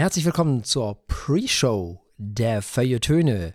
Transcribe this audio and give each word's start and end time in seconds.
Herzlich 0.00 0.24
willkommen 0.24 0.64
zur 0.64 1.06
Pre-Show 1.08 2.00
der 2.16 2.62
Feuilletöne. 2.62 3.52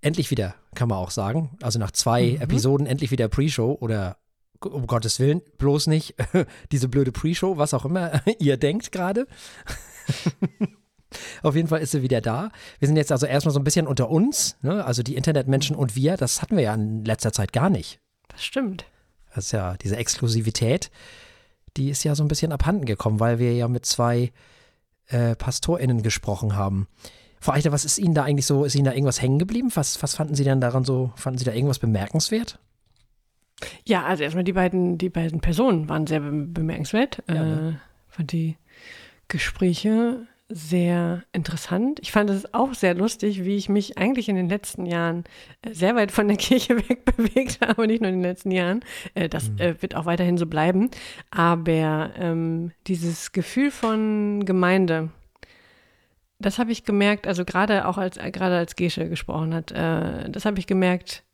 Endlich 0.00 0.30
wieder, 0.30 0.54
kann 0.74 0.88
man 0.88 0.96
auch 0.96 1.10
sagen. 1.10 1.58
Also 1.60 1.78
nach 1.78 1.90
zwei 1.90 2.28
mhm. 2.28 2.40
Episoden 2.40 2.86
endlich 2.86 3.10
wieder 3.10 3.28
Pre-Show 3.28 3.76
oder 3.82 4.16
um 4.62 4.86
Gottes 4.86 5.20
Willen, 5.20 5.42
bloß 5.58 5.88
nicht 5.88 6.14
diese 6.72 6.88
blöde 6.88 7.12
Pre-Show, 7.12 7.58
was 7.58 7.74
auch 7.74 7.84
immer 7.84 8.22
ihr 8.38 8.56
denkt 8.56 8.92
gerade. 8.92 9.26
Auf 11.42 11.54
jeden 11.54 11.68
Fall 11.68 11.82
ist 11.82 11.90
sie 11.90 12.00
wieder 12.00 12.22
da. 12.22 12.50
Wir 12.78 12.88
sind 12.88 12.96
jetzt 12.96 13.12
also 13.12 13.26
erstmal 13.26 13.52
so 13.52 13.60
ein 13.60 13.64
bisschen 13.64 13.86
unter 13.86 14.08
uns, 14.08 14.56
ne? 14.62 14.86
also 14.86 15.02
die 15.02 15.16
Internetmenschen 15.16 15.76
und 15.76 15.96
wir. 15.96 16.16
Das 16.16 16.40
hatten 16.40 16.56
wir 16.56 16.64
ja 16.64 16.72
in 16.72 17.04
letzter 17.04 17.34
Zeit 17.34 17.52
gar 17.52 17.68
nicht. 17.68 18.00
Das 18.28 18.42
stimmt. 18.42 18.86
Das 19.34 19.44
ist 19.44 19.52
ja 19.52 19.76
diese 19.76 19.98
Exklusivität, 19.98 20.90
die 21.76 21.90
ist 21.90 22.04
ja 22.04 22.14
so 22.14 22.24
ein 22.24 22.28
bisschen 22.28 22.52
abhanden 22.52 22.86
gekommen, 22.86 23.20
weil 23.20 23.38
wir 23.38 23.52
ja 23.52 23.68
mit 23.68 23.84
zwei 23.84 24.32
äh, 25.08 25.36
PastorInnen 25.36 26.02
gesprochen 26.02 26.56
haben. 26.56 26.88
Frau 27.40 27.52
Eichter, 27.52 27.72
was 27.72 27.84
ist 27.84 27.98
Ihnen 27.98 28.14
da 28.14 28.24
eigentlich 28.24 28.46
so, 28.46 28.64
ist 28.64 28.74
Ihnen 28.74 28.86
da 28.86 28.92
irgendwas 28.92 29.20
hängen 29.20 29.38
geblieben? 29.38 29.70
Was, 29.74 30.02
was 30.02 30.14
fanden 30.14 30.34
Sie 30.34 30.44
denn 30.44 30.60
daran 30.60 30.84
so, 30.84 31.12
fanden 31.16 31.38
Sie 31.38 31.44
da 31.44 31.52
irgendwas 31.52 31.78
bemerkenswert? 31.78 32.58
Ja, 33.84 34.04
also 34.04 34.22
erstmal 34.22 34.44
die 34.44 34.52
beiden, 34.52 34.98
die 34.98 35.10
beiden 35.10 35.40
Personen 35.40 35.88
waren 35.88 36.06
sehr 36.06 36.20
bemerkenswert. 36.20 37.22
Ja, 37.28 37.34
ne? 37.34 37.80
äh, 37.80 38.14
fand 38.14 38.32
die 38.32 38.56
Gespräche 39.28 40.26
sehr 40.48 41.24
interessant. 41.32 42.00
Ich 42.02 42.12
fand 42.12 42.28
es 42.28 42.52
auch 42.52 42.74
sehr 42.74 42.94
lustig, 42.94 43.44
wie 43.44 43.56
ich 43.56 43.68
mich 43.68 43.96
eigentlich 43.96 44.28
in 44.28 44.36
den 44.36 44.48
letzten 44.48 44.84
Jahren 44.84 45.24
äh, 45.62 45.72
sehr 45.72 45.96
weit 45.96 46.12
von 46.12 46.28
der 46.28 46.36
Kirche 46.38 46.76
wegbewegt 46.88 47.60
habe, 47.60 47.86
nicht 47.86 48.02
nur 48.02 48.10
in 48.10 48.16
den 48.16 48.22
letzten 48.22 48.50
Jahren. 48.50 48.84
Äh, 49.14 49.28
das 49.28 49.50
mhm. 49.50 49.58
Äh, 49.58 49.82
wird 49.82 49.94
auch 49.94 50.04
weiterhin 50.04 50.36
so 50.36 50.46
bleiben. 50.46 50.90
Aber 51.30 52.10
ähm, 52.16 52.72
dieses 52.86 53.32
Gefühl 53.32 53.70
von 53.70 54.44
Gemeinde, 54.44 55.10
das 56.38 56.58
habe 56.58 56.72
ich 56.72 56.84
gemerkt, 56.84 57.26
also 57.26 57.44
gerade 57.44 57.88
auch 57.88 57.96
als 57.96 58.18
gerade 58.18 58.56
als 58.56 58.76
Gesche 58.76 59.08
gesprochen 59.08 59.54
hat, 59.54 59.72
äh, 59.72 60.28
das 60.30 60.44
habe 60.44 60.58
ich 60.58 60.66
gemerkt, 60.66 61.24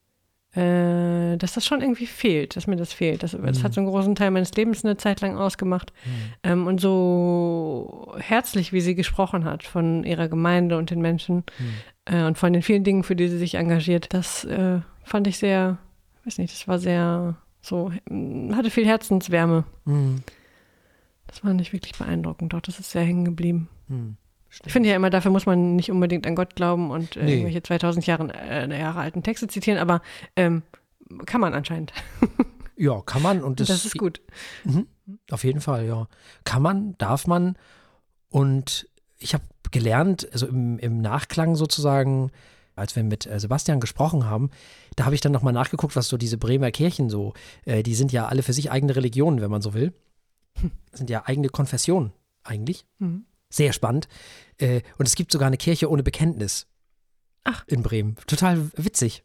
äh, 0.55 1.37
dass 1.37 1.55
das 1.55 1.65
schon 1.65 1.81
irgendwie 1.81 2.07
fehlt, 2.07 2.57
dass 2.57 2.67
mir 2.67 2.77
das 2.77 2.93
fehlt. 2.93 3.23
Das, 3.23 3.33
das 3.33 3.59
mhm. 3.59 3.63
hat 3.63 3.73
so 3.73 3.81
einen 3.81 3.89
großen 3.89 4.15
Teil 4.17 4.33
meines 4.33 4.53
Lebens 4.55 4.85
eine 4.85 4.97
Zeit 4.97 5.21
lang 5.21 5.37
ausgemacht. 5.37 5.93
Mhm. 6.05 6.11
Ähm, 6.43 6.67
und 6.67 6.81
so 6.81 8.15
herzlich, 8.19 8.73
wie 8.73 8.81
sie 8.81 8.97
gesprochen 8.97 9.45
hat 9.45 9.63
von 9.63 10.03
ihrer 10.03 10.29
Gemeinde 10.29 10.77
und 10.77 10.91
den 10.91 11.01
Menschen 11.01 11.45
mhm. 11.59 11.75
äh, 12.07 12.25
und 12.25 12.37
von 12.37 12.53
den 12.53 12.63
vielen 12.63 12.83
Dingen, 12.83 13.05
für 13.05 13.15
die 13.15 13.29
sie 13.29 13.39
sich 13.39 13.55
engagiert, 13.55 14.13
das 14.13 14.45
äh, 14.45 14.81
fand 15.05 15.29
ich 15.29 15.39
sehr, 15.39 15.79
weiß 16.25 16.39
nicht, 16.39 16.53
das 16.53 16.67
war 16.67 16.79
sehr 16.81 17.37
so, 17.61 17.93
hatte 18.53 18.71
viel 18.71 18.87
Herzenswärme. 18.87 19.65
Mhm. 19.85 20.23
Das 21.29 21.45
war 21.45 21.55
nicht 21.55 21.73
wirklich 21.73 21.97
beeindruckend, 21.97 22.55
doch 22.55 22.61
das 22.61 22.81
ist 22.81 22.91
sehr 22.91 23.03
hängen 23.03 23.25
geblieben. 23.25 23.69
Stimmt. 24.51 24.67
Ich 24.67 24.73
finde 24.73 24.89
ja 24.89 24.97
immer, 24.97 25.11
dafür 25.11 25.31
muss 25.31 25.47
man 25.47 25.77
nicht 25.77 25.93
unbedingt 25.93 26.27
an 26.27 26.35
Gott 26.35 26.57
glauben 26.57 26.91
und 26.91 27.17
äh, 27.17 27.23
nee. 27.23 27.33
irgendwelche 27.35 27.63
2000 27.63 28.05
Jahre, 28.07 28.33
äh, 28.35 28.79
Jahre 28.79 28.99
alten 28.99 29.23
Texte 29.23 29.47
zitieren, 29.47 29.79
aber 29.79 30.03
ähm, 30.35 30.63
kann 31.25 31.41
man 31.41 31.55
anscheinend. 31.55 31.93
ja, 32.77 33.01
kann 33.03 33.23
man 33.23 33.45
und 33.45 33.61
das, 33.61 33.69
das 33.69 33.85
ist 33.85 33.97
gut. 33.97 34.21
Mhm, 34.65 34.89
auf 35.31 35.45
jeden 35.45 35.61
Fall, 35.61 35.87
ja. 35.87 36.09
Kann 36.45 36.63
man, 36.63 36.99
darf 36.99 37.29
man 37.29 37.57
und 38.29 38.89
ich 39.19 39.35
habe 39.35 39.45
gelernt, 39.71 40.29
also 40.33 40.49
im, 40.49 40.81
im, 40.81 41.01
Nachklang 41.01 41.55
sozusagen, 41.55 42.33
als 42.75 42.97
wir 42.97 43.05
mit 43.05 43.27
äh, 43.27 43.39
Sebastian 43.39 43.79
gesprochen 43.79 44.27
haben, 44.27 44.51
da 44.97 45.05
habe 45.05 45.15
ich 45.15 45.21
dann 45.21 45.31
nochmal 45.31 45.53
nachgeguckt, 45.53 45.95
was 45.95 46.09
so 46.09 46.17
diese 46.17 46.39
Bremer 46.39 46.73
Kirchen 46.73 47.09
so, 47.09 47.35
äh, 47.67 47.85
die 47.85 47.95
sind 47.95 48.11
ja 48.11 48.27
alle 48.27 48.43
für 48.43 48.53
sich 48.53 48.73
eigene 48.73 48.97
Religionen, 48.97 49.41
wenn 49.41 49.51
man 49.51 49.63
so 49.63 49.75
will. 49.75 49.93
Hm. 50.61 50.73
Sind 50.93 51.09
ja 51.09 51.23
eigene 51.27 51.51
Konfessionen 51.51 52.13
eigentlich. 52.43 52.85
Mhm. 52.99 53.27
Sehr 53.51 53.73
spannend. 53.73 54.09
Äh, 54.59 54.83
und 54.97 55.07
es 55.07 55.17
gibt 55.17 55.33
sogar 55.33 55.49
eine 55.49 55.57
Kirche 55.57 55.91
ohne 55.91 56.03
Bekenntnis. 56.03 56.67
Ach. 57.45 57.65
In 57.67 57.83
Bremen. 57.83 58.17
Total 58.27 58.71
witzig. 58.77 59.25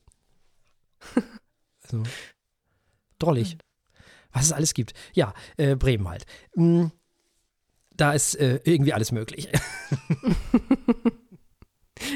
also, 1.83 2.03
drollig. 3.19 3.57
Was 4.31 4.45
es 4.45 4.51
alles 4.51 4.73
gibt. 4.73 4.93
Ja, 5.13 5.33
äh, 5.57 5.75
Bremen 5.75 6.09
halt. 6.09 6.25
Mm, 6.55 6.87
da 7.91 8.13
ist 8.13 8.35
äh, 8.35 8.59
irgendwie 8.63 8.93
alles 8.93 9.11
möglich. 9.11 9.49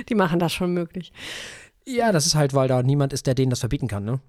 Die 0.10 0.16
machen 0.16 0.40
das 0.40 0.52
schon 0.52 0.74
möglich. 0.74 1.14
Ja, 1.86 2.12
das 2.12 2.26
ist 2.26 2.36
halt, 2.36 2.54
weil 2.54 2.68
da 2.68 2.84
niemand 2.84 3.14
ist, 3.14 3.28
der 3.28 3.36
denen 3.36 3.50
das 3.50 3.62
verbieten 3.62 3.88
kann, 3.88 4.04
ne? 4.04 4.20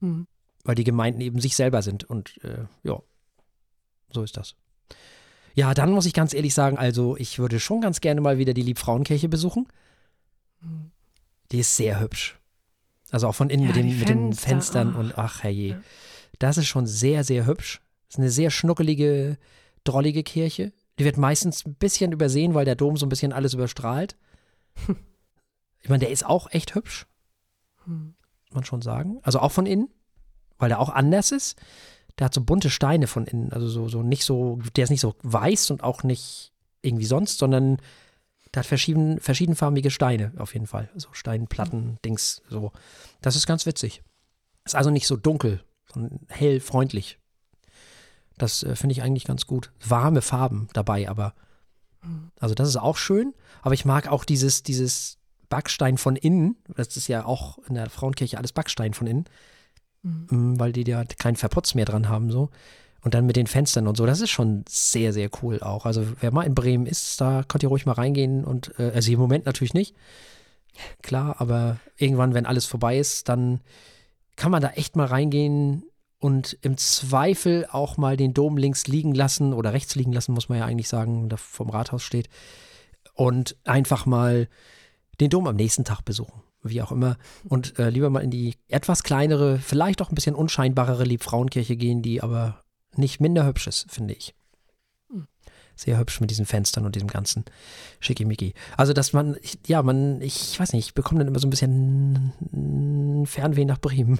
Mhm. 0.00 0.26
Weil 0.64 0.74
die 0.74 0.84
Gemeinden 0.84 1.20
eben 1.20 1.40
sich 1.40 1.54
selber 1.54 1.82
sind 1.82 2.04
und 2.04 2.42
äh, 2.42 2.64
ja, 2.82 3.00
so 4.10 4.22
ist 4.22 4.36
das. 4.36 4.56
Ja, 5.56 5.72
dann 5.72 5.90
muss 5.90 6.04
ich 6.04 6.12
ganz 6.12 6.34
ehrlich 6.34 6.52
sagen, 6.52 6.76
also 6.76 7.16
ich 7.16 7.38
würde 7.38 7.58
schon 7.60 7.80
ganz 7.80 8.02
gerne 8.02 8.20
mal 8.20 8.36
wieder 8.36 8.52
die 8.52 8.62
Liebfrauenkirche 8.62 9.30
besuchen. 9.30 9.66
Mhm. 10.60 10.90
Die 11.50 11.60
ist 11.60 11.76
sehr 11.76 11.98
hübsch. 11.98 12.38
Also 13.10 13.26
auch 13.26 13.34
von 13.34 13.48
innen 13.48 13.62
ja, 13.62 13.68
mit, 13.68 13.76
den, 13.76 13.98
mit 13.98 14.08
den 14.10 14.32
Fenstern 14.34 14.94
oh. 14.94 15.00
und 15.00 15.16
ach 15.16 15.42
herrje. 15.42 15.68
Ja. 15.70 15.80
Das 16.38 16.58
ist 16.58 16.66
schon 16.66 16.86
sehr, 16.86 17.24
sehr 17.24 17.46
hübsch. 17.46 17.80
Das 18.06 18.16
ist 18.16 18.18
eine 18.18 18.30
sehr 18.30 18.50
schnuckelige, 18.50 19.38
drollige 19.84 20.22
Kirche. 20.22 20.74
Die 20.98 21.06
wird 21.06 21.16
meistens 21.16 21.64
ein 21.64 21.74
bisschen 21.74 22.12
übersehen, 22.12 22.52
weil 22.52 22.66
der 22.66 22.76
Dom 22.76 22.98
so 22.98 23.06
ein 23.06 23.10
bisschen 23.10 23.32
alles 23.32 23.54
überstrahlt. 23.54 24.16
Ich 25.82 25.90
meine, 25.90 26.00
der 26.00 26.10
ist 26.10 26.26
auch 26.26 26.50
echt 26.50 26.74
hübsch. 26.74 27.06
Hm. 27.84 28.16
Muss 28.46 28.54
man 28.54 28.64
schon 28.64 28.82
sagen. 28.82 29.20
Also 29.22 29.38
auch 29.38 29.52
von 29.52 29.66
innen, 29.66 29.88
weil 30.58 30.68
der 30.68 30.80
auch 30.80 30.88
anders 30.88 31.30
ist 31.30 31.56
der 32.18 32.26
hat 32.26 32.34
so 32.34 32.40
bunte 32.40 32.70
Steine 32.70 33.06
von 33.06 33.26
innen. 33.26 33.52
Also 33.52 33.68
so, 33.68 33.88
so 33.88 34.02
nicht 34.02 34.24
so, 34.24 34.58
der 34.76 34.84
ist 34.84 34.90
nicht 34.90 35.00
so 35.00 35.14
weiß 35.22 35.70
und 35.70 35.82
auch 35.82 36.02
nicht 36.02 36.52
irgendwie 36.82 37.04
sonst, 37.04 37.38
sondern 37.38 37.78
der 38.54 38.60
hat 38.60 38.66
verschieden, 38.66 39.20
verschiedenfarbige 39.20 39.90
Steine 39.90 40.32
auf 40.38 40.54
jeden 40.54 40.66
Fall. 40.66 40.88
So 40.94 41.08
Steinplatten, 41.12 41.98
Dings, 42.04 42.42
so. 42.48 42.72
Das 43.20 43.36
ist 43.36 43.46
ganz 43.46 43.66
witzig. 43.66 44.02
Ist 44.64 44.74
also 44.74 44.90
nicht 44.90 45.06
so 45.06 45.16
dunkel, 45.16 45.62
sondern 45.92 46.20
hell, 46.28 46.60
freundlich. 46.60 47.18
Das 48.38 48.62
äh, 48.62 48.76
finde 48.76 48.92
ich 48.92 49.02
eigentlich 49.02 49.24
ganz 49.24 49.46
gut. 49.46 49.72
Warme 49.86 50.22
Farben 50.22 50.68
dabei, 50.72 51.08
aber. 51.08 51.34
Also 52.38 52.54
das 52.54 52.68
ist 52.68 52.76
auch 52.76 52.96
schön, 52.96 53.34
aber 53.62 53.74
ich 53.74 53.84
mag 53.84 54.06
auch 54.06 54.24
dieses, 54.24 54.62
dieses 54.62 55.18
Backstein 55.48 55.98
von 55.98 56.14
innen. 56.14 56.56
Das 56.76 56.96
ist 56.96 57.08
ja 57.08 57.24
auch 57.24 57.58
in 57.66 57.74
der 57.74 57.90
Frauenkirche 57.90 58.38
alles 58.38 58.52
Backstein 58.52 58.94
von 58.94 59.08
innen 59.08 59.24
mhm. 60.06 60.58
weil 60.58 60.72
die 60.72 60.82
ja 60.82 61.04
keinen 61.04 61.36
Verputz 61.36 61.74
mehr 61.74 61.84
dran 61.84 62.08
haben 62.08 62.30
so. 62.30 62.50
Und 63.02 63.14
dann 63.14 63.26
mit 63.26 63.36
den 63.36 63.46
Fenstern 63.46 63.86
und 63.86 63.96
so, 63.96 64.04
das 64.04 64.20
ist 64.20 64.30
schon 64.30 64.64
sehr, 64.68 65.12
sehr 65.12 65.30
cool 65.42 65.60
auch. 65.60 65.86
Also 65.86 66.04
wer 66.20 66.32
mal 66.32 66.42
in 66.42 66.56
Bremen 66.56 66.86
ist, 66.86 67.20
da 67.20 67.44
könnt 67.46 67.62
ihr 67.62 67.68
ruhig 67.68 67.86
mal 67.86 67.92
reingehen 67.92 68.44
und, 68.44 68.72
äh, 68.78 68.90
also 68.94 69.12
im 69.12 69.20
Moment 69.20 69.46
natürlich 69.46 69.74
nicht, 69.74 69.94
klar, 71.02 71.36
aber 71.38 71.78
irgendwann, 71.96 72.34
wenn 72.34 72.46
alles 72.46 72.66
vorbei 72.66 72.98
ist, 72.98 73.28
dann 73.28 73.60
kann 74.34 74.50
man 74.50 74.60
da 74.60 74.70
echt 74.70 74.96
mal 74.96 75.06
reingehen 75.06 75.84
und 76.18 76.58
im 76.62 76.76
Zweifel 76.76 77.66
auch 77.70 77.96
mal 77.96 78.16
den 78.16 78.34
Dom 78.34 78.56
links 78.56 78.88
liegen 78.88 79.14
lassen 79.14 79.52
oder 79.52 79.72
rechts 79.72 79.94
liegen 79.94 80.12
lassen, 80.12 80.32
muss 80.32 80.48
man 80.48 80.58
ja 80.58 80.64
eigentlich 80.64 80.88
sagen, 80.88 81.28
da 81.28 81.36
vom 81.36 81.70
Rathaus 81.70 82.02
steht. 82.02 82.28
Und 83.14 83.56
einfach 83.64 84.04
mal 84.04 84.48
den 85.20 85.30
Dom 85.30 85.46
am 85.46 85.56
nächsten 85.56 85.84
Tag 85.84 86.02
besuchen 86.02 86.42
wie 86.68 86.82
auch 86.82 86.92
immer, 86.92 87.16
und 87.44 87.78
äh, 87.78 87.90
lieber 87.90 88.10
mal 88.10 88.20
in 88.20 88.30
die 88.30 88.54
etwas 88.68 89.02
kleinere, 89.02 89.58
vielleicht 89.58 90.02
auch 90.02 90.10
ein 90.10 90.14
bisschen 90.14 90.34
unscheinbarere 90.34 91.04
Liebfrauenkirche 91.04 91.76
gehen, 91.76 92.02
die 92.02 92.22
aber 92.22 92.62
nicht 92.94 93.20
minder 93.20 93.46
hübsch 93.46 93.66
ist, 93.66 93.90
finde 93.90 94.14
ich. 94.14 94.34
Sehr 95.78 95.98
hübsch 95.98 96.22
mit 96.22 96.30
diesen 96.30 96.46
Fenstern 96.46 96.86
und 96.86 96.94
diesem 96.94 97.08
ganzen 97.08 97.44
Schickimicki. 98.00 98.54
Also, 98.78 98.94
dass 98.94 99.12
man, 99.12 99.36
ich, 99.42 99.58
ja, 99.66 99.82
man, 99.82 100.22
ich 100.22 100.58
weiß 100.58 100.72
nicht, 100.72 100.86
ich 100.86 100.94
bekomme 100.94 101.18
dann 101.18 101.28
immer 101.28 101.38
so 101.38 101.46
ein 101.46 101.50
bisschen 101.50 103.26
Fernweh 103.26 103.66
nach 103.66 103.78
Bremen. 103.78 104.18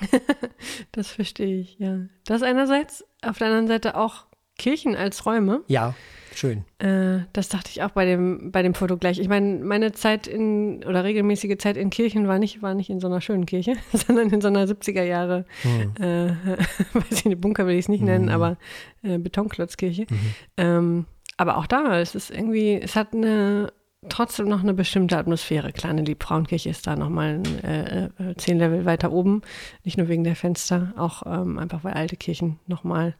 das 0.92 1.08
verstehe 1.08 1.60
ich, 1.60 1.78
ja. 1.78 2.06
Das 2.24 2.42
einerseits, 2.42 3.04
auf 3.20 3.36
der 3.36 3.48
anderen 3.48 3.68
Seite 3.68 3.94
auch 3.96 4.24
Kirchen 4.56 4.96
als 4.96 5.26
Räume. 5.26 5.62
Ja. 5.68 5.94
Schön. 6.34 6.64
Äh, 6.78 7.24
das 7.32 7.48
dachte 7.48 7.70
ich 7.70 7.82
auch 7.82 7.90
bei 7.90 8.04
dem, 8.04 8.50
bei 8.50 8.62
dem 8.62 8.74
Foto 8.74 8.96
gleich. 8.96 9.18
Ich 9.18 9.28
meine, 9.28 9.64
meine 9.64 9.92
Zeit 9.92 10.26
in, 10.26 10.84
oder 10.84 11.04
regelmäßige 11.04 11.56
Zeit 11.58 11.76
in 11.76 11.90
Kirchen 11.90 12.26
war 12.26 12.38
nicht, 12.38 12.60
war 12.60 12.74
nicht 12.74 12.90
in 12.90 13.00
so 13.00 13.06
einer 13.06 13.20
schönen 13.20 13.46
Kirche, 13.46 13.74
sondern 13.92 14.30
in 14.30 14.40
so 14.40 14.48
einer 14.48 14.64
70er 14.66 15.04
Jahre, 15.04 15.44
hm. 15.62 15.94
äh, 16.00 16.30
weiß 16.92 17.12
ich 17.12 17.24
nicht, 17.24 17.40
Bunker 17.40 17.66
will 17.66 17.74
ich 17.74 17.84
es 17.84 17.88
nicht 17.88 18.02
nennen, 18.02 18.28
hm. 18.28 18.34
aber 18.34 18.56
äh, 19.02 19.18
Betonklotzkirche. 19.18 20.06
Mhm. 20.08 20.34
Ähm, 20.56 21.04
aber 21.36 21.56
auch 21.56 21.66
da, 21.66 22.00
es 22.00 22.14
ist 22.14 22.30
irgendwie, 22.30 22.74
es 22.74 22.96
hat 22.96 23.12
eine, 23.12 23.72
trotzdem 24.08 24.48
noch 24.48 24.62
eine 24.62 24.74
bestimmte 24.74 25.16
Atmosphäre. 25.16 25.72
Kleine 25.72 26.02
Liebfrauenkirche 26.02 26.68
ist 26.68 26.86
da 26.86 26.96
nochmal 26.96 27.42
äh, 27.62 28.04
äh, 28.04 28.10
zehn 28.36 28.58
Level 28.58 28.84
weiter 28.84 29.12
oben. 29.12 29.42
Nicht 29.84 29.98
nur 29.98 30.08
wegen 30.08 30.24
der 30.24 30.36
Fenster, 30.36 30.92
auch 30.96 31.22
ähm, 31.26 31.58
einfach 31.58 31.84
weil 31.84 31.94
alte 31.94 32.16
Kirchen 32.16 32.58
nochmal 32.66 33.14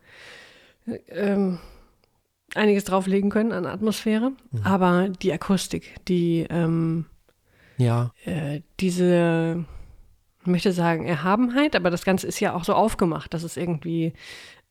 ähm, 1.08 1.58
einiges 2.56 2.85
drauflegen 2.85 3.31
können 3.31 3.53
an 3.53 3.67
Atmosphäre, 3.67 4.33
mhm. 4.51 4.62
aber 4.62 5.09
die 5.09 5.33
Akustik, 5.33 5.95
die 6.06 6.47
ähm, 6.49 7.06
ja. 7.77 8.12
Äh, 8.25 8.61
diese, 8.81 9.65
ich 10.41 10.47
möchte 10.47 10.73
sagen, 10.73 11.06
Erhabenheit, 11.06 11.77
aber 11.77 11.91
das 11.91 12.05
Ganze 12.05 12.27
ist 12.27 12.41
ja 12.41 12.55
auch 12.55 12.65
so 12.65 12.75
aufgemacht, 12.75 13.35
dass 13.35 13.43
es 13.43 13.56
irgendwie 13.56 14.12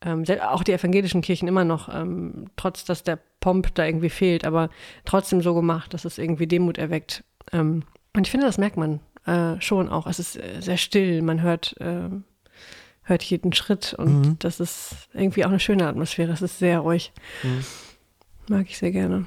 ähm, 0.02 0.26
auch 0.42 0.64
die 0.64 0.74
evangelischen 0.74 1.22
Kirchen 1.22 1.48
immer 1.48 1.66
noch, 1.66 1.94
ähm, 1.94 2.48
trotz 2.56 2.86
dass 2.86 3.04
der 3.04 3.20
Pomp 3.40 3.74
da 3.76 3.86
irgendwie 3.86 4.10
fehlt, 4.10 4.46
aber 4.46 4.70
trotzdem 5.06 5.42
so 5.42 5.54
gemacht, 5.54 5.94
dass 5.94 6.06
es 6.06 6.18
irgendwie 6.18 6.48
Demut 6.48 6.78
erweckt. 6.78 7.24
Ähm, 7.52 7.84
und 8.16 8.28
ich 8.28 8.32
finde, 8.32 8.46
das 8.46 8.58
merkt 8.58 8.78
man 8.78 9.00
äh, 9.26 9.60
schon 9.60 9.90
auch. 9.90 10.08
Es 10.08 10.20
ist 10.20 10.38
äh, 10.38 10.62
sehr 10.62 10.78
still, 10.78 11.22
man 11.22 11.42
hört, 11.42 11.76
äh, 11.80 12.10
hört 13.04 13.24
jeden 13.24 13.54
Schritt 13.54 13.94
und 13.94 14.22
mhm. 14.22 14.40
das 14.40 14.60
ist 14.60 14.96
irgendwie 15.14 15.46
auch 15.46 15.50
eine 15.50 15.60
schöne 15.60 15.88
Atmosphäre. 15.88 16.32
Es 16.32 16.42
ist 16.42 16.60
sehr 16.60 16.80
ruhig. 16.80 17.12
Mhm. 17.44 17.66
Mag 18.48 18.70
ich 18.70 18.78
sehr 18.78 18.92
gerne. 18.92 19.26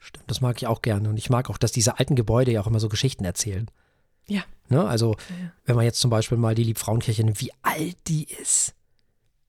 Stimmt, 0.00 0.30
das 0.30 0.40
mag 0.40 0.56
ich 0.56 0.66
auch 0.66 0.82
gerne. 0.82 1.08
Und 1.08 1.16
ich 1.16 1.30
mag 1.30 1.50
auch, 1.50 1.58
dass 1.58 1.72
diese 1.72 1.98
alten 1.98 2.14
Gebäude 2.14 2.52
ja 2.52 2.60
auch 2.60 2.66
immer 2.66 2.80
so 2.80 2.88
Geschichten 2.88 3.24
erzählen. 3.24 3.68
Ja. 4.28 4.42
Ne? 4.68 4.86
Also, 4.86 5.16
ja, 5.30 5.52
wenn 5.64 5.76
man 5.76 5.84
jetzt 5.84 6.00
zum 6.00 6.10
Beispiel 6.10 6.38
mal 6.38 6.54
die 6.54 6.64
Liebfrauenkirche 6.64 7.24
nimmt, 7.24 7.40
wie 7.40 7.52
alt 7.62 7.96
die 8.08 8.24
ist. 8.24 8.74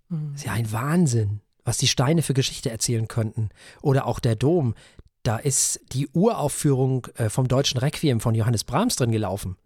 Mhm. 0.09 0.33
Ist 0.35 0.45
ja 0.45 0.53
ein 0.53 0.71
Wahnsinn, 0.71 1.41
was 1.63 1.77
die 1.77 1.87
Steine 1.87 2.21
für 2.21 2.33
Geschichte 2.33 2.69
erzählen 2.69 3.07
könnten. 3.07 3.49
Oder 3.81 4.05
auch 4.05 4.19
der 4.19 4.35
Dom. 4.35 4.75
Da 5.23 5.37
ist 5.37 5.81
die 5.91 6.07
Uraufführung 6.13 7.07
äh, 7.15 7.29
vom 7.29 7.47
deutschen 7.47 7.79
Requiem 7.79 8.19
von 8.19 8.33
Johannes 8.35 8.63
Brahms 8.63 8.95
drin 8.95 9.11
gelaufen. 9.11 9.57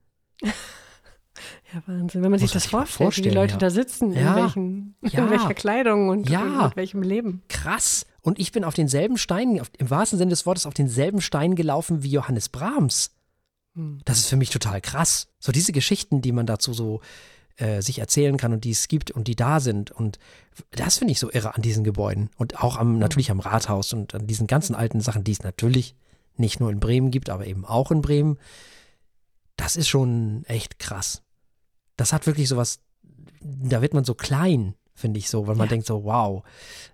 Ja, 1.74 1.82
Wahnsinn. 1.86 2.24
Wenn 2.24 2.32
man 2.32 2.40
sich 2.40 2.52
das 2.52 2.66
vorstellt, 2.66 3.18
wie 3.18 3.22
die 3.22 3.30
Leute 3.30 3.54
ja. 3.54 3.60
da 3.60 3.70
sitzen, 3.70 4.14
ja. 4.14 4.32
in, 4.32 4.44
welchen, 4.44 4.96
ja. 5.02 5.24
in 5.24 5.30
welcher 5.30 5.54
Kleidung 5.54 6.10
und 6.10 6.30
ja. 6.30 6.68
in 6.68 6.76
welchem 6.76 7.02
Leben. 7.02 7.42
Krass. 7.48 8.06
Und 8.22 8.40
ich 8.40 8.52
bin 8.52 8.64
auf 8.64 8.74
denselben 8.74 9.18
Steinen, 9.18 9.60
auf, 9.60 9.72
im 9.78 9.90
wahrsten 9.90 10.20
Sinne 10.20 10.30
des 10.30 10.46
Wortes, 10.46 10.66
auf 10.66 10.74
denselben 10.74 11.22
Steinen 11.22 11.56
gelaufen 11.56 12.04
wie 12.04 12.10
Johannes 12.10 12.50
Brahms. 12.50 13.12
Hm. 13.76 14.00
Das 14.06 14.20
ist 14.20 14.28
für 14.28 14.36
mich 14.36 14.50
total 14.50 14.82
krass. 14.82 15.28
So 15.40 15.52
diese 15.52 15.72
Geschichten, 15.72 16.22
die 16.22 16.32
man 16.32 16.46
dazu 16.46 16.74
so 16.74 17.02
äh, 17.58 17.82
sich 17.82 18.00
erzählen 18.00 18.38
kann 18.38 18.54
und 18.54 18.64
die 18.64 18.72
es 18.72 18.88
gibt 18.88 19.12
und 19.12 19.28
die 19.28 19.36
da 19.36 19.60
sind. 19.60 19.92
Und 19.92 20.20
das 20.72 20.98
finde 20.98 21.14
ich 21.14 21.20
so 21.20 21.32
irre 21.32 21.56
an 21.56 21.62
diesen 21.62 21.84
Gebäuden. 21.84 22.30
Und 22.38 22.62
auch 22.62 22.78
am, 22.78 23.00
natürlich 23.00 23.32
am 23.32 23.40
Rathaus 23.40 23.94
und 23.94 24.14
an 24.16 24.28
diesen 24.28 24.48
ganzen 24.48 24.76
alten 24.76 25.02
Sachen, 25.02 25.24
die 25.24 25.32
es 25.32 25.44
natürlich 25.44 25.96
nicht 26.38 26.60
nur 26.60 26.72
in 26.72 26.80
Bremen 26.80 27.12
gibt, 27.12 27.30
aber 27.30 27.46
eben 27.48 27.66
auch 27.66 27.92
in 27.92 28.02
Bremen. 28.02 28.38
Das 29.56 29.76
ist 29.76 29.88
schon 29.88 30.44
echt 30.46 30.80
krass. 30.80 31.24
Das 31.98 32.14
hat 32.14 32.28
wirklich 32.28 32.48
sowas, 32.48 32.80
da 33.42 33.82
wird 33.82 33.94
man 33.94 34.04
so 34.04 34.16
klein, 34.16 34.76
finde 34.94 35.20
ich 35.20 35.30
so, 35.30 35.48
weil 35.48 35.56
man 35.56 35.68
ja. 35.68 35.72
denkt 35.72 35.88
so, 35.88 36.04
wow, 36.04 36.44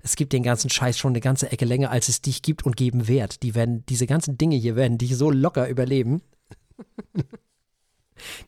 es 0.02 0.16
gibt 0.16 0.34
den 0.34 0.44
ganzen 0.44 0.70
Scheiß 0.70 0.98
schon 0.98 1.12
eine 1.12 1.22
ganze 1.22 1.52
Ecke 1.52 1.66
länger, 1.66 1.92
als 1.92 2.10
es 2.10 2.22
dich 2.22 2.42
gibt 2.42 2.66
und 2.66 2.76
geben 2.76 3.08
wird. 3.08 3.44
Die 3.44 3.56
werden, 3.56 3.86
diese 3.88 4.08
ganzen 4.08 4.38
Dinge 4.38 4.56
hier 4.56 4.76
werden 4.76 4.98
dich 4.98 5.16
so 5.16 5.30
locker 5.32 5.68
überleben. 5.70 6.22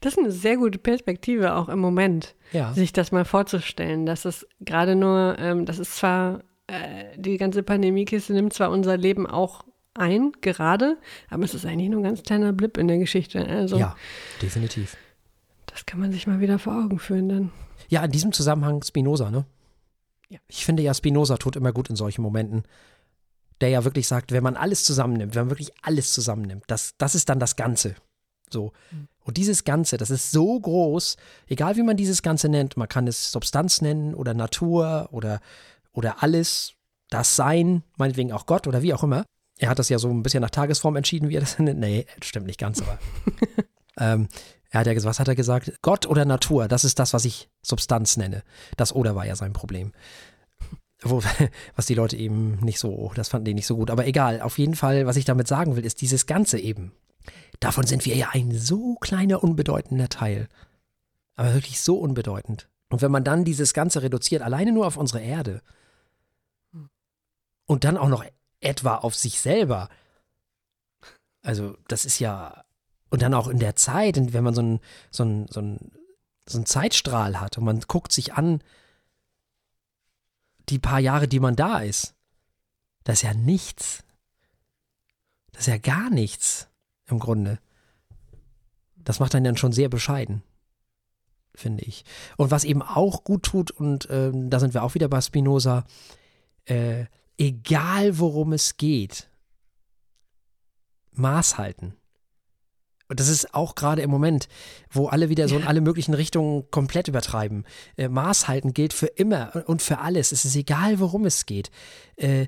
Das 0.02 0.14
ist 0.14 0.20
eine 0.20 0.32
sehr 0.32 0.58
gute 0.58 0.80
Perspektive 0.80 1.56
auch 1.56 1.70
im 1.70 1.80
Moment, 1.80 2.36
ja. 2.52 2.74
sich 2.74 2.92
das 2.92 3.12
mal 3.12 3.26
vorzustellen, 3.26 4.06
dass 4.06 4.26
es 4.26 4.48
gerade 4.62 4.96
nur, 4.96 5.36
ähm, 5.38 5.66
das 5.66 5.78
ist 5.78 5.96
zwar, 5.96 6.44
äh, 6.68 7.18
die 7.18 7.38
ganze 7.38 7.62
Pandemiekiste 7.64 8.34
nimmt 8.34 8.54
zwar 8.54 8.72
unser 8.72 8.98
Leben 8.98 9.28
auch 9.28 9.66
ein, 9.94 10.32
gerade, 10.42 10.98
aber 11.30 11.44
es 11.44 11.54
ist 11.54 11.66
eigentlich 11.66 11.90
nur 11.90 12.00
ein 12.00 12.04
ganz 12.04 12.24
kleiner 12.24 12.54
Blip 12.54 12.78
in 12.78 12.88
der 12.88 12.98
Geschichte. 12.98 13.46
Also, 13.46 13.78
ja, 13.78 13.96
definitiv. 14.42 14.98
Das 15.66 15.86
kann 15.86 16.00
man 16.00 16.12
sich 16.12 16.28
mal 16.28 16.40
wieder 16.40 16.60
vor 16.60 16.74
Augen 16.74 17.00
führen 17.00 17.30
dann. 17.30 17.52
Ja, 17.90 18.04
in 18.04 18.12
diesem 18.12 18.32
Zusammenhang 18.32 18.84
Spinoza, 18.84 19.32
ne? 19.32 19.46
Ja. 20.30 20.40
Ich 20.48 20.66
finde 20.66 20.84
ja, 20.84 20.94
Spinoza 20.94 21.38
tut 21.38 21.56
immer 21.56 21.74
gut 21.74 21.90
in 21.90 21.96
solchen 21.96 22.22
Momenten. 22.22 22.64
Der 23.62 23.70
ja 23.70 23.84
wirklich 23.84 24.08
sagt, 24.08 24.32
wenn 24.32 24.44
man 24.44 24.56
alles 24.56 24.86
zusammennimmt, 24.86 25.36
wenn 25.36 25.44
man 25.44 25.50
wirklich 25.50 25.72
alles 25.82 26.14
zusammennimmt, 26.14 26.64
das, 26.68 26.94
das 26.98 27.14
ist 27.16 27.28
dann 27.28 27.40
das 27.40 27.56
Ganze. 27.56 27.96
So. 28.50 28.72
Mhm. 28.92 29.08
Und 29.26 29.38
dieses 29.38 29.64
Ganze, 29.64 29.98
das 29.98 30.10
ist 30.10 30.32
so 30.32 30.60
groß, 30.60 31.18
egal 31.48 31.76
wie 31.76 31.84
man 31.84 31.98
dieses 31.98 32.22
Ganze 32.22 32.50
nennt, 32.50 32.78
man 32.78 32.88
kann 32.88 33.08
es 33.08 33.32
Substanz 33.32 33.82
nennen 33.82 34.14
oder 34.16 34.34
Natur 34.34 35.10
oder, 35.12 35.42
oder 35.92 36.24
alles, 36.24 36.74
das 37.10 37.36
Sein, 37.36 37.84
meinetwegen 37.98 38.32
auch 38.32 38.46
Gott 38.46 38.66
oder 38.66 38.82
wie 38.82 38.94
auch 38.94 39.04
immer. 39.04 39.26
Er 39.60 39.70
hat 39.70 39.78
das 39.78 39.90
ja 39.90 40.00
so 40.00 40.10
ein 40.10 40.24
bisschen 40.24 40.42
nach 40.42 40.50
Tagesform 40.50 40.96
entschieden, 40.96 41.30
wie 41.30 41.36
er 41.36 41.42
das 41.42 41.60
nennt. 41.60 41.80
Nee, 41.80 42.06
stimmt 42.24 42.48
nicht 42.48 42.60
ganz, 42.60 42.82
aber. 42.82 42.98
ähm, 44.00 44.28
er 44.72 44.80
hat 44.82 44.88
ja 44.88 44.94
gesagt, 44.94 45.10
was 45.10 45.20
hat 45.20 45.28
er 45.28 45.36
gesagt? 45.36 45.80
Gott 45.82 46.06
oder 46.06 46.26
Natur, 46.26 46.68
das 46.68 46.84
ist 46.84 47.00
das, 47.00 47.14
was 47.14 47.26
ich 47.26 47.50
Substanz 47.62 48.18
nenne. 48.18 48.44
Das 48.78 48.96
oder 48.96 49.16
war 49.16 49.26
ja 49.26 49.36
sein 49.36 49.54
Problem. 49.54 49.92
Wo, 51.02 51.22
was 51.76 51.86
die 51.86 51.96
Leute 51.96 52.16
eben 52.18 52.60
nicht 52.62 52.80
so, 52.80 53.12
das 53.16 53.30
fanden 53.30 53.46
die 53.46 53.54
nicht 53.54 53.68
so 53.68 53.76
gut. 53.76 53.92
Aber 53.92 54.08
egal, 54.08 54.42
auf 54.42 54.58
jeden 54.58 54.76
Fall, 54.76 55.06
was 55.06 55.18
ich 55.18 55.26
damit 55.26 55.48
sagen 55.48 55.76
will, 55.76 55.86
ist 55.86 56.02
dieses 56.02 56.26
Ganze 56.26 56.58
eben. 56.60 56.94
Davon 57.60 57.86
sind 57.86 58.06
wir 58.06 58.16
ja 58.16 58.30
ein 58.32 58.58
so 58.58 58.96
kleiner, 58.96 59.44
unbedeutender 59.44 60.08
Teil. 60.08 60.48
Aber 61.36 61.54
wirklich 61.54 61.82
so 61.82 61.98
unbedeutend. 61.98 62.70
Und 62.90 63.02
wenn 63.02 63.12
man 63.12 63.24
dann 63.24 63.44
dieses 63.44 63.74
Ganze 63.74 64.02
reduziert, 64.02 64.42
alleine 64.42 64.72
nur 64.72 64.88
auf 64.88 64.98
unsere 64.98 65.22
Erde 65.22 65.62
und 67.66 67.84
dann 67.84 67.98
auch 67.98 68.10
noch 68.10 68.26
etwa 68.62 68.96
auf 68.96 69.16
sich 69.16 69.40
selber, 69.40 69.90
also 71.42 71.78
das 71.88 72.06
ist 72.06 72.20
ja, 72.20 72.64
und 73.10 73.22
dann 73.22 73.34
auch 73.34 73.48
in 73.48 73.60
der 73.60 73.76
Zeit, 73.76 74.18
wenn 74.34 74.44
man 74.44 74.54
so 74.54 74.62
einen 74.62 74.80
so 75.12 75.24
so 75.50 75.60
einen, 75.60 75.92
so 76.46 76.58
einen 76.58 76.66
Zeitstrahl 76.66 77.40
hat 77.40 77.58
und 77.58 77.64
man 77.64 77.80
guckt 77.82 78.12
sich 78.12 78.34
an, 78.34 78.62
die 80.70 80.80
paar 80.80 81.00
Jahre, 81.00 81.28
die 81.28 81.40
man 81.40 81.56
da 81.56 81.80
ist, 81.80 82.16
das 83.04 83.20
ist 83.20 83.22
ja 83.24 83.34
nichts. 83.34 84.04
Das 85.52 85.62
ist 85.62 85.68
ja 85.68 85.78
gar 85.78 86.10
nichts 86.10 86.70
im 87.08 87.20
Grunde. 87.20 87.60
Das 88.96 89.20
macht 89.20 89.34
einen 89.34 89.46
dann 89.46 89.58
schon 89.58 89.72
sehr 89.72 89.90
bescheiden, 89.90 90.44
finde 91.56 91.84
ich. 91.86 92.06
Und 92.38 92.52
was 92.52 92.64
eben 92.64 92.82
auch 92.82 93.24
gut 93.24 93.44
tut, 93.44 93.72
und 93.72 94.10
äh, 94.10 94.32
da 94.34 94.60
sind 94.60 94.74
wir 94.74 94.84
auch 94.84 94.94
wieder 94.94 95.08
bei 95.08 95.22
Spinoza, 95.22 95.86
äh, 96.66 97.06
egal 97.40 98.20
worum 98.20 98.54
es 98.54 98.78
geht, 98.78 99.30
Maß 101.14 101.58
halten. 101.58 101.96
Und 103.08 103.20
das 103.20 103.28
ist 103.28 103.56
auch 103.56 103.74
gerade 103.74 104.04
im 104.04 104.12
Moment, 104.12 104.48
wo 104.92 105.08
alle 105.08 105.30
wieder 105.30 105.48
so 105.48 105.58
in 105.58 105.66
alle 105.66 105.82
möglichen 105.82 106.14
Richtungen 106.14 106.70
komplett 106.70 107.08
übertreiben. 107.08 107.66
Äh, 107.98 108.08
Maß 108.08 108.48
halten 108.48 108.74
gilt 108.74 108.94
für 108.94 109.08
immer 109.08 109.64
und 109.66 109.82
für 109.82 109.98
alles. 109.98 110.32
Es 110.32 110.46
ist 110.46 110.56
egal, 110.56 111.00
worum 111.00 111.26
es 111.26 111.48
geht. 111.48 111.72
Äh, 112.18 112.46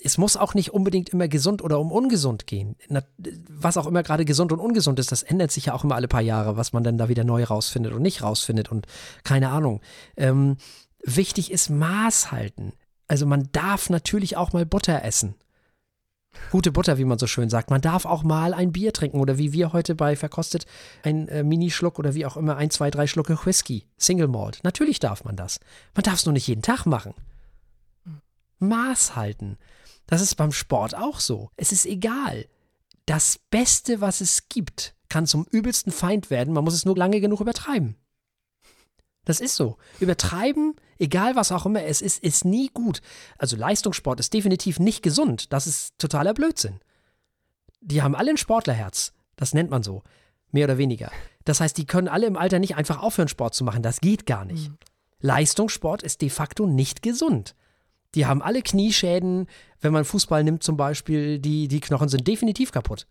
es 0.00 0.18
muss 0.18 0.36
auch 0.36 0.54
nicht 0.54 0.72
unbedingt 0.72 1.10
immer 1.10 1.28
gesund 1.28 1.62
oder 1.62 1.78
um 1.78 1.92
ungesund 1.92 2.46
gehen. 2.46 2.76
Was 3.48 3.76
auch 3.76 3.86
immer 3.86 4.02
gerade 4.02 4.24
gesund 4.24 4.52
und 4.52 4.60
ungesund 4.60 4.98
ist, 4.98 5.12
das 5.12 5.22
ändert 5.22 5.52
sich 5.52 5.66
ja 5.66 5.74
auch 5.74 5.84
immer 5.84 5.96
alle 5.96 6.08
paar 6.08 6.20
Jahre, 6.20 6.56
was 6.56 6.72
man 6.72 6.84
dann 6.84 6.98
da 6.98 7.08
wieder 7.08 7.24
neu 7.24 7.44
rausfindet 7.44 7.92
und 7.92 8.02
nicht 8.02 8.22
rausfindet 8.22 8.70
und 8.70 8.86
keine 9.24 9.50
Ahnung. 9.50 9.80
Ähm, 10.16 10.56
wichtig 11.04 11.50
ist 11.52 11.68
Maß 11.70 12.32
halten. 12.32 12.72
Also 13.12 13.26
man 13.26 13.50
darf 13.52 13.90
natürlich 13.90 14.38
auch 14.38 14.54
mal 14.54 14.64
Butter 14.64 15.04
essen. 15.04 15.34
Gute 16.50 16.72
Butter, 16.72 16.96
wie 16.96 17.04
man 17.04 17.18
so 17.18 17.26
schön 17.26 17.50
sagt. 17.50 17.68
Man 17.68 17.82
darf 17.82 18.06
auch 18.06 18.22
mal 18.22 18.54
ein 18.54 18.72
Bier 18.72 18.94
trinken 18.94 19.20
oder 19.20 19.36
wie 19.36 19.52
wir 19.52 19.74
heute 19.74 19.94
bei 19.94 20.16
Verkostet 20.16 20.64
ein 21.02 21.28
äh, 21.28 21.42
Minischluck 21.42 21.98
oder 21.98 22.14
wie 22.14 22.24
auch 22.24 22.38
immer 22.38 22.56
ein, 22.56 22.70
zwei, 22.70 22.90
drei 22.90 23.06
Schlucke 23.06 23.38
Whisky, 23.44 23.86
Single 23.98 24.28
Malt. 24.28 24.60
Natürlich 24.62 24.98
darf 24.98 25.24
man 25.24 25.36
das. 25.36 25.60
Man 25.94 26.04
darf 26.04 26.14
es 26.14 26.24
nur 26.24 26.32
nicht 26.32 26.46
jeden 26.46 26.62
Tag 26.62 26.86
machen. 26.86 27.12
Maß 28.60 29.14
halten. 29.14 29.58
Das 30.06 30.22
ist 30.22 30.36
beim 30.36 30.50
Sport 30.50 30.96
auch 30.96 31.20
so. 31.20 31.50
Es 31.56 31.70
ist 31.70 31.84
egal. 31.84 32.46
Das 33.04 33.38
Beste, 33.50 34.00
was 34.00 34.22
es 34.22 34.48
gibt, 34.48 34.94
kann 35.10 35.26
zum 35.26 35.44
übelsten 35.50 35.92
Feind 35.92 36.30
werden. 36.30 36.54
Man 36.54 36.64
muss 36.64 36.72
es 36.72 36.86
nur 36.86 36.96
lange 36.96 37.20
genug 37.20 37.42
übertreiben. 37.42 37.94
Das 39.24 39.40
ist 39.40 39.54
so. 39.54 39.76
Übertreiben, 40.00 40.74
egal 40.98 41.36
was 41.36 41.52
auch 41.52 41.66
immer 41.66 41.84
es 41.84 42.02
ist, 42.02 42.22
ist 42.22 42.44
nie 42.44 42.68
gut. 42.72 43.00
Also 43.38 43.56
Leistungssport 43.56 44.18
ist 44.20 44.34
definitiv 44.34 44.80
nicht 44.80 45.02
gesund. 45.02 45.52
Das 45.52 45.66
ist 45.66 45.94
totaler 45.98 46.34
Blödsinn. 46.34 46.80
Die 47.80 48.02
haben 48.02 48.14
alle 48.14 48.30
ein 48.30 48.36
Sportlerherz. 48.36 49.12
Das 49.36 49.54
nennt 49.54 49.70
man 49.70 49.82
so. 49.82 50.02
Mehr 50.50 50.66
oder 50.66 50.78
weniger. 50.78 51.10
Das 51.44 51.60
heißt, 51.60 51.76
die 51.78 51.86
können 51.86 52.08
alle 52.08 52.26
im 52.26 52.36
Alter 52.36 52.58
nicht 52.58 52.76
einfach 52.76 53.02
aufhören, 53.02 53.28
Sport 53.28 53.54
zu 53.54 53.64
machen. 53.64 53.82
Das 53.82 54.00
geht 54.00 54.26
gar 54.26 54.44
nicht. 54.44 54.68
Mhm. 54.68 54.78
Leistungssport 55.20 56.02
ist 56.02 56.20
de 56.20 56.28
facto 56.28 56.66
nicht 56.66 57.02
gesund. 57.02 57.54
Die 58.14 58.26
haben 58.26 58.42
alle 58.42 58.62
Knieschäden. 58.62 59.46
Wenn 59.80 59.92
man 59.92 60.04
Fußball 60.04 60.44
nimmt 60.44 60.62
zum 60.62 60.76
Beispiel, 60.76 61.38
die, 61.38 61.68
die 61.68 61.80
Knochen 61.80 62.08
sind 62.08 62.26
definitiv 62.26 62.72
kaputt. 62.72 63.06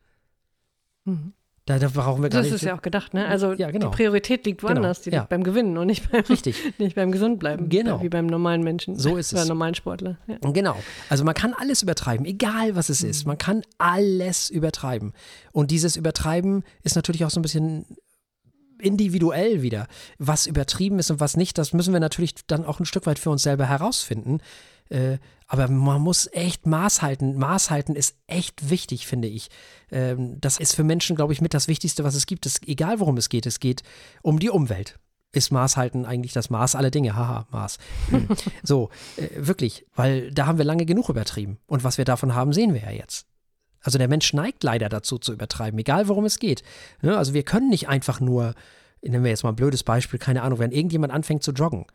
Mhm. 1.05 1.33
Da, 1.65 1.77
da 1.77 1.89
brauchen 1.89 2.23
wir 2.23 2.29
gar 2.29 2.41
das 2.41 2.45
nicht. 2.45 2.55
Das 2.55 2.61
ist 2.63 2.67
ja 2.67 2.75
auch 2.75 2.81
gedacht, 2.81 3.13
ne? 3.13 3.27
Also 3.27 3.53
ja, 3.53 3.69
genau. 3.69 3.89
die 3.89 3.95
Priorität 3.95 4.45
liegt 4.45 4.61
genau. 4.61 4.73
woanders, 4.73 4.97
genau. 4.97 5.03
die 5.03 5.09
liegt 5.11 5.21
ja. 5.21 5.27
beim 5.29 5.43
Gewinnen 5.43 5.77
und 5.77 5.87
nicht 5.87 6.11
beim, 6.11 6.23
Richtig. 6.23 6.55
nicht 6.79 6.95
beim 6.95 7.11
Gesundbleiben. 7.11 7.69
Genau. 7.69 8.01
Wie 8.01 8.09
beim 8.09 8.25
normalen 8.25 8.63
Menschen. 8.63 8.97
So 8.97 9.15
ist 9.17 9.27
es. 9.33 9.39
Oder 9.39 9.47
normalen 9.47 9.75
Sportler. 9.75 10.17
Ja. 10.27 10.37
Genau. 10.51 10.75
Also 11.09 11.23
man 11.23 11.35
kann 11.35 11.53
alles 11.53 11.83
übertreiben, 11.83 12.25
egal 12.25 12.75
was 12.75 12.89
es 12.89 13.03
mhm. 13.03 13.09
ist. 13.11 13.27
Man 13.27 13.37
kann 13.37 13.61
alles 13.77 14.49
übertreiben. 14.49 15.13
Und 15.51 15.69
dieses 15.69 15.95
Übertreiben 15.95 16.63
ist 16.81 16.95
natürlich 16.95 17.25
auch 17.25 17.29
so 17.29 17.39
ein 17.39 17.43
bisschen 17.43 17.85
individuell 18.79 19.61
wieder. 19.61 19.87
Was 20.17 20.47
übertrieben 20.47 20.97
ist 20.97 21.11
und 21.11 21.19
was 21.19 21.37
nicht, 21.37 21.57
das 21.59 21.73
müssen 21.73 21.93
wir 21.93 21.99
natürlich 21.99 22.33
dann 22.47 22.65
auch 22.65 22.79
ein 22.79 22.85
Stück 22.85 23.05
weit 23.05 23.19
für 23.19 23.29
uns 23.29 23.43
selber 23.43 23.67
herausfinden. 23.67 24.39
Äh, 24.91 25.17
aber 25.47 25.67
man 25.67 26.01
muss 26.01 26.29
echt 26.31 26.65
Maß 26.65 27.01
halten. 27.01 27.37
Maß 27.37 27.71
halten 27.71 27.95
ist 27.95 28.15
echt 28.27 28.69
wichtig, 28.69 29.07
finde 29.07 29.27
ich. 29.27 29.49
Ähm, 29.91 30.39
das 30.39 30.59
ist 30.59 30.75
für 30.75 30.83
Menschen, 30.83 31.15
glaube 31.15 31.33
ich, 31.33 31.41
mit 31.41 31.53
das 31.53 31.67
Wichtigste, 31.67 32.03
was 32.03 32.15
es 32.15 32.25
gibt. 32.25 32.45
Es, 32.45 32.61
egal 32.65 32.99
worum 32.99 33.17
es 33.17 33.29
geht, 33.29 33.45
es 33.45 33.59
geht 33.59 33.83
um 34.21 34.39
die 34.39 34.49
Umwelt. 34.49 34.99
ist 35.33 35.51
Maß 35.51 35.77
halten 35.77 36.05
eigentlich 36.05 36.33
das 36.33 36.49
Maß 36.49 36.75
aller 36.75 36.91
Dinge. 36.91 37.15
Haha, 37.15 37.47
Maß. 37.51 37.77
Hm. 38.09 38.27
so, 38.63 38.89
äh, 39.17 39.27
wirklich, 39.35 39.85
weil 39.95 40.31
da 40.31 40.45
haben 40.45 40.57
wir 40.57 40.65
lange 40.65 40.85
genug 40.85 41.09
übertrieben. 41.09 41.57
Und 41.67 41.83
was 41.83 41.97
wir 41.97 42.05
davon 42.05 42.35
haben, 42.35 42.53
sehen 42.53 42.73
wir 42.73 42.81
ja 42.81 42.91
jetzt. 42.91 43.27
Also 43.81 43.97
der 43.97 44.07
Mensch 44.07 44.33
neigt 44.33 44.63
leider 44.63 44.89
dazu 44.89 45.17
zu 45.17 45.33
übertreiben, 45.33 45.79
egal 45.79 46.07
worum 46.07 46.25
es 46.25 46.37
geht. 46.37 46.63
Ne? 47.01 47.17
Also 47.17 47.33
wir 47.33 47.43
können 47.43 47.69
nicht 47.69 47.89
einfach 47.89 48.19
nur, 48.19 48.53
nehmen 49.01 49.23
wir 49.23 49.31
jetzt 49.31 49.43
mal 49.43 49.49
ein 49.49 49.55
blödes 49.55 49.83
Beispiel, 49.83 50.19
keine 50.19 50.43
Ahnung, 50.43 50.59
wenn 50.59 50.71
irgendjemand 50.71 51.11
anfängt 51.11 51.43
zu 51.43 51.51
joggen, 51.51 51.87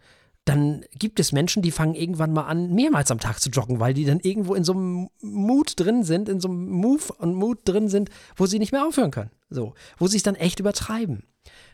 dann 0.46 0.84
gibt 0.96 1.18
es 1.18 1.32
Menschen, 1.32 1.60
die 1.60 1.72
fangen 1.72 1.96
irgendwann 1.96 2.32
mal 2.32 2.44
an, 2.44 2.72
mehrmals 2.72 3.10
am 3.10 3.18
Tag 3.18 3.40
zu 3.40 3.50
joggen, 3.50 3.80
weil 3.80 3.94
die 3.94 4.04
dann 4.04 4.20
irgendwo 4.20 4.54
in 4.54 4.62
so 4.62 4.74
einem 4.74 5.10
Mut 5.20 5.72
drin 5.76 6.04
sind, 6.04 6.28
in 6.28 6.40
so 6.40 6.48
einem 6.48 6.68
Move 6.68 7.12
und 7.18 7.34
Mut 7.34 7.58
drin 7.64 7.88
sind, 7.88 8.10
wo 8.36 8.46
sie 8.46 8.60
nicht 8.60 8.70
mehr 8.70 8.86
aufhören 8.86 9.10
können. 9.10 9.32
So, 9.50 9.74
wo 9.98 10.06
sie 10.06 10.16
es 10.16 10.22
dann 10.22 10.36
echt 10.36 10.60
übertreiben. 10.60 11.24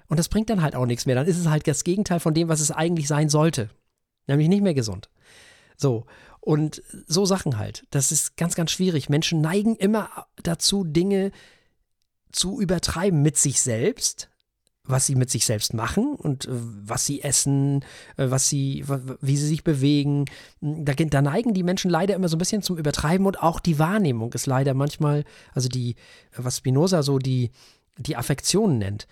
Und 0.08 0.18
das 0.18 0.30
bringt 0.30 0.48
dann 0.48 0.62
halt 0.62 0.74
auch 0.74 0.86
nichts 0.86 1.04
mehr. 1.04 1.14
Dann 1.14 1.26
ist 1.26 1.38
es 1.38 1.48
halt 1.48 1.66
das 1.68 1.84
Gegenteil 1.84 2.18
von 2.18 2.32
dem, 2.32 2.48
was 2.48 2.60
es 2.60 2.70
eigentlich 2.70 3.08
sein 3.08 3.28
sollte. 3.28 3.68
Nämlich 4.26 4.48
nicht 4.48 4.62
mehr 4.62 4.74
gesund. 4.74 5.10
So. 5.76 6.06
Und 6.40 6.82
so 7.06 7.26
Sachen 7.26 7.58
halt. 7.58 7.86
Das 7.90 8.10
ist 8.10 8.38
ganz, 8.38 8.54
ganz 8.54 8.70
schwierig. 8.70 9.10
Menschen 9.10 9.42
neigen 9.42 9.76
immer 9.76 10.08
dazu, 10.42 10.82
Dinge 10.82 11.30
zu 12.32 12.58
übertreiben 12.58 13.20
mit 13.20 13.36
sich 13.36 13.60
selbst 13.60 14.31
was 14.84 15.06
sie 15.06 15.14
mit 15.14 15.30
sich 15.30 15.46
selbst 15.46 15.74
machen 15.74 16.14
und 16.14 16.46
äh, 16.46 16.50
was 16.50 17.06
sie 17.06 17.22
essen, 17.22 17.84
äh, 18.16 18.30
was 18.30 18.48
sie, 18.48 18.84
wie 19.20 19.36
sie 19.36 19.46
sich 19.46 19.64
bewegen. 19.64 20.24
Da, 20.60 20.94
da, 20.94 21.22
neigen 21.22 21.54
die 21.54 21.62
Menschen 21.62 21.90
leider 21.90 22.14
immer 22.14 22.28
so 22.28 22.36
ein 22.36 22.38
bisschen 22.38 22.62
zum 22.62 22.78
Übertreiben 22.78 23.26
und 23.26 23.42
auch 23.42 23.60
die 23.60 23.78
Wahrnehmung 23.78 24.32
ist 24.32 24.46
leider 24.46 24.74
manchmal, 24.74 25.24
also 25.52 25.68
die, 25.68 25.94
was 26.36 26.58
Spinoza 26.58 27.02
so 27.02 27.18
die, 27.18 27.50
die 27.96 28.16
Affektionen 28.16 28.78
nennt. 28.78 29.06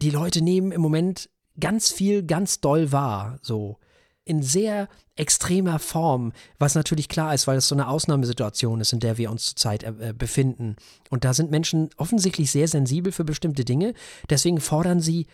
Die 0.00 0.10
Leute 0.10 0.42
nehmen 0.42 0.72
im 0.72 0.80
Moment 0.80 1.28
ganz 1.60 1.92
viel 1.92 2.22
ganz 2.22 2.60
doll 2.60 2.92
wahr, 2.92 3.38
so 3.42 3.78
in 4.24 4.42
sehr 4.42 4.88
extremer 5.16 5.78
Form, 5.78 6.32
was 6.58 6.74
natürlich 6.74 7.08
klar 7.08 7.34
ist, 7.34 7.46
weil 7.46 7.58
es 7.58 7.68
so 7.68 7.74
eine 7.74 7.88
Ausnahmesituation 7.88 8.80
ist, 8.80 8.92
in 8.92 9.00
der 9.00 9.18
wir 9.18 9.30
uns 9.30 9.46
zurzeit 9.46 9.82
äh, 9.82 10.10
äh, 10.10 10.12
befinden. 10.12 10.76
Und 11.10 11.24
da 11.24 11.34
sind 11.34 11.50
Menschen 11.50 11.90
offensichtlich 11.96 12.50
sehr 12.50 12.68
sensibel 12.68 13.12
für 13.12 13.24
bestimmte 13.24 13.64
Dinge. 13.64 13.94
Deswegen 14.30 14.60
fordern 14.60 15.00
sie 15.00 15.26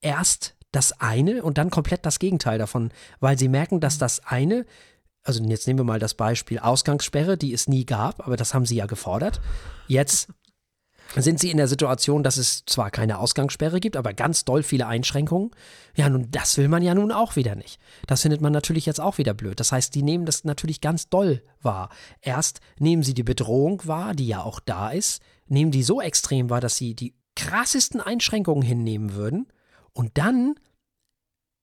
erst 0.00 0.56
das 0.72 1.00
eine 1.00 1.42
und 1.42 1.58
dann 1.58 1.70
komplett 1.70 2.04
das 2.04 2.18
Gegenteil 2.18 2.58
davon, 2.58 2.90
weil 3.20 3.38
sie 3.38 3.48
merken, 3.48 3.80
dass 3.80 3.98
das 3.98 4.24
eine 4.26 4.66
also 5.24 5.44
jetzt 5.44 5.66
nehmen 5.66 5.80
wir 5.80 5.84
mal 5.84 5.98
das 5.98 6.14
Beispiel 6.14 6.58
Ausgangssperre, 6.58 7.36
die 7.36 7.52
es 7.52 7.68
nie 7.68 7.84
gab, 7.84 8.26
aber 8.26 8.38
das 8.38 8.54
haben 8.54 8.64
sie 8.64 8.76
ja 8.76 8.86
gefordert. 8.86 9.42
Jetzt 9.86 10.28
sind 11.16 11.40
sie 11.40 11.50
in 11.50 11.56
der 11.56 11.68
Situation, 11.68 12.22
dass 12.22 12.36
es 12.36 12.64
zwar 12.66 12.90
keine 12.90 13.18
Ausgangssperre 13.18 13.80
gibt, 13.80 13.96
aber 13.96 14.12
ganz 14.12 14.44
doll 14.44 14.62
viele 14.62 14.86
Einschränkungen. 14.86 15.50
Ja, 15.94 16.08
nun, 16.08 16.30
das 16.30 16.56
will 16.58 16.68
man 16.68 16.82
ja 16.82 16.94
nun 16.94 17.12
auch 17.12 17.36
wieder 17.36 17.54
nicht. 17.54 17.80
Das 18.06 18.22
findet 18.22 18.40
man 18.40 18.52
natürlich 18.52 18.86
jetzt 18.86 19.00
auch 19.00 19.18
wieder 19.18 19.34
blöd. 19.34 19.58
Das 19.58 19.72
heißt, 19.72 19.94
die 19.94 20.02
nehmen 20.02 20.26
das 20.26 20.44
natürlich 20.44 20.80
ganz 20.80 21.08
doll 21.08 21.42
wahr. 21.62 21.88
Erst 22.20 22.60
nehmen 22.78 23.02
sie 23.02 23.14
die 23.14 23.22
Bedrohung 23.22 23.80
wahr, 23.86 24.14
die 24.14 24.26
ja 24.26 24.42
auch 24.42 24.60
da 24.60 24.90
ist, 24.90 25.22
nehmen 25.46 25.70
die 25.70 25.82
so 25.82 26.00
extrem 26.00 26.50
wahr, 26.50 26.60
dass 26.60 26.76
sie 26.76 26.94
die 26.94 27.14
krassesten 27.36 28.00
Einschränkungen 28.00 28.62
hinnehmen 28.62 29.14
würden. 29.14 29.46
Und 29.92 30.18
dann 30.18 30.56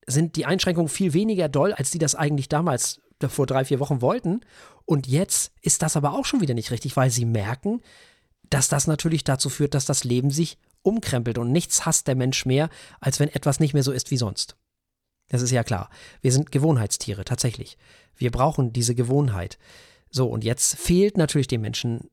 sind 0.06 0.36
die 0.36 0.46
Einschränkungen 0.46 0.88
viel 0.88 1.12
weniger 1.12 1.48
doll, 1.48 1.72
als 1.72 1.90
die 1.90 1.98
das 1.98 2.14
eigentlich 2.14 2.48
damals 2.48 3.00
vor 3.28 3.46
drei, 3.46 3.64
vier 3.64 3.80
Wochen 3.80 4.00
wollten. 4.02 4.40
Und 4.84 5.06
jetzt 5.06 5.52
ist 5.62 5.82
das 5.82 5.96
aber 5.96 6.14
auch 6.14 6.24
schon 6.24 6.40
wieder 6.40 6.54
nicht 6.54 6.70
richtig, 6.70 6.96
weil 6.96 7.10
sie 7.10 7.24
merken, 7.24 7.80
dass 8.50 8.68
das 8.68 8.86
natürlich 8.86 9.24
dazu 9.24 9.48
führt, 9.48 9.74
dass 9.74 9.86
das 9.86 10.04
Leben 10.04 10.30
sich 10.30 10.58
umkrempelt 10.82 11.38
und 11.38 11.52
nichts 11.52 11.84
hasst 11.84 12.06
der 12.06 12.14
Mensch 12.14 12.46
mehr, 12.46 12.68
als 13.00 13.18
wenn 13.20 13.28
etwas 13.28 13.60
nicht 13.60 13.74
mehr 13.74 13.82
so 13.82 13.92
ist 13.92 14.10
wie 14.10 14.16
sonst. 14.16 14.56
Das 15.28 15.42
ist 15.42 15.50
ja 15.50 15.64
klar. 15.64 15.90
Wir 16.20 16.32
sind 16.32 16.52
Gewohnheitstiere, 16.52 17.24
tatsächlich. 17.24 17.76
Wir 18.16 18.30
brauchen 18.30 18.72
diese 18.72 18.94
Gewohnheit. 18.94 19.58
So, 20.10 20.28
und 20.28 20.44
jetzt 20.44 20.76
fehlt 20.76 21.16
natürlich 21.16 21.48
den 21.48 21.60
Menschen 21.60 22.08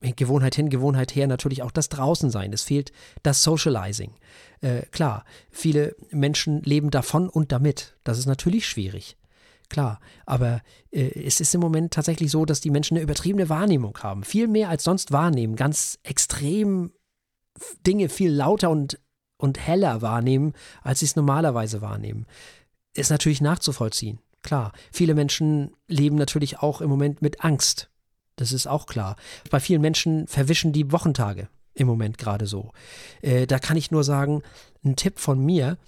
Gewohnheit 0.00 0.56
hin, 0.56 0.68
Gewohnheit 0.68 1.14
her, 1.14 1.28
natürlich 1.28 1.62
auch 1.62 1.70
das 1.70 1.88
Draußensein. 1.88 2.52
Es 2.52 2.62
fehlt 2.62 2.90
das 3.22 3.44
Socializing. 3.44 4.14
Äh, 4.60 4.82
klar, 4.86 5.24
viele 5.50 5.94
Menschen 6.10 6.60
leben 6.62 6.90
davon 6.90 7.28
und 7.28 7.52
damit. 7.52 7.96
Das 8.02 8.18
ist 8.18 8.26
natürlich 8.26 8.66
schwierig 8.66 9.16
klar. 9.72 9.98
Aber 10.26 10.60
äh, 10.92 11.24
es 11.24 11.40
ist 11.40 11.54
im 11.54 11.60
Moment 11.60 11.92
tatsächlich 11.92 12.30
so, 12.30 12.44
dass 12.44 12.60
die 12.60 12.70
Menschen 12.70 12.96
eine 12.96 13.02
übertriebene 13.02 13.48
Wahrnehmung 13.48 13.98
haben. 14.02 14.22
Viel 14.22 14.46
mehr 14.46 14.68
als 14.68 14.84
sonst 14.84 15.10
wahrnehmen. 15.10 15.56
Ganz 15.56 15.98
extrem 16.04 16.92
Dinge 17.86 18.08
viel 18.08 18.30
lauter 18.30 18.70
und, 18.70 19.00
und 19.38 19.58
heller 19.58 20.02
wahrnehmen, 20.02 20.52
als 20.82 21.00
sie 21.00 21.06
es 21.06 21.16
normalerweise 21.16 21.80
wahrnehmen. 21.80 22.26
Ist 22.94 23.10
natürlich 23.10 23.40
nachzuvollziehen. 23.40 24.20
Klar. 24.42 24.72
Viele 24.92 25.14
Menschen 25.14 25.72
leben 25.88 26.16
natürlich 26.16 26.58
auch 26.58 26.80
im 26.80 26.90
Moment 26.90 27.22
mit 27.22 27.42
Angst. 27.42 27.90
Das 28.36 28.52
ist 28.52 28.66
auch 28.66 28.86
klar. 28.86 29.16
Bei 29.50 29.58
vielen 29.58 29.80
Menschen 29.80 30.26
verwischen 30.26 30.72
die 30.72 30.92
Wochentage 30.92 31.48
im 31.74 31.86
Moment 31.86 32.18
gerade 32.18 32.46
so. 32.46 32.72
Äh, 33.22 33.46
da 33.46 33.58
kann 33.58 33.76
ich 33.78 33.90
nur 33.90 34.04
sagen, 34.04 34.42
ein 34.84 34.96
Tipp 34.96 35.18
von 35.18 35.42
mir, 35.42 35.78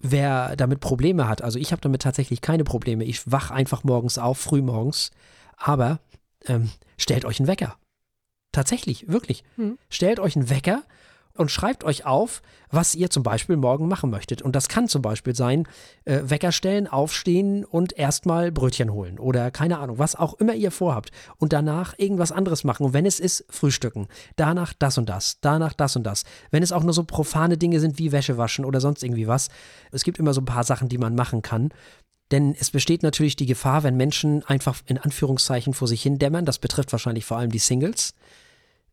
wer 0.00 0.56
damit 0.56 0.80
Probleme 0.80 1.28
hat, 1.28 1.42
also 1.42 1.58
ich 1.58 1.72
habe 1.72 1.82
damit 1.82 2.02
tatsächlich 2.02 2.40
keine 2.40 2.64
Probleme. 2.64 3.04
Ich 3.04 3.30
wach 3.30 3.50
einfach 3.50 3.84
morgens 3.84 4.18
auf, 4.18 4.38
früh 4.38 4.62
morgens, 4.62 5.10
aber 5.56 6.00
ähm, 6.46 6.70
stellt 6.96 7.24
euch 7.24 7.38
einen 7.38 7.48
Wecker. 7.48 7.76
Tatsächlich, 8.52 9.08
wirklich. 9.08 9.44
Hm. 9.56 9.78
Stellt 9.88 10.18
euch 10.18 10.36
einen 10.36 10.50
Wecker 10.50 10.82
und 11.40 11.50
schreibt 11.50 11.84
euch 11.84 12.04
auf, 12.04 12.42
was 12.70 12.94
ihr 12.94 13.10
zum 13.10 13.22
Beispiel 13.22 13.56
morgen 13.56 13.88
machen 13.88 14.10
möchtet. 14.10 14.42
Und 14.42 14.54
das 14.54 14.68
kann 14.68 14.88
zum 14.88 15.02
Beispiel 15.02 15.34
sein, 15.34 15.66
äh, 16.04 16.20
Wecker 16.24 16.52
stellen, 16.52 16.86
aufstehen 16.86 17.64
und 17.64 17.98
erstmal 17.98 18.52
Brötchen 18.52 18.92
holen 18.92 19.18
oder 19.18 19.50
keine 19.50 19.78
Ahnung, 19.78 19.98
was 19.98 20.14
auch 20.14 20.34
immer 20.34 20.54
ihr 20.54 20.70
vorhabt. 20.70 21.10
Und 21.38 21.52
danach 21.52 21.94
irgendwas 21.96 22.30
anderes 22.30 22.62
machen. 22.62 22.84
Und 22.84 22.92
wenn 22.92 23.06
es 23.06 23.18
ist, 23.18 23.44
frühstücken. 23.48 24.06
Danach 24.36 24.72
das 24.78 24.98
und 24.98 25.08
das. 25.08 25.38
Danach 25.40 25.72
das 25.72 25.96
und 25.96 26.04
das. 26.04 26.24
Wenn 26.50 26.62
es 26.62 26.72
auch 26.72 26.84
nur 26.84 26.92
so 26.92 27.04
profane 27.04 27.56
Dinge 27.58 27.80
sind 27.80 27.98
wie 27.98 28.12
Wäsche 28.12 28.36
waschen 28.36 28.64
oder 28.64 28.80
sonst 28.80 29.02
irgendwie 29.02 29.26
was. 29.26 29.48
Es 29.90 30.04
gibt 30.04 30.18
immer 30.18 30.34
so 30.34 30.42
ein 30.42 30.46
paar 30.46 30.64
Sachen, 30.64 30.88
die 30.88 30.98
man 30.98 31.14
machen 31.14 31.42
kann. 31.42 31.70
Denn 32.30 32.54
es 32.58 32.70
besteht 32.70 33.02
natürlich 33.02 33.34
die 33.34 33.46
Gefahr, 33.46 33.82
wenn 33.82 33.96
Menschen 33.96 34.44
einfach 34.44 34.82
in 34.86 34.98
Anführungszeichen 34.98 35.74
vor 35.74 35.88
sich 35.88 36.02
hin 36.02 36.18
dämmern, 36.18 36.44
das 36.44 36.58
betrifft 36.58 36.92
wahrscheinlich 36.92 37.24
vor 37.24 37.38
allem 37.38 37.50
die 37.50 37.58
Singles, 37.58 38.14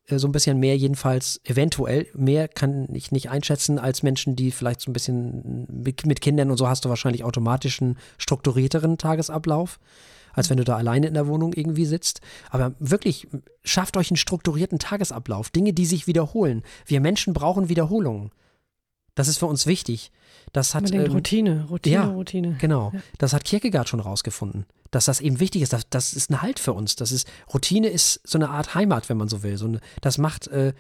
so 0.10 0.28
ein 0.28 0.32
bisschen 0.32 0.60
mehr, 0.60 0.78
jedenfalls 0.78 1.42
eventuell. 1.44 2.08
Mehr 2.14 2.48
kann 2.48 2.88
ich 2.94 3.12
nicht 3.12 3.30
einschätzen 3.30 3.78
als 3.78 4.04
Menschen, 4.04 4.36
die 4.36 4.52
vielleicht 4.52 4.82
so 4.82 4.90
ein 4.90 4.94
bisschen 4.94 5.68
mit, 5.70 6.06
mit 6.06 6.22
Kindern 6.22 6.50
und 6.50 6.58
so 6.58 6.68
hast 6.68 6.86
du 6.86 6.90
wahrscheinlich 6.90 7.24
automatisch 7.24 7.82
einen 7.82 7.98
strukturierteren 8.18 8.98
Tagesablauf, 8.98 9.80
als 10.34 10.50
wenn 10.50 10.58
du 10.58 10.64
da 10.64 10.78
alleine 10.78 11.08
in 11.08 11.14
der 11.14 11.28
Wohnung 11.28 11.54
irgendwie 11.54 11.86
sitzt. 11.86 12.22
Aber 12.50 12.74
wirklich, 12.80 13.28
schafft 13.64 13.98
euch 13.98 14.10
einen 14.10 14.18
strukturierten 14.18 14.80
Tagesablauf. 14.80 15.50
Dinge, 15.50 15.74
die 15.74 15.86
sich 15.86 16.08
wiederholen. 16.08 16.64
Wir 16.86 17.02
Menschen 17.02 17.34
brauchen 17.34 17.68
Wiederholungen. 17.68 18.32
Das 19.14 19.28
ist 19.28 19.40
für 19.40 19.48
uns 19.48 19.66
wichtig. 19.66 20.12
Das 20.54 20.74
hat 20.74 20.92
ähm, 20.92 21.12
Routine, 21.12 21.66
Routine, 21.70 21.96
ja, 21.96 22.06
Routine. 22.06 22.56
Genau. 22.60 22.92
Ja. 22.94 23.02
Das 23.18 23.34
hat 23.34 23.44
Kierkegaard 23.44 23.90
schon 23.90 24.00
rausgefunden 24.00 24.66
dass 24.92 25.06
das 25.06 25.22
eben 25.22 25.40
wichtig 25.40 25.62
ist. 25.62 25.74
Das, 25.74 25.90
das 25.90 26.14
ist 26.14 26.30
ein 26.30 26.42
Halt 26.42 26.60
für 26.60 26.74
uns. 26.74 26.96
Das 26.96 27.12
ist, 27.12 27.28
Routine 27.54 27.90
ist 27.90 28.22
so 28.24 28.38
eine 28.38 28.50
Art 28.50 28.76
Heimat, 28.76 29.10
wenn 29.10 29.18
man 29.18 29.28
so 29.28 29.44
will. 29.44 29.58
So 29.58 29.66
eine, 29.66 29.80
das 30.02 30.18
macht, 30.18 30.48
äh, 30.48 30.74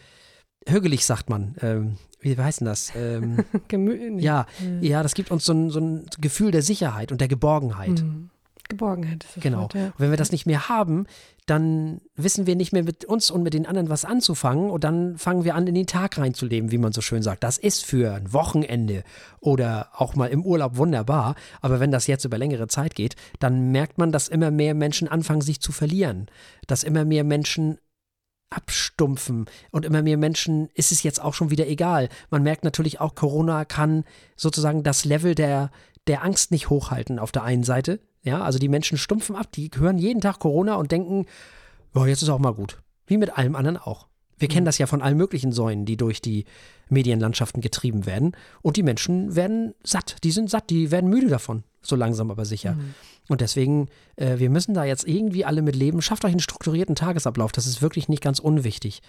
hügelig 0.67 1.05
sagt 1.05 1.29
man. 1.29 1.55
Ähm, 1.61 1.97
wie 2.19 2.37
heißt 2.37 2.61
denn 2.61 2.67
das? 2.67 2.91
Ähm, 2.95 3.45
ja, 4.19 4.45
ja, 4.81 5.03
das 5.03 5.13
gibt 5.13 5.31
uns 5.31 5.45
so 5.45 5.53
ein, 5.53 5.69
so 5.69 5.79
ein 5.79 6.05
Gefühl 6.19 6.51
der 6.51 6.61
Sicherheit 6.61 7.11
und 7.11 7.21
der 7.21 7.27
Geborgenheit. 7.27 8.01
Mhm. 8.01 8.29
Geborgenheit 8.69 9.23
ist 9.23 9.37
das 9.37 9.43
Genau. 9.43 9.61
Wort, 9.61 9.73
ja. 9.73 9.85
Und 9.85 9.99
wenn 9.99 10.09
wir 10.09 10.17
das 10.17 10.31
nicht 10.31 10.45
mehr 10.45 10.69
haben, 10.69 11.05
dann 11.45 12.01
wissen 12.15 12.45
wir 12.45 12.55
nicht 12.55 12.73
mehr 12.73 12.83
mit 12.83 13.05
uns 13.05 13.31
und 13.31 13.41
mit 13.41 13.53
den 13.53 13.65
anderen 13.65 13.89
was 13.89 14.03
anzufangen 14.03 14.69
und 14.69 14.83
dann 14.83 15.17
fangen 15.17 15.45
wir 15.45 15.55
an, 15.55 15.65
in 15.65 15.75
den 15.75 15.87
Tag 15.87 16.17
reinzuleben, 16.17 16.71
wie 16.71 16.77
man 16.77 16.91
so 16.91 17.01
schön 17.01 17.23
sagt. 17.23 17.43
Das 17.43 17.57
ist 17.57 17.85
für 17.85 18.13
ein 18.13 18.33
Wochenende 18.33 19.03
oder 19.39 19.89
auch 19.93 20.15
mal 20.15 20.27
im 20.27 20.43
Urlaub 20.43 20.75
wunderbar, 20.75 21.35
aber 21.61 21.79
wenn 21.79 21.91
das 21.91 22.07
jetzt 22.07 22.25
über 22.25 22.37
längere 22.37 22.67
Zeit 22.67 22.95
geht, 22.95 23.15
dann 23.39 23.71
merkt 23.71 23.97
man, 23.97 24.11
dass 24.11 24.27
immer 24.27 24.51
mehr 24.51 24.73
Menschen 24.73 25.07
anfangen, 25.07 25.41
sich 25.41 25.61
zu 25.61 25.71
verlieren, 25.71 26.27
dass 26.67 26.83
immer 26.83 27.05
mehr 27.05 27.23
Menschen 27.23 27.77
abstumpfen 28.49 29.45
und 29.71 29.85
immer 29.85 30.01
mehr 30.01 30.17
Menschen 30.17 30.69
ist 30.73 30.91
es 30.91 31.03
jetzt 31.03 31.21
auch 31.21 31.33
schon 31.33 31.49
wieder 31.49 31.67
egal. 31.67 32.09
Man 32.29 32.43
merkt 32.43 32.63
natürlich 32.63 32.99
auch, 32.99 33.15
Corona 33.15 33.65
kann 33.65 34.03
sozusagen 34.35 34.83
das 34.83 35.05
Level 35.05 35.35
der, 35.35 35.71
der 36.07 36.23
Angst 36.23 36.51
nicht 36.51 36.69
hochhalten 36.69 37.19
auf 37.19 37.31
der 37.31 37.43
einen 37.43 37.63
Seite, 37.63 37.99
ja, 38.27 38.41
also 38.41 38.59
die 38.59 38.69
Menschen 38.69 38.97
stumpfen 38.97 39.35
ab, 39.35 39.51
die 39.51 39.71
hören 39.75 39.97
jeden 39.97 40.21
Tag 40.21 40.39
Corona 40.39 40.75
und 40.75 40.91
denken, 40.91 41.25
oh, 41.95 42.05
jetzt 42.05 42.21
ist 42.21 42.29
auch 42.29 42.39
mal 42.39 42.53
gut. 42.53 42.77
Wie 43.07 43.17
mit 43.17 43.37
allem 43.37 43.55
anderen 43.55 43.77
auch. 43.77 44.07
Wir 44.37 44.47
kennen 44.47 44.63
mhm. 44.63 44.67
das 44.67 44.77
ja 44.77 44.85
von 44.85 45.01
allen 45.01 45.17
möglichen 45.17 45.51
Säulen, 45.51 45.85
die 45.85 45.97
durch 45.97 46.21
die 46.21 46.45
Medienlandschaften 46.89 47.61
getrieben 47.61 48.05
werden. 48.05 48.33
Und 48.61 48.77
die 48.77 48.83
Menschen 48.83 49.35
werden 49.35 49.73
satt. 49.83 50.17
Die 50.23 50.31
sind 50.31 50.49
satt, 50.49 50.69
die 50.69 50.91
werden 50.91 51.09
müde 51.09 51.27
davon. 51.27 51.63
So 51.81 51.95
langsam 51.95 52.29
aber 52.29 52.45
sicher. 52.45 52.73
Mhm. 52.73 52.93
Und 53.29 53.41
deswegen, 53.41 53.87
äh, 54.17 54.37
wir 54.37 54.49
müssen 54.49 54.73
da 54.73 54.83
jetzt 54.83 55.07
irgendwie 55.07 55.45
alle 55.45 55.61
mit 55.61 55.75
leben. 55.75 56.01
Schafft 56.01 56.23
euch 56.25 56.31
einen 56.31 56.39
strukturierten 56.39 56.95
Tagesablauf. 56.95 57.51
Das 57.51 57.65
ist 57.65 57.81
wirklich 57.81 58.09
nicht 58.09 58.21
ganz 58.21 58.39
unwichtig. 58.39 59.01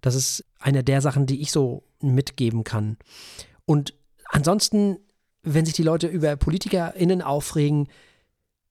Das 0.00 0.14
ist 0.14 0.44
eine 0.60 0.82
der 0.82 1.02
Sachen, 1.02 1.26
die 1.26 1.42
ich 1.42 1.50
so 1.52 1.82
mitgeben 2.00 2.64
kann. 2.64 2.96
Und 3.66 3.94
ansonsten 4.30 4.98
wenn 5.42 5.64
sich 5.64 5.74
die 5.74 5.82
Leute 5.82 6.06
über 6.06 6.36
PolitikerInnen 6.36 7.22
aufregen, 7.22 7.88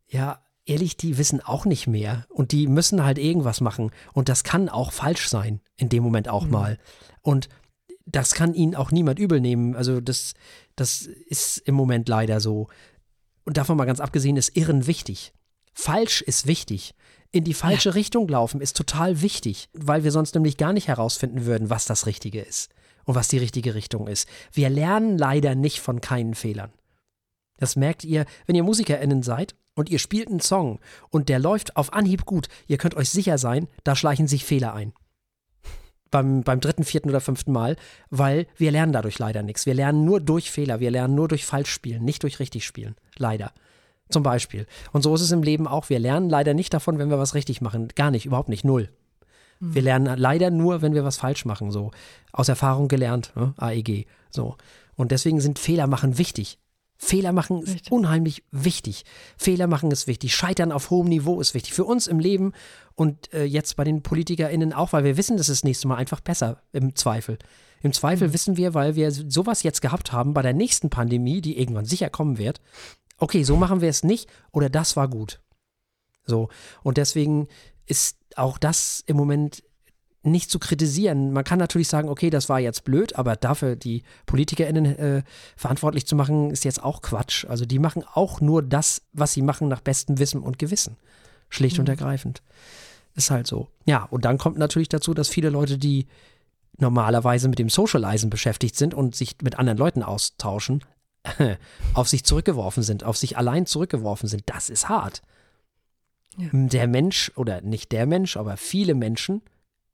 ja, 0.10 0.44
ehrlich, 0.66 0.98
die 0.98 1.18
wissen 1.18 1.42
auch 1.42 1.66
nicht 1.66 1.88
mehr 1.88 2.26
und 2.30 2.52
die 2.52 2.68
müssen 2.68 3.04
halt 3.04 3.18
irgendwas 3.18 3.62
machen 3.62 3.92
und 4.14 4.30
das 4.30 4.44
kann 4.44 4.70
auch 4.70 4.92
falsch 4.92 5.28
sein, 5.30 5.62
in 5.78 5.90
dem 5.90 6.04
Moment 6.04 6.30
auch 6.30 6.46
mhm. 6.46 6.52
mal. 6.52 6.78
Und 7.22 7.50
das 8.06 8.34
kann 8.34 8.54
ihnen 8.54 8.76
auch 8.76 8.92
niemand 8.92 9.20
übel 9.20 9.40
nehmen. 9.40 9.76
Also 9.76 10.02
das, 10.02 10.34
das 10.76 11.02
ist 11.02 11.58
im 11.60 11.76
Moment 11.76 12.10
leider 12.10 12.40
so. 12.40 12.68
Und 13.46 13.58
davon 13.58 13.78
mal 13.78 13.86
ganz 13.86 14.00
abgesehen 14.00 14.38
ist 14.38 14.56
Irren 14.56 14.88
wichtig. 14.88 15.34
Falsch 15.74 16.22
ist 16.22 16.48
wichtig. 16.48 16.94
In 17.32 17.44
die 17.44 17.54
falsche 17.54 17.90
ja. 17.90 17.94
Richtung 17.94 18.28
laufen 18.28 18.62
ist 18.62 18.76
total 18.76 19.22
wichtig, 19.22 19.70
weil 19.74 20.04
wir 20.04 20.12
sonst 20.12 20.34
nämlich 20.34 20.58
gar 20.58 20.74
nicht 20.74 20.88
herausfinden 20.88 21.46
würden, 21.46 21.70
was 21.70 21.86
das 21.86 22.08
Richtige 22.08 22.42
ist 22.42 22.72
und 23.06 23.14
was 23.16 23.28
die 23.28 23.38
richtige 23.38 23.76
Richtung 23.76 24.08
ist. 24.08 24.28
Wir 24.52 24.70
lernen 24.70 25.18
leider 25.18 25.54
nicht 25.54 25.80
von 25.80 26.02
keinen 26.02 26.34
Fehlern. 26.34 26.72
Das 27.58 27.76
merkt 27.76 28.04
ihr, 28.04 28.26
wenn 28.46 28.56
ihr 28.56 28.64
MusikerInnen 28.64 29.22
seid 29.22 29.56
und 29.76 29.90
ihr 29.90 30.00
spielt 30.00 30.30
einen 30.30 30.40
Song 30.40 30.80
und 31.10 31.30
der 31.30 31.40
läuft 31.40 31.76
auf 31.76 31.94
Anhieb 31.94 32.26
gut. 32.26 32.48
Ihr 32.68 32.78
könnt 32.78 32.96
euch 32.96 33.10
sicher 33.10 33.38
sein, 33.38 33.68
da 33.84 33.96
schleichen 33.96 34.28
sich 34.28 34.46
Fehler 34.46 34.74
ein. 34.74 34.94
Beim, 36.12 36.42
beim 36.42 36.60
dritten, 36.60 36.84
vierten 36.84 37.10
oder 37.10 37.22
fünften 37.22 37.52
Mal, 37.52 37.76
weil 38.10 38.48
wir 38.58 38.72
lernen 38.72 38.94
dadurch 38.94 39.20
leider 39.20 39.44
nichts. 39.44 39.66
Wir 39.66 39.76
lernen 39.76 40.06
nur 40.06 40.20
durch 40.20 40.50
Fehler, 40.50 40.80
wir 40.80 40.90
lernen 40.90 41.14
nur 41.14 41.28
durch 41.28 41.46
Falschspielen, 41.46 42.04
nicht 42.04 42.24
durch 42.24 42.40
richtig 42.40 42.66
spielen. 42.66 42.96
Leider. 43.18 43.52
Zum 44.10 44.24
Beispiel. 44.24 44.66
Und 44.92 45.04
so 45.04 45.14
ist 45.14 45.22
es 45.22 45.32
im 45.32 45.44
Leben 45.44 45.68
auch. 45.68 45.90
Wir 45.90 46.00
lernen 46.00 46.30
leider 46.30 46.56
nicht 46.56 46.74
davon, 46.74 46.98
wenn 46.98 47.12
wir 47.12 47.20
was 47.20 47.36
richtig 47.36 47.62
machen. 47.62 47.90
Gar 47.96 48.10
nicht, 48.10 48.26
überhaupt 48.26 48.50
nicht, 48.50 48.66
null. 48.66 48.90
Mhm. 49.60 49.76
Wir 49.76 49.82
lernen 49.84 50.18
leider 50.18 50.50
nur, 50.50 50.82
wenn 50.82 50.96
wir 50.96 51.04
was 51.04 51.18
falsch 51.18 51.46
machen. 51.46 51.72
So 51.72 51.92
aus 52.32 52.50
Erfahrung 52.50 52.88
gelernt, 52.88 53.32
ne? 53.36 53.54
AEG. 53.58 54.08
So. 54.32 54.56
Und 54.96 55.12
deswegen 55.12 55.42
sind 55.42 55.60
Fehler 55.60 55.86
machen 55.86 56.18
wichtig. 56.18 56.58
Fehler 57.02 57.32
machen 57.32 57.62
ist 57.62 57.76
Richtig. 57.76 57.92
unheimlich 57.94 58.44
wichtig. 58.52 59.06
Fehler 59.38 59.68
machen 59.68 59.90
ist 59.90 60.06
wichtig. 60.06 60.36
Scheitern 60.36 60.74
auf 60.74 60.90
hohem 60.90 61.08
Niveau 61.08 61.40
ist 61.40 61.54
wichtig. 61.54 61.74
Für 61.74 61.86
uns 61.86 62.08
im 62.08 62.20
Leben 62.20 62.52
und 62.96 63.34
äh, 63.34 63.46
jetzt 63.46 63.78
bei 63.78 63.86
den 63.86 64.04
PolitikerInnen 64.04 64.74
auch, 64.74 64.92
weil 64.92 65.06
wir 65.06 65.16
wissen, 65.16 65.38
das 65.38 65.48
ist 65.48 65.62
das 65.62 65.64
nächste 65.64 65.88
Mal 65.88 65.96
einfach 65.96 66.20
besser 66.20 66.62
im 66.74 66.96
Zweifel. 66.98 67.40
Im 67.82 67.94
Zweifel 67.94 68.28
mhm. 68.28 68.34
wissen 68.34 68.58
wir, 68.58 68.74
weil 68.74 68.96
wir 68.96 69.12
sowas 69.12 69.64
jetzt 69.64 69.82
gehabt 69.82 70.12
haben 70.12 70.34
bei 70.34 70.42
der 70.42 70.52
nächsten 70.52 70.90
Pandemie, 70.90 71.40
die 71.40 71.58
irgendwann 71.58 71.86
sicher 71.86 72.10
kommen 72.10 72.38
wird. 72.38 72.60
Okay, 73.18 73.44
so 73.44 73.56
machen 73.56 73.80
wir 73.80 73.90
es 73.90 74.04
nicht 74.04 74.30
oder 74.52 74.70
das 74.70 74.98
war 74.98 75.08
gut. 75.08 75.40
So. 76.26 76.50
Und 76.84 76.98
deswegen 76.98 77.48
ist 77.86 78.18
auch 78.36 78.58
das 78.58 79.04
im 79.08 79.16
Moment 79.16 79.64
nicht 80.24 80.52
zu 80.52 80.60
kritisieren. 80.60 81.32
Man 81.32 81.44
kann 81.44 81.60
natürlich 81.60 81.88
sagen, 81.88 82.10
okay, 82.10 82.30
das 82.30 82.50
war 82.50 82.60
jetzt 82.60 82.84
blöd, 82.84 83.16
aber 83.16 83.36
dafür 83.36 83.76
die 83.76 84.04
PolitikerInnen 84.26 84.86
äh, 84.86 85.24
verantwortlich 85.56 86.06
zu 86.06 86.16
machen, 86.16 86.52
ist 86.52 86.66
jetzt 86.66 86.84
auch 86.84 87.02
Quatsch. 87.02 87.46
Also 87.46 87.66
die 87.66 87.80
machen 87.80 88.04
auch 88.14 88.42
nur 88.42 88.62
das, 88.62 89.02
was 89.14 89.34
sie 89.34 89.42
machen, 89.42 89.68
nach 89.70 89.82
bestem 89.82 90.20
Wissen 90.20 90.42
und 90.42 90.60
Gewissen. 90.60 90.98
Schlicht 91.50 91.78
mhm. 91.78 91.82
und 91.82 91.90
ergreifend. 91.90 92.42
Ist 93.16 93.32
halt 93.32 93.48
so. 93.48 93.70
Ja, 93.86 94.04
und 94.04 94.26
dann 94.26 94.38
kommt 94.38 94.58
natürlich 94.58 94.90
dazu, 94.90 95.14
dass 95.14 95.30
viele 95.30 95.50
Leute, 95.50 95.78
die 95.78 96.08
normalerweise 96.78 97.48
mit 97.48 97.60
dem 97.60 97.70
Socializen 97.70 98.30
beschäftigt 98.30 98.76
sind 98.76 98.94
und 98.94 99.16
sich 99.16 99.38
mit 99.42 99.58
anderen 99.58 99.78
Leuten 99.78 100.04
austauschen, 100.04 100.84
auf 101.94 102.08
sich 102.08 102.24
zurückgeworfen 102.24 102.84
sind, 102.84 103.04
auf 103.04 103.18
sich 103.18 103.38
allein 103.38 103.66
zurückgeworfen 103.66 104.28
sind. 104.28 104.44
Das 104.46 104.70
ist 104.70 104.90
hart. 104.90 105.22
Ja. 106.38 106.48
Der 106.52 106.88
Mensch, 106.88 107.32
oder 107.36 107.62
nicht 107.62 107.92
der 107.92 108.06
Mensch, 108.06 108.38
aber 108.38 108.56
viele 108.58 108.96
Menschen 108.96 109.42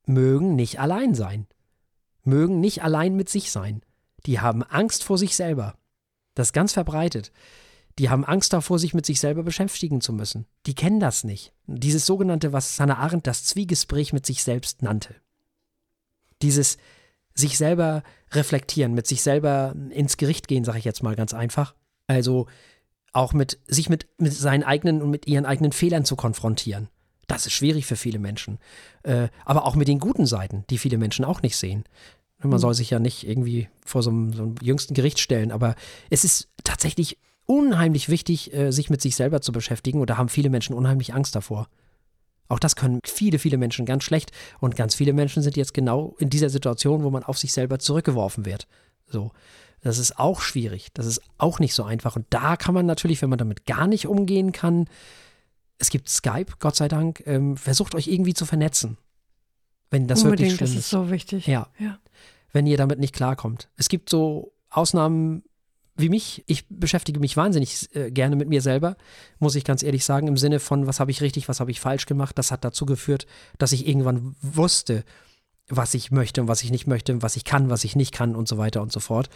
mögen 0.07 0.55
nicht 0.55 0.79
allein 0.79 1.15
sein, 1.15 1.47
mögen 2.23 2.59
nicht 2.59 2.83
allein 2.83 3.15
mit 3.15 3.29
sich 3.29 3.51
sein. 3.51 3.81
Die 4.25 4.39
haben 4.39 4.63
Angst 4.63 5.03
vor 5.03 5.17
sich 5.17 5.35
selber. 5.35 5.75
Das 6.33 6.47
ist 6.49 6.53
ganz 6.53 6.73
verbreitet. 6.73 7.31
Die 7.97 8.09
haben 8.09 8.25
Angst 8.25 8.51
davor, 8.51 8.77
sich 8.77 8.93
mit 8.93 9.05
sich 9.05 9.19
selber 9.19 9.43
beschäftigen 9.43 10.01
zu 10.01 10.11
müssen. 10.11 10.45
Die 10.65 10.75
kennen 10.75 10.99
das 10.99 11.23
nicht. 11.23 11.53
Dieses 11.65 12.05
sogenannte, 12.05 12.51
was 12.51 12.79
Hannah 12.79 12.97
Arendt 12.97 13.25
das 13.25 13.45
Zwiegespräch 13.45 14.11
mit 14.11 14.25
sich 14.25 14.43
selbst 14.43 14.81
nannte. 14.81 15.15
Dieses 16.41 16.77
sich 17.33 17.57
selber 17.57 18.03
reflektieren, 18.31 18.93
mit 18.93 19.07
sich 19.07 19.21
selber 19.21 19.75
ins 19.91 20.17
Gericht 20.17 20.47
gehen, 20.47 20.65
sage 20.65 20.79
ich 20.79 20.85
jetzt 20.85 21.03
mal 21.03 21.15
ganz 21.15 21.33
einfach. 21.33 21.75
Also 22.07 22.47
auch 23.13 23.33
mit 23.33 23.59
sich 23.67 23.87
mit, 23.87 24.07
mit 24.17 24.33
seinen 24.33 24.63
eigenen 24.63 25.01
und 25.01 25.09
mit 25.09 25.27
ihren 25.27 25.45
eigenen 25.45 25.71
Fehlern 25.71 26.03
zu 26.03 26.17
konfrontieren. 26.17 26.89
Das 27.27 27.45
ist 27.45 27.53
schwierig 27.53 27.85
für 27.85 27.95
viele 27.95 28.19
Menschen. 28.19 28.59
Äh, 29.03 29.29
aber 29.45 29.65
auch 29.65 29.75
mit 29.75 29.87
den 29.87 29.99
guten 29.99 30.25
Seiten, 30.25 30.63
die 30.69 30.77
viele 30.77 30.97
Menschen 30.97 31.25
auch 31.25 31.41
nicht 31.41 31.57
sehen. 31.57 31.83
Man 32.39 32.51
mhm. 32.51 32.57
soll 32.57 32.73
sich 32.73 32.89
ja 32.89 32.99
nicht 32.99 33.27
irgendwie 33.27 33.69
vor 33.85 34.03
so 34.03 34.09
einem, 34.11 34.33
so 34.33 34.43
einem, 34.43 34.55
jüngsten 34.61 34.93
Gericht 34.93 35.19
stellen, 35.19 35.51
aber 35.51 35.75
es 36.09 36.23
ist 36.23 36.49
tatsächlich 36.63 37.17
unheimlich 37.45 38.09
wichtig, 38.09 38.53
äh, 38.53 38.71
sich 38.71 38.89
mit 38.89 39.01
sich 39.01 39.15
selber 39.15 39.41
zu 39.41 39.51
beschäftigen 39.51 40.01
und 40.01 40.09
da 40.09 40.17
haben 40.17 40.29
viele 40.29 40.49
Menschen 40.49 40.75
unheimlich 40.75 41.13
Angst 41.13 41.35
davor. 41.35 41.67
Auch 42.47 42.59
das 42.59 42.75
können 42.75 42.99
viele, 43.05 43.39
viele 43.39 43.57
Menschen 43.57 43.85
ganz 43.85 44.03
schlecht 44.03 44.31
und 44.59 44.75
ganz 44.75 44.93
viele 44.93 45.13
Menschen 45.13 45.41
sind 45.41 45.57
jetzt 45.57 45.73
genau 45.73 46.15
in 46.19 46.29
dieser 46.29 46.49
Situation, 46.49 47.03
wo 47.03 47.09
man 47.09 47.23
auf 47.23 47.39
sich 47.39 47.53
selber 47.53 47.79
zurückgeworfen 47.79 48.45
wird. 48.45 48.67
So. 49.07 49.31
Das 49.81 49.99
ist 49.99 50.17
auch 50.17 50.41
schwierig. 50.41 50.87
Das 50.95 51.05
ist 51.05 51.21
auch 51.37 51.59
nicht 51.59 51.75
so 51.75 51.83
einfach. 51.83 52.15
Und 52.15 52.25
da 52.31 52.55
kann 52.57 52.73
man 52.73 52.87
natürlich, 52.87 53.21
wenn 53.21 53.29
man 53.29 53.37
damit 53.37 53.67
gar 53.67 53.85
nicht 53.85 54.07
umgehen 54.07 54.51
kann, 54.51 54.87
es 55.77 55.89
gibt 55.89 56.09
Skype, 56.09 56.53
Gott 56.59 56.75
sei 56.75 56.87
Dank. 56.87 57.23
Ähm, 57.25 57.57
versucht 57.57 57.95
euch 57.95 58.07
irgendwie 58.07 58.33
zu 58.33 58.45
vernetzen. 58.45 58.97
Wenn 59.89 60.07
das 60.07 60.23
Unbedingt, 60.23 60.51
wirklich 60.51 60.57
schlimm 60.57 60.67
ist. 60.67 60.75
das 60.75 60.83
ist 60.85 60.89
so 60.89 61.11
wichtig. 61.11 61.47
Ja. 61.47 61.67
ja. 61.79 61.99
Wenn 62.51 62.67
ihr 62.67 62.77
damit 62.77 62.99
nicht 62.99 63.13
klarkommt. 63.13 63.69
Es 63.75 63.89
gibt 63.89 64.09
so 64.09 64.53
Ausnahmen 64.69 65.43
wie 65.95 66.09
mich. 66.09 66.43
Ich 66.47 66.65
beschäftige 66.69 67.19
mich 67.19 67.37
wahnsinnig 67.37 67.95
äh, 67.95 68.11
gerne 68.11 68.35
mit 68.35 68.49
mir 68.49 68.61
selber, 68.61 68.97
muss 69.39 69.55
ich 69.55 69.63
ganz 69.63 69.83
ehrlich 69.83 70.03
sagen, 70.03 70.27
im 70.27 70.37
Sinne 70.37 70.59
von, 70.59 70.87
was 70.87 70.99
habe 70.99 71.11
ich 71.11 71.21
richtig, 71.21 71.47
was 71.47 71.59
habe 71.59 71.71
ich 71.71 71.79
falsch 71.79 72.05
gemacht. 72.05 72.37
Das 72.37 72.51
hat 72.51 72.65
dazu 72.65 72.85
geführt, 72.85 73.25
dass 73.57 73.71
ich 73.71 73.87
irgendwann 73.87 74.35
wusste, 74.41 75.03
was 75.67 75.93
ich 75.95 76.11
möchte 76.11 76.41
und 76.41 76.47
was 76.47 76.63
ich 76.63 76.69
nicht 76.69 76.85
möchte, 76.85 77.21
was 77.21 77.35
ich 77.35 77.43
kann, 77.43 77.69
was 77.69 77.83
ich 77.83 77.95
nicht 77.95 78.13
kann 78.13 78.35
und 78.35 78.47
so 78.47 78.57
weiter 78.57 78.81
und 78.81 78.91
so 78.91 78.99
fort. 78.99 79.29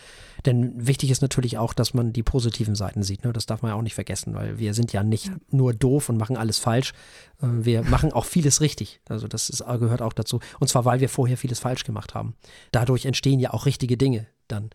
Denn 0.45 0.73
wichtig 0.75 1.09
ist 1.09 1.21
natürlich 1.21 1.57
auch, 1.57 1.73
dass 1.73 1.93
man 1.93 2.13
die 2.13 2.21
positiven 2.21 2.75
Seiten 2.75 3.01
sieht. 3.01 3.23
Ne? 3.23 3.33
Das 3.33 3.47
darf 3.47 3.61
man 3.61 3.71
ja 3.71 3.75
auch 3.75 3.81
nicht 3.81 3.95
vergessen, 3.95 4.35
weil 4.35 4.59
wir 4.59 4.73
sind 4.73 4.93
ja 4.93 5.03
nicht 5.03 5.31
nur 5.49 5.73
doof 5.73 6.09
und 6.09 6.17
machen 6.17 6.37
alles 6.37 6.59
falsch. 6.59 6.93
Äh, 7.41 7.47
wir 7.47 7.83
machen 7.83 8.13
auch 8.13 8.25
vieles 8.25 8.61
richtig. 8.61 9.01
Also 9.09 9.27
das 9.27 9.49
ist, 9.49 9.65
gehört 9.65 10.01
auch 10.01 10.13
dazu. 10.13 10.39
Und 10.59 10.67
zwar, 10.67 10.85
weil 10.85 10.99
wir 10.99 11.09
vorher 11.09 11.37
vieles 11.37 11.59
falsch 11.59 11.83
gemacht 11.83 12.13
haben. 12.13 12.35
Dadurch 12.71 13.05
entstehen 13.05 13.39
ja 13.39 13.53
auch 13.53 13.65
richtige 13.65 13.97
Dinge 13.97 14.27
dann. 14.47 14.69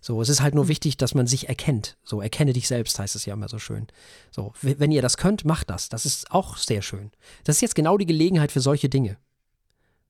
So, 0.00 0.20
es 0.22 0.28
ist 0.28 0.40
halt 0.40 0.54
nur 0.54 0.64
mhm. 0.64 0.68
wichtig, 0.68 0.96
dass 0.96 1.14
man 1.14 1.26
sich 1.26 1.48
erkennt. 1.48 1.96
So, 2.04 2.20
erkenne 2.20 2.52
dich 2.52 2.68
selbst, 2.68 2.98
heißt 2.98 3.16
es 3.16 3.26
ja 3.26 3.34
immer 3.34 3.48
so 3.48 3.58
schön. 3.58 3.86
So, 4.30 4.52
wenn 4.60 4.92
ihr 4.92 5.02
das 5.02 5.16
könnt, 5.16 5.44
macht 5.44 5.70
das. 5.70 5.88
Das 5.88 6.06
ist 6.06 6.30
auch 6.30 6.56
sehr 6.56 6.82
schön. 6.82 7.10
Das 7.44 7.56
ist 7.56 7.62
jetzt 7.62 7.74
genau 7.74 7.98
die 7.98 8.06
Gelegenheit 8.06 8.52
für 8.52 8.60
solche 8.60 8.88
Dinge. 8.88 9.16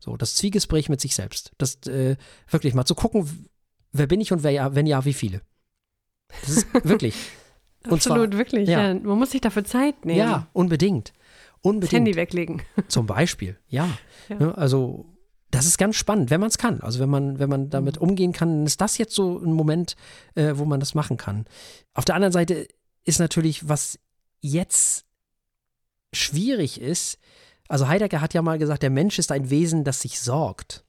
So, 0.01 0.17
das 0.17 0.35
Zwiegespräch 0.35 0.89
mit 0.89 1.01
sich 1.01 1.15
selbst. 1.15 1.53
Das 1.59 1.77
äh, 1.87 2.17
wirklich 2.49 2.75
mal 2.75 2.87
zu 2.87 2.95
gucken, 2.95 3.49
wer 3.93 4.07
bin 4.07 4.21
ich 4.21 4.33
und 4.33 4.43
wer 4.43 4.51
ja, 4.51 4.75
wenn 4.75 4.87
ja, 4.87 5.05
wie 5.05 5.13
viele. 5.13 5.43
Das 6.41 6.51
ist 6.51 6.75
wirklich. 6.85 7.15
Absolut, 7.85 8.31
zwar, 8.31 8.39
wirklich. 8.39 8.69
Ja. 8.69 8.89
ja. 8.89 8.95
Man 8.95 9.19
muss 9.19 9.31
sich 9.31 9.41
dafür 9.41 9.65
Zeit 9.65 10.05
nehmen. 10.05 10.19
Ja, 10.19 10.49
unbedingt. 10.53 11.13
Unbedingt. 11.63 11.93
Das 11.93 11.97
Handy 11.97 12.17
weglegen. 12.17 12.63
Zum 12.89 13.07
Beispiel, 13.07 13.59
ja. 13.69 13.89
ja. 14.29 14.37
Ne, 14.37 14.57
also, 14.57 15.07
das 15.51 15.67
ist 15.67 15.79
ganz 15.79 15.97
spannend, 15.97 16.31
wenn 16.31 16.41
man 16.41 16.49
es 16.49 16.59
kann. 16.59 16.81
Also, 16.81 17.01
wenn 17.01 17.11
man, 17.11 17.39
wenn 17.39 17.51
man 17.51 17.69
damit 17.69 17.97
mhm. 17.97 18.09
umgehen 18.09 18.33
kann, 18.33 18.65
ist 18.65 18.81
das 18.81 18.99
jetzt 18.99 19.15
so 19.15 19.39
ein 19.39 19.53
Moment, 19.53 19.97
äh, 20.35 20.55
wo 20.55 20.65
man 20.65 20.81
das 20.81 20.95
machen 20.95 21.17
kann. 21.17 21.45
Auf 21.93 22.05
der 22.05 22.15
anderen 22.15 22.33
Seite 22.33 22.67
ist 23.05 23.19
natürlich, 23.19 23.69
was 23.69 23.99
jetzt 24.41 25.05
schwierig 26.13 26.81
ist, 26.81 27.19
also 27.71 27.87
Heidegger 27.87 28.21
hat 28.21 28.35
ja 28.35 28.43
mal 28.43 28.59
gesagt, 28.59 28.83
der 28.83 28.91
Mensch 28.91 29.19
ist 29.19 29.31
ein 29.31 29.49
Wesen, 29.49 29.85
das 29.85 30.01
sich 30.01 30.21
sorgt. 30.21 30.85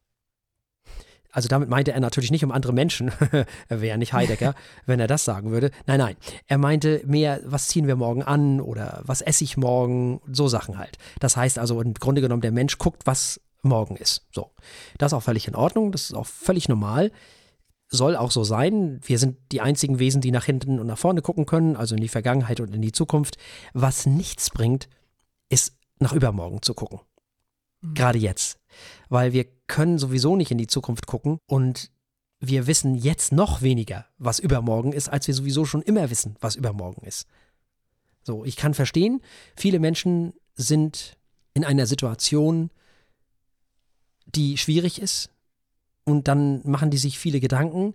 Also 1.31 1.47
damit 1.47 1.69
meinte 1.69 1.91
er 1.91 1.99
natürlich 1.99 2.31
nicht 2.31 2.43
um 2.43 2.51
andere 2.51 2.73
Menschen. 2.73 3.11
er 3.69 3.81
wäre 3.81 3.87
ja 3.87 3.97
nicht 3.97 4.13
Heidegger, 4.13 4.55
wenn 4.87 4.99
er 4.99 5.05
das 5.05 5.23
sagen 5.23 5.51
würde. 5.51 5.69
Nein, 5.85 5.99
nein. 5.99 6.15
Er 6.47 6.57
meinte 6.57 7.03
mehr, 7.05 7.39
was 7.45 7.67
ziehen 7.67 7.85
wir 7.85 7.95
morgen 7.95 8.23
an 8.23 8.59
oder 8.59 9.01
was 9.05 9.21
esse 9.21 9.43
ich 9.43 9.57
morgen, 9.57 10.21
so 10.31 10.47
Sachen 10.47 10.79
halt. 10.79 10.97
Das 11.19 11.37
heißt 11.37 11.59
also 11.59 11.79
im 11.81 11.93
Grunde 11.93 12.19
genommen, 12.19 12.41
der 12.41 12.51
Mensch 12.51 12.79
guckt, 12.79 13.03
was 13.05 13.39
morgen 13.61 13.95
ist. 13.95 14.25
So. 14.33 14.49
Das 14.97 15.11
ist 15.11 15.15
auch 15.15 15.23
völlig 15.23 15.47
in 15.47 15.55
Ordnung, 15.55 15.91
das 15.91 16.05
ist 16.05 16.15
auch 16.15 16.25
völlig 16.25 16.67
normal. 16.67 17.11
Soll 17.89 18.15
auch 18.15 18.31
so 18.31 18.43
sein. 18.43 19.01
Wir 19.03 19.19
sind 19.19 19.37
die 19.51 19.61
einzigen 19.61 19.99
Wesen, 19.99 20.21
die 20.21 20.31
nach 20.31 20.45
hinten 20.45 20.79
und 20.79 20.87
nach 20.87 20.97
vorne 20.97 21.21
gucken 21.21 21.45
können, 21.45 21.75
also 21.75 21.93
in 21.93 22.01
die 22.01 22.07
Vergangenheit 22.07 22.59
und 22.59 22.73
in 22.73 22.81
die 22.81 22.93
Zukunft. 22.93 23.37
Was 23.73 24.07
nichts 24.07 24.49
bringt, 24.49 24.89
ist 25.49 25.73
nach 26.01 26.13
übermorgen 26.13 26.61
zu 26.61 26.73
gucken. 26.73 26.99
Mhm. 27.81 27.93
Gerade 27.93 28.19
jetzt. 28.19 28.59
Weil 29.09 29.33
wir 29.33 29.45
können 29.67 29.97
sowieso 29.97 30.35
nicht 30.35 30.51
in 30.51 30.57
die 30.57 30.67
Zukunft 30.67 31.07
gucken 31.07 31.39
und 31.47 31.91
wir 32.39 32.65
wissen 32.65 32.95
jetzt 32.95 33.31
noch 33.31 33.61
weniger, 33.61 34.07
was 34.17 34.39
übermorgen 34.39 34.93
ist, 34.93 35.09
als 35.09 35.27
wir 35.27 35.35
sowieso 35.35 35.63
schon 35.63 35.83
immer 35.83 36.09
wissen, 36.09 36.35
was 36.39 36.55
übermorgen 36.55 37.05
ist. 37.05 37.27
So, 38.23 38.43
ich 38.45 38.55
kann 38.55 38.73
verstehen, 38.73 39.21
viele 39.55 39.79
Menschen 39.79 40.33
sind 40.55 41.17
in 41.53 41.63
einer 41.63 41.85
Situation, 41.85 42.71
die 44.25 44.57
schwierig 44.57 45.01
ist 45.01 45.29
und 46.03 46.27
dann 46.27 46.61
machen 46.67 46.89
die 46.89 46.97
sich 46.97 47.19
viele 47.19 47.39
Gedanken 47.39 47.93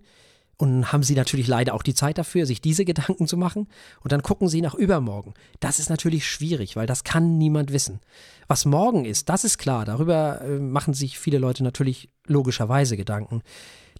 Und 0.59 0.91
haben 0.91 1.03
sie 1.03 1.13
natürlich 1.13 1.47
leider 1.47 1.75
auch 1.75 1.83
die 1.83 1.93
Zeit 1.93 2.17
dafür, 2.17 2.47
sich 2.47 2.61
diese 2.61 2.83
Gedanken 2.83 3.27
zu 3.27 3.37
machen. 3.37 3.67
Und 4.01 4.11
dann 4.11 4.23
gucken 4.23 4.47
sie 4.47 4.61
nach 4.61 4.73
übermorgen. 4.73 5.35
Das 5.59 5.77
ist 5.77 5.89
natürlich 5.89 6.27
schwierig, 6.27 6.75
weil 6.75 6.87
das 6.87 7.03
kann 7.03 7.37
niemand 7.37 7.71
wissen. 7.71 7.99
Was 8.47 8.65
morgen 8.65 9.05
ist, 9.05 9.29
das 9.29 9.43
ist 9.43 9.59
klar. 9.59 9.85
Darüber 9.85 10.41
äh, 10.41 10.57
machen 10.59 10.95
sich 10.95 11.19
viele 11.19 11.37
Leute 11.37 11.63
natürlich 11.63 12.09
logischerweise 12.25 12.97
Gedanken. 12.97 13.43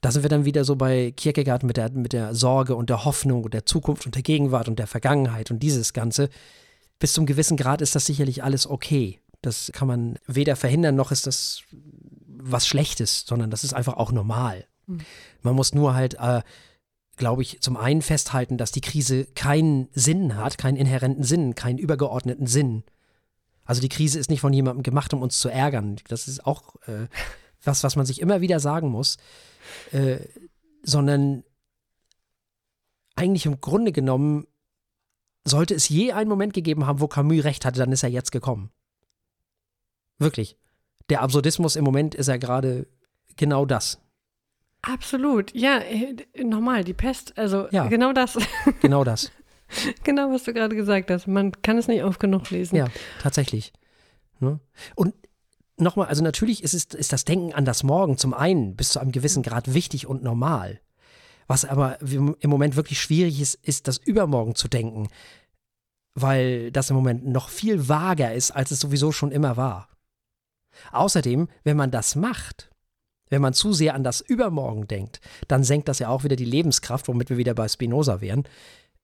Da 0.02 0.12
sind 0.12 0.24
wir 0.24 0.30
dann 0.30 0.46
wieder 0.46 0.64
so 0.64 0.76
bei 0.76 1.12
Kierkegaard 1.12 1.64
mit 1.64 1.78
der, 1.78 1.92
mit 1.92 2.14
der 2.14 2.34
Sorge 2.34 2.76
und 2.76 2.90
der 2.90 3.06
Hoffnung 3.06 3.44
und 3.44 3.54
der 3.54 3.66
Zukunft 3.66 4.06
und 4.06 4.16
der 4.16 4.24
Gegenwart 4.24 4.68
und 4.68 4.80
der 4.80 4.88
Vergangenheit 4.88 5.52
und 5.52 5.62
dieses 5.62 5.94
Ganze. 5.94 6.30
Bis 7.00 7.14
zum 7.14 7.26
gewissen 7.26 7.58
Grad 7.58 7.82
ist 7.82 7.96
das 7.96 8.06
sicherlich 8.06 8.44
alles 8.44 8.68
okay. 8.68 9.20
Das 9.42 9.72
kann 9.74 9.88
man 9.88 10.18
weder 10.26 10.56
verhindern, 10.56 10.96
noch 10.96 11.12
ist 11.12 11.28
das 11.28 11.62
was 12.40 12.68
Schlechtes, 12.68 13.26
sondern 13.28 13.52
das 13.52 13.64
ist 13.64 13.74
einfach 13.74 13.98
auch 13.98 14.12
normal. 14.12 14.66
Mhm. 14.88 15.02
Man 15.44 15.56
muss 15.56 15.74
nur 15.74 15.94
halt, 15.94 16.16
äh, 16.16 16.42
glaube 17.16 17.42
ich, 17.42 17.62
zum 17.62 17.78
einen 17.78 18.02
festhalten, 18.02 18.58
dass 18.58 18.72
die 18.72 18.82
Krise 18.82 19.26
keinen 19.26 19.90
Sinn 19.94 20.36
hat, 20.36 20.58
keinen 20.58 20.78
inhärenten 20.78 21.24
Sinn, 21.24 21.56
keinen 21.56 21.78
übergeordneten 21.78 22.48
Sinn. 22.48 22.84
Also 23.66 23.82
die 23.82 23.90
Krise 23.90 24.18
ist 24.18 24.30
nicht 24.30 24.42
von 24.42 24.54
jemandem 24.54 24.84
gemacht, 24.84 25.14
um 25.14 25.22
uns 25.22 25.40
zu 25.40 25.50
ärgern. 25.50 25.98
Das 26.08 26.28
ist 26.28 26.46
auch 26.46 26.76
äh, 26.88 27.08
was, 27.64 27.84
was 27.84 27.96
man 27.96 28.06
sich 28.06 28.22
immer 28.22 28.42
wieder 28.42 28.60
sagen 28.60 28.90
muss. 28.90 29.18
Äh, 29.92 30.20
sondern 30.84 31.44
eigentlich 33.16 33.46
im 33.46 33.60
Grunde 33.60 33.92
genommen 33.92 34.48
sollte 35.44 35.74
es 35.74 35.90
je 35.90 36.12
einen 36.14 36.30
Moment 36.30 36.54
gegeben 36.54 36.86
haben, 36.86 37.02
wo 37.02 37.08
Camus 37.08 37.44
recht 37.44 37.66
hatte, 37.66 37.80
dann 37.80 37.92
ist 37.92 38.04
er 38.04 38.10
jetzt 38.10 38.32
gekommen. 38.32 38.70
Wirklich. 40.18 40.58
Der 41.10 41.22
Absurdismus 41.22 41.76
im 41.76 41.84
Moment 41.84 42.16
ist 42.16 42.28
ja 42.28 42.38
gerade 42.38 42.88
genau 43.36 43.66
das. 43.66 44.00
Absolut. 44.82 45.54
Ja, 45.54 45.80
äh, 45.80 46.16
nochmal, 46.44 46.84
die 46.84 46.94
Pest, 46.94 47.38
also 47.38 47.68
ja, 47.72 47.88
genau 47.88 48.14
das. 48.14 48.38
Genau 48.82 49.04
das. 49.04 49.32
genau, 50.04 50.32
was 50.32 50.44
du 50.44 50.54
gerade 50.54 50.76
gesagt 50.76 51.12
hast. 51.12 51.28
Man 51.28 51.52
kann 51.62 51.78
es 51.78 51.88
nicht 51.88 52.04
oft 52.04 52.20
genug 52.20 52.50
lesen. 52.50 52.76
Ja, 52.76 52.88
tatsächlich. 53.22 53.74
Ne? 54.40 54.60
Und 54.96 55.14
nochmal, 55.78 56.08
also 56.08 56.24
natürlich 56.24 56.64
ist, 56.64 56.74
es, 56.74 56.86
ist 56.86 57.14
das 57.14 57.26
Denken 57.26 57.54
an 57.54 57.66
das 57.66 57.84
Morgen 57.84 58.18
zum 58.18 58.34
einen 58.34 58.76
bis 58.76 58.90
zu 58.90 59.00
einem 59.00 59.12
gewissen 59.12 59.44
Grad 59.44 59.74
wichtig 59.74 60.08
und 60.08 60.24
normal. 60.24 60.80
Was 61.48 61.64
aber 61.64 62.02
im 62.02 62.36
Moment 62.44 62.76
wirklich 62.76 63.00
schwierig 63.00 63.40
ist, 63.40 63.56
ist 63.56 63.88
das 63.88 63.98
Übermorgen 63.98 64.56
zu 64.56 64.68
denken, 64.68 65.08
weil 66.14 66.72
das 66.72 66.90
im 66.90 66.98
Moment 66.98 67.26
noch 67.26 67.48
viel 67.48 67.88
vager 67.88 68.34
ist, 68.34 68.52
als 68.52 68.72
es 68.72 68.82
sowieso 68.82 69.14
schon 69.14 69.32
immer 69.32 69.56
war. 69.56 69.88
Außerdem, 70.92 71.48
wenn 71.64 71.78
man 71.78 71.90
das 71.90 72.16
macht, 72.16 72.70
wenn 73.30 73.42
man 73.42 73.54
zu 73.54 73.74
sehr 73.74 73.94
an 73.94 74.04
das 74.04 74.22
Übermorgen 74.22 74.88
denkt, 74.88 75.20
dann 75.48 75.64
senkt 75.64 75.88
das 75.88 76.00
ja 76.00 76.10
auch 76.10 76.24
wieder 76.24 76.36
die 76.36 76.46
Lebenskraft, 76.46 77.08
womit 77.08 77.30
wir 77.30 77.38
wieder 77.38 77.54
bei 77.54 77.68
Spinoza 77.68 78.22
wären, 78.22 78.44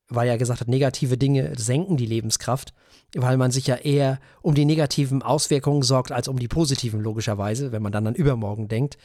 weil 0.08 0.28
er 0.28 0.38
gesagt 0.38 0.62
hat, 0.62 0.68
negative 0.68 1.18
Dinge 1.18 1.54
senken 1.58 1.98
die 1.98 2.06
Lebenskraft, 2.06 2.74
weil 3.16 3.38
man 3.38 3.52
sich 3.52 3.68
ja 3.68 3.76
eher 3.76 4.20
um 4.42 4.56
die 4.56 4.66
negativen 4.66 5.22
Auswirkungen 5.22 5.84
sorgt 5.84 6.12
als 6.12 6.28
um 6.28 6.40
die 6.40 6.48
positiven, 6.48 7.02
logischerweise, 7.02 7.72
wenn 7.72 7.82
man 7.82 7.92
dann 7.92 8.08
an 8.08 8.16
Übermorgen 8.16 8.68
denkt. 8.68 8.98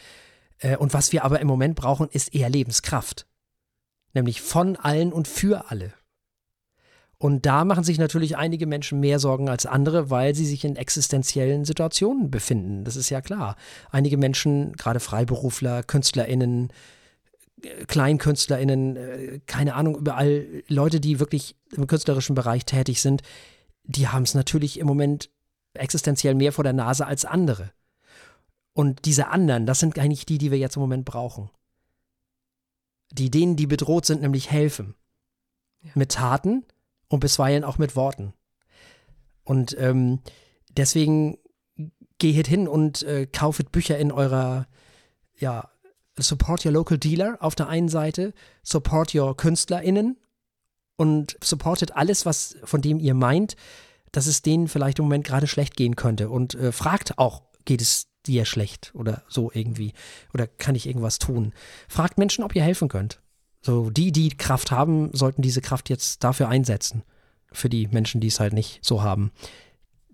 Äh, 0.59 0.77
und 0.77 0.95
was 0.95 1.13
wir 1.13 1.25
aber 1.25 1.41
im 1.41 1.47
Moment 1.47 1.77
brauchen, 1.77 2.09
ist 2.11 2.35
eher 2.35 2.51
Lebenskraft. 2.51 3.27
Nämlich 4.15 4.41
von 4.41 4.77
allen 4.77 5.13
und 5.13 5.29
für 5.29 5.71
alle. 5.71 5.93
Und 7.19 7.47
da 7.47 7.65
machen 7.65 7.83
sich 7.83 7.99
natürlich 7.99 8.37
einige 8.37 8.67
Menschen 8.67 9.01
mehr 9.01 9.19
Sorgen 9.19 9.49
als 9.49 9.67
andere, 9.67 10.09
weil 10.09 10.37
sie 10.37 10.47
sich 10.47 10.65
in 10.65 10.77
existenziellen 10.77 11.65
Situationen 11.65 12.31
befinden. 12.31 12.85
Das 12.85 12.95
ist 12.95 13.11
ja 13.11 13.21
klar. 13.21 13.57
Einige 13.91 14.17
Menschen, 14.17 14.73
gerade 14.75 15.01
Freiberufler, 15.01 15.83
KünstlerInnen, 15.83 16.73
äh, 17.63 17.85
KleinkünstlerInnen, 17.87 18.97
äh, 18.97 19.41
keine 19.47 19.75
Ahnung, 19.75 19.99
überall 19.99 20.47
Leute, 20.69 21.01
die 21.01 21.19
wirklich 21.19 21.57
im 21.73 21.89
künstlerischen 21.89 22.37
Bereich 22.37 22.65
tätig 22.65 23.03
sind, 23.03 23.23
die 23.83 24.07
haben 24.07 24.23
es 24.23 24.35
natürlich 24.35 24.79
im 24.79 24.87
Moment 24.87 25.29
existenziell 25.75 26.37
mehr 26.37 26.53
vor 26.53 26.65
der 26.65 26.73
Nase 26.73 27.05
als 27.05 27.25
andere. 27.25 27.73
Und 28.75 29.07
diese 29.07 29.29
anderen, 29.29 29.67
das 29.67 29.81
sind 29.81 29.99
eigentlich 29.99 30.25
die, 30.25 30.39
die 30.39 30.53
wir 30.53 30.59
jetzt 30.59 30.77
im 30.77 30.83
Moment 30.83 31.05
brauchen. 31.05 31.51
Die 33.11 33.29
denen, 33.29 33.57
die 33.57 33.67
bedroht 33.67 34.07
sind, 34.07 34.21
nämlich 34.21 34.53
helfen. 34.53 34.95
Ja. 35.83 35.91
Mit 35.97 36.13
Taten, 36.13 36.65
und 37.09 37.21
bisweilen 37.21 37.65
auch 37.65 37.79
mit 37.79 37.97
Worten. 37.97 38.33
Und 39.45 39.77
ähm, 39.79 40.21
deswegen 40.77 41.39
geht 42.19 42.47
hin 42.47 42.69
und 42.69 43.03
äh, 43.05 43.27
kauft 43.27 43.73
Bücher 43.73 43.99
in 43.99 44.13
eurer, 44.13 44.67
ja, 45.39 45.71
Support 46.19 46.67
Your 46.67 46.73
Local 46.73 46.99
Dealer 46.99 47.39
auf 47.41 47.55
der 47.55 47.69
einen 47.69 47.89
Seite, 47.89 48.35
Support 48.63 49.15
Your 49.15 49.37
KünstlerInnen 49.37 50.19
und 50.97 51.39
supportet 51.43 51.95
alles, 51.95 52.27
was 52.27 52.57
von 52.65 52.83
dem 52.83 52.99
ihr 52.99 53.15
meint, 53.15 53.55
dass 54.11 54.27
es 54.27 54.43
denen 54.43 54.69
vielleicht 54.69 54.99
im 54.99 55.05
Moment 55.05 55.25
gerade 55.25 55.47
schlecht 55.47 55.77
gehen 55.77 55.97
könnte. 55.97 56.29
Und 56.29 56.55
äh, 56.55 56.73
fragt 56.73 57.19
auch, 57.19 57.43
geht 57.65 57.81
es 57.81 58.09
dir 58.27 58.45
schlecht 58.45 58.91
oder 58.95 59.23
so 59.29 59.51
irgendwie? 59.53 59.93
Oder 60.35 60.47
kann 60.47 60.75
ich 60.75 60.87
irgendwas 60.87 61.19
tun? 61.19 61.53
Fragt 61.89 62.19
Menschen, 62.19 62.43
ob 62.43 62.55
ihr 62.57 62.63
helfen 62.63 62.89
könnt. 62.89 63.21
So, 63.69 63.91
die, 63.91 64.13
die 64.13 64.31
Kraft 64.31 64.71
haben, 64.71 65.11
sollten 65.13 65.43
diese 65.43 65.61
Kraft 65.61 65.91
jetzt 65.91 66.25
dafür 66.25 66.49
einsetzen. 66.49 67.03
Für 67.53 67.69
die 67.69 67.87
Menschen, 67.89 68.19
die 68.19 68.29
es 68.29 68.41
halt 68.41 68.55
nicht 68.55 68.79
so 68.83 69.03
haben. 69.03 69.31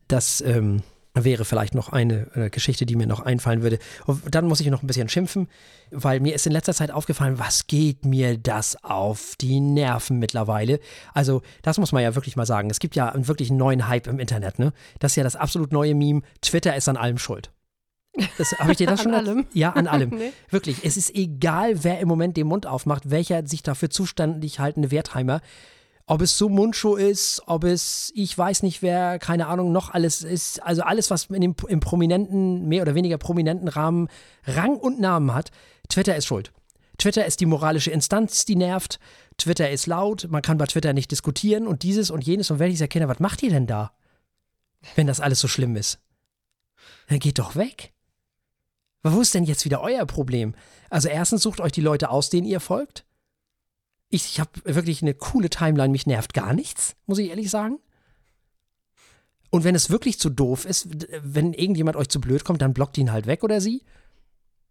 Das 0.09 0.41
ähm, 0.41 0.83
wäre 1.15 1.45
vielleicht 1.45 1.73
noch 1.73 1.91
eine 1.91 2.35
äh, 2.35 2.51
Geschichte, 2.51 2.85
die 2.85 2.97
mir 2.97 3.07
noch 3.07 3.21
einfallen 3.21 3.63
würde. 3.63 3.79
Und 4.07 4.35
dann 4.35 4.47
muss 4.47 4.59
ich 4.59 4.67
noch 4.71 4.83
ein 4.83 4.89
bisschen 4.89 5.09
schimpfen, 5.09 5.47
weil 5.93 6.19
mir 6.19 6.35
ist 6.35 6.49
in 6.49 6.53
letzter 6.53 6.75
Zeit 6.75 6.91
aufgefallen, 6.91 7.39
was 7.39 7.69
geht 7.69 8.05
mir 8.05 8.37
das 8.37 8.75
auf 8.83 9.37
die 9.41 9.61
Nerven 9.61 10.19
mittlerweile. 10.19 10.81
Also, 11.13 11.43
das 11.63 11.79
muss 11.79 11.93
man 11.93 12.03
ja 12.03 12.17
wirklich 12.17 12.35
mal 12.35 12.47
sagen. 12.47 12.71
Es 12.71 12.81
gibt 12.81 12.97
ja 12.97 13.11
einen 13.11 13.29
wirklich 13.29 13.53
neuen 13.53 13.87
Hype 13.87 14.09
im 14.09 14.19
Internet, 14.19 14.59
ne? 14.59 14.73
Das 14.99 15.13
ist 15.13 15.17
ja 15.17 15.23
das 15.23 15.37
absolut 15.37 15.71
neue 15.71 15.95
Meme. 15.95 16.23
Twitter 16.41 16.75
ist 16.75 16.89
an 16.89 16.97
allem 16.97 17.19
schuld. 17.19 17.53
Das 18.39 18.53
habe 18.59 18.73
ich 18.73 18.79
dir 18.79 18.87
das 18.87 19.03
schon 19.03 19.15
an 19.15 19.27
allem? 19.27 19.47
Ja, 19.53 19.71
an 19.71 19.87
allem. 19.87 20.11
nee. 20.17 20.33
Wirklich, 20.51 20.85
es 20.85 20.97
ist 20.97 21.15
egal, 21.15 21.85
wer 21.85 22.01
im 22.01 22.09
Moment 22.09 22.37
den 22.37 22.47
Mund 22.47 22.67
aufmacht, 22.67 23.11
welcher 23.11 23.47
sich 23.47 23.63
dafür 23.63 23.91
zuständig 23.91 24.61
haltende 24.61 24.91
Wertheimer. 24.91 25.41
Ob 26.07 26.21
es 26.21 26.37
so 26.37 26.51
Mundschuh 26.51 26.97
ist, 26.97 27.43
ob 27.47 27.65
es, 27.65 28.13
ich 28.15 28.37
weiß 28.37 28.63
nicht 28.63 28.83
wer, 28.83 29.19
keine 29.19 29.47
Ahnung, 29.47 29.73
noch 29.73 29.91
alles 29.91 30.23
ist. 30.23 30.63
Also 30.63 30.83
alles, 30.83 31.11
was 31.11 31.27
in 31.27 31.41
dem, 31.41 31.55
im 31.67 31.81
prominenten, 31.81 32.69
mehr 32.69 32.83
oder 32.83 32.95
weniger 32.95 33.17
prominenten 33.17 33.69
Rahmen 33.69 34.09
Rang 34.45 34.77
und 34.77 35.01
Namen 35.01 35.33
hat. 35.33 35.51
Twitter 35.89 36.15
ist 36.15 36.27
schuld. 36.27 36.53
Twitter 36.99 37.25
ist 37.25 37.41
die 37.41 37.47
moralische 37.47 37.91
Instanz, 37.91 38.45
die 38.45 38.55
nervt. 38.55 39.01
Twitter 39.39 39.71
ist 39.71 39.87
laut, 39.87 40.29
man 40.31 40.43
kann 40.43 40.59
bei 40.59 40.67
Twitter 40.67 40.93
nicht 40.93 41.11
diskutieren 41.11 41.67
und 41.67 41.83
dieses 41.83 42.11
und 42.11 42.23
jenes. 42.23 42.51
Und 42.51 42.59
wenn 42.59 42.71
ich 42.71 42.81
erkenne, 42.81 43.09
was 43.09 43.19
macht 43.19 43.43
ihr 43.43 43.51
denn 43.51 43.67
da? 43.67 43.93
Wenn 44.97 45.07
das 45.07 45.21
alles 45.21 45.41
so 45.41 45.49
schlimm 45.49 45.75
ist. 45.75 45.99
Dann 47.09 47.19
geht 47.19 47.39
doch 47.39 47.57
weg. 47.57 47.94
Wo 49.05 49.21
ist 49.21 49.35
denn 49.35 49.45
jetzt 49.45 49.67
wieder 49.67 49.83
euer 49.83 50.07
Problem? 50.07 50.55
Also 50.89 51.09
erstens 51.09 51.43
sucht 51.43 51.61
euch 51.61 51.73
die 51.73 51.83
Leute 51.83 52.09
aus, 52.09 52.31
denen 52.31 52.47
ihr 52.47 52.59
folgt. 52.59 53.05
Ich, 54.09 54.25
ich 54.25 54.41
habe 54.41 54.51
wirklich 54.65 55.03
eine 55.03 55.13
coole 55.13 55.51
Timeline, 55.51 55.91
mich 55.91 56.07
nervt 56.07 56.33
gar 56.33 56.55
nichts, 56.55 56.97
muss 57.07 57.19
ich 57.19 57.29
ehrlich 57.29 57.51
sagen. 57.51 57.79
Und 59.51 59.63
wenn 59.63 59.75
es 59.75 59.91
wirklich 59.91 60.19
zu 60.19 60.31
doof 60.31 60.65
ist, 60.65 60.89
wenn 61.23 61.53
irgendjemand 61.53 61.97
euch 61.97 62.09
zu 62.09 62.21
blöd 62.21 62.45
kommt, 62.45 62.63
dann 62.63 62.73
blockt 62.73 62.97
ihn 62.97 63.13
halt 63.13 63.27
weg 63.27 63.45
oder 63.45 63.61
sie. 63.61 63.83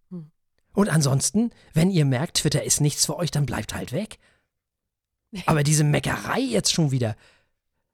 Hm. 0.10 0.32
Und 0.74 0.90
ansonsten, 0.90 1.52
wenn 1.74 1.92
ihr 1.92 2.04
merkt, 2.04 2.38
Twitter 2.38 2.64
ist 2.64 2.82
nichts 2.82 3.06
für 3.06 3.16
euch, 3.16 3.30
dann 3.30 3.46
bleibt 3.46 3.76
halt 3.76 3.92
weg. 3.92 4.18
Aber 5.46 5.64
diese 5.64 5.84
Meckerei 5.84 6.40
jetzt 6.40 6.74
schon 6.74 6.90
wieder. 6.90 7.16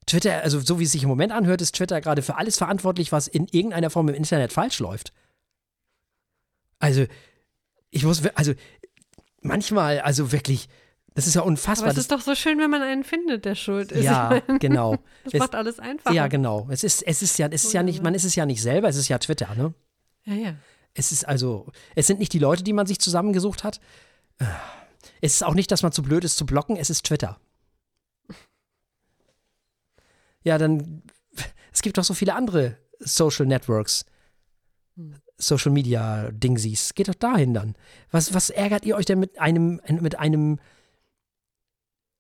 Twitter, 0.06 0.41
also 0.41 0.60
so 0.62 0.80
wie 0.80 0.86
es 0.86 0.91
sich 0.91 1.04
im 1.04 1.10
Moment 1.10 1.34
anhört, 1.34 1.62
ist 1.62 1.75
Twitter 1.75 1.99
gerade 1.99 2.21
für 2.21 2.38
alles 2.38 2.58
verantwortlich, 2.58 3.12
was 3.12 3.28
in 3.28 3.45
irgendeiner 3.47 3.89
Form 3.89 4.08
im 4.08 4.15
Internet 4.15 4.54
falsch 4.54 4.80
läuft. 4.80 5.13
Also, 6.80 7.06
ich 7.92 8.04
muss, 8.04 8.26
also, 8.36 8.54
manchmal, 9.42 10.00
also 10.00 10.32
wirklich, 10.32 10.70
das 11.15 11.28
ist 11.28 11.36
ja 11.36 11.42
unfassbar. 11.42 11.89
Aber 11.89 11.98
es 11.98 12.00
ist 12.00 12.12
doch 12.12 12.22
so 12.22 12.36
schön, 12.36 12.60
wenn 12.60 12.70
man 12.70 12.82
einen 12.82 13.04
findet, 13.04 13.46
der 13.46 13.56
schuld 13.56 13.92
ist. 13.92 14.04
Ja, 14.04 14.42
genau. 14.60 14.98
Das 15.26 15.34
es, 15.34 15.39
macht 15.39 15.56
alles 15.56 15.80
einfach. 15.80 16.13
Ja, 16.13 16.28
genau. 16.28 16.68
Es 16.70 16.84
ist, 16.84 17.02
es 17.02 17.22
ist 17.22 17.38
ja, 17.38 17.48
es 17.48 17.65
ist 17.65 17.74
ja 17.74 17.84
nicht, 17.84 18.02
man 18.04 18.13
ist 18.13 18.24
es 18.24 18.36
ja 18.36 18.46
nicht 18.46 18.62
selber, 18.62 18.88
es 18.88 18.96
ist 18.96 19.10
ja 19.10 19.18
Twitter, 19.18 19.54
ne? 19.56 19.74
Ja, 20.24 20.34
ja. 20.34 20.56
Es 20.94 21.12
ist 21.12 21.28
also, 21.28 21.72
es 21.96 22.08
sind 22.08 22.20
nicht 22.20 22.34
die 22.34 22.39
Leute, 22.39 22.63
die 22.63 22.74
man 22.74 22.86
sich 22.86 23.00
zusammengesucht 23.00 23.63
hat. 23.63 23.80
Es 25.22 25.34
ist 25.36 25.44
auch 25.44 25.54
nicht, 25.54 25.72
dass 25.72 25.84
man 25.84 25.92
zu 25.92 26.04
blöd 26.04 26.24
ist 26.24 26.38
zu 26.38 26.46
blocken, 26.46 26.78
es 26.78 26.89
ist 26.89 27.06
Twitter. 27.06 27.39
Ja, 30.44 30.58
dann, 30.58 31.04
es 31.74 31.82
gibt 31.82 31.98
doch 31.98 32.04
so 32.04 32.13
viele 32.13 32.34
andere 32.34 32.78
Social 33.00 33.46
Networks. 33.46 34.06
Social 35.39 35.71
Media 35.71 36.30
Dingsies. 36.32 36.93
Geht 36.93 37.08
doch 37.08 37.15
dahin 37.15 37.54
dann. 37.54 37.75
Was, 38.12 38.34
was 38.34 38.49
ärgert 38.49 38.86
ihr 38.86 38.95
euch 38.95 39.06
denn 39.06 39.19
mit 39.19 39.39
einem, 39.39 39.82
mit 40.02 40.19
einem 40.19 40.60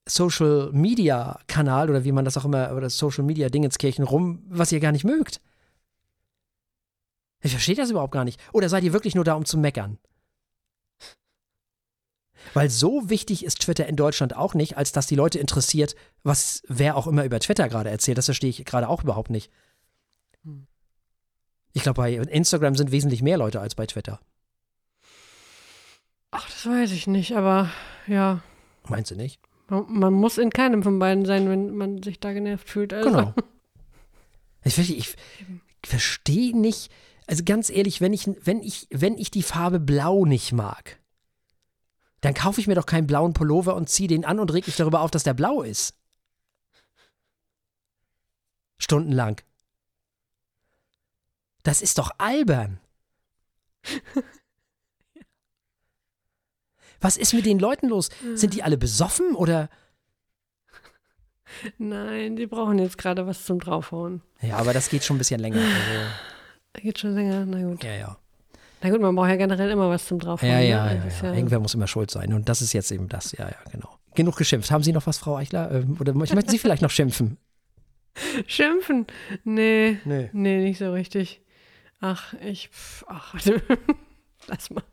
Social 0.07 0.71
Media 0.71 1.39
Kanal 1.47 1.89
oder 1.89 2.03
wie 2.03 2.11
man 2.11 2.25
das 2.25 2.37
auch 2.37 2.45
immer, 2.45 2.75
oder 2.75 2.89
Social 2.89 3.23
Media 3.23 3.49
Dingenskirchen 3.49 4.03
rum, 4.03 4.43
was 4.49 4.71
ihr 4.71 4.79
gar 4.79 4.91
nicht 4.91 5.03
mögt? 5.03 5.41
Ich 7.41 7.51
verstehe 7.51 7.75
das 7.75 7.91
überhaupt 7.91 8.13
gar 8.13 8.25
nicht. 8.25 8.39
Oder 8.51 8.69
seid 8.69 8.83
ihr 8.83 8.93
wirklich 8.93 9.15
nur 9.15 9.23
da, 9.23 9.35
um 9.35 9.45
zu 9.45 9.57
meckern? 9.57 9.97
Weil 12.53 12.69
so 12.69 13.09
wichtig 13.09 13.45
ist 13.45 13.61
Twitter 13.61 13.85
in 13.85 13.95
Deutschland 13.95 14.35
auch 14.35 14.53
nicht, 14.53 14.77
als 14.77 14.91
dass 14.91 15.07
die 15.07 15.15
Leute 15.15 15.39
interessiert, 15.39 15.95
was 16.23 16.63
wer 16.67 16.95
auch 16.95 17.05
immer 17.05 17.25
über 17.25 17.39
Twitter 17.39 17.69
gerade 17.69 17.89
erzählt. 17.89 18.17
Das 18.17 18.25
verstehe 18.25 18.49
ich 18.49 18.65
gerade 18.65 18.89
auch 18.89 19.03
überhaupt 19.03 19.29
nicht. 19.29 19.51
Ich 21.73 21.83
glaube, 21.83 22.01
bei 22.01 22.13
Instagram 22.13 22.75
sind 22.75 22.91
wesentlich 22.91 23.21
mehr 23.21 23.37
Leute 23.37 23.59
als 23.59 23.75
bei 23.75 23.85
Twitter. 23.85 24.19
Ach, 26.31 26.47
das 26.49 26.65
weiß 26.65 26.91
ich 26.91 27.07
nicht, 27.07 27.35
aber 27.35 27.69
ja. 28.07 28.41
Meinst 28.87 29.11
du 29.11 29.15
nicht? 29.15 29.39
Man, 29.67 29.85
man 29.87 30.13
muss 30.13 30.37
in 30.37 30.49
keinem 30.49 30.83
von 30.83 30.99
beiden 30.99 31.25
sein, 31.25 31.49
wenn 31.49 31.75
man 31.75 32.03
sich 32.03 32.19
da 32.19 32.33
genervt 32.33 32.69
fühlt. 32.69 32.93
Also. 32.93 33.09
Genau. 33.09 33.33
Ich, 34.61 34.77
ich, 34.77 34.97
ich 34.97 35.15
verstehe 35.85 36.55
nicht, 36.55 36.91
also 37.27 37.45
ganz 37.45 37.69
ehrlich, 37.69 38.01
wenn 38.01 38.11
ich, 38.11 38.29
wenn, 38.43 38.61
ich, 38.61 38.87
wenn 38.91 39.17
ich 39.17 39.31
die 39.31 39.41
Farbe 39.41 39.79
Blau 39.79 40.25
nicht 40.25 40.51
mag, 40.51 40.99
dann 42.21 42.33
kaufe 42.33 42.59
ich 42.59 42.67
mir 42.67 42.75
doch 42.75 42.85
keinen 42.85 43.07
blauen 43.07 43.33
Pullover 43.33 43.75
und 43.75 43.89
ziehe 43.89 44.09
den 44.09 44.25
an 44.25 44.39
und 44.39 44.51
reg 44.51 44.67
mich 44.67 44.75
darüber 44.75 44.99
auf, 44.99 45.11
dass 45.11 45.23
der 45.23 45.33
blau 45.33 45.61
ist. 45.61 45.95
Stundenlang. 48.77 49.41
Das 51.63 51.81
ist 51.81 51.97
doch 51.97 52.11
albern. 52.17 52.79
Was 57.01 57.15
ist 57.17 57.33
mit 57.33 57.45
den 57.45 57.59
Leuten 57.59 57.87
los? 57.87 58.09
Sind 58.35 58.53
die 58.53 58.63
alle 58.63 58.77
besoffen 58.77 59.33
oder? 59.35 59.69
Nein, 61.77 62.35
die 62.35 62.45
brauchen 62.45 62.77
jetzt 62.77 62.97
gerade 62.97 63.25
was 63.25 63.45
zum 63.45 63.59
Draufhauen. 63.59 64.21
Ja, 64.41 64.57
aber 64.57 64.73
das 64.73 64.89
geht 64.89 65.03
schon 65.03 65.15
ein 65.15 65.19
bisschen 65.19 65.39
länger. 65.39 65.59
Also. 65.61 66.09
Geht 66.81 66.99
schon 66.99 67.15
länger, 67.15 67.45
na 67.45 67.63
gut. 67.63 67.83
Ja, 67.83 67.93
ja. 67.93 68.17
Na 68.81 68.89
gut, 68.91 69.01
man 69.01 69.15
braucht 69.15 69.29
ja 69.29 69.35
generell 69.35 69.71
immer 69.71 69.89
was 69.89 70.05
zum 70.05 70.19
Draufhauen. 70.19 70.51
Ja, 70.51 70.57
ne? 70.59 70.67
ja, 70.69 70.93
ja, 70.93 71.03
ja. 71.23 71.33
Irgendwer 71.33 71.59
muss 71.59 71.73
immer 71.73 71.87
schuld 71.87 72.11
sein. 72.11 72.33
Und 72.33 72.47
das 72.49 72.61
ist 72.61 72.73
jetzt 72.73 72.91
eben 72.91 73.07
das. 73.09 73.31
Ja, 73.31 73.47
ja, 73.49 73.57
genau. 73.71 73.97
Genug 74.13 74.35
geschimpft. 74.37 74.69
Haben 74.71 74.83
Sie 74.83 74.91
noch 74.93 75.07
was, 75.07 75.17
Frau 75.17 75.37
Eichler? 75.37 75.71
Ähm, 75.71 75.97
Oder 75.99 76.13
möchten 76.13 76.39
Sie 76.47 76.59
vielleicht 76.59 76.81
noch 76.81 76.91
schimpfen? 76.91 77.37
Schimpfen? 78.45 79.07
Nee, 79.43 79.99
Nee. 80.05 80.29
nee, 80.33 80.61
nicht 80.61 80.77
so 80.77 80.91
richtig. 80.91 81.41
Ach, 82.01 82.33
ich, 82.41 82.69
pf, 82.69 83.03
ach, 83.07 83.35
lass 84.47 84.69
mal. 84.69 84.83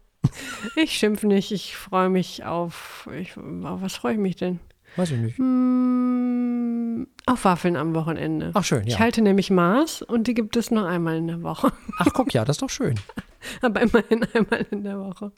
Ich 0.74 0.92
schimpfe 0.92 1.26
nicht, 1.26 1.52
ich 1.52 1.76
freue 1.76 2.08
mich 2.08 2.44
auf, 2.44 3.08
ich, 3.16 3.36
auf 3.36 3.80
was 3.82 3.94
freue 3.96 4.14
ich 4.14 4.18
mich 4.18 4.36
denn? 4.36 4.58
Weiß 4.96 5.10
ich 5.12 5.18
nicht. 5.18 5.38
Hm, 5.38 7.06
auf 7.26 7.44
Waffeln 7.44 7.76
am 7.76 7.94
Wochenende. 7.94 8.50
Ach, 8.54 8.64
schön, 8.64 8.86
Ich 8.86 8.94
ja. 8.94 8.98
halte 8.98 9.22
nämlich 9.22 9.50
Maß 9.50 10.02
und 10.02 10.26
die 10.26 10.34
gibt 10.34 10.56
es 10.56 10.70
nur 10.70 10.86
einmal 10.86 11.16
in 11.16 11.28
der 11.28 11.42
Woche. 11.42 11.72
Ach, 11.98 12.08
guck, 12.12 12.32
ja, 12.34 12.44
das 12.44 12.56
ist 12.56 12.62
doch 12.62 12.70
schön. 12.70 12.98
Aber 13.62 13.82
immerhin 13.82 14.24
einmal 14.34 14.66
in 14.70 14.82
der 14.82 14.98
Woche. 14.98 15.32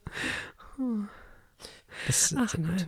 Das, 2.06 2.34
Ach 2.38 2.54
nein. 2.56 2.86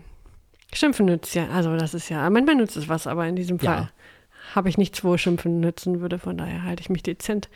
Schimpfen 0.72 1.06
nützt 1.06 1.34
ja, 1.34 1.48
also 1.48 1.76
das 1.76 1.94
ist 1.94 2.08
ja, 2.08 2.30
manchmal 2.30 2.54
nützt 2.54 2.76
es 2.76 2.88
was, 2.88 3.08
aber 3.08 3.26
in 3.26 3.34
diesem 3.34 3.58
Ja. 3.58 3.90
Habe 4.54 4.68
ich 4.68 4.78
nichts, 4.78 5.04
wo 5.04 5.16
Schimpfen 5.16 5.60
nützen 5.60 6.00
würde. 6.00 6.18
Von 6.18 6.36
daher 6.36 6.64
halte 6.64 6.80
ich 6.82 6.90
mich 6.90 7.02
dezent 7.02 7.48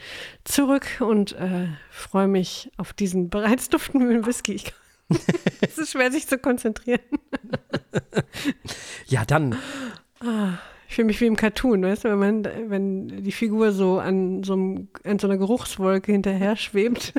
zurück 0.45 0.87
und 1.01 1.33
äh, 1.33 1.69
freue 1.91 2.29
mich 2.29 2.71
auf 2.77 2.93
diesen 2.93 3.31
bereits 3.31 3.69
duftenden 3.69 4.27
Whisky. 4.27 4.55
Ich, 4.55 4.73
es 5.61 5.79
ist 5.79 5.93
schwer, 5.93 6.11
sich 6.11 6.27
zu 6.27 6.39
konzentrieren. 6.39 7.01
ja, 9.07 9.25
dann. 9.25 9.57
Ich 10.89 10.95
fühle 10.95 11.07
mich 11.07 11.21
wie 11.21 11.27
im 11.27 11.37
Cartoon, 11.37 11.83
weißt 11.83 12.05
du, 12.05 12.09
wenn, 12.11 12.19
man, 12.19 12.45
wenn 12.71 13.25
die 13.25 13.33
Figur 13.33 13.73
so 13.73 13.99
an 13.99 14.43
so, 14.45 14.53
einem, 14.55 14.89
an 15.05 15.19
so 15.19 15.27
einer 15.27 15.37
Geruchswolke 15.37 16.13
hinterher 16.13 16.57
schwebt. 16.57 17.13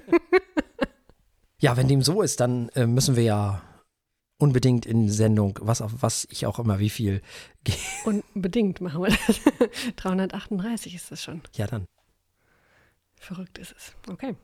Ja, 1.59 1.77
wenn 1.77 1.87
dem 1.87 2.01
so 2.01 2.21
ist, 2.21 2.39
dann 2.39 2.69
äh, 2.75 2.85
müssen 2.85 3.15
wir 3.15 3.23
ja 3.23 3.61
unbedingt 4.45 4.85
in 4.85 5.09
Sendung, 5.09 5.57
was 5.61 5.81
auf 5.81 5.91
was 6.01 6.27
ich 6.29 6.45
auch 6.45 6.59
immer 6.59 6.77
wie 6.79 6.89
viel. 6.91 7.21
ge- 7.63 7.75
Unbedingt 8.05 8.79
machen 8.79 9.01
wir 9.01 9.09
das. 9.09 9.39
338 9.97 10.93
ist 10.93 11.11
das 11.11 11.23
schon. 11.23 11.41
Ja, 11.55 11.65
dann. 11.67 11.85
Verrückt 13.19 13.57
ist 13.57 13.73
es. 13.75 13.95
Okay. 14.07 14.35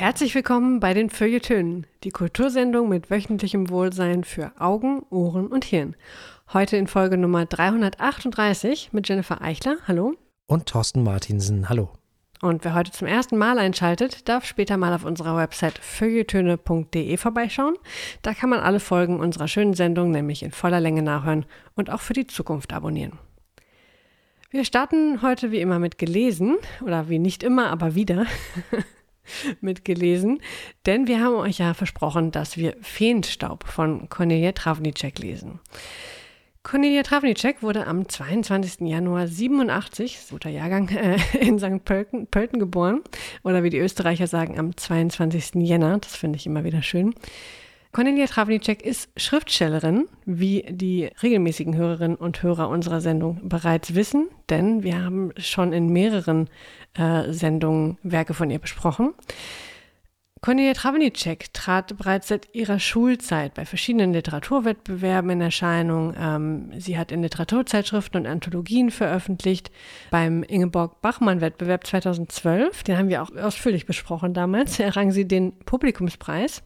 Herzlich 0.00 0.34
willkommen 0.34 0.80
bei 0.80 0.94
den 0.94 1.10
Feuilletönen, 1.10 1.86
die 2.04 2.08
Kultursendung 2.08 2.88
mit 2.88 3.10
wöchentlichem 3.10 3.68
Wohlsein 3.68 4.24
für 4.24 4.50
Augen, 4.58 5.02
Ohren 5.10 5.48
und 5.48 5.62
Hirn. 5.62 5.94
Heute 6.54 6.78
in 6.78 6.86
Folge 6.86 7.18
Nummer 7.18 7.44
338 7.44 8.94
mit 8.94 9.06
Jennifer 9.06 9.42
Eichler. 9.42 9.76
Hallo. 9.86 10.14
Und 10.46 10.64
Thorsten 10.64 11.04
Martinsen, 11.04 11.68
hallo. 11.68 11.90
Und 12.40 12.64
wer 12.64 12.72
heute 12.72 12.92
zum 12.92 13.08
ersten 13.08 13.36
Mal 13.36 13.58
einschaltet, 13.58 14.26
darf 14.26 14.46
später 14.46 14.78
mal 14.78 14.94
auf 14.94 15.04
unserer 15.04 15.36
Website 15.36 15.76
feuilletöne.de 15.78 17.18
vorbeischauen. 17.18 17.74
Da 18.22 18.32
kann 18.32 18.48
man 18.48 18.60
alle 18.60 18.80
Folgen 18.80 19.20
unserer 19.20 19.48
schönen 19.48 19.74
Sendung 19.74 20.12
nämlich 20.12 20.42
in 20.42 20.50
voller 20.50 20.80
Länge 20.80 21.02
nachhören 21.02 21.44
und 21.74 21.90
auch 21.90 22.00
für 22.00 22.14
die 22.14 22.26
Zukunft 22.26 22.72
abonnieren. 22.72 23.18
Wir 24.50 24.64
starten 24.64 25.20
heute 25.20 25.50
wie 25.50 25.60
immer 25.60 25.78
mit 25.78 25.98
gelesen, 25.98 26.56
oder 26.82 27.10
wie 27.10 27.18
nicht 27.18 27.42
immer, 27.42 27.68
aber 27.68 27.94
wieder 27.94 28.24
mit 29.60 29.84
gelesen, 29.84 30.40
denn 30.86 31.06
wir 31.06 31.20
haben 31.20 31.36
euch 31.36 31.58
ja 31.58 31.74
versprochen, 31.74 32.30
dass 32.30 32.56
wir 32.56 32.76
Feenstaub 32.82 33.64
von 33.64 34.08
Cornelia 34.08 34.52
Travnicek 34.52 35.18
lesen. 35.18 35.60
Cornelia 36.62 37.02
Travnicek 37.02 37.62
wurde 37.62 37.86
am 37.86 38.06
22. 38.06 38.86
Januar 38.86 39.26
87, 39.26 40.18
guter 40.28 40.50
Jahrgang, 40.50 40.88
äh, 40.90 41.16
in 41.40 41.58
St. 41.58 41.84
Pölten, 41.84 42.26
Pölten 42.26 42.58
geboren. 42.58 43.00
Oder 43.42 43.62
wie 43.62 43.70
die 43.70 43.78
Österreicher 43.78 44.26
sagen, 44.26 44.58
am 44.58 44.76
22. 44.76 45.54
Jänner. 45.66 45.98
Das 45.98 46.16
finde 46.16 46.36
ich 46.36 46.46
immer 46.46 46.62
wieder 46.62 46.82
schön. 46.82 47.14
Cornelia 47.92 48.26
Travnicek 48.26 48.82
ist 48.82 49.08
Schriftstellerin, 49.16 50.06
wie 50.24 50.64
die 50.70 51.10
regelmäßigen 51.22 51.76
Hörerinnen 51.76 52.16
und 52.16 52.40
Hörer 52.40 52.68
unserer 52.68 53.00
Sendung 53.00 53.48
bereits 53.48 53.96
wissen, 53.96 54.28
denn 54.48 54.84
wir 54.84 55.02
haben 55.02 55.32
schon 55.38 55.72
in 55.72 55.88
mehreren 55.88 56.48
äh, 56.94 57.32
Sendungen 57.32 57.98
Werke 58.04 58.32
von 58.32 58.48
ihr 58.48 58.60
besprochen. 58.60 59.12
Cornelia 60.40 60.72
Travnicek 60.72 61.52
trat 61.52 61.98
bereits 61.98 62.28
seit 62.28 62.54
ihrer 62.54 62.78
Schulzeit 62.78 63.52
bei 63.54 63.66
verschiedenen 63.66 64.14
Literaturwettbewerben 64.14 65.30
in 65.32 65.40
Erscheinung. 65.42 66.14
Ähm, 66.16 66.70
sie 66.78 66.96
hat 66.96 67.12
in 67.12 67.22
Literaturzeitschriften 67.22 68.20
und 68.20 68.26
Anthologien 68.26 68.90
veröffentlicht. 68.90 69.70
Beim 70.10 70.42
Ingeborg-Bachmann-Wettbewerb 70.44 71.86
2012, 71.86 72.84
den 72.84 72.96
haben 72.96 73.08
wir 73.10 73.22
auch 73.22 73.36
ausführlich 73.36 73.84
besprochen 73.84 74.32
damals, 74.32 74.78
errang 74.80 75.10
sie 75.10 75.28
den 75.28 75.58
Publikumspreis. 75.58 76.62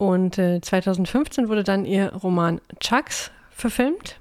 Und 0.00 0.38
äh, 0.38 0.62
2015 0.62 1.50
wurde 1.50 1.62
dann 1.62 1.84
ihr 1.84 2.14
Roman 2.14 2.62
Chucks 2.80 3.30
verfilmt. 3.50 4.18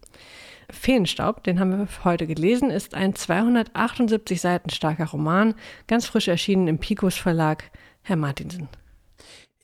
Feenstaub, 0.70 1.42
den 1.46 1.58
haben 1.58 1.72
wir 1.72 1.88
heute 2.04 2.28
gelesen, 2.28 2.70
ist 2.70 2.96
ein 2.96 3.16
278 3.16 4.42
Seiten 4.42 4.72
starker 4.72 5.06
Roman, 5.06 5.56
ganz 5.88 6.06
frisch 6.06 6.28
erschienen 6.28 6.68
im 6.68 6.80
Picos 6.80 7.16
Verlag. 7.16 7.72
Herr 8.02 8.18
Martinsen. 8.18 8.68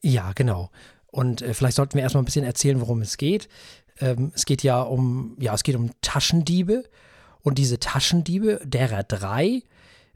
Ja, 0.01 0.32
genau. 0.34 0.69
Und 1.08 1.41
äh, 1.41 1.54
vielleicht 1.54 1.75
sollten 1.75 1.95
wir 1.95 2.04
erstmal 2.04 2.21
ein 2.21 2.25
bisschen 2.25 2.45
erzählen, 2.45 2.80
worum 2.80 3.01
es 3.01 3.17
geht. 3.17 3.49
Ähm, 3.99 4.32
es 4.34 4.45
geht 4.45 4.63
ja 4.63 4.84
um, 4.84 5.36
ja, 5.38 5.54
es 5.54 5.63
geht 5.63 5.75
um 5.75 5.91
Taschendiebe. 5.99 6.86
Und 7.41 7.58
diese 7.58 7.78
Taschendiebe, 7.78 8.62
derer 8.63 9.04
drei, 9.04 9.63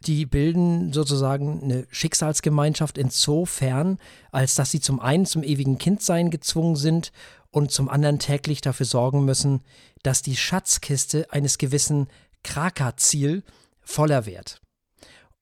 die 0.06 0.26
bilden 0.26 0.94
sozusagen 0.94 1.64
eine 1.64 1.88
Schicksalsgemeinschaft 1.90 2.98
insofern, 2.98 3.98
als 4.32 4.56
dass 4.56 4.72
sie 4.72 4.80
zum 4.80 5.00
einen 5.00 5.26
zum 5.26 5.44
ewigen 5.44 5.78
Kindsein 5.78 6.30
gezwungen 6.30 6.76
sind 6.76 7.12
und 7.52 7.72
zum 7.72 7.90
anderen 7.90 8.20
täglich 8.20 8.62
dafür 8.62 8.86
sorgen 8.86 9.26
müssen, 9.26 9.62
dass 10.04 10.22
die 10.22 10.36
Schatzkiste 10.36 11.32
eines 11.32 11.58
gewissen 11.58 12.08
Kraka-Ziel 12.44 13.44
voller 13.82 14.26
wird. 14.26 14.62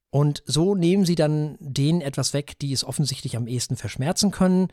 Und 0.10 0.41
so 0.46 0.74
nehmen 0.74 1.06
sie 1.06 1.15
dann 1.15 1.58
denen 1.60 2.02
etwas 2.02 2.34
weg, 2.34 2.58
die 2.60 2.72
es 2.72 2.84
offensichtlich 2.84 3.36
am 3.36 3.48
ehesten 3.48 3.76
verschmerzen 3.76 4.32
können. 4.32 4.70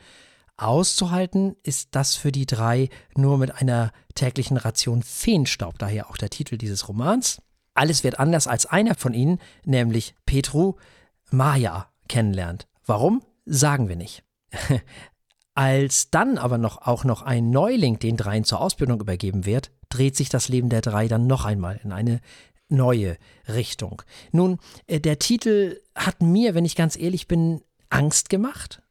Auszuhalten 0.57 1.57
ist 1.65 1.89
das 1.93 2.15
für 2.15 2.31
die 2.31 2.47
drei 2.47 2.89
nur 3.17 3.39
mit 3.39 3.55
einer 3.61 3.91
täglichen 4.15 4.57
Ration 4.57 5.03
Feenstaub, 5.03 5.79
daher 5.79 6.09
auch 6.09 6.17
der 6.17 6.31
Titel 6.31 6.57
dieses 6.57 6.89
Romans. 6.89 7.43
Alles 7.75 8.05
wird 8.05 8.19
anders, 8.19 8.47
als 8.47 8.67
einer 8.67 8.95
von 8.95 9.15
ihnen, 9.15 9.41
nämlich 9.65 10.15
Petru, 10.27 10.75
Maya 11.31 11.89
kennenlernt. 12.09 12.69
Warum? 12.87 13.23
Sagen 13.45 13.89
wir 13.89 13.97
nicht. 13.97 14.23
Als 15.55 16.11
dann 16.11 16.37
aber 16.37 16.59
noch 16.59 16.79
auch 16.79 17.05
noch 17.05 17.23
ein 17.23 17.51
Neuling 17.51 17.99
den 17.99 18.17
dreien 18.17 18.45
zur 18.45 18.61
Ausbildung 18.61 19.01
übergeben 19.01 19.45
wird, 19.45 19.71
dreht 19.89 20.17
sich 20.17 20.29
das 20.29 20.49
Leben 20.49 20.69
der 20.69 20.81
drei 20.81 21.07
dann 21.07 21.27
noch 21.29 21.45
einmal 21.45 21.81
in 21.85 21.93
eine 21.93 22.21
neue 22.69 23.17
Richtung. 23.47 24.03
Nun, 24.33 24.59
äh, 24.87 25.01
der 25.01 25.19
Titel 25.19 25.81
hat 25.95 26.23
mir, 26.23 26.55
wenn 26.55 26.65
ich 26.65 26.75
ganz 26.75 26.97
ehrlich 26.97 27.29
bin, 27.29 27.61
Angst 27.89 28.31
gemacht, 28.31 28.83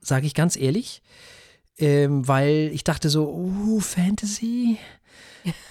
sage 0.00 0.26
ich 0.26 0.34
ganz 0.34 0.56
ehrlich, 0.56 1.02
ähm, 1.78 2.28
weil 2.28 2.70
ich 2.72 2.84
dachte 2.84 3.10
so, 3.10 3.28
uh, 3.32 3.80
Fantasy. 3.80 4.78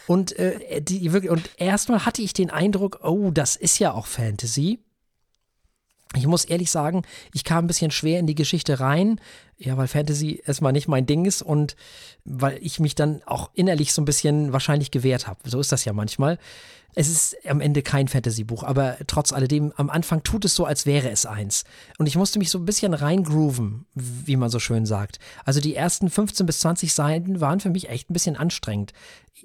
Und, 0.07 0.33
äh, 0.37 0.81
die, 0.81 1.09
und 1.09 1.49
erstmal 1.57 2.05
hatte 2.05 2.21
ich 2.21 2.33
den 2.33 2.49
Eindruck, 2.49 2.99
oh, 3.03 3.31
das 3.31 3.55
ist 3.55 3.79
ja 3.79 3.93
auch 3.93 4.05
Fantasy. 4.05 4.79
Ich 6.15 6.25
muss 6.25 6.45
ehrlich 6.45 6.71
sagen, 6.71 7.03
ich 7.33 7.43
kam 7.43 7.65
ein 7.65 7.67
bisschen 7.67 7.91
schwer 7.91 8.19
in 8.19 8.27
die 8.27 8.35
Geschichte 8.35 8.79
rein, 8.79 9.19
ja, 9.57 9.75
weil 9.77 9.87
Fantasy 9.87 10.41
erstmal 10.45 10.71
nicht 10.71 10.87
mein 10.87 11.05
Ding 11.05 11.25
ist 11.25 11.41
und 11.41 11.75
weil 12.23 12.57
ich 12.61 12.79
mich 12.79 12.95
dann 12.95 13.21
auch 13.25 13.49
innerlich 13.53 13.93
so 13.93 14.01
ein 14.01 14.05
bisschen 14.05 14.53
wahrscheinlich 14.53 14.91
gewehrt 14.91 15.27
habe. 15.27 15.39
So 15.49 15.59
ist 15.59 15.71
das 15.71 15.85
ja 15.85 15.93
manchmal. 15.93 16.37
Es 16.95 17.09
ist 17.09 17.35
am 17.45 17.61
Ende 17.61 17.83
kein 17.83 18.07
Fantasy-Buch, 18.07 18.63
aber 18.63 18.97
trotz 19.05 19.31
alledem, 19.31 19.71
am 19.75 19.89
Anfang 19.89 20.23
tut 20.23 20.45
es 20.45 20.55
so, 20.55 20.65
als 20.65 20.85
wäre 20.85 21.11
es 21.11 21.25
eins. 21.25 21.63
Und 21.99 22.07
ich 22.07 22.15
musste 22.15 22.39
mich 22.39 22.49
so 22.49 22.57
ein 22.57 22.65
bisschen 22.65 22.93
reingrooven, 22.93 23.85
wie 23.93 24.35
man 24.35 24.49
so 24.49 24.57
schön 24.57 24.85
sagt. 24.85 25.19
Also 25.45 25.59
die 25.59 25.75
ersten 25.75 26.09
15 26.09 26.45
bis 26.45 26.59
20 26.61 26.93
Seiten 26.93 27.39
waren 27.41 27.59
für 27.59 27.69
mich 27.69 27.89
echt 27.89 28.09
ein 28.09 28.13
bisschen 28.13 28.35
anstrengend. 28.35 28.93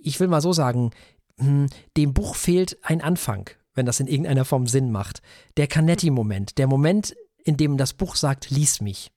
Ich 0.02 0.18
will 0.20 0.28
mal 0.28 0.40
so 0.40 0.52
sagen, 0.52 0.92
hm, 1.38 1.66
dem 1.96 2.14
Buch 2.14 2.36
fehlt 2.36 2.78
ein 2.82 3.02
Anfang 3.02 3.50
wenn 3.74 3.86
das 3.86 4.00
in 4.00 4.06
irgendeiner 4.06 4.44
Form 4.44 4.66
Sinn 4.66 4.90
macht. 4.90 5.22
Der 5.56 5.66
Canetti-Moment, 5.66 6.58
der 6.58 6.66
Moment, 6.66 7.14
in 7.44 7.56
dem 7.56 7.76
das 7.76 7.92
Buch 7.94 8.16
sagt, 8.16 8.50
lies 8.50 8.80
mich. 8.80 9.10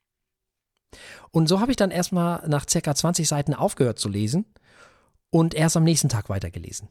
Und 1.31 1.47
so 1.47 1.59
habe 1.59 1.71
ich 1.71 1.77
dann 1.77 1.91
erstmal 1.91 2.47
nach 2.47 2.65
circa 2.69 2.95
20 2.95 3.27
Seiten 3.27 3.53
aufgehört 3.53 3.99
zu 3.99 4.09
lesen 4.09 4.45
und 5.29 5.53
erst 5.53 5.75
am 5.75 5.83
nächsten 5.83 6.09
Tag 6.09 6.29
weitergelesen. 6.29 6.89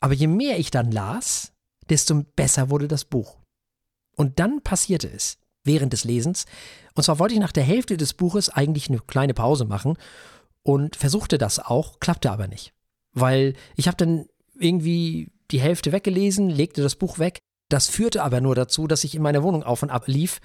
Aber 0.00 0.14
je 0.14 0.28
mehr 0.28 0.58
ich 0.58 0.70
dann 0.70 0.90
las, 0.90 1.52
desto 1.88 2.22
besser 2.36 2.70
wurde 2.70 2.88
das 2.88 3.04
Buch. 3.04 3.36
Und 4.16 4.38
dann 4.38 4.62
passierte 4.62 5.08
es 5.08 5.38
während 5.64 5.92
des 5.92 6.04
Lesens. 6.04 6.46
Und 6.94 7.02
zwar 7.02 7.18
wollte 7.18 7.34
ich 7.34 7.40
nach 7.40 7.52
der 7.52 7.64
Hälfte 7.64 7.96
des 7.96 8.14
Buches 8.14 8.48
eigentlich 8.48 8.88
eine 8.88 9.00
kleine 9.00 9.34
Pause 9.34 9.64
machen 9.64 9.96
und 10.62 10.96
versuchte 10.96 11.38
das 11.38 11.58
auch, 11.58 12.00
klappte 12.00 12.30
aber 12.30 12.48
nicht. 12.48 12.72
Weil 13.12 13.54
ich 13.76 13.88
habe 13.88 13.96
dann 13.96 14.26
irgendwie 14.58 15.30
die 15.50 15.60
Hälfte 15.60 15.92
weggelesen, 15.92 16.48
legte 16.48 16.82
das 16.82 16.96
Buch 16.96 17.18
weg. 17.18 17.38
Das 17.68 17.88
führte 17.88 18.22
aber 18.22 18.40
nur 18.40 18.54
dazu, 18.54 18.86
dass 18.86 19.04
ich 19.04 19.14
in 19.14 19.22
meiner 19.22 19.42
Wohnung 19.42 19.62
auf 19.62 19.82
und 19.82 19.90
ab 19.90 20.04
lief 20.06 20.40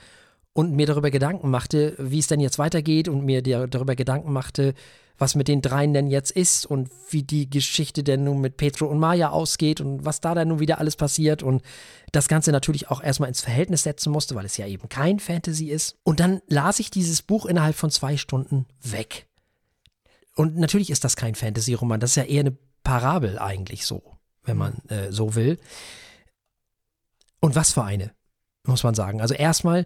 und 0.54 0.74
mir 0.74 0.86
darüber 0.86 1.12
Gedanken 1.12 1.50
machte, 1.50 1.96
wie 1.98 2.20
es 2.20 2.28
denn 2.28 2.40
jetzt 2.40 2.60
weitergeht 2.60 3.10
und 3.10 3.26
mir 3.26 3.42
darüber 3.42 3.96
Gedanken 3.96 4.32
machte, 4.32 4.74
was 5.18 5.36
mit 5.36 5.48
den 5.48 5.62
dreien 5.62 5.94
denn 5.94 6.08
jetzt 6.08 6.32
ist 6.32 6.66
und 6.66 6.90
wie 7.10 7.24
die 7.24 7.50
Geschichte 7.50 8.04
denn 8.04 8.24
nun 8.24 8.42
mit 8.42 8.58
Petro 8.58 8.86
und 8.86 9.00
Maya 9.00 9.30
ausgeht 9.30 9.82
und 9.82 10.06
was 10.06 10.22
da 10.22 10.34
dann 10.34 10.50
nun 10.50 10.60
wieder 10.60 10.80
alles 10.80 10.96
passiert 10.96 11.44
und 11.44 11.62
das 12.12 12.28
Ganze 12.28 12.52
natürlich 12.52 12.90
auch 12.90 13.04
erstmal 13.04 13.30
ins 13.30 13.42
Verhältnis 13.42 13.84
setzen 13.84 14.12
musste, 14.12 14.36
weil 14.36 14.46
es 14.46 14.58
ja 14.58 14.68
eben 14.68 14.88
kein 14.88 15.20
Fantasy 15.20 15.68
ist. 15.70 15.98
Und 16.04 16.20
dann 16.20 16.42
las 16.48 16.80
ich 16.80 16.90
dieses 16.90 17.22
Buch 17.22 17.46
innerhalb 17.46 17.76
von 17.76 17.92
zwei 17.92 18.18
Stunden 18.18 18.66
weg. 18.82 19.28
Und 20.36 20.58
natürlich 20.58 20.90
ist 20.90 21.04
das 21.04 21.16
kein 21.16 21.36
Fantasy-Roman, 21.36 22.00
das 22.00 22.12
ist 22.12 22.18
ja 22.18 22.24
eher 22.24 22.42
eine 22.42 22.58
Parabel 22.84 23.40
eigentlich 23.40 23.86
so 23.86 24.15
wenn 24.46 24.58
man 24.58 24.78
äh, 24.90 25.12
so 25.12 25.36
will. 25.36 25.60
Und 27.40 27.56
was 27.56 27.74
für 27.74 27.84
eine, 27.84 28.12
muss 28.66 28.84
man 28.84 28.96
sagen. 28.96 29.22
Also 29.22 29.34
erstmal, 29.34 29.86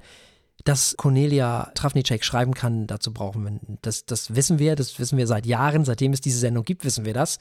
dass 0.64 0.96
Cornelia 0.98 1.72
Trafnicek 1.76 2.24
schreiben 2.24 2.54
kann, 2.54 2.88
dazu 2.88 3.14
brauchen 3.14 3.44
wir, 3.44 3.60
das, 3.82 4.06
das 4.06 4.36
wissen 4.36 4.60
wir, 4.60 4.76
das 4.76 5.00
wissen 5.00 5.18
wir 5.18 5.28
seit 5.28 5.46
Jahren, 5.46 5.86
seitdem 5.86 6.14
es 6.14 6.22
diese 6.22 6.40
Sendung 6.40 6.66
gibt, 6.66 6.84
wissen 6.84 7.06
wir 7.06 7.14
das. 7.14 7.40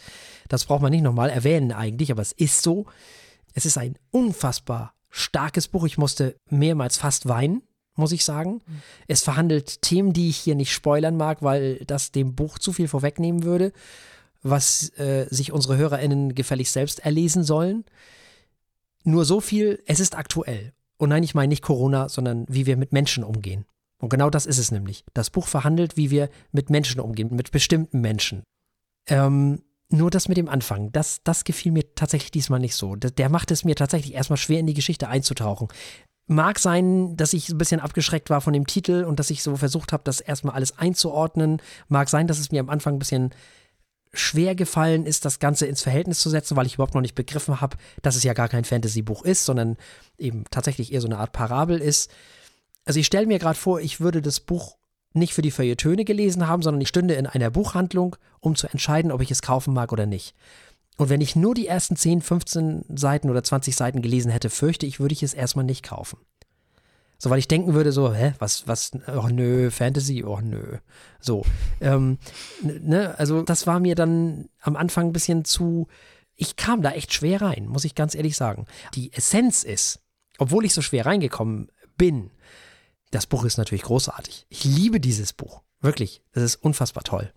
Das 0.49 0.65
braucht 0.65 0.83
man 0.83 0.91
nicht 0.91 1.03
nochmal 1.03 1.31
erwähnen 1.31 1.73
eigentlich, 1.73 2.11
aber 2.11 2.23
es 2.23 2.33
ist 2.33 2.63
so. 2.63 2.87
Es 3.55 3.67
ist 3.67 3.79
ein 3.79 3.97
unfassbar 4.11 4.95
starkes 5.11 5.69
Buch. 5.69 5.85
Ich 5.85 5.99
musste 5.99 6.37
mehrmals 6.49 6.97
fast 6.97 7.29
weinen, 7.29 7.63
muss 7.97 8.13
ich 8.13 8.25
sagen. 8.25 8.61
Mhm. 8.67 8.83
Es 9.09 9.23
verhandelt 9.23 9.83
Themen, 9.83 10.13
die 10.13 10.29
ich 10.29 10.37
hier 10.37 10.55
nicht 10.55 10.73
spoilern 10.73 11.17
mag, 11.17 11.43
weil 11.43 11.85
das 11.87 12.13
dem 12.13 12.35
Buch 12.35 12.59
zu 12.59 12.73
viel 12.73 12.89
vorwegnehmen 12.89 13.43
würde 13.43 13.73
was 14.43 14.91
äh, 14.99 15.27
sich 15.31 15.53
unsere 15.53 15.77
HörerInnen 15.77 16.35
gefällig 16.35 16.71
selbst 16.71 17.01
erlesen 17.01 17.45
sollen. 17.45 17.85
Nur 19.05 19.25
so 19.25 19.41
viel, 19.41 19.83
es 19.87 20.01
ist 20.01 20.17
aktuell. 20.17 20.73
Und 20.97 21.11
nein, 21.11 21.23
ich 21.23 21.35
meine 21.35 21.49
nicht 21.49 21.63
Corona, 21.63 22.09
sondern 22.09 22.45
wie 22.49 22.67
wir 22.67 22.77
mit 22.77 22.93
Menschen 22.93 23.25
umgehen. 23.25 23.65
Und 24.01 24.11
genau 24.11 24.31
das 24.31 24.47
ist 24.47 24.59
es 24.59 24.71
nämlich. 24.71 25.05
Das 25.15 25.31
Buch 25.31 25.47
verhandelt, 25.47 25.97
wie 25.97 26.11
wir 26.11 26.29
mit 26.53 26.71
Menschen 26.71 27.01
umgehen, 27.01 27.35
mit 27.35 27.51
bestimmten 27.51 28.01
Menschen. 28.01 28.43
Ähm, 29.09 29.63
nur 29.91 30.11
das 30.11 30.29
mit 30.29 30.37
dem 30.37 30.49
Anfang, 30.49 30.93
das, 30.93 31.23
das 31.25 31.45
gefiel 31.45 31.73
mir 31.73 31.95
tatsächlich 31.95 32.31
diesmal 32.31 32.61
nicht 32.61 32.75
so. 32.75 32.95
Der, 32.95 33.11
der 33.11 33.29
macht 33.29 33.51
es 33.51 33.65
mir 33.65 33.75
tatsächlich 33.75 34.15
erstmal 34.15 34.37
schwer 34.37 34.61
in 34.61 34.67
die 34.67 34.75
Geschichte 34.75 35.09
einzutauchen. 35.09 35.69
Mag 36.27 36.59
sein, 36.59 37.17
dass 37.17 37.33
ich 37.33 37.49
ein 37.49 37.57
bisschen 37.57 37.81
abgeschreckt 37.81 38.29
war 38.29 38.43
von 38.43 38.53
dem 38.53 38.67
Titel 38.67 39.05
und 39.05 39.19
dass 39.19 39.31
ich 39.31 39.43
so 39.43 39.57
versucht 39.57 39.93
habe, 39.93 40.03
das 40.05 40.21
erstmal 40.21 40.55
alles 40.55 40.77
einzuordnen. 40.77 41.63
Mag 41.89 42.11
sein, 42.11 42.27
dass 42.27 42.39
es 42.39 42.53
mir 42.53 42.61
am 42.61 42.69
Anfang 42.69 42.97
ein 42.97 42.99
bisschen 42.99 43.31
schwer 44.13 44.55
gefallen 44.55 45.07
ist, 45.07 45.25
das 45.25 45.39
Ganze 45.39 45.67
ins 45.67 45.83
Verhältnis 45.83 46.21
zu 46.21 46.31
setzen, 46.31 46.57
weil 46.57 46.67
ich 46.67 46.75
überhaupt 46.75 46.95
noch 46.95 47.03
nicht 47.03 47.15
begriffen 47.15 47.61
habe, 47.61 47.77
dass 48.03 48.17
es 48.17 48.25
ja 48.25 48.33
gar 48.33 48.49
kein 48.49 48.65
Fantasy-Buch 48.65 49.25
ist, 49.25 49.45
sondern 49.45 49.77
eben 50.19 50.45
tatsächlich 50.51 50.93
eher 50.93 51.01
so 51.01 51.09
eine 51.09 51.19
Art 51.19 51.33
Parabel 51.33 51.79
ist. 51.79 52.11
Also 52.85 53.01
ich 53.01 53.07
stelle 53.07 53.27
mir 53.27 53.39
gerade 53.39 53.59
vor, 53.59 53.81
ich 53.81 54.01
würde 54.01 54.23
das 54.23 54.41
Buch 54.41 54.77
nicht 55.13 55.35
für 55.35 55.43
die 55.43 55.51
Feuilletöne 55.51 56.05
gelesen 56.05 56.47
haben, 56.47 56.63
sondern 56.63 56.81
ich 56.81 56.89
stünde 56.89 57.15
in 57.15 57.27
einer 57.27 57.51
Buchhandlung, 57.51 58.17
um 58.41 58.57
zu 58.57 58.67
entscheiden, 58.69 59.13
ob 59.13 59.21
ich 59.21 59.31
es 59.31 59.43
kaufen 59.43 59.75
mag 59.75 59.93
oder 59.93 60.07
nicht. 60.07 60.35
Und 60.97 61.11
wenn 61.11 61.21
ich 61.21 61.37
nur 61.37 61.55
die 61.55 61.67
ersten 61.67 61.97
10, 61.97 62.23
15 62.23 62.85
Seiten 62.97 63.31
oder 63.31 63.43
20 63.43 63.77
Seiten 63.77 64.03
gelesen 64.03 64.31
hätte, 64.31 64.51
fürchte 64.51 64.85
ich, 64.85 65.01
würde 65.01 65.13
ich 65.13 65.23
es 65.23 65.35
erstmal 65.35 65.65
nicht 65.65 65.85
kaufen. 65.85 66.19
So, 67.21 67.31
weil 67.31 67.41
ich 67.41 67.49
denken 67.49 67.75
würde, 67.75 67.91
so, 67.91 68.15
hä, 68.15 68.35
was, 68.39 68.69
was, 68.69 68.93
oh 69.09 69.29
nö, 69.29 69.71
Fantasy, 69.73 70.23
oh 70.25 70.41
nö. 70.41 70.79
So. 71.21 71.45
Ähm, 71.81 72.19
ne, 72.63 73.19
also 73.19 73.43
das 73.43 73.67
war 73.67 73.81
mir 73.81 73.97
dann 73.97 74.49
am 74.61 74.77
Anfang 74.77 75.09
ein 75.09 75.13
bisschen 75.13 75.45
zu. 75.45 75.89
Ich 76.37 76.55
kam 76.55 76.81
da 76.81 76.93
echt 76.93 77.13
schwer 77.13 77.43
rein, 77.43 77.67
muss 77.67 77.85
ich 77.85 77.97
ganz 77.97 78.15
ehrlich 78.15 78.37
sagen. 78.37 78.67
Die 78.95 79.13
Essenz 79.13 79.65
ist, 79.65 80.01
obwohl 80.39 80.65
ich 80.65 80.73
so 80.73 80.81
schwer 80.81 81.07
reingekommen 81.07 81.73
bin, 81.97 82.31
das 83.11 83.27
Buch 83.27 83.45
ist 83.45 83.59
natürlich 83.59 83.83
großartig. 83.83 84.47
Ich 84.49 84.65
liebe 84.65 85.01
dieses 85.01 85.33
Buch. 85.33 85.63
Wirklich. 85.81 86.23
Das 86.33 86.45
ist 86.45 86.57
unfassbar 86.57 87.03
toll. 87.03 87.33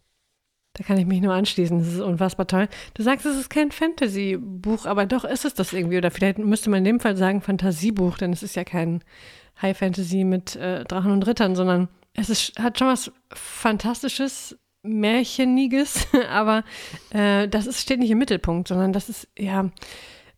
Da 0.73 0.83
kann 0.83 0.97
ich 0.97 1.05
mich 1.05 1.21
nur 1.21 1.33
anschließen. 1.33 1.79
Das 1.79 1.87
ist 1.87 1.99
unfassbar 1.99 2.47
toll. 2.47 2.69
Du 2.93 3.03
sagst, 3.03 3.25
es 3.25 3.37
ist 3.37 3.49
kein 3.49 3.71
Fantasy-Buch, 3.71 4.85
aber 4.85 5.05
doch 5.05 5.25
ist 5.25 5.45
es 5.45 5.53
das 5.53 5.73
irgendwie. 5.73 5.97
Oder 5.97 6.11
vielleicht 6.11 6.37
müsste 6.37 6.69
man 6.69 6.79
in 6.79 6.85
dem 6.85 6.99
Fall 6.99 7.17
sagen 7.17 7.41
Fantasiebuch, 7.41 8.17
denn 8.17 8.31
es 8.31 8.43
ist 8.43 8.55
ja 8.55 8.63
kein 8.63 9.03
High 9.61 9.77
Fantasy 9.77 10.23
mit 10.23 10.55
äh, 10.55 10.85
Drachen 10.85 11.11
und 11.11 11.27
Rittern, 11.27 11.55
sondern 11.55 11.89
es 12.13 12.29
ist, 12.29 12.59
hat 12.59 12.79
schon 12.79 12.87
was 12.87 13.11
Fantastisches, 13.33 14.57
Märcheniges, 14.83 16.07
aber 16.29 16.63
äh, 17.11 17.47
das 17.47 17.67
ist, 17.67 17.81
steht 17.81 17.99
nicht 17.99 18.11
im 18.11 18.17
Mittelpunkt, 18.17 18.67
sondern 18.67 18.93
das 18.93 19.09
ist, 19.09 19.27
ja, 19.37 19.69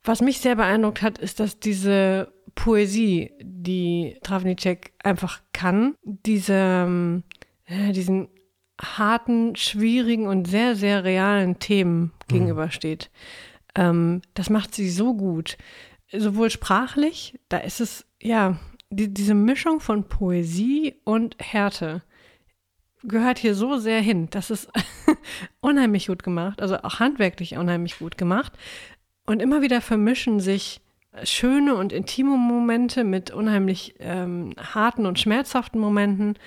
was 0.04 0.22
mich 0.22 0.40
sehr 0.40 0.56
beeindruckt 0.56 1.02
hat, 1.02 1.18
ist, 1.18 1.40
dass 1.40 1.60
diese 1.60 2.34
Poesie, 2.56 3.32
die 3.42 4.18
Travnicek 4.24 4.94
einfach 5.02 5.42
kann, 5.54 5.96
diese, 6.04 7.24
äh, 7.66 7.92
diesen 7.94 8.28
harten, 8.82 9.56
schwierigen 9.56 10.28
und 10.28 10.48
sehr, 10.48 10.76
sehr 10.76 11.04
realen 11.04 11.60
Themen 11.60 12.02
mhm. 12.02 12.12
gegenübersteht. 12.28 13.12
Ähm, 13.76 14.22
das 14.34 14.50
macht 14.50 14.74
sie 14.74 14.90
so 14.90 15.14
gut. 15.14 15.58
Sowohl 16.12 16.50
sprachlich, 16.50 17.40
da 17.50 17.58
ist 17.58 17.82
es, 17.82 18.06
ja, 18.22 18.58
die, 18.90 19.14
diese 19.14 19.34
Mischung 19.34 19.80
von 19.80 20.08
Poesie 20.08 20.96
und 21.04 21.36
Härte 21.40 22.04
gehört 23.04 23.40
hier 23.40 23.56
so 23.56 23.78
sehr 23.78 24.02
hin. 24.02 24.28
Das 24.30 24.50
ist 24.52 24.70
unheimlich 25.60 26.08
gut 26.08 26.24
gemacht, 26.24 26.62
also 26.62 26.78
auch 26.78 27.00
handwerklich 27.00 27.58
unheimlich 27.58 28.00
gut 28.00 28.18
gemacht. 28.18 28.54
Und 29.26 29.42
immer 29.42 29.62
wieder 29.62 29.82
vermischen 29.82 30.40
sich 30.40 30.82
schöne 31.24 31.76
und 31.76 31.94
intime 31.94 32.38
Momente 32.38 33.04
mit 33.04 33.32
unheimlich 33.32 33.96
ähm, 34.00 34.54
harten 34.58 35.06
und 35.06 35.20
schmerzhaften 35.20 35.80
Momenten. 35.80 36.38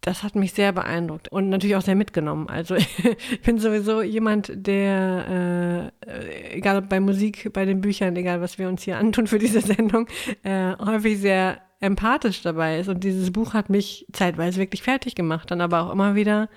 Das 0.00 0.22
hat 0.22 0.36
mich 0.36 0.52
sehr 0.52 0.72
beeindruckt 0.72 1.28
und 1.28 1.48
natürlich 1.48 1.76
auch 1.76 1.82
sehr 1.82 1.96
mitgenommen. 1.96 2.48
Also 2.48 2.74
ich 2.76 3.42
bin 3.42 3.58
sowieso 3.58 4.02
jemand, 4.02 4.52
der, 4.54 5.92
äh, 6.06 6.56
egal 6.56 6.82
bei 6.82 7.00
Musik, 7.00 7.52
bei 7.52 7.64
den 7.64 7.80
Büchern, 7.80 8.14
egal 8.16 8.40
was 8.40 8.58
wir 8.58 8.68
uns 8.68 8.82
hier 8.82 8.98
antun 8.98 9.26
für 9.26 9.38
diese 9.38 9.60
Sendung, 9.74 10.06
äh, 10.44 10.76
häufig 10.78 11.18
sehr 11.18 11.60
empathisch 11.80 12.42
dabei 12.42 12.78
ist. 12.78 12.88
Und 12.88 13.04
dieses 13.04 13.32
Buch 13.32 13.54
hat 13.54 13.70
mich 13.70 14.06
zeitweise 14.12 14.60
wirklich 14.60 14.82
fertig 14.82 15.14
gemacht, 15.14 15.50
dann 15.50 15.60
aber 15.60 15.82
auch 15.82 15.92
immer 15.92 16.14
wieder 16.14 16.48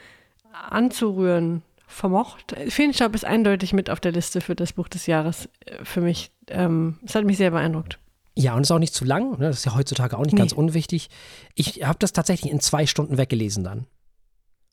anzurühren 0.70 1.64
vermocht. 1.88 2.56
Feenstaub 2.70 3.14
ist 3.16 3.26
eindeutig 3.26 3.74
mit 3.74 3.90
auf 3.90 4.00
der 4.00 4.14
Liste 4.14 4.42
für 4.42 4.56
das 4.56 4.74
Buch 4.74 4.88
des 4.88 5.08
Jahres 5.08 5.50
äh, 5.66 5.84
für 5.84 6.02
mich. 6.02 6.32
Ähm, 6.48 6.98
es 7.06 7.16
hat 7.16 7.26
mich 7.26 7.38
sehr 7.38 7.52
beeindruckt. 7.52 8.00
Ja, 8.42 8.56
und 8.56 8.62
es 8.62 8.68
ist 8.68 8.72
auch 8.72 8.80
nicht 8.80 8.94
zu 8.94 9.06
lang. 9.06 9.40
Ne? 9.40 9.48
Das 9.48 9.58
ist 9.58 9.66
ja 9.66 9.76
heutzutage 9.76 10.18
auch 10.18 10.24
nicht 10.24 10.34
nee. 10.34 10.40
ganz 10.40 10.52
unwichtig. 10.52 11.10
Ich 11.56 11.84
habe 11.84 12.00
das 12.00 12.14
tatsächlich 12.14 12.52
in 12.52 12.60
zwei 12.60 12.86
Stunden 12.86 13.18
weggelesen 13.18 13.64
dann. 13.64 13.86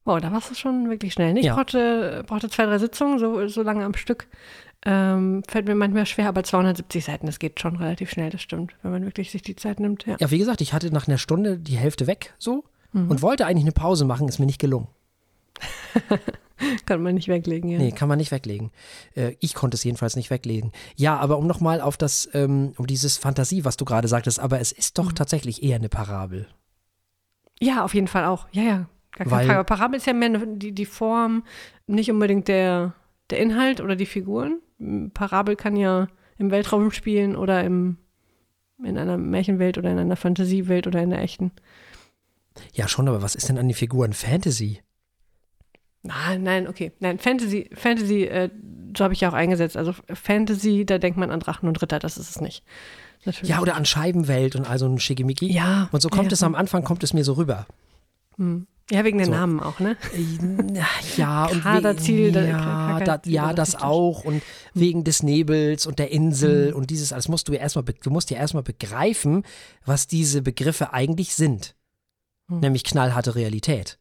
Oh, 0.04 0.18
da 0.18 0.32
warst 0.32 0.50
du 0.50 0.54
schon 0.54 0.88
wirklich 0.88 1.12
schnell. 1.12 1.36
Ich 1.36 1.44
ja. 1.44 1.54
brauchte, 1.54 2.24
brauchte 2.26 2.48
zwei, 2.48 2.64
drei 2.64 2.78
Sitzungen, 2.78 3.18
so, 3.18 3.46
so 3.48 3.62
lange 3.62 3.84
am 3.84 3.94
Stück 3.94 4.26
Ähm, 4.86 5.42
fällt 5.48 5.66
mir 5.66 5.74
manchmal 5.74 6.06
schwer, 6.06 6.28
aber 6.28 6.44
270 6.44 7.04
Seiten, 7.04 7.26
das 7.26 7.40
geht 7.40 7.58
schon 7.58 7.76
relativ 7.76 8.10
schnell, 8.10 8.30
das 8.30 8.40
stimmt, 8.40 8.74
wenn 8.82 8.92
man 8.92 9.04
wirklich 9.04 9.32
sich 9.32 9.42
die 9.42 9.56
Zeit 9.56 9.80
nimmt. 9.80 10.06
Ja, 10.06 10.16
ja 10.20 10.30
wie 10.30 10.38
gesagt, 10.38 10.60
ich 10.60 10.72
hatte 10.72 10.92
nach 10.92 11.08
einer 11.08 11.18
Stunde 11.18 11.58
die 11.58 11.76
Hälfte 11.76 12.06
weg 12.06 12.32
so 12.38 12.64
mhm. 12.92 13.10
und 13.10 13.20
wollte 13.20 13.44
eigentlich 13.44 13.64
eine 13.64 13.72
Pause 13.72 14.04
machen, 14.04 14.28
ist 14.28 14.38
mir 14.38 14.46
nicht 14.46 14.60
gelungen. 14.60 14.86
kann 16.86 17.02
man 17.02 17.14
nicht 17.14 17.28
weglegen, 17.28 17.70
ja. 17.70 17.78
Nee, 17.78 17.92
kann 17.92 18.08
man 18.08 18.18
nicht 18.18 18.30
weglegen. 18.30 18.70
Äh, 19.14 19.34
ich 19.40 19.54
konnte 19.54 19.76
es 19.76 19.84
jedenfalls 19.84 20.16
nicht 20.16 20.30
weglegen. 20.30 20.72
Ja, 20.96 21.16
aber 21.18 21.38
um 21.38 21.46
nochmal 21.46 21.80
auf 21.80 21.96
das, 21.96 22.28
ähm, 22.34 22.72
um 22.76 22.86
dieses 22.86 23.16
Fantasie, 23.16 23.64
was 23.64 23.76
du 23.76 23.84
gerade 23.84 24.08
sagtest, 24.08 24.40
aber 24.40 24.60
es 24.60 24.72
ist 24.72 24.98
doch 24.98 25.10
mhm. 25.10 25.14
tatsächlich 25.14 25.62
eher 25.62 25.76
eine 25.76 25.88
Parabel. 25.88 26.46
Ja, 27.60 27.84
auf 27.84 27.94
jeden 27.94 28.08
Fall 28.08 28.24
auch. 28.24 28.46
Ja, 28.52 28.62
ja. 28.62 28.88
Gar 29.12 29.26
keine 29.26 29.30
Weil, 29.30 29.46
Frage. 29.46 29.58
Aber 29.58 29.64
Parabel 29.64 29.96
ist 29.96 30.06
ja 30.06 30.12
mehr 30.12 30.30
die, 30.46 30.72
die 30.72 30.86
Form, 30.86 31.42
nicht 31.86 32.10
unbedingt 32.10 32.48
der, 32.48 32.94
der 33.30 33.40
Inhalt 33.40 33.80
oder 33.80 33.96
die 33.96 34.06
Figuren. 34.06 34.60
Parabel 35.12 35.56
kann 35.56 35.76
ja 35.76 36.08
im 36.36 36.50
Weltraum 36.50 36.90
spielen 36.92 37.34
oder 37.34 37.64
im, 37.64 37.96
in 38.82 38.96
einer 38.96 39.18
Märchenwelt 39.18 39.76
oder 39.76 39.90
in 39.90 39.98
einer 39.98 40.16
Fantasiewelt 40.16 40.86
oder 40.86 41.02
in 41.02 41.10
der 41.10 41.22
echten. 41.22 41.50
Ja, 42.72 42.88
schon, 42.88 43.08
aber 43.08 43.22
was 43.22 43.34
ist 43.34 43.48
denn 43.48 43.58
an 43.58 43.68
den 43.68 43.74
Figuren 43.74 44.12
Fantasy? 44.12 44.80
Ah, 46.06 46.36
nein, 46.38 46.68
okay. 46.68 46.92
Nein, 47.00 47.18
Fantasy, 47.18 47.70
Fantasy, 47.74 48.24
äh, 48.24 48.50
so 48.96 49.04
habe 49.04 49.14
ich 49.14 49.20
ja 49.20 49.28
auch 49.28 49.34
eingesetzt. 49.34 49.76
Also 49.76 49.94
Fantasy, 50.12 50.84
da 50.86 50.98
denkt 50.98 51.18
man 51.18 51.30
an 51.30 51.40
Drachen 51.40 51.68
und 51.68 51.80
Ritter, 51.82 51.98
das 51.98 52.16
ist 52.16 52.30
es 52.30 52.40
nicht. 52.40 52.62
Natürlich. 53.24 53.50
Ja, 53.50 53.60
oder 53.60 53.74
an 53.74 53.84
Scheibenwelt 53.84 54.54
und 54.56 54.68
also 54.68 54.86
ein 54.86 54.98
Schickimicki. 55.00 55.52
Ja. 55.52 55.88
Und 55.92 56.00
so 56.00 56.08
kommt 56.08 56.30
ja. 56.30 56.34
es 56.34 56.42
am 56.42 56.54
Anfang, 56.54 56.84
kommt 56.84 57.02
es 57.02 57.12
mir 57.12 57.24
so 57.24 57.34
rüber. 57.34 57.66
Hm. 58.36 58.66
Ja, 58.90 59.04
wegen 59.04 59.18
den 59.18 59.26
so. 59.26 59.32
Namen 59.32 59.60
auch, 59.60 59.80
ne? 59.80 59.98
Ja, 61.16 61.44
und 61.46 61.62
Kaderziel, 61.62 62.34
wegen, 62.34 62.48
ja, 62.48 63.00
da, 63.00 63.20
ja, 63.26 63.52
das 63.52 63.74
auch 63.74 64.24
und 64.24 64.42
wegen 64.72 65.04
des 65.04 65.22
Nebels 65.22 65.84
und 65.84 65.98
der 65.98 66.10
Insel 66.10 66.70
mhm. 66.70 66.76
und 66.76 66.90
dieses 66.90 67.12
alles 67.12 67.28
musst 67.28 67.48
du 67.48 67.52
ja 67.52 67.60
erstmal, 67.60 67.84
du 67.84 68.10
musst 68.10 68.30
ja 68.30 68.38
erstmal 68.38 68.62
begreifen, 68.62 69.42
was 69.84 70.06
diese 70.06 70.40
Begriffe 70.40 70.94
eigentlich 70.94 71.34
sind. 71.34 71.74
Mhm. 72.46 72.60
Nämlich 72.60 72.82
knallharte 72.82 73.34
Realität. 73.34 73.98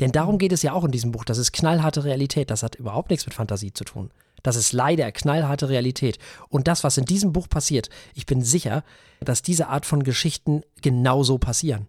Denn 0.00 0.12
darum 0.12 0.38
geht 0.38 0.52
es 0.52 0.62
ja 0.62 0.72
auch 0.72 0.84
in 0.84 0.90
diesem 0.90 1.12
Buch. 1.12 1.24
Das 1.24 1.38
ist 1.38 1.52
knallharte 1.52 2.04
Realität. 2.04 2.50
Das 2.50 2.62
hat 2.62 2.76
überhaupt 2.76 3.10
nichts 3.10 3.26
mit 3.26 3.34
Fantasie 3.34 3.72
zu 3.72 3.84
tun. 3.84 4.10
Das 4.42 4.56
ist 4.56 4.72
leider 4.72 5.10
knallharte 5.10 5.68
Realität. 5.68 6.18
Und 6.48 6.68
das, 6.68 6.84
was 6.84 6.96
in 6.96 7.04
diesem 7.04 7.32
Buch 7.32 7.48
passiert, 7.48 7.90
ich 8.14 8.26
bin 8.26 8.42
sicher, 8.42 8.84
dass 9.20 9.42
diese 9.42 9.68
Art 9.68 9.86
von 9.86 10.02
Geschichten 10.02 10.62
genauso 10.80 11.38
passieren. 11.38 11.88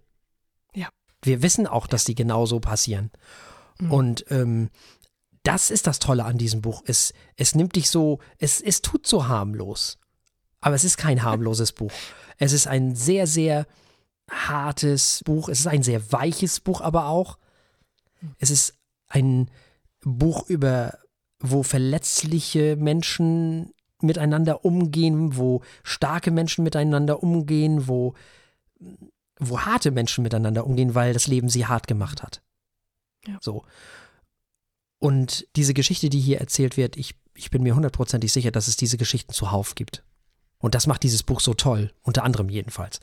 Ja. 0.74 0.90
Wir 1.22 1.42
wissen 1.42 1.68
auch, 1.68 1.88
dass 1.88 2.06
die 2.06 2.16
genauso 2.16 2.60
passieren. 2.60 3.12
Mhm. 3.80 3.92
Und 3.92 4.26
ähm, 4.30 4.70
das 5.44 5.72
ist 5.72 5.88
das 5.88 6.00
Tolle 6.00 6.26
an 6.26 6.38
diesem 6.38 6.62
Buch. 6.62 6.84
Es, 6.86 7.14
es 7.36 7.56
nimmt 7.56 7.76
dich 7.76 7.90
so, 7.90 8.20
es, 8.38 8.62
es 8.62 8.82
tut 8.82 9.08
so 9.08 9.28
harmlos. 9.28 9.98
Aber 10.62 10.76
es 10.76 10.84
ist 10.84 10.98
kein 10.98 11.24
harmloses 11.24 11.72
Buch. 11.72 11.94
Es 12.38 12.54
ist 12.54 12.68
ein 12.68 12.96
sehr, 12.96 13.28
sehr 13.28 13.68
hartes 14.30 15.22
Buch. 15.26 15.50
Es 15.50 15.62
ist 15.62 15.68
ein 15.68 15.84
sehr 15.84 16.12
weiches 16.12 16.60
Buch, 16.60 16.82
aber 16.82 17.08
auch. 17.08 17.38
Es 18.38 18.50
ist 18.50 18.78
ein 19.08 19.50
Buch 20.02 20.50
über 20.50 21.00
wo 21.40 21.64
verletzliche 21.64 22.76
Menschen 22.76 23.74
miteinander 24.02 24.66
umgehen, 24.66 25.38
wo 25.38 25.62
starke 25.84 26.32
Menschen 26.32 26.64
miteinander 26.64 27.24
umgehen, 27.24 27.88
wo, 27.88 28.14
wo 29.40 29.60
harte 29.62 29.92
Menschen 29.92 30.24
miteinander 30.24 30.66
umgehen, 30.66 30.96
weil 30.96 31.14
das 31.14 31.28
Leben 31.28 31.50
sie 31.50 31.66
hart 31.66 31.88
gemacht 31.88 32.22
hat. 32.22 32.42
Ja. 33.26 33.38
So. 33.42 33.64
Und 35.00 35.48
diese 35.56 35.74
Geschichte, 35.74 36.10
die 36.10 36.20
hier 36.20 36.40
erzählt 36.40 36.78
wird, 36.78 36.98
ich, 36.98 37.16
ich 37.36 37.52
bin 37.52 37.64
mir 37.64 37.76
hundertprozentig 37.76 38.32
sicher, 38.32 38.52
dass 38.52 38.68
es 38.68 38.78
diese 38.78 38.98
Geschichten 38.98 39.34
zuhauf 39.34 39.76
gibt. 39.76 40.04
Und 40.62 40.76
das 40.76 40.88
macht 40.88 41.04
dieses 41.04 41.24
Buch 41.24 41.40
so 41.40 41.54
toll, 41.54 41.94
unter 42.02 42.24
anderem 42.24 42.50
jedenfalls. 42.50 43.00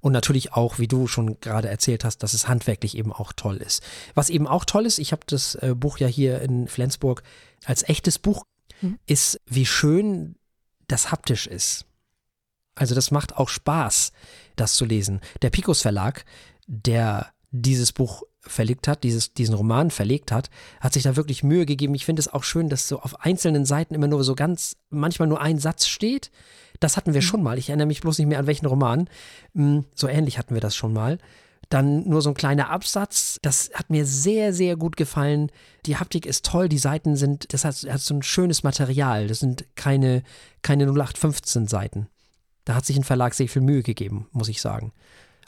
Und 0.00 0.12
natürlich 0.12 0.52
auch, 0.52 0.78
wie 0.78 0.88
du 0.88 1.06
schon 1.06 1.40
gerade 1.40 1.68
erzählt 1.68 2.04
hast, 2.04 2.22
dass 2.22 2.34
es 2.34 2.48
handwerklich 2.48 2.96
eben 2.96 3.12
auch 3.12 3.32
toll 3.32 3.56
ist. 3.56 3.82
Was 4.14 4.28
eben 4.28 4.46
auch 4.46 4.66
toll 4.66 4.84
ist, 4.84 4.98
ich 4.98 5.12
habe 5.12 5.22
das 5.26 5.54
äh, 5.56 5.74
Buch 5.74 5.98
ja 5.98 6.06
hier 6.06 6.42
in 6.42 6.68
Flensburg 6.68 7.22
als 7.64 7.88
echtes 7.88 8.18
Buch, 8.18 8.44
mhm. 8.82 8.98
ist, 9.06 9.40
wie 9.46 9.66
schön 9.66 10.36
das 10.86 11.10
haptisch 11.10 11.46
ist. 11.46 11.86
Also 12.74 12.94
das 12.94 13.10
macht 13.10 13.36
auch 13.36 13.48
Spaß, 13.48 14.12
das 14.56 14.74
zu 14.74 14.84
lesen. 14.84 15.20
Der 15.42 15.50
Picos 15.50 15.82
Verlag, 15.82 16.24
der 16.66 17.32
dieses 17.50 17.92
Buch 17.92 18.22
verlegt 18.40 18.88
hat, 18.88 19.02
dieses, 19.04 19.34
diesen 19.34 19.54
Roman 19.54 19.90
verlegt 19.90 20.32
hat, 20.32 20.48
hat 20.80 20.92
sich 20.92 21.02
da 21.02 21.16
wirklich 21.16 21.42
Mühe 21.42 21.66
gegeben. 21.66 21.94
Ich 21.94 22.04
finde 22.04 22.20
es 22.20 22.28
auch 22.28 22.44
schön, 22.44 22.68
dass 22.68 22.88
so 22.88 23.00
auf 23.00 23.20
einzelnen 23.20 23.64
Seiten 23.64 23.94
immer 23.94 24.06
nur 24.06 24.22
so 24.24 24.34
ganz, 24.34 24.76
manchmal 24.90 25.28
nur 25.28 25.40
ein 25.40 25.58
Satz 25.58 25.86
steht. 25.86 26.30
Das 26.80 26.96
hatten 26.96 27.14
wir 27.14 27.20
mhm. 27.20 27.26
schon 27.26 27.42
mal. 27.42 27.58
Ich 27.58 27.68
erinnere 27.68 27.86
mich 27.86 28.00
bloß 28.00 28.18
nicht 28.18 28.28
mehr 28.28 28.38
an 28.38 28.46
welchen 28.46 28.66
Roman. 28.66 29.08
Hm, 29.54 29.84
so 29.94 30.08
ähnlich 30.08 30.38
hatten 30.38 30.54
wir 30.54 30.60
das 30.60 30.76
schon 30.76 30.92
mal. 30.92 31.18
Dann 31.70 32.08
nur 32.08 32.22
so 32.22 32.30
ein 32.30 32.34
kleiner 32.34 32.70
Absatz. 32.70 33.38
Das 33.42 33.70
hat 33.74 33.90
mir 33.90 34.06
sehr, 34.06 34.54
sehr 34.54 34.76
gut 34.76 34.96
gefallen. 34.96 35.50
Die 35.86 35.96
Haptik 35.96 36.24
ist 36.24 36.44
toll. 36.46 36.68
Die 36.68 36.78
Seiten 36.78 37.16
sind, 37.16 37.52
das 37.52 37.64
hat, 37.64 37.74
hat 37.88 38.00
so 38.00 38.14
ein 38.14 38.22
schönes 38.22 38.62
Material. 38.62 39.26
Das 39.26 39.40
sind 39.40 39.66
keine, 39.74 40.22
keine 40.62 40.84
0815 40.84 41.66
Seiten. 41.66 42.08
Da 42.64 42.74
hat 42.74 42.86
sich 42.86 42.96
ein 42.96 43.04
Verlag 43.04 43.34
sehr 43.34 43.48
viel 43.48 43.62
Mühe 43.62 43.82
gegeben, 43.82 44.28
muss 44.32 44.48
ich 44.48 44.60
sagen. 44.60 44.92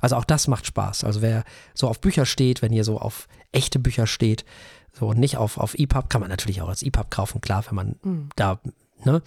Also 0.01 0.17
auch 0.17 0.25
das 0.25 0.49
macht 0.49 0.67
Spaß. 0.67 1.05
Also 1.05 1.23
wer 1.23 1.45
so 1.75 1.89
auf 1.89 2.01
Bücher 2.01 2.27
steht, 2.27 2.63
wenn 2.63 2.73
ihr 2.73 2.85
so 2.85 2.99
auf 2.99 3.29
echte 3.53 3.79
Bücher 3.79 4.07
steht, 4.07 4.45
so 4.93 5.09
und 5.09 5.19
nicht 5.19 5.37
auf, 5.37 5.59
auf 5.59 5.75
EPUB, 5.75 6.09
kann 6.09 6.21
man 6.21 6.31
natürlich 6.31 6.63
auch 6.63 6.69
als 6.69 6.83
EPUB 6.83 7.11
kaufen, 7.11 7.41
klar, 7.41 7.65
wenn 7.67 7.75
man 7.75 7.97
mhm. 8.03 8.29
da, 8.37 8.61
ne, 9.05 9.23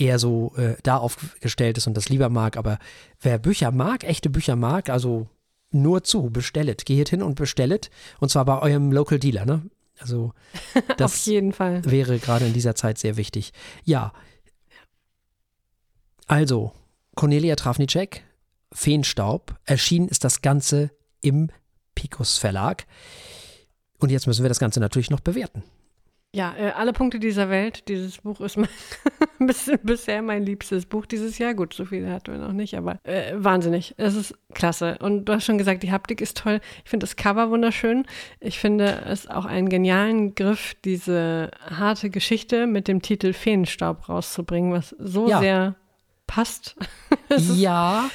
eher 0.00 0.18
so 0.18 0.52
äh, 0.56 0.76
da 0.82 0.96
aufgestellt 0.96 1.78
ist 1.78 1.86
und 1.86 1.96
das 1.96 2.08
lieber 2.08 2.28
mag. 2.28 2.56
Aber 2.56 2.78
wer 3.20 3.38
Bücher 3.38 3.70
mag, 3.70 4.04
echte 4.04 4.30
Bücher 4.30 4.56
mag, 4.56 4.88
also 4.88 5.28
nur 5.70 6.02
zu, 6.02 6.30
bestellet. 6.30 6.84
Geht 6.84 7.10
hin 7.10 7.22
und 7.22 7.36
bestellet. 7.36 7.90
Und 8.18 8.30
zwar 8.30 8.44
bei 8.44 8.60
eurem 8.60 8.92
Local 8.92 9.18
Dealer, 9.18 9.44
ne? 9.44 9.62
Also 9.98 10.32
das 10.96 11.12
Auf 11.12 11.26
jeden 11.26 11.52
Fall. 11.52 11.84
wäre 11.84 12.18
gerade 12.18 12.46
in 12.46 12.52
dieser 12.52 12.74
Zeit 12.74 12.98
sehr 12.98 13.16
wichtig. 13.16 13.52
Ja. 13.84 14.12
Also, 16.26 16.72
Cornelia 17.16 17.56
Trafnicek, 17.56 18.24
Feenstaub. 18.72 19.56
Erschienen 19.64 20.08
ist 20.08 20.24
das 20.24 20.42
Ganze 20.42 20.90
im 21.20 21.50
Picos 21.94 22.38
Verlag. 22.38 22.86
Und 23.98 24.10
jetzt 24.10 24.26
müssen 24.26 24.42
wir 24.42 24.48
das 24.48 24.60
Ganze 24.60 24.80
natürlich 24.80 25.10
noch 25.10 25.20
bewerten. 25.20 25.62
Ja, 26.32 26.54
äh, 26.56 26.70
alle 26.70 26.92
Punkte 26.92 27.18
dieser 27.18 27.50
Welt. 27.50 27.88
Dieses 27.88 28.18
Buch 28.18 28.40
ist 28.40 28.56
mein, 28.56 28.68
bisher 29.82 30.22
mein 30.22 30.44
liebstes 30.44 30.86
Buch 30.86 31.06
dieses 31.06 31.38
Jahr. 31.38 31.54
Gut, 31.54 31.74
so 31.74 31.84
viele 31.84 32.12
hatten 32.12 32.32
wir 32.32 32.38
noch 32.38 32.52
nicht, 32.52 32.76
aber 32.76 32.98
äh, 33.02 33.32
wahnsinnig. 33.34 33.94
Es 33.96 34.14
ist 34.14 34.34
klasse. 34.54 34.98
Und 35.00 35.24
du 35.24 35.32
hast 35.32 35.44
schon 35.44 35.58
gesagt, 35.58 35.82
die 35.82 35.90
Haptik 35.90 36.20
ist 36.20 36.36
toll. 36.36 36.60
Ich 36.84 36.90
finde 36.90 37.04
das 37.04 37.16
Cover 37.16 37.50
wunderschön. 37.50 38.06
Ich 38.38 38.60
finde 38.60 39.02
es 39.06 39.26
auch 39.28 39.44
einen 39.44 39.68
genialen 39.68 40.36
Griff, 40.36 40.76
diese 40.84 41.50
harte 41.68 42.10
Geschichte 42.10 42.68
mit 42.68 42.86
dem 42.86 43.02
Titel 43.02 43.32
Feenstaub 43.32 44.08
rauszubringen, 44.08 44.72
was 44.72 44.94
so 45.00 45.28
ja. 45.28 45.40
sehr 45.40 45.74
passt. 46.28 46.76
ja. 47.56 48.08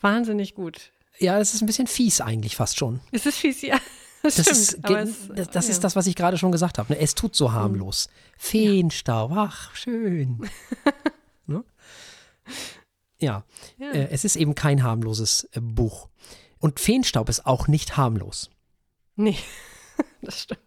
Wahnsinnig 0.00 0.56
gut. 0.56 0.90
Ja, 1.20 1.38
es 1.38 1.54
ist 1.54 1.62
ein 1.62 1.66
bisschen 1.66 1.86
fies 1.86 2.20
eigentlich 2.20 2.56
fast 2.56 2.78
schon. 2.78 2.98
Es 3.12 3.26
ist 3.26 3.38
fies, 3.38 3.62
ja. 3.62 3.78
Das, 4.22 4.36
das, 4.36 4.48
ist, 4.48 4.74
es, 4.74 4.80
das, 4.82 5.48
das 5.50 5.66
ja. 5.66 5.70
ist 5.72 5.82
das, 5.82 5.96
was 5.96 6.06
ich 6.06 6.14
gerade 6.14 6.36
schon 6.36 6.52
gesagt 6.52 6.76
habe. 6.76 6.92
Ne? 6.92 6.98
Es 6.98 7.14
tut 7.14 7.34
so 7.34 7.52
harmlos. 7.52 8.08
Mhm. 8.08 8.12
Feenstaub, 8.36 9.32
ach, 9.34 9.74
schön. 9.74 10.46
ne? 11.46 11.64
Ja, 13.18 13.44
ja. 13.78 13.92
Äh, 13.92 14.08
es 14.10 14.24
ist 14.24 14.36
eben 14.36 14.54
kein 14.54 14.82
harmloses 14.82 15.48
äh, 15.52 15.60
Buch. 15.62 16.08
Und 16.58 16.80
Feenstaub 16.80 17.30
ist 17.30 17.46
auch 17.46 17.66
nicht 17.66 17.96
harmlos. 17.96 18.50
Nee, 19.16 19.38
das 20.22 20.42
stimmt. 20.42 20.60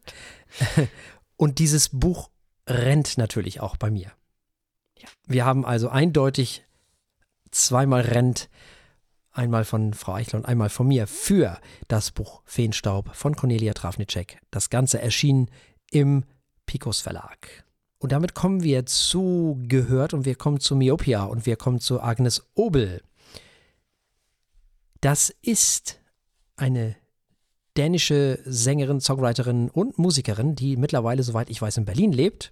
Und 1.38 1.60
dieses 1.60 1.90
Buch 1.90 2.30
rennt 2.68 3.20
natürlich 3.20 3.60
auch 3.60 3.78
bei 3.78 3.92
mir. 3.92 4.12
Ja. 4.98 5.10
Wir 5.28 5.46
haben 5.46 5.64
also 5.64 5.90
eindeutig 5.90 6.66
zweimal 7.52 8.02
rennt 8.02 8.50
einmal 9.34 9.66
von 9.66 9.94
Frau 9.94 10.14
Eichler 10.14 10.40
und 10.40 10.46
einmal 10.46 10.70
von 10.70 10.88
mir, 10.88 11.08
für 11.08 11.60
das 11.88 12.12
Buch 12.12 12.42
Feenstaub 12.46 13.14
von 13.16 13.36
Cornelia 13.36 13.74
Trafnicek. 13.74 14.40
Das 14.52 14.70
Ganze 14.70 15.02
erschien 15.02 15.50
im 15.92 16.24
Picos 16.66 17.02
Verlag. 17.02 17.66
Und 17.98 18.12
damit 18.12 18.34
kommen 18.34 18.64
wir 18.64 18.86
zu 18.86 19.60
Gehört 19.68 20.14
und 20.14 20.26
wir 20.26 20.36
kommen 20.36 20.60
zu 20.60 20.76
Myopia 20.76 21.24
und 21.24 21.46
wir 21.46 21.56
kommen 21.56 21.80
zu 21.80 22.02
Agnes 22.02 22.46
Obel. 22.54 23.02
Das 25.02 25.34
ist 25.42 26.00
eine 26.56 26.96
dänische 27.78 28.40
Sängerin, 28.46 29.02
Songwriterin 29.02 29.70
und 29.70 29.98
Musikerin, 29.98 30.56
die 30.56 30.78
mittlerweile, 30.78 31.24
soweit 31.24 31.50
ich 31.50 31.62
weiß, 31.62 31.78
in 31.78 31.86
Berlin 31.86 32.12
lebt. 32.12 32.52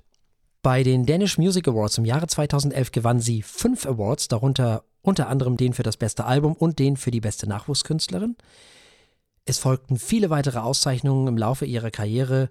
Bei 0.61 0.83
den 0.83 1.05
Danish 1.05 1.37
Music 1.37 1.67
Awards 1.67 1.97
im 1.97 2.05
Jahre 2.05 2.27
2011 2.27 2.91
gewann 2.91 3.19
sie 3.19 3.41
fünf 3.41 3.85
Awards, 3.85 4.27
darunter 4.27 4.83
unter 5.01 5.27
anderem 5.27 5.57
den 5.57 5.73
für 5.73 5.83
das 5.83 5.97
beste 5.97 6.25
Album 6.25 6.53
und 6.53 6.79
den 6.79 6.97
für 6.97 7.11
die 7.11 7.21
beste 7.21 7.47
Nachwuchskünstlerin. 7.47 8.35
Es 9.45 9.57
folgten 9.57 9.97
viele 9.97 10.29
weitere 10.29 10.59
Auszeichnungen 10.59 11.27
im 11.27 11.37
Laufe 11.37 11.65
ihrer 11.65 11.91
Karriere. 11.91 12.49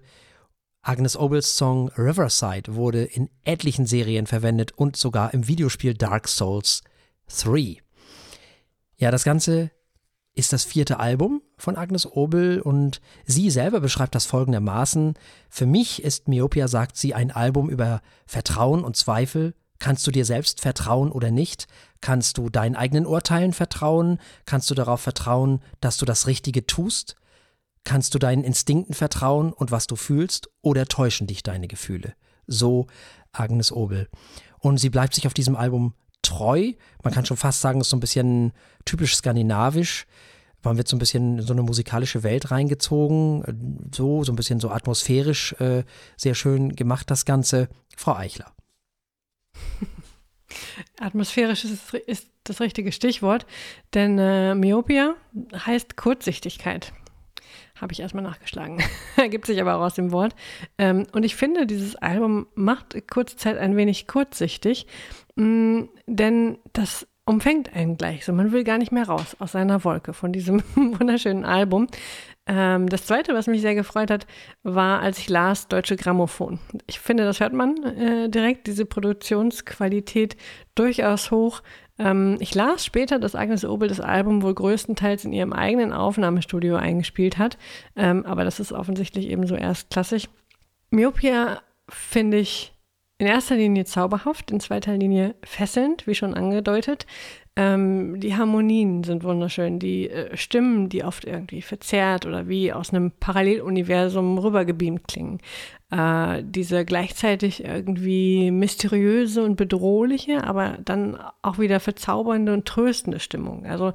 Agnes 0.81 1.15
Obels 1.15 1.55
Song 1.55 1.89
Riverside 1.97 2.75
wurde 2.75 3.03
in 3.03 3.29
etlichen 3.43 3.85
Serien 3.85 4.27
verwendet 4.27 4.73
und 4.73 4.97
sogar 4.97 5.33
im 5.33 5.47
Videospiel 5.47 5.93
Dark 5.93 6.27
Souls 6.27 6.83
3. 7.27 7.77
Ja, 8.97 9.11
das 9.11 9.23
Ganze 9.23 9.71
ist 10.33 10.53
das 10.53 10.63
vierte 10.63 10.99
Album 10.99 11.41
von 11.57 11.75
Agnes 11.75 12.09
Obel 12.09 12.61
und 12.61 13.01
sie 13.25 13.49
selber 13.49 13.79
beschreibt 13.79 14.15
das 14.15 14.25
folgendermaßen. 14.25 15.15
Für 15.49 15.65
mich 15.65 16.03
ist 16.03 16.27
Myopia, 16.27 16.67
sagt 16.67 16.97
sie, 16.97 17.13
ein 17.13 17.31
Album 17.31 17.69
über 17.69 18.01
Vertrauen 18.25 18.83
und 18.83 18.95
Zweifel. 18.95 19.53
Kannst 19.81 20.05
du 20.05 20.11
dir 20.11 20.25
selbst 20.25 20.61
vertrauen 20.61 21.11
oder 21.11 21.31
nicht? 21.31 21.67
Kannst 22.01 22.37
du 22.37 22.51
deinen 22.51 22.75
eigenen 22.75 23.07
Urteilen 23.07 23.51
vertrauen? 23.51 24.19
Kannst 24.45 24.69
du 24.69 24.75
darauf 24.75 25.01
vertrauen, 25.01 25.59
dass 25.79 25.97
du 25.97 26.05
das 26.05 26.27
Richtige 26.27 26.67
tust? 26.67 27.15
Kannst 27.83 28.13
du 28.13 28.19
deinen 28.19 28.43
Instinkten 28.43 28.93
vertrauen 28.93 29.51
und 29.51 29.71
was 29.71 29.87
du 29.87 29.95
fühlst 29.95 30.51
oder 30.61 30.85
täuschen 30.85 31.25
dich 31.25 31.41
deine 31.41 31.67
Gefühle? 31.67 32.13
So 32.45 32.85
Agnes 33.31 33.71
Obel. 33.71 34.07
Und 34.59 34.77
sie 34.77 34.91
bleibt 34.91 35.15
sich 35.15 35.25
auf 35.25 35.33
diesem 35.33 35.55
Album 35.55 35.95
treu. 36.21 36.73
Man 37.03 37.11
kann 37.11 37.25
schon 37.25 37.37
fast 37.37 37.61
sagen, 37.61 37.81
es 37.81 37.87
ist 37.87 37.89
so 37.89 37.97
ein 37.97 38.01
bisschen 38.01 38.53
typisch 38.85 39.15
skandinavisch. 39.15 40.05
Man 40.61 40.77
wird 40.77 40.89
so 40.89 40.95
ein 40.95 40.99
bisschen 40.99 41.39
in 41.39 41.45
so 41.47 41.53
eine 41.53 41.63
musikalische 41.63 42.21
Welt 42.21 42.51
reingezogen. 42.51 43.89
So, 43.91 44.23
so 44.23 44.31
ein 44.31 44.35
bisschen 44.35 44.59
so 44.59 44.69
atmosphärisch 44.69 45.53
äh, 45.53 45.85
sehr 46.17 46.35
schön 46.35 46.75
gemacht, 46.75 47.09
das 47.09 47.25
Ganze. 47.25 47.67
Frau 47.97 48.15
Eichler. 48.15 48.53
Atmosphärisch 50.99 51.65
ist, 51.65 51.93
ist, 51.93 52.27
das 52.43 52.59
richtige 52.59 52.91
Stichwort, 52.91 53.45
denn 53.93 54.17
äh, 54.17 54.55
Myopia 54.55 55.13
heißt 55.53 55.95
Kurzsichtigkeit. 55.95 56.91
Habe 57.79 57.93
ich 57.93 57.99
erstmal 57.99 58.23
nachgeschlagen. 58.23 58.81
Ergibt 59.15 59.45
sich 59.45 59.61
aber 59.61 59.75
auch 59.75 59.81
aus 59.81 59.93
dem 59.93 60.11
Wort. 60.11 60.35
Ähm, 60.79 61.05
und 61.13 61.23
ich 61.23 61.35
finde, 61.35 61.67
dieses 61.67 61.95
Album 61.95 62.47
macht 62.55 62.95
kurze 63.07 63.37
Zeit 63.37 63.59
ein 63.59 63.75
wenig 63.75 64.07
kurzsichtig, 64.07 64.87
mh, 65.35 65.45
mm, 65.45 65.89
denn 66.07 66.57
das 66.73 67.07
umfängt 67.25 67.73
einen 67.75 67.97
gleich. 67.97 68.25
So, 68.25 68.33
man 68.33 68.51
will 68.51 68.63
gar 68.63 68.77
nicht 68.77 68.91
mehr 68.91 69.07
raus 69.07 69.35
aus 69.39 69.53
seiner 69.53 69.83
Wolke 69.83 70.13
von 70.13 70.33
diesem 70.33 70.63
wunderschönen 70.75 71.45
Album. 71.45 71.87
Ähm, 72.47 72.89
das 72.89 73.05
zweite, 73.05 73.33
was 73.33 73.47
mich 73.47 73.61
sehr 73.61 73.75
gefreut 73.75 74.09
hat, 74.09 74.25
war, 74.63 75.01
als 75.01 75.19
ich 75.19 75.29
las 75.29 75.67
Deutsche 75.67 75.95
Grammophon. 75.95 76.59
Ich 76.87 76.99
finde, 76.99 77.23
das 77.23 77.39
hört 77.39 77.53
man 77.53 77.83
äh, 77.83 78.29
direkt, 78.29 78.67
diese 78.67 78.85
Produktionsqualität 78.85 80.35
durchaus 80.73 81.29
hoch. 81.29 81.61
Ähm, 81.99 82.37
ich 82.39 82.55
las 82.55 82.83
später, 82.83 83.19
dass 83.19 83.35
Agnes 83.35 83.63
Obel 83.63 83.87
das 83.87 83.99
Album 83.99 84.41
wohl 84.41 84.55
größtenteils 84.55 85.23
in 85.25 85.33
ihrem 85.33 85.53
eigenen 85.53 85.93
Aufnahmestudio 85.93 86.77
eingespielt 86.77 87.37
hat, 87.37 87.57
ähm, 87.95 88.25
aber 88.25 88.43
das 88.43 88.59
ist 88.59 88.71
offensichtlich 88.71 89.29
eben 89.29 89.45
so 89.45 89.55
erstklassig. 89.55 90.27
Myopia 90.89 91.61
finde 91.89 92.37
ich 92.37 92.73
in 93.19 93.27
erster 93.27 93.55
Linie 93.55 93.85
zauberhaft, 93.85 94.49
in 94.49 94.59
zweiter 94.59 94.97
Linie 94.97 95.35
fesselnd, 95.43 96.07
wie 96.07 96.15
schon 96.15 96.33
angedeutet. 96.33 97.05
Ähm, 97.57 98.19
die 98.21 98.35
Harmonien 98.35 99.03
sind 99.03 99.25
wunderschön, 99.25 99.77
die 99.77 100.09
äh, 100.09 100.37
Stimmen, 100.37 100.87
die 100.87 101.03
oft 101.03 101.25
irgendwie 101.25 101.61
verzerrt 101.61 102.25
oder 102.25 102.47
wie 102.47 102.71
aus 102.71 102.93
einem 102.93 103.11
Paralleluniversum 103.11 104.37
rübergebeamt 104.37 105.07
klingen. 105.07 105.39
Äh, 105.91 106.43
diese 106.45 106.85
gleichzeitig 106.85 107.65
irgendwie 107.65 108.51
mysteriöse 108.51 109.43
und 109.43 109.57
bedrohliche, 109.57 110.45
aber 110.45 110.77
dann 110.85 111.17
auch 111.41 111.59
wieder 111.59 111.81
verzaubernde 111.81 112.53
und 112.53 112.65
tröstende 112.65 113.19
Stimmung. 113.19 113.65
Also 113.65 113.91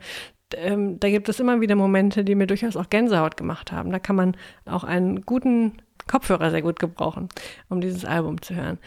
ähm, 0.55 1.01
da 1.01 1.09
gibt 1.09 1.31
es 1.31 1.41
immer 1.41 1.61
wieder 1.63 1.77
Momente, 1.77 2.25
die 2.25 2.35
mir 2.35 2.47
durchaus 2.47 2.77
auch 2.77 2.91
Gänsehaut 2.91 3.39
gemacht 3.39 3.73
haben. 3.73 3.91
Da 3.91 3.99
kann 3.99 4.17
man 4.17 4.37
auch 4.67 4.85
einen 4.85 5.23
guten 5.23 5.79
Kopfhörer 6.07 6.51
sehr 6.51 6.63
gut 6.63 6.79
gebrauchen, 6.79 7.31
um 7.69 7.81
dieses 7.81 8.05
Album 8.05 8.41
zu 8.43 8.55
hören. 8.55 8.79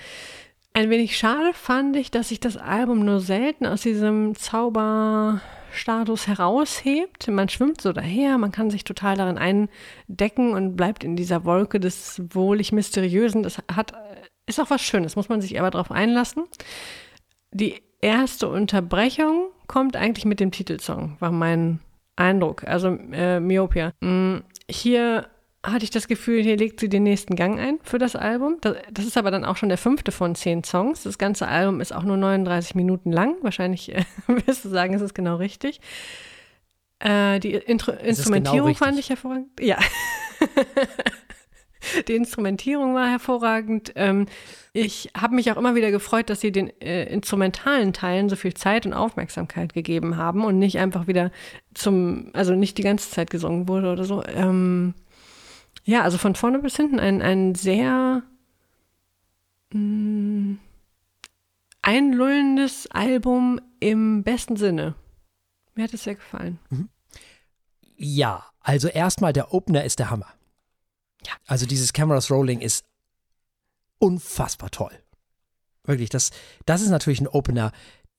Ein 0.79 0.89
wenig 0.89 1.17
schade 1.17 1.51
fand 1.53 1.97
ich, 1.97 2.09
dass 2.09 2.29
sich 2.29 2.39
das 2.39 2.55
Album 2.55 3.03
nur 3.03 3.19
selten 3.19 3.65
aus 3.65 3.81
diesem 3.81 4.33
Zauberstatus 4.35 6.25
heraushebt. 6.25 7.27
Man 7.27 7.49
schwimmt 7.49 7.81
so 7.81 7.91
daher, 7.91 8.37
man 8.37 8.53
kann 8.53 8.69
sich 8.69 8.85
total 8.85 9.17
darin 9.17 9.37
eindecken 9.37 10.53
und 10.53 10.77
bleibt 10.77 11.03
in 11.03 11.17
dieser 11.17 11.43
Wolke 11.43 11.81
des 11.81 12.21
wohlig 12.29 12.71
Mysteriösen. 12.71 13.43
Das 13.43 13.57
hat, 13.69 13.91
ist 14.45 14.61
auch 14.61 14.69
was 14.69 14.81
Schönes, 14.81 15.17
muss 15.17 15.27
man 15.27 15.41
sich 15.41 15.59
aber 15.59 15.69
darauf 15.69 15.91
einlassen. 15.91 16.45
Die 17.51 17.81
erste 17.99 18.47
Unterbrechung 18.47 19.49
kommt 19.67 19.97
eigentlich 19.97 20.23
mit 20.23 20.39
dem 20.39 20.51
Titelsong, 20.51 21.17
war 21.19 21.33
mein 21.33 21.81
Eindruck. 22.15 22.65
Also 22.65 22.97
äh, 23.11 23.41
Myopia. 23.41 23.91
Mm, 23.99 24.37
hier 24.69 25.27
hatte 25.63 25.83
ich 25.83 25.89
das 25.89 26.07
Gefühl, 26.07 26.41
hier 26.41 26.55
legt 26.55 26.79
sie 26.79 26.87
den 26.87 27.03
nächsten 27.03 27.35
Gang 27.35 27.59
ein 27.59 27.79
für 27.83 27.97
das 27.97 28.15
Album. 28.15 28.57
Das, 28.61 28.77
das, 28.91 29.05
ist 29.05 29.17
aber 29.17 29.29
dann 29.29 29.43
auch 29.43 29.57
schon 29.57 29.69
der 29.69 29.77
fünfte 29.77 30.11
von 30.11 30.35
zehn 30.35 30.63
Songs. 30.63 31.03
Das 31.03 31.17
ganze 31.17 31.47
Album 31.47 31.81
ist 31.81 31.93
auch 31.93 32.03
nur 32.03 32.17
39 32.17 32.75
Minuten 32.75 33.11
lang. 33.11 33.35
Wahrscheinlich 33.41 33.93
äh, 33.93 34.05
wirst 34.45 34.63
du 34.63 34.69
sagen, 34.69 34.93
es 34.93 35.01
ist 35.01 35.13
genau 35.13 35.35
richtig. 35.35 35.81
Äh, 36.99 37.39
die 37.39 37.53
Intro 37.53 37.91
genau 37.91 38.03
Instrumentierung 38.03 38.67
genau 38.67 38.77
fand 38.77 38.99
ich 38.99 39.09
hervorragend. 39.09 39.47
Ja. 39.59 39.79
die 42.07 42.15
Instrumentierung 42.15 42.95
war 42.95 43.09
hervorragend. 43.09 43.91
Ähm, 43.95 44.27
ich 44.71 45.09
habe 45.15 45.35
mich 45.35 45.51
auch 45.51 45.57
immer 45.57 45.75
wieder 45.75 45.91
gefreut, 45.91 46.29
dass 46.29 46.39
sie 46.39 46.53
den 46.53 46.69
äh, 46.81 47.03
instrumentalen 47.05 47.91
Teilen 47.91 48.29
so 48.29 48.37
viel 48.37 48.53
Zeit 48.53 48.85
und 48.85 48.93
Aufmerksamkeit 48.93 49.73
gegeben 49.73 50.15
haben 50.15 50.45
und 50.45 50.57
nicht 50.57 50.79
einfach 50.79 51.07
wieder 51.07 51.31
zum, 51.73 52.29
also 52.33 52.53
nicht 52.55 52.77
die 52.77 52.83
ganze 52.83 53.09
Zeit 53.09 53.29
gesungen 53.29 53.67
wurde 53.67 53.91
oder 53.91 54.05
so. 54.05 54.23
Ähm, 54.25 54.93
ja, 55.89 56.03
also 56.03 56.19
von 56.19 56.35
vorne 56.35 56.59
bis 56.59 56.75
hinten 56.75 56.99
ein, 56.99 57.21
ein 57.21 57.55
sehr 57.55 58.21
mh, 59.71 59.79
mm, 59.79 60.59
einlullendes 61.81 62.87
Album 62.91 63.59
im 63.79 64.23
besten 64.23 64.55
Sinne. 64.55 64.93
Mir 65.73 65.85
hat 65.85 65.93
es 65.93 66.03
sehr 66.03 66.13
gefallen. 66.13 66.59
Mhm. 66.69 66.89
Ja, 67.95 68.45
also 68.59 68.87
erstmal 68.87 69.33
der 69.33 69.51
Opener 69.51 69.83
ist 69.83 69.97
der 69.97 70.11
Hammer. 70.11 70.27
Ja. 71.25 71.33
Also 71.47 71.65
dieses 71.65 71.91
Cameras 71.91 72.29
Rolling 72.29 72.59
ist 72.59 72.85
unfassbar 73.97 74.69
toll. 74.69 74.93
Wirklich, 75.85 76.09
das, 76.09 76.29
das 76.67 76.81
ist 76.81 76.89
natürlich 76.89 77.19
ein 77.19 77.27
Opener. 77.27 77.71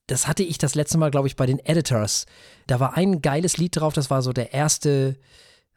Das 0.09 0.27
hatte 0.27 0.43
ich 0.43 0.59
das 0.59 0.75
letzte 0.75 0.99
Mal, 0.99 1.13
glaube 1.13 1.29
ich, 1.29 1.37
bei 1.37 1.47
den 1.47 1.61
Editors. 1.61 2.27
Da 2.67 2.81
war 2.81 2.97
ein 2.97 3.23
geiles 3.23 3.59
Lied 3.59 3.77
drauf, 3.77 3.95
das 3.95 4.11
war 4.11 4.23
so 4.23 4.33
der 4.33 4.53
erste 4.53 5.17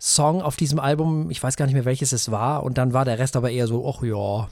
Song 0.06 0.41
auf 0.41 0.58
diesem 0.58 0.80
Album, 0.80 1.32
ich 1.32 1.41
weiß 1.41 1.56
gar 1.56 1.66
nicht 1.66 1.76
mehr 1.76 1.86
welches 1.86 2.12
es 2.12 2.30
war, 2.30 2.64
und 2.64 2.78
dann 2.78 2.91
war 2.91 3.06
der 3.06 3.20
Rest 3.20 3.38
aber 3.38 3.51
eher 3.51 3.68
so, 3.68 3.88
ach 3.88 4.04
ja, 4.04 4.49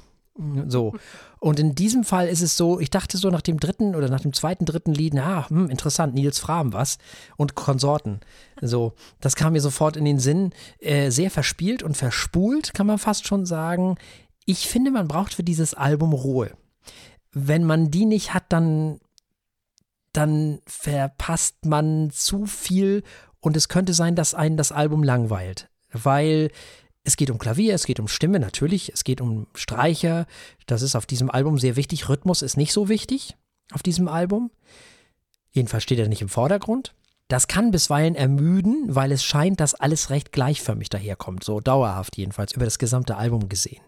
so. 0.68 0.94
Und 1.40 1.60
in 1.60 1.76
diesem 1.76 2.06
Fall 2.06 2.30
ist 2.30 2.42
es 2.42 2.56
so, 2.56 2.80
ich 2.80 2.90
dachte 2.90 3.18
so 3.18 3.30
nach 3.30 3.42
dem 3.42 3.60
dritten 3.60 3.94
oder 3.94 4.08
nach 4.08 4.22
dem 4.22 4.32
zweiten, 4.32 4.66
dritten 4.66 4.94
Lied, 4.94 5.14
na, 5.14 5.50
hm, 5.50 5.70
interessant, 5.70 6.14
Nils 6.14 6.40
Fram 6.40 6.72
was 6.72 7.00
und 7.36 7.56
Konsorten. 7.56 8.22
So, 8.62 8.94
das 9.20 9.36
kam 9.36 9.52
mir 9.52 9.60
sofort 9.60 9.98
in 9.98 10.06
den 10.06 10.20
Sinn. 10.20 10.52
Äh, 10.80 11.10
sehr 11.10 11.30
verspielt 11.30 11.84
und 11.84 11.98
verspult, 11.98 12.74
kann 12.74 12.88
man 12.88 12.98
fast 12.98 13.28
schon 13.28 13.46
sagen. 13.46 13.98
Ich 14.46 14.70
finde, 14.70 14.90
man 14.90 15.10
braucht 15.10 15.34
für 15.34 15.44
dieses 15.44 15.74
Album 15.74 16.14
Ruhe. 16.14 16.52
Wenn 17.34 17.66
man 17.66 17.92
die 17.92 18.06
nicht 18.06 18.34
hat, 18.34 18.46
dann, 18.50 19.02
dann 20.14 20.62
verpasst 20.66 21.66
man 21.66 22.10
zu 22.10 22.46
viel 22.46 23.04
und 23.42 23.58
es 23.58 23.68
könnte 23.68 23.94
sein, 23.94 24.16
dass 24.16 24.34
einen 24.34 24.58
das 24.58 24.72
Album 24.72 25.04
langweilt, 25.04 25.68
weil 25.92 26.52
es 27.04 27.18
geht 27.18 27.32
um 27.32 27.40
Klavier, 27.40 27.74
es 27.74 27.86
geht 27.86 28.00
um 28.00 28.08
Stimme 28.08 28.40
natürlich, 28.40 28.94
es 28.94 29.04
geht 29.04 29.22
um 29.22 29.48
Streicher. 29.56 30.28
Das 30.68 30.84
ist 30.84 30.96
auf 30.96 31.08
diesem 31.08 31.32
Album 31.32 31.58
sehr 31.58 31.76
wichtig. 31.76 32.08
Rhythmus 32.08 32.44
ist 32.44 32.58
nicht 32.58 32.74
so 32.74 32.90
wichtig 32.90 33.36
auf 33.74 33.82
diesem 33.82 34.08
Album. 34.08 34.52
Jedenfalls 35.52 35.84
steht 35.84 36.00
er 36.00 36.08
nicht 36.08 36.22
im 36.22 36.30
Vordergrund. 36.30 36.94
Das 37.28 37.48
kann 37.48 37.72
bisweilen 37.72 38.16
ermüden, 38.16 38.94
weil 38.94 39.12
es 39.12 39.24
scheint, 39.24 39.60
dass 39.60 39.74
alles 39.74 40.10
recht 40.10 40.32
gleichförmig 40.32 40.90
daherkommt, 40.90 41.44
so 41.44 41.60
dauerhaft 41.60 42.18
jedenfalls 42.18 42.52
über 42.54 42.66
das 42.66 42.78
gesamte 42.78 43.16
Album 43.16 43.50
gesehen. 43.50 43.82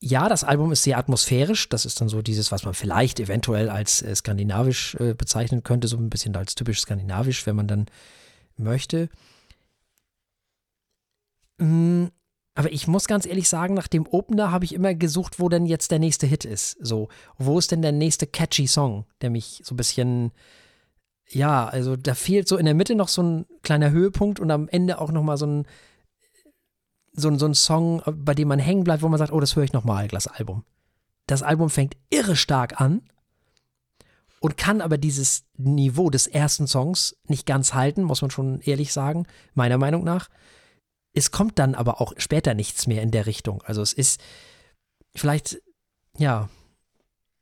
Ja, 0.00 0.28
das 0.28 0.44
Album 0.44 0.70
ist 0.70 0.84
sehr 0.84 0.96
atmosphärisch. 0.96 1.68
Das 1.68 1.84
ist 1.84 2.00
dann 2.00 2.08
so 2.08 2.22
dieses, 2.22 2.52
was 2.52 2.64
man 2.64 2.74
vielleicht 2.74 3.18
eventuell 3.18 3.68
als 3.68 4.00
äh, 4.00 4.14
skandinavisch 4.14 4.94
äh, 4.94 5.14
bezeichnen 5.14 5.64
könnte, 5.64 5.88
so 5.88 5.96
ein 5.96 6.08
bisschen 6.08 6.36
als 6.36 6.54
typisch 6.54 6.80
skandinavisch, 6.80 7.44
wenn 7.46 7.56
man 7.56 7.66
dann 7.66 7.86
möchte. 8.58 9.08
Mm, 11.58 12.06
aber 12.54 12.72
ich 12.72 12.88
muss 12.88 13.06
ganz 13.06 13.24
ehrlich 13.26 13.48
sagen, 13.48 13.74
nach 13.74 13.86
dem 13.86 14.06
Opener 14.06 14.50
habe 14.50 14.64
ich 14.64 14.74
immer 14.74 14.94
gesucht, 14.94 15.38
wo 15.38 15.48
denn 15.48 15.66
jetzt 15.66 15.90
der 15.90 15.98
nächste 15.98 16.26
Hit 16.26 16.44
ist. 16.44 16.76
So, 16.80 17.08
wo 17.36 17.58
ist 17.58 17.70
denn 17.70 17.82
der 17.82 17.92
nächste 17.92 18.26
catchy 18.26 18.66
Song, 18.66 19.04
der 19.20 19.30
mich 19.30 19.62
so 19.64 19.74
ein 19.74 19.76
bisschen, 19.76 20.32
ja, 21.28 21.68
also 21.68 21.96
da 21.96 22.14
fehlt 22.14 22.48
so 22.48 22.56
in 22.56 22.64
der 22.64 22.74
Mitte 22.74 22.94
noch 22.94 23.08
so 23.08 23.22
ein 23.22 23.46
kleiner 23.62 23.90
Höhepunkt 23.90 24.40
und 24.40 24.50
am 24.50 24.68
Ende 24.68 25.00
auch 25.00 25.12
noch 25.12 25.22
mal 25.22 25.36
so 25.36 25.46
ein, 25.46 25.66
so 27.12 27.28
ein, 27.28 27.38
so 27.38 27.46
ein 27.46 27.54
Song, 27.54 28.02
bei 28.06 28.34
dem 28.34 28.48
man 28.48 28.58
hängen 28.58 28.84
bleibt, 28.84 29.02
wo 29.02 29.08
man 29.08 29.18
sagt, 29.18 29.32
oh, 29.32 29.40
das 29.40 29.54
höre 29.54 29.64
ich 29.64 29.72
noch 29.72 29.84
mal, 29.84 30.08
das 30.08 30.26
Album. 30.26 30.64
Das 31.26 31.42
Album 31.42 31.70
fängt 31.70 31.96
irre 32.10 32.36
stark 32.36 32.80
an 32.80 33.02
und 34.40 34.56
kann 34.56 34.80
aber 34.80 34.98
dieses 34.98 35.44
Niveau 35.56 36.10
des 36.10 36.26
ersten 36.26 36.66
Songs 36.66 37.16
nicht 37.24 37.46
ganz 37.46 37.74
halten, 37.74 38.02
muss 38.02 38.22
man 38.22 38.30
schon 38.30 38.60
ehrlich 38.60 38.92
sagen, 38.92 39.26
meiner 39.54 39.78
Meinung 39.78 40.04
nach. 40.04 40.28
es 41.14 41.30
kommt 41.32 41.58
dann 41.58 41.74
aber 41.74 42.00
auch 42.00 42.12
später 42.18 42.54
nichts 42.54 42.86
mehr 42.86 43.02
in 43.02 43.10
der 43.10 43.26
Richtung. 43.26 43.62
Also 43.62 43.82
es 43.82 43.92
ist 43.92 44.20
vielleicht, 45.16 45.60
ja, 46.16 46.48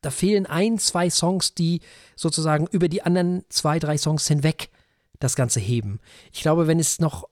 da 0.01 0.11
fehlen 0.11 0.47
ein, 0.47 0.79
zwei 0.79 1.11
Songs, 1.11 1.55
die 1.55 1.81
sozusagen 2.15 2.67
über 2.69 2.89
die 2.89 3.03
anderen 3.03 3.45
zwei, 3.49 3.79
drei 3.79 3.99
Songs 3.99 4.27
hinweg 4.29 4.71
das 5.19 5.37
Ganze 5.37 5.61
heben. 5.61 6.01
Ich 6.33 6.41
glaube, 6.41 6.67
wenn 6.67 6.79
es 6.79 7.01
noch 7.01 7.29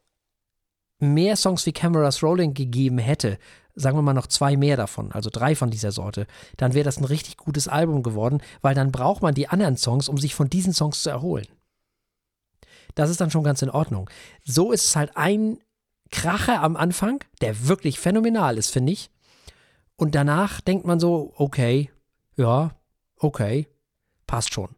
mehr 0.99 1.36
Songs 1.36 1.66
wie 1.66 1.72
Cameras 1.72 2.22
Rolling 2.22 2.55
gegeben 2.55 2.99
hätte, 2.99 3.38
sagen 3.74 3.97
wir 3.99 4.03
mal 4.03 4.14
noch 4.14 4.26
zwei 4.26 4.57
mehr 4.57 4.76
davon, 4.76 5.12
also 5.12 5.30
drei 5.30 5.55
von 5.55 5.70
dieser 5.70 5.92
Sorte, 5.92 6.26
dann 6.57 6.74
wäre 6.74 6.84
das 6.84 6.99
ein 6.99 7.05
richtig 7.05 7.36
gutes 7.36 7.68
Album 7.68 8.03
geworden, 8.03 8.40
weil 8.62 8.74
dann 8.74 8.92
braucht 8.92 9.22
man 9.22 9.34
die 9.34 9.49
anderen 9.49 9.76
Songs, 9.76 10.09
um 10.09 10.18
sich 10.18 10.34
von 10.34 10.49
diesen 10.49 10.72
Songs 10.72 11.03
zu 11.03 11.11
erholen. 11.11 11.47
Das 12.95 13.11
ist 13.11 13.20
dann 13.20 13.30
schon 13.30 13.42
ganz 13.42 13.62
in 13.62 13.70
Ordnung. 13.70 14.09
So 14.45 14.70
ist 14.70 14.84
es 14.84 14.97
halt 14.97 15.16
ein 15.16 15.59
Kracher 16.11 16.62
am 16.62 16.76
Anfang, 16.76 17.24
der 17.40 17.66
wirklich 17.66 17.99
phänomenal 17.99 18.57
ist, 18.57 18.70
finde 18.70 18.92
ich. 18.92 19.11
Und 19.97 20.14
danach 20.14 20.61
denkt 20.61 20.86
man 20.86 21.01
so, 21.01 21.32
okay, 21.36 21.90
ja, 22.36 22.72
okay, 23.16 23.68
passt 24.26 24.55
schon. 24.55 24.70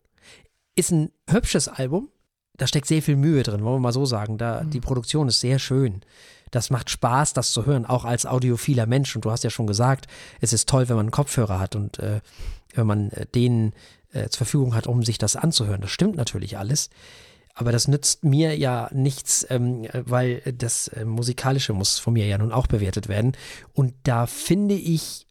Ist 0.74 0.92
ein 0.92 1.10
hübsches 1.28 1.68
Album, 1.68 2.10
da 2.56 2.66
steckt 2.66 2.86
sehr 2.86 3.02
viel 3.02 3.16
Mühe 3.16 3.42
drin, 3.42 3.64
wollen 3.64 3.76
wir 3.76 3.80
mal 3.80 3.92
so 3.92 4.06
sagen. 4.06 4.38
Da, 4.38 4.62
mhm. 4.62 4.70
Die 4.70 4.80
Produktion 4.80 5.28
ist 5.28 5.40
sehr 5.40 5.58
schön. 5.58 6.02
Das 6.50 6.70
macht 6.70 6.90
Spaß, 6.90 7.32
das 7.32 7.52
zu 7.52 7.66
hören, 7.66 7.86
auch 7.86 8.04
als 8.04 8.24
audiophiler 8.24 8.86
Mensch. 8.86 9.14
Und 9.16 9.24
du 9.24 9.30
hast 9.30 9.44
ja 9.44 9.50
schon 9.50 9.66
gesagt, 9.66 10.06
es 10.40 10.52
ist 10.52 10.68
toll, 10.68 10.88
wenn 10.88 10.96
man 10.96 11.06
einen 11.06 11.10
Kopfhörer 11.10 11.58
hat 11.58 11.76
und 11.76 11.98
äh, 11.98 12.20
wenn 12.74 12.86
man 12.86 13.10
äh, 13.10 13.26
den 13.26 13.72
äh, 14.12 14.28
zur 14.28 14.38
Verfügung 14.38 14.74
hat, 14.74 14.86
um 14.86 15.02
sich 15.02 15.18
das 15.18 15.36
anzuhören. 15.36 15.80
Das 15.80 15.90
stimmt 15.90 16.16
natürlich 16.16 16.56
alles. 16.56 16.90
Aber 17.54 17.72
das 17.72 17.88
nützt 17.88 18.22
mir 18.22 18.56
ja 18.56 18.90
nichts, 18.92 19.46
ähm, 19.48 19.88
weil 19.92 20.40
das 20.56 20.88
äh, 20.88 21.04
Musikalische 21.04 21.72
muss 21.72 21.98
von 21.98 22.12
mir 22.12 22.26
ja 22.26 22.38
nun 22.38 22.52
auch 22.52 22.66
bewertet 22.66 23.08
werden. 23.08 23.32
Und 23.72 23.94
da 24.02 24.26
finde 24.26 24.74
ich 24.74 25.26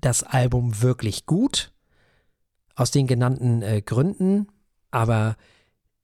das 0.00 0.22
Album 0.22 0.82
wirklich 0.82 1.26
gut, 1.26 1.72
aus 2.74 2.90
den 2.90 3.06
genannten 3.06 3.62
äh, 3.62 3.82
Gründen. 3.82 4.48
Aber 4.90 5.36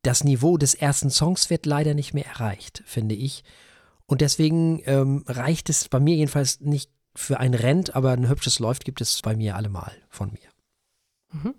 das 0.03 0.25
Niveau 0.25 0.59
des 0.59 0.75
ersten 0.75 1.11
Songs 1.11 1.51
wird 1.51 1.67
leider 1.67 1.95
nicht 1.95 2.13
mehr 2.15 2.27
erreicht, 2.27 2.83
finde 2.87 3.15
ich. 3.15 3.45
Und 4.07 4.21
deswegen 4.21 4.83
ähm, 4.87 5.25
reicht 5.27 5.71
es 5.71 5.89
bei 5.89 6.01
mir 6.01 6.17
jedenfalls 6.17 6.61
nicht 6.61 6.91
für 7.15 7.41
ein 7.41 7.55
Rent, 7.55 7.95
aber 7.95 8.13
ein 8.13 8.29
hübsches 8.29 8.59
Läuft 8.59 8.85
gibt 8.85 9.01
es 9.01 9.23
bei 9.23 9.37
mir 9.37 9.57
allemal 9.57 9.93
von 10.09 10.33
mir. 10.33 11.41
Mhm. 11.41 11.55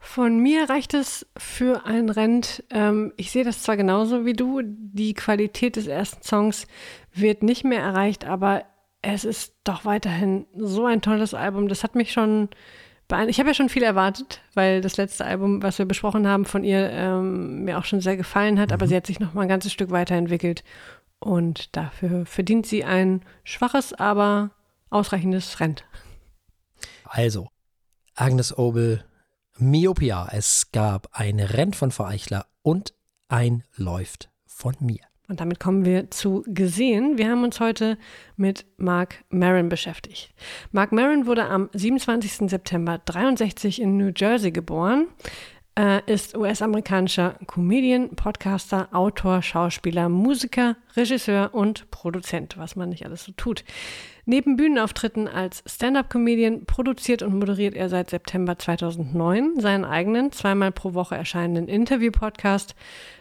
Von 0.00 0.38
mir 0.40 0.68
reicht 0.68 0.94
es 0.94 1.26
für 1.38 1.86
ein 1.86 2.10
Rent. 2.10 2.64
Ähm, 2.70 3.12
ich 3.16 3.30
sehe 3.30 3.44
das 3.44 3.62
zwar 3.62 3.76
genauso 3.76 4.26
wie 4.26 4.34
du, 4.34 4.60
die 4.62 5.14
Qualität 5.14 5.76
des 5.76 5.86
ersten 5.86 6.22
Songs 6.22 6.66
wird 7.14 7.42
nicht 7.42 7.64
mehr 7.64 7.80
erreicht, 7.80 8.24
aber 8.26 8.64
es 9.00 9.24
ist 9.24 9.54
doch 9.64 9.84
weiterhin 9.84 10.46
so 10.56 10.86
ein 10.86 11.02
tolles 11.02 11.34
Album. 11.34 11.68
Das 11.68 11.82
hat 11.82 11.94
mich 11.94 12.12
schon 12.12 12.48
ich 13.28 13.38
habe 13.38 13.50
ja 13.50 13.54
schon 13.54 13.68
viel 13.68 13.82
erwartet, 13.82 14.40
weil 14.54 14.80
das 14.80 14.96
letzte 14.96 15.24
Album, 15.24 15.62
was 15.62 15.78
wir 15.78 15.86
besprochen 15.86 16.26
haben, 16.26 16.44
von 16.44 16.64
ihr 16.64 16.90
ähm, 16.90 17.64
mir 17.64 17.78
auch 17.78 17.84
schon 17.84 18.00
sehr 18.00 18.16
gefallen 18.16 18.58
hat, 18.58 18.70
mhm. 18.70 18.74
aber 18.74 18.86
sie 18.86 18.96
hat 18.96 19.06
sich 19.06 19.20
noch 19.20 19.34
mal 19.34 19.42
ein 19.42 19.48
ganzes 19.48 19.72
Stück 19.72 19.90
weiterentwickelt 19.90 20.64
und 21.18 21.76
dafür 21.76 22.26
verdient 22.26 22.66
sie 22.66 22.84
ein 22.84 23.22
schwaches, 23.44 23.92
aber 23.92 24.50
ausreichendes 24.90 25.60
Rent. 25.60 25.84
Also, 27.04 27.48
Agnes 28.14 28.56
Obel, 28.56 29.04
Myopia. 29.58 30.28
Es 30.32 30.72
gab 30.72 31.08
ein 31.12 31.38
Rent 31.40 31.76
von 31.76 31.90
Frau 31.90 32.04
Eichler 32.04 32.46
und 32.62 32.94
ein 33.28 33.64
Läuft 33.76 34.30
von 34.46 34.74
mir. 34.80 35.11
Und 35.32 35.40
damit 35.40 35.58
kommen 35.58 35.86
wir 35.86 36.10
zu 36.10 36.44
Gesehen. 36.46 37.16
Wir 37.16 37.30
haben 37.30 37.42
uns 37.42 37.58
heute 37.58 37.96
mit 38.36 38.66
Mark 38.76 39.24
Maron 39.30 39.70
beschäftigt. 39.70 40.30
Mark 40.72 40.92
Maron 40.92 41.24
wurde 41.24 41.46
am 41.46 41.70
27. 41.72 42.50
September 42.50 43.00
63 43.02 43.80
in 43.80 43.96
New 43.96 44.12
Jersey 44.14 44.50
geboren, 44.50 45.06
äh, 45.74 46.02
ist 46.04 46.36
US-amerikanischer 46.36 47.38
Comedian, 47.46 48.10
Podcaster, 48.10 48.90
Autor, 48.92 49.40
Schauspieler, 49.40 50.10
Musiker, 50.10 50.76
Regisseur 50.96 51.54
und 51.54 51.90
Produzent, 51.90 52.58
was 52.58 52.76
man 52.76 52.90
nicht 52.90 53.06
alles 53.06 53.24
so 53.24 53.32
tut. 53.34 53.64
Neben 54.24 54.54
Bühnenauftritten 54.56 55.26
als 55.26 55.64
Stand-up-Comedian 55.66 56.64
produziert 56.64 57.22
und 57.22 57.36
moderiert 57.40 57.74
er 57.74 57.88
seit 57.88 58.10
September 58.10 58.56
2009 58.56 59.58
seinen 59.58 59.84
eigenen 59.84 60.30
zweimal 60.30 60.70
pro 60.70 60.94
Woche 60.94 61.16
erscheinenden 61.16 61.66
Interview-Podcast 61.66 62.76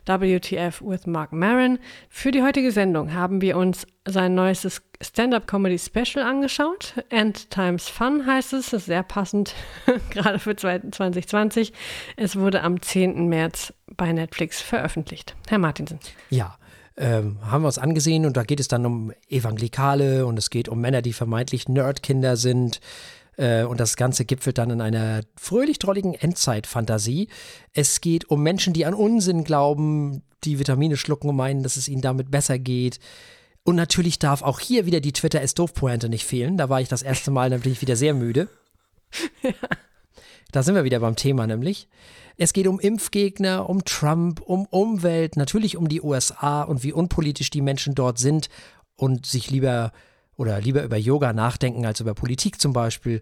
WTF 0.05 0.81
with 0.81 1.07
Mark 1.07 1.31
Maron. 1.31 1.79
Für 2.07 2.29
die 2.31 2.43
heutige 2.43 2.71
Sendung 2.71 3.13
haben 3.13 3.41
wir 3.41 3.57
uns 3.57 3.87
sein 4.05 4.35
neuestes 4.35 4.83
Stand-up-Comedy-Special 5.01 6.23
angeschaut. 6.23 6.93
End 7.09 7.49
Times 7.49 7.89
Fun 7.89 8.25
heißt 8.27 8.53
es. 8.53 8.71
Ist 8.71 8.85
sehr 8.85 9.03
passend, 9.03 9.55
gerade 10.11 10.37
für 10.37 10.55
2020. 10.55 11.73
Es 12.15 12.35
wurde 12.35 12.61
am 12.61 12.79
10. 12.79 13.27
März 13.27 13.73
bei 13.87 14.11
Netflix 14.13 14.61
veröffentlicht. 14.61 15.35
Herr 15.49 15.59
Martinsen. 15.59 15.99
Ja, 16.29 16.57
ähm, 16.97 17.39
haben 17.41 17.63
wir 17.63 17.67
uns 17.67 17.77
angesehen 17.77 18.25
und 18.25 18.37
da 18.37 18.43
geht 18.43 18.59
es 18.59 18.67
dann 18.67 18.85
um 18.85 19.13
Evangelikale 19.29 20.25
und 20.25 20.37
es 20.37 20.49
geht 20.49 20.69
um 20.69 20.81
Männer, 20.81 21.01
die 21.01 21.13
vermeintlich 21.13 21.67
Nerdkinder 21.69 22.37
sind. 22.37 22.79
Äh, 23.37 23.63
und 23.63 23.79
das 23.79 23.95
Ganze 23.95 24.25
gipfelt 24.25 24.57
dann 24.57 24.71
in 24.71 24.81
einer 24.81 25.21
fröhlich-drolligen 25.37 26.13
Endzeit-Fantasie. 26.13 27.29
Es 27.73 28.01
geht 28.01 28.29
um 28.29 28.43
Menschen, 28.43 28.73
die 28.73 28.85
an 28.85 28.93
Unsinn 28.93 29.43
glauben, 29.43 30.23
die 30.43 30.59
Vitamine 30.59 30.97
schlucken 30.97 31.29
und 31.29 31.35
meinen, 31.35 31.63
dass 31.63 31.77
es 31.77 31.87
ihnen 31.87 32.01
damit 32.01 32.29
besser 32.29 32.59
geht. 32.59 32.99
Und 33.63 33.75
natürlich 33.75 34.19
darf 34.19 34.41
auch 34.41 34.59
hier 34.59 34.85
wieder 34.85 34.99
die 34.99 35.13
Twitter 35.13 35.41
ist 35.41 35.59
doof 35.59 35.73
Pointe 35.73 36.09
nicht 36.09 36.25
fehlen. 36.25 36.57
Da 36.57 36.69
war 36.69 36.81
ich 36.81 36.87
das 36.87 37.03
erste 37.03 37.31
Mal 37.31 37.49
natürlich 37.49 37.81
wieder 37.81 37.95
sehr 37.95 38.13
müde. 38.13 38.49
Ja. 39.41 39.51
Da 40.53 40.63
sind 40.63 40.75
wir 40.75 40.83
wieder 40.83 40.99
beim 40.99 41.15
Thema 41.15 41.47
nämlich. 41.47 41.87
Es 42.41 42.53
geht 42.53 42.65
um 42.65 42.79
Impfgegner, 42.79 43.69
um 43.69 43.85
Trump, 43.85 44.41
um 44.41 44.65
Umwelt, 44.71 45.35
natürlich 45.35 45.77
um 45.77 45.87
die 45.87 46.01
USA 46.01 46.63
und 46.63 46.81
wie 46.81 46.91
unpolitisch 46.91 47.51
die 47.51 47.61
Menschen 47.61 47.93
dort 47.93 48.17
sind 48.17 48.49
und 48.95 49.27
sich 49.27 49.51
lieber 49.51 49.91
oder 50.37 50.59
lieber 50.59 50.81
über 50.81 50.97
Yoga 50.97 51.33
nachdenken 51.33 51.85
als 51.85 51.99
über 51.99 52.15
Politik 52.15 52.59
zum 52.59 52.73
Beispiel. 52.73 53.21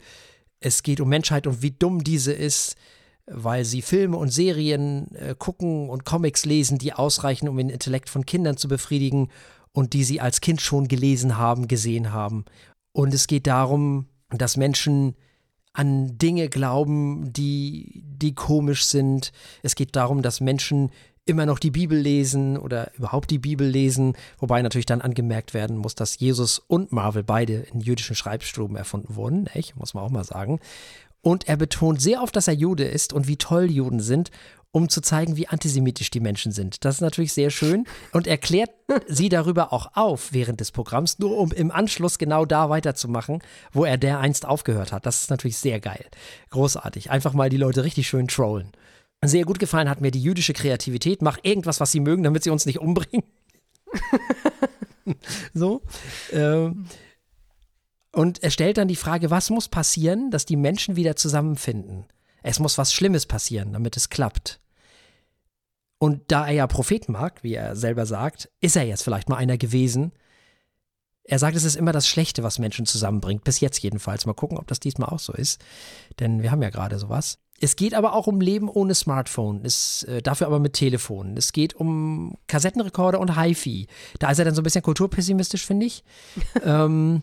Es 0.62 0.84
geht 0.84 1.02
um 1.02 1.10
Menschheit 1.10 1.48
und 1.48 1.62
wie 1.62 1.72
dumm 1.72 2.02
diese 2.02 2.32
ist, 2.32 2.78
weil 3.26 3.66
sie 3.66 3.82
Filme 3.82 4.16
und 4.16 4.30
Serien 4.30 5.14
äh, 5.16 5.36
gucken 5.38 5.90
und 5.90 6.06
Comics 6.06 6.46
lesen, 6.46 6.78
die 6.78 6.94
ausreichen, 6.94 7.50
um 7.50 7.58
den 7.58 7.70
Intellekt 7.70 8.08
von 8.08 8.26
Kindern 8.26 8.56
zu 8.56 8.70
befriedigen 8.70 9.28
und 9.74 9.92
die 9.92 10.06
sie 10.06 10.22
als 10.22 10.40
Kind 10.40 10.62
schon 10.62 10.88
gelesen 10.88 11.38
haben, 11.38 11.68
gesehen 11.68 12.14
haben. 12.14 12.46
Und 12.94 13.14
es 13.14 13.28
geht 13.28 13.48
darum, 13.48 14.08
dass 14.30 14.56
Menschen 14.56 15.18
an 15.74 16.18
Dinge 16.18 16.50
glauben, 16.50 17.32
die, 17.32 18.04
die 18.06 18.34
komisch 18.34 18.86
sind. 18.86 19.32
Es 19.64 19.76
geht 19.76 19.96
darum, 19.96 20.22
dass 20.22 20.42
Menschen 20.42 20.92
immer 21.26 21.46
noch 21.46 21.60
die 21.60 21.72
Bibel 21.72 21.98
lesen 21.98 22.58
oder 22.58 22.92
überhaupt 22.98 23.30
die 23.30 23.38
Bibel 23.38 23.68
lesen, 23.68 24.14
wobei 24.40 24.62
natürlich 24.62 24.88
dann 24.88 25.02
angemerkt 25.02 25.54
werden 25.54 25.78
muss, 25.78 25.94
dass 25.94 26.20
Jesus 26.20 26.58
und 26.60 26.92
Marvel 26.92 27.24
beide 27.24 27.54
in 27.72 27.82
jüdischen 27.82 28.16
Schreibstuben 28.16 28.76
erfunden 28.76 29.16
wurden, 29.16 29.48
echt, 29.48 29.76
muss 29.78 29.94
man 29.94 30.04
auch 30.04 30.10
mal 30.10 30.24
sagen. 30.24 30.60
Und 31.22 31.48
er 31.48 31.58
betont 31.58 32.02
sehr 32.02 32.24
oft, 32.24 32.36
dass 32.36 32.48
er 32.48 32.54
Jude 32.54 32.86
ist 32.86 33.14
und 33.14 33.28
wie 33.28 33.38
toll 33.38 33.70
Juden 33.70 34.00
sind 34.00 34.32
um 34.72 34.90
zu 34.90 35.02
zeigen, 35.02 35.36
wie 35.36 35.48
antisemitisch 35.48 36.12
die 36.12 36.20
Menschen 36.20 36.52
sind. 36.52 36.86
Das 36.86 36.96
ist 36.96 37.02
natürlich 37.02 37.34
sehr 37.34 37.50
schön 37.50 37.86
und 38.12 38.28
erklärt 38.28 38.70
sie 39.08 39.30
darüber 39.30 39.74
auch 39.74 39.96
auf 39.96 40.32
während 40.34 40.60
des 40.60 40.72
Programms, 40.72 41.20
nur 41.20 41.38
um 41.38 41.52
im 41.52 41.72
Anschluss 41.72 42.18
genau 42.18 42.46
da 42.46 42.70
weiterzumachen, 42.70 43.42
wo 43.72 43.86
er 43.86 43.98
der 43.98 44.20
einst 44.20 44.46
aufgehört 44.46 44.92
hat. 44.92 45.06
Das 45.06 45.22
ist 45.22 45.30
natürlich 45.30 45.58
sehr 45.58 45.80
geil. 45.80 46.06
Großartig. 46.52 47.10
Einfach 47.10 47.34
mal 47.34 47.50
die 47.50 47.58
Leute 47.58 47.84
richtig 47.84 48.08
schön 48.08 48.28
trollen. 48.28 48.72
Sehr 49.24 49.44
gut 49.44 49.60
gefallen 49.60 49.90
hat 49.90 50.02
mir 50.02 50.12
die 50.12 50.22
jüdische 50.22 50.54
Kreativität. 50.54 51.22
Mach 51.22 51.40
irgendwas, 51.44 51.80
was 51.80 51.92
sie 51.92 52.00
mögen, 52.00 52.24
damit 52.24 52.44
sie 52.44 52.52
uns 52.52 52.66
nicht 52.66 52.80
umbringen. 52.80 53.24
so. 55.54 55.82
Ähm, 56.32 56.86
und 58.12 58.42
er 58.44 58.50
stellt 58.50 58.78
dann 58.78 58.88
die 58.88 58.96
Frage, 58.96 59.30
was 59.30 59.50
muss 59.50 59.68
passieren, 59.68 60.32
dass 60.32 60.46
die 60.46 60.56
Menschen 60.56 60.96
wieder 60.96 61.16
zusammenfinden? 61.16 62.06
Es 62.44 62.60
muss 62.60 62.78
was 62.78 62.94
Schlimmes 62.94 63.26
passieren, 63.26 63.74
damit 63.74 63.98
es 63.98 64.10
klappt. 64.10 64.60
Und 66.00 66.32
da 66.32 66.48
er 66.48 66.54
ja 66.54 66.68
Prophet 66.68 67.10
mag, 67.10 67.44
wie 67.44 67.56
er 67.56 67.76
selber 67.76 68.06
sagt, 68.06 68.50
ist 68.62 68.78
er 68.78 68.84
jetzt 68.84 69.04
vielleicht 69.04 69.28
mal 69.28 69.36
einer 69.36 69.58
gewesen. 69.58 70.14
Er 71.24 71.40
sagt, 71.40 71.56
es 71.56 71.66
ist 71.66 71.76
immer 71.76 71.92
das 71.92 72.08
Schlechte, 72.08 72.42
was 72.42 72.58
Menschen 72.58 72.86
zusammenbringt. 72.86 73.44
Bis 73.44 73.60
jetzt 73.60 73.84
jedenfalls. 73.84 74.26
Mal 74.26 74.34
gucken, 74.34 74.58
ob 74.58 74.68
das 74.68 74.80
diesmal 74.80 75.10
auch 75.10 75.20
so 75.20 75.34
ist. 75.34 75.62
Denn 76.20 76.42
wir 76.42 76.52
haben 76.52 76.64
ja 76.64 76.70
gerade 76.70 76.98
sowas. 76.98 77.38
Es 77.62 77.76
geht 77.76 77.94
aber 77.94 78.14
auch 78.14 78.28
um 78.28 78.40
Leben 78.40 78.70
ohne 78.70 78.96
Smartphone, 78.96 79.66
es, 79.66 80.04
äh, 80.04 80.22
dafür 80.22 80.48
aber 80.48 80.60
mit 80.60 80.74
Telefon. 80.74 81.36
Es 81.36 81.52
geht 81.52 81.76
um 81.76 82.38
Kassettenrekorder 82.48 83.20
und 83.20 83.38
HiFi. 83.38 83.88
Da 84.20 84.32
ist 84.32 84.40
er 84.40 84.46
dann 84.46 84.56
so 84.56 84.62
ein 84.62 84.64
bisschen 84.64 84.82
kulturpessimistisch, 84.82 85.66
finde 85.66 85.86
ich. 85.86 86.04
ähm, 86.64 87.22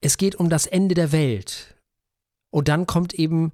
es 0.00 0.16
geht 0.16 0.36
um 0.36 0.48
das 0.48 0.66
Ende 0.66 0.94
der 0.94 1.12
Welt. 1.12 1.76
Und 2.50 2.68
dann 2.68 2.86
kommt 2.86 3.12
eben 3.14 3.52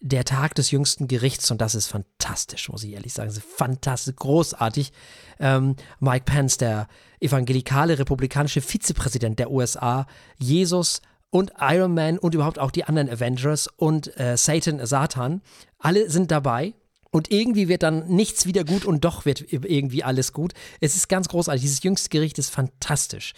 der 0.00 0.24
Tag 0.24 0.54
des 0.54 0.70
jüngsten 0.70 1.08
Gerichts 1.08 1.50
und 1.50 1.60
das 1.60 1.74
ist 1.74 1.88
fantastisch, 1.88 2.68
muss 2.68 2.84
ich 2.84 2.92
ehrlich 2.92 3.12
sagen. 3.12 3.28
Das 3.28 3.38
ist 3.38 3.46
fantastisch, 3.46 4.14
großartig. 4.16 4.92
Ähm, 5.40 5.76
Mike 5.98 6.24
Pence, 6.24 6.56
der 6.56 6.88
evangelikale 7.20 7.98
republikanische 7.98 8.60
Vizepräsident 8.60 9.38
der 9.38 9.50
USA, 9.50 10.06
Jesus 10.38 11.02
und 11.30 11.52
Iron 11.58 11.94
Man 11.94 12.18
und 12.18 12.34
überhaupt 12.34 12.58
auch 12.58 12.70
die 12.70 12.84
anderen 12.84 13.10
Avengers 13.10 13.68
und 13.76 14.18
äh, 14.18 14.36
Satan, 14.36 14.84
Satan, 14.86 15.42
alle 15.78 16.08
sind 16.10 16.30
dabei. 16.30 16.74
Und 17.10 17.32
irgendwie 17.32 17.68
wird 17.68 17.82
dann 17.82 18.06
nichts 18.08 18.44
wieder 18.44 18.64
gut 18.64 18.84
und 18.84 19.02
doch 19.02 19.24
wird 19.24 19.50
irgendwie 19.50 20.04
alles 20.04 20.34
gut. 20.34 20.52
Es 20.80 20.94
ist 20.94 21.08
ganz 21.08 21.28
großartig. 21.28 21.62
Dieses 21.62 21.82
jüngste 21.82 22.10
Gericht 22.10 22.38
ist 22.38 22.50
fantastisch. 22.50 23.32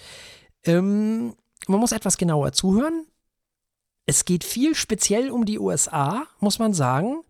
Ähm, 0.64 1.36
man 1.68 1.78
muss 1.78 1.92
etwas 1.92 2.16
genauer 2.16 2.52
zuhören. 2.52 3.06
Es 4.07 4.24
geht 4.24 4.44
viel 4.44 4.74
speziell 4.74 5.30
um 5.30 5.44
die 5.44 5.59
USA, 5.59 6.26
muss 6.40 6.59
man 6.59 6.72
sagen. 6.72 7.22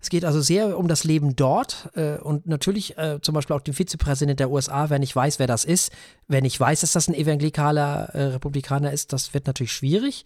Es 0.00 0.10
geht 0.10 0.24
also 0.24 0.40
sehr 0.40 0.78
um 0.78 0.88
das 0.88 1.04
Leben 1.04 1.36
dort 1.36 1.90
äh, 1.94 2.18
und 2.18 2.46
natürlich 2.46 2.96
äh, 2.98 3.18
zum 3.22 3.34
Beispiel 3.34 3.56
auch 3.56 3.60
den 3.60 3.74
Vizepräsident 3.74 4.38
der 4.38 4.50
USA, 4.50 4.90
wenn 4.90 5.02
ich 5.02 5.14
weiß, 5.14 5.38
wer 5.38 5.46
das 5.46 5.64
ist. 5.64 5.90
Wenn 6.28 6.44
ich 6.44 6.58
weiß, 6.58 6.82
dass 6.82 6.92
das 6.92 7.08
ein 7.08 7.14
evangelikaler 7.14 8.10
äh, 8.14 8.22
Republikaner 8.26 8.92
ist, 8.92 9.12
das 9.12 9.34
wird 9.34 9.46
natürlich 9.46 9.72
schwierig. 9.72 10.24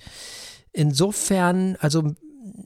Insofern, 0.73 1.77
also 1.81 2.15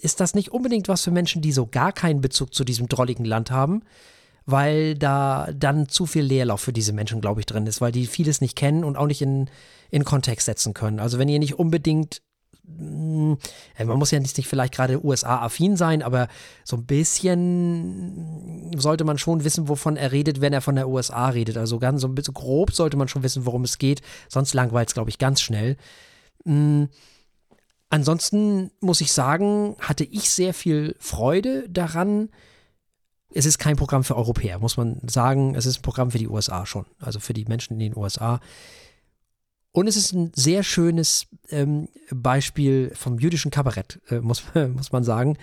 ist 0.00 0.20
das 0.20 0.34
nicht 0.34 0.52
unbedingt 0.52 0.88
was 0.88 1.04
für 1.04 1.10
Menschen, 1.10 1.42
die 1.42 1.52
so 1.52 1.66
gar 1.66 1.92
keinen 1.92 2.20
Bezug 2.20 2.54
zu 2.54 2.64
diesem 2.64 2.88
drolligen 2.88 3.24
Land 3.24 3.50
haben, 3.50 3.82
weil 4.46 4.94
da 4.94 5.48
dann 5.54 5.88
zu 5.88 6.06
viel 6.06 6.22
Leerlauf 6.22 6.60
für 6.60 6.72
diese 6.72 6.92
Menschen, 6.92 7.20
glaube 7.20 7.40
ich, 7.40 7.46
drin 7.46 7.66
ist, 7.66 7.80
weil 7.80 7.92
die 7.92 8.06
vieles 8.06 8.40
nicht 8.40 8.56
kennen 8.56 8.84
und 8.84 8.96
auch 8.96 9.06
nicht 9.06 9.22
in, 9.22 9.48
in 9.90 10.04
Kontext 10.04 10.46
setzen 10.46 10.74
können. 10.74 11.00
Also 11.00 11.18
wenn 11.18 11.28
ihr 11.28 11.38
nicht 11.38 11.58
unbedingt 11.58 12.22
man 12.66 13.98
muss 13.98 14.10
ja 14.10 14.20
nicht, 14.20 14.36
nicht 14.36 14.48
vielleicht 14.48 14.74
gerade 14.74 15.04
USA-affin 15.04 15.76
sein, 15.76 16.02
aber 16.02 16.28
so 16.64 16.76
ein 16.76 16.86
bisschen 16.86 18.72
sollte 18.76 19.04
man 19.04 19.18
schon 19.18 19.44
wissen, 19.44 19.68
wovon 19.68 19.96
er 19.96 20.12
redet, 20.12 20.40
wenn 20.40 20.52
er 20.52 20.60
von 20.60 20.76
der 20.76 20.88
USA 20.88 21.28
redet. 21.28 21.56
Also 21.56 21.78
ganz 21.78 22.00
so 22.00 22.08
ein 22.08 22.14
bisschen 22.14 22.34
grob 22.34 22.72
sollte 22.72 22.96
man 22.96 23.08
schon 23.08 23.22
wissen, 23.22 23.46
worum 23.46 23.64
es 23.64 23.78
geht. 23.78 24.00
Sonst 24.28 24.54
langweilt 24.54 24.88
es, 24.88 24.94
glaube 24.94 25.10
ich, 25.10 25.18
ganz 25.18 25.40
schnell. 25.40 25.76
Mhm. 26.44 26.88
Ansonsten 27.90 28.70
muss 28.80 29.00
ich 29.00 29.12
sagen, 29.12 29.76
hatte 29.78 30.04
ich 30.04 30.30
sehr 30.30 30.52
viel 30.54 30.96
Freude 30.98 31.68
daran. 31.68 32.30
Es 33.32 33.46
ist 33.46 33.58
kein 33.58 33.76
Programm 33.76 34.02
für 34.04 34.16
Europäer, 34.16 34.58
muss 34.58 34.76
man 34.76 35.00
sagen. 35.06 35.54
Es 35.54 35.66
ist 35.66 35.78
ein 35.78 35.82
Programm 35.82 36.10
für 36.10 36.18
die 36.18 36.28
USA 36.28 36.66
schon, 36.66 36.86
also 36.98 37.20
für 37.20 37.34
die 37.34 37.44
Menschen 37.44 37.74
in 37.74 37.78
den 37.78 37.96
USA. 37.96 38.40
Und 39.74 39.88
es 39.88 39.96
ist 39.96 40.12
ein 40.12 40.30
sehr 40.36 40.62
schönes 40.62 41.26
ähm, 41.50 41.88
Beispiel 42.08 42.92
vom 42.94 43.18
jüdischen 43.18 43.50
Kabarett, 43.50 44.00
äh, 44.08 44.20
muss, 44.20 44.44
muss 44.54 44.92
man 44.92 45.02
sagen, 45.02 45.36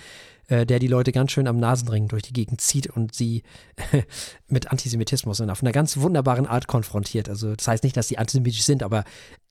äh, 0.48 0.66
der 0.66 0.80
die 0.80 0.88
Leute 0.88 1.12
ganz 1.12 1.34
schön 1.34 1.50
am 1.50 1.60
Nasenring 1.60 2.08
durch 2.08 2.24
die 2.24 2.32
Gegend 2.32 2.62
zieht 2.62 2.88
und 2.88 3.14
sie 3.14 3.44
äh, 3.92 4.04
mit 4.48 4.72
Antisemitismus 4.72 5.42
auf 5.42 5.62
einer 5.62 5.74
ganz 5.74 5.98
wunderbaren 5.98 6.48
Art 6.48 6.68
konfrontiert. 6.68 7.28
Also 7.28 7.54
das 7.54 7.68
heißt 7.68 7.84
nicht, 7.84 7.98
dass 7.98 8.08
sie 8.08 8.18
antisemitisch 8.18 8.64
sind, 8.64 8.84
aber 8.84 9.04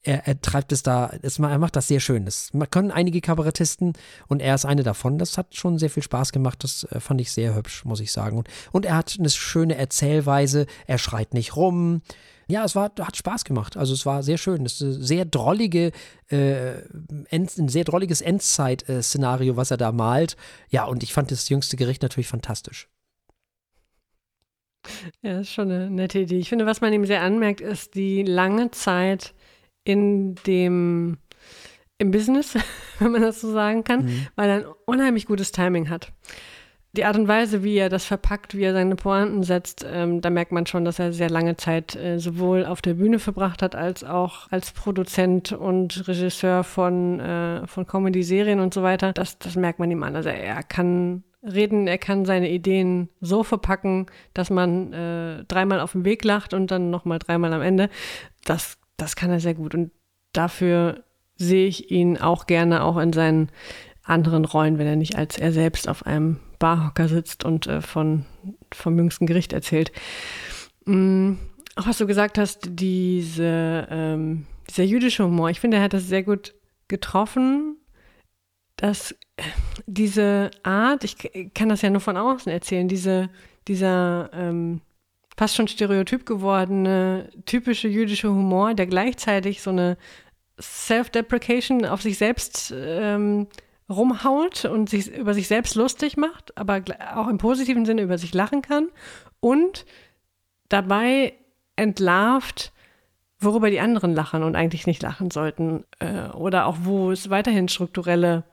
er, 0.02 0.26
er 0.26 0.40
treibt 0.40 0.72
es 0.72 0.82
da, 0.82 1.12
es, 1.20 1.38
er 1.38 1.58
macht 1.58 1.76
das 1.76 1.86
sehr 1.86 2.00
schön. 2.00 2.24
Das 2.24 2.50
können 2.70 2.90
einige 2.90 3.20
Kabarettisten 3.20 3.92
und 4.28 4.40
er 4.40 4.54
ist 4.54 4.64
eine 4.64 4.82
davon. 4.82 5.18
Das 5.18 5.36
hat 5.36 5.54
schon 5.54 5.78
sehr 5.78 5.90
viel 5.90 6.02
Spaß 6.02 6.32
gemacht. 6.32 6.64
Das 6.64 6.84
äh, 6.84 7.00
fand 7.00 7.20
ich 7.20 7.32
sehr 7.32 7.54
hübsch, 7.54 7.84
muss 7.84 8.00
ich 8.00 8.12
sagen. 8.12 8.38
Und, 8.38 8.48
und 8.72 8.86
er 8.86 8.96
hat 8.96 9.14
eine 9.18 9.28
schöne 9.28 9.74
Erzählweise. 9.74 10.64
Er 10.86 10.96
schreit 10.96 11.34
nicht 11.34 11.54
rum 11.54 12.00
ja, 12.50 12.64
es 12.64 12.74
war, 12.74 12.90
hat 13.00 13.16
Spaß 13.16 13.44
gemacht. 13.44 13.76
Also 13.76 13.94
es 13.94 14.04
war 14.04 14.22
sehr 14.22 14.38
schön. 14.38 14.64
Es 14.66 14.80
ist 14.80 14.98
ein 14.98 15.02
sehr 15.02 15.24
drollige, 15.24 15.92
äh, 16.30 16.82
End, 17.28 17.56
ein 17.56 17.68
sehr 17.68 17.84
drolliges 17.84 18.20
Endzeit-Szenario, 18.20 19.56
was 19.56 19.70
er 19.70 19.76
da 19.76 19.92
malt. 19.92 20.36
Ja, 20.68 20.84
und 20.84 21.02
ich 21.02 21.12
fand 21.12 21.30
das 21.30 21.48
jüngste 21.48 21.76
Gericht 21.76 22.02
natürlich 22.02 22.28
fantastisch. 22.28 22.88
Ja, 25.22 25.34
das 25.34 25.42
ist 25.42 25.52
schon 25.52 25.70
eine 25.70 25.90
nette 25.90 26.18
Idee. 26.18 26.38
Ich 26.38 26.48
finde, 26.48 26.66
was 26.66 26.80
man 26.80 26.92
ihm 26.92 27.04
sehr 27.04 27.22
anmerkt, 27.22 27.60
ist 27.60 27.94
die 27.94 28.22
lange 28.22 28.70
Zeit 28.70 29.34
in 29.84 30.34
dem 30.46 31.18
im 31.98 32.10
Business, 32.10 32.54
wenn 32.98 33.12
man 33.12 33.22
das 33.22 33.40
so 33.40 33.52
sagen 33.52 33.84
kann, 33.84 34.06
mhm. 34.06 34.26
weil 34.34 34.48
er 34.48 34.56
ein 34.56 34.74
unheimlich 34.86 35.26
gutes 35.26 35.52
Timing 35.52 35.90
hat 35.90 36.12
die 36.92 37.04
Art 37.04 37.16
und 37.16 37.28
Weise, 37.28 37.62
wie 37.62 37.76
er 37.76 37.88
das 37.88 38.04
verpackt, 38.04 38.56
wie 38.56 38.64
er 38.64 38.72
seine 38.72 38.96
Pointen 38.96 39.44
setzt, 39.44 39.86
ähm, 39.88 40.20
da 40.20 40.30
merkt 40.30 40.50
man 40.50 40.66
schon, 40.66 40.84
dass 40.84 40.98
er 40.98 41.12
sehr 41.12 41.30
lange 41.30 41.56
Zeit 41.56 41.94
äh, 41.94 42.18
sowohl 42.18 42.66
auf 42.66 42.82
der 42.82 42.94
Bühne 42.94 43.20
verbracht 43.20 43.62
hat, 43.62 43.76
als 43.76 44.02
auch 44.02 44.50
als 44.50 44.72
Produzent 44.72 45.52
und 45.52 46.08
Regisseur 46.08 46.64
von, 46.64 47.20
äh, 47.20 47.66
von 47.68 47.86
Comedy-Serien 47.86 48.58
und 48.58 48.74
so 48.74 48.82
weiter. 48.82 49.12
Das, 49.12 49.38
das 49.38 49.54
merkt 49.54 49.78
man 49.78 49.90
ihm 49.90 50.02
an. 50.02 50.16
Also 50.16 50.30
er 50.30 50.62
kann 50.64 51.22
reden, 51.44 51.86
er 51.86 51.98
kann 51.98 52.24
seine 52.24 52.50
Ideen 52.50 53.08
so 53.20 53.44
verpacken, 53.44 54.06
dass 54.34 54.50
man 54.50 54.92
äh, 54.92 55.44
dreimal 55.44 55.80
auf 55.80 55.92
dem 55.92 56.04
Weg 56.04 56.24
lacht 56.24 56.54
und 56.54 56.72
dann 56.72 56.90
nochmal 56.90 57.20
dreimal 57.20 57.52
am 57.52 57.62
Ende. 57.62 57.88
Das, 58.44 58.78
das 58.96 59.14
kann 59.14 59.30
er 59.30 59.38
sehr 59.38 59.54
gut. 59.54 59.76
Und 59.76 59.92
dafür 60.32 61.04
sehe 61.36 61.68
ich 61.68 61.92
ihn 61.92 62.18
auch 62.18 62.46
gerne 62.46 62.82
auch 62.82 62.98
in 62.98 63.12
seinen 63.12 63.50
anderen 64.02 64.44
Rollen, 64.44 64.78
wenn 64.78 64.88
er 64.88 64.96
nicht 64.96 65.16
als 65.16 65.38
er 65.38 65.52
selbst 65.52 65.88
auf 65.88 66.04
einem 66.04 66.40
Barhocker 66.60 67.08
sitzt 67.08 67.44
und 67.44 67.66
äh, 67.66 67.80
von, 67.80 68.24
vom 68.72 68.96
jüngsten 68.96 69.26
Gericht 69.26 69.52
erzählt. 69.52 69.90
Mhm. 70.84 71.38
Auch 71.74 71.86
was 71.86 71.98
du 71.98 72.06
gesagt 72.06 72.38
hast, 72.38 72.68
diese, 72.68 73.88
ähm, 73.90 74.46
dieser 74.68 74.84
jüdische 74.84 75.24
Humor, 75.24 75.50
ich 75.50 75.58
finde, 75.58 75.78
er 75.78 75.82
hat 75.84 75.92
das 75.92 76.06
sehr 76.06 76.22
gut 76.22 76.54
getroffen, 76.88 77.76
dass 78.76 79.14
diese 79.86 80.50
Art, 80.62 81.04
ich 81.04 81.16
kann 81.54 81.68
das 81.68 81.82
ja 81.82 81.90
nur 81.90 82.00
von 82.00 82.16
außen 82.16 82.50
erzählen, 82.52 82.88
diese, 82.88 83.30
dieser 83.68 84.30
ähm, 84.32 84.80
fast 85.36 85.56
schon 85.56 85.68
stereotyp 85.68 86.26
gewordene, 86.26 87.30
typische 87.46 87.88
jüdische 87.88 88.28
Humor, 88.28 88.74
der 88.74 88.86
gleichzeitig 88.86 89.62
so 89.62 89.70
eine 89.70 89.96
Self-Deprecation 90.60 91.86
auf 91.86 92.02
sich 92.02 92.18
selbst 92.18 92.74
ähm, 92.76 93.46
rumhaut 93.90 94.64
und 94.64 94.88
sich 94.88 95.12
über 95.12 95.34
sich 95.34 95.48
selbst 95.48 95.74
lustig 95.74 96.16
macht, 96.16 96.56
aber 96.56 96.82
auch 97.14 97.28
im 97.28 97.38
positiven 97.38 97.84
Sinne 97.84 98.02
über 98.02 98.18
sich 98.18 98.32
lachen 98.32 98.62
kann 98.62 98.88
und 99.40 99.84
dabei 100.68 101.34
entlarvt, 101.76 102.72
worüber 103.40 103.70
die 103.70 103.80
anderen 103.80 104.14
lachen 104.14 104.42
und 104.42 104.54
eigentlich 104.54 104.86
nicht 104.86 105.02
lachen 105.02 105.30
sollten 105.30 105.84
äh, 105.98 106.28
oder 106.28 106.66
auch 106.66 106.76
wo 106.82 107.10
es 107.10 107.30
weiterhin 107.30 107.68
strukturelle 107.68 108.44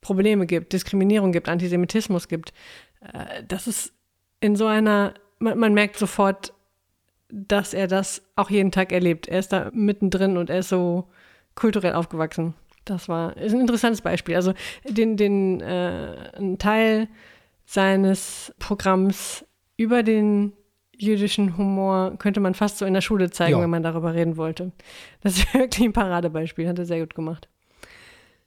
Probleme 0.00 0.46
gibt, 0.46 0.72
Diskriminierung 0.72 1.32
gibt, 1.32 1.48
Antisemitismus 1.48 2.28
gibt. 2.28 2.52
Äh, 3.00 3.44
das 3.46 3.66
ist 3.66 3.92
in 4.40 4.56
so 4.56 4.66
einer, 4.66 5.14
man, 5.38 5.58
man 5.58 5.74
merkt 5.74 5.98
sofort, 5.98 6.52
dass 7.28 7.74
er 7.74 7.88
das 7.88 8.22
auch 8.36 8.50
jeden 8.50 8.70
Tag 8.70 8.92
erlebt. 8.92 9.28
Er 9.28 9.38
ist 9.38 9.52
da 9.52 9.70
mittendrin 9.72 10.36
und 10.36 10.50
er 10.50 10.60
ist 10.60 10.68
so 10.68 11.08
kulturell 11.54 11.94
aufgewachsen. 11.94 12.54
Das 12.86 13.08
war 13.08 13.36
ist 13.36 13.52
ein 13.52 13.60
interessantes 13.60 14.00
Beispiel. 14.00 14.34
Also 14.36 14.54
den, 14.88 15.16
den 15.16 15.60
äh, 15.60 16.30
ein 16.36 16.58
Teil 16.58 17.08
seines 17.66 18.54
Programms 18.58 19.44
über 19.76 20.02
den 20.02 20.52
jüdischen 20.96 21.58
Humor 21.58 22.16
könnte 22.18 22.40
man 22.40 22.54
fast 22.54 22.78
so 22.78 22.86
in 22.86 22.94
der 22.94 23.02
Schule 23.02 23.30
zeigen, 23.30 23.56
ja. 23.58 23.62
wenn 23.62 23.68
man 23.68 23.82
darüber 23.82 24.14
reden 24.14 24.38
wollte. 24.38 24.72
Das 25.20 25.36
ist 25.36 25.52
wirklich 25.54 25.86
ein 25.86 25.92
Paradebeispiel, 25.92 26.66
hat 26.66 26.78
er 26.78 26.86
sehr 26.86 27.00
gut 27.00 27.14
gemacht 27.14 27.48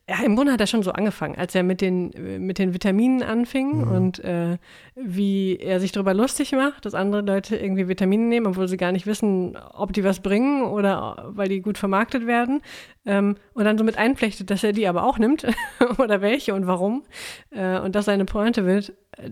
ja, 0.09 0.23
im 0.25 0.35
Grunde 0.35 0.51
hat 0.51 0.59
er 0.59 0.65
schon 0.65 0.81
so 0.81 0.91
angefangen, 0.91 1.35
als 1.37 1.53
er 1.53 1.61
mit 1.61 1.81
den, 1.81 2.11
mit 2.43 2.57
den 2.57 2.73
Vitaminen 2.73 3.21
anfing 3.21 3.85
mhm. 3.85 3.91
und 3.91 4.19
äh, 4.23 4.57
wie 4.95 5.57
er 5.57 5.79
sich 5.79 5.91
darüber 5.91 6.15
lustig 6.15 6.51
macht, 6.53 6.85
dass 6.85 6.95
andere 6.95 7.21
Leute 7.21 7.55
irgendwie 7.55 7.87
Vitamine 7.87 8.23
nehmen, 8.23 8.47
obwohl 8.47 8.67
sie 8.67 8.77
gar 8.77 8.91
nicht 8.91 9.05
wissen, 9.05 9.55
ob 9.55 9.93
die 9.93 10.03
was 10.03 10.21
bringen 10.21 10.63
oder 10.63 11.29
weil 11.29 11.47
die 11.47 11.61
gut 11.61 11.77
vermarktet 11.77 12.25
werden. 12.25 12.61
Ähm, 13.05 13.35
und 13.53 13.65
dann 13.65 13.77
so 13.77 13.83
mit 13.83 13.97
einflechtet, 13.97 14.49
dass 14.49 14.63
er 14.63 14.73
die 14.73 14.87
aber 14.87 15.03
auch 15.03 15.19
nimmt 15.19 15.45
oder 15.99 16.21
welche 16.21 16.55
und 16.55 16.65
warum. 16.65 17.03
Äh, 17.51 17.79
und 17.79 17.93
dass 17.93 18.05
seine 18.05 18.25
Pointe 18.25 18.65
wird. 18.65 18.93
Äh, 19.15 19.29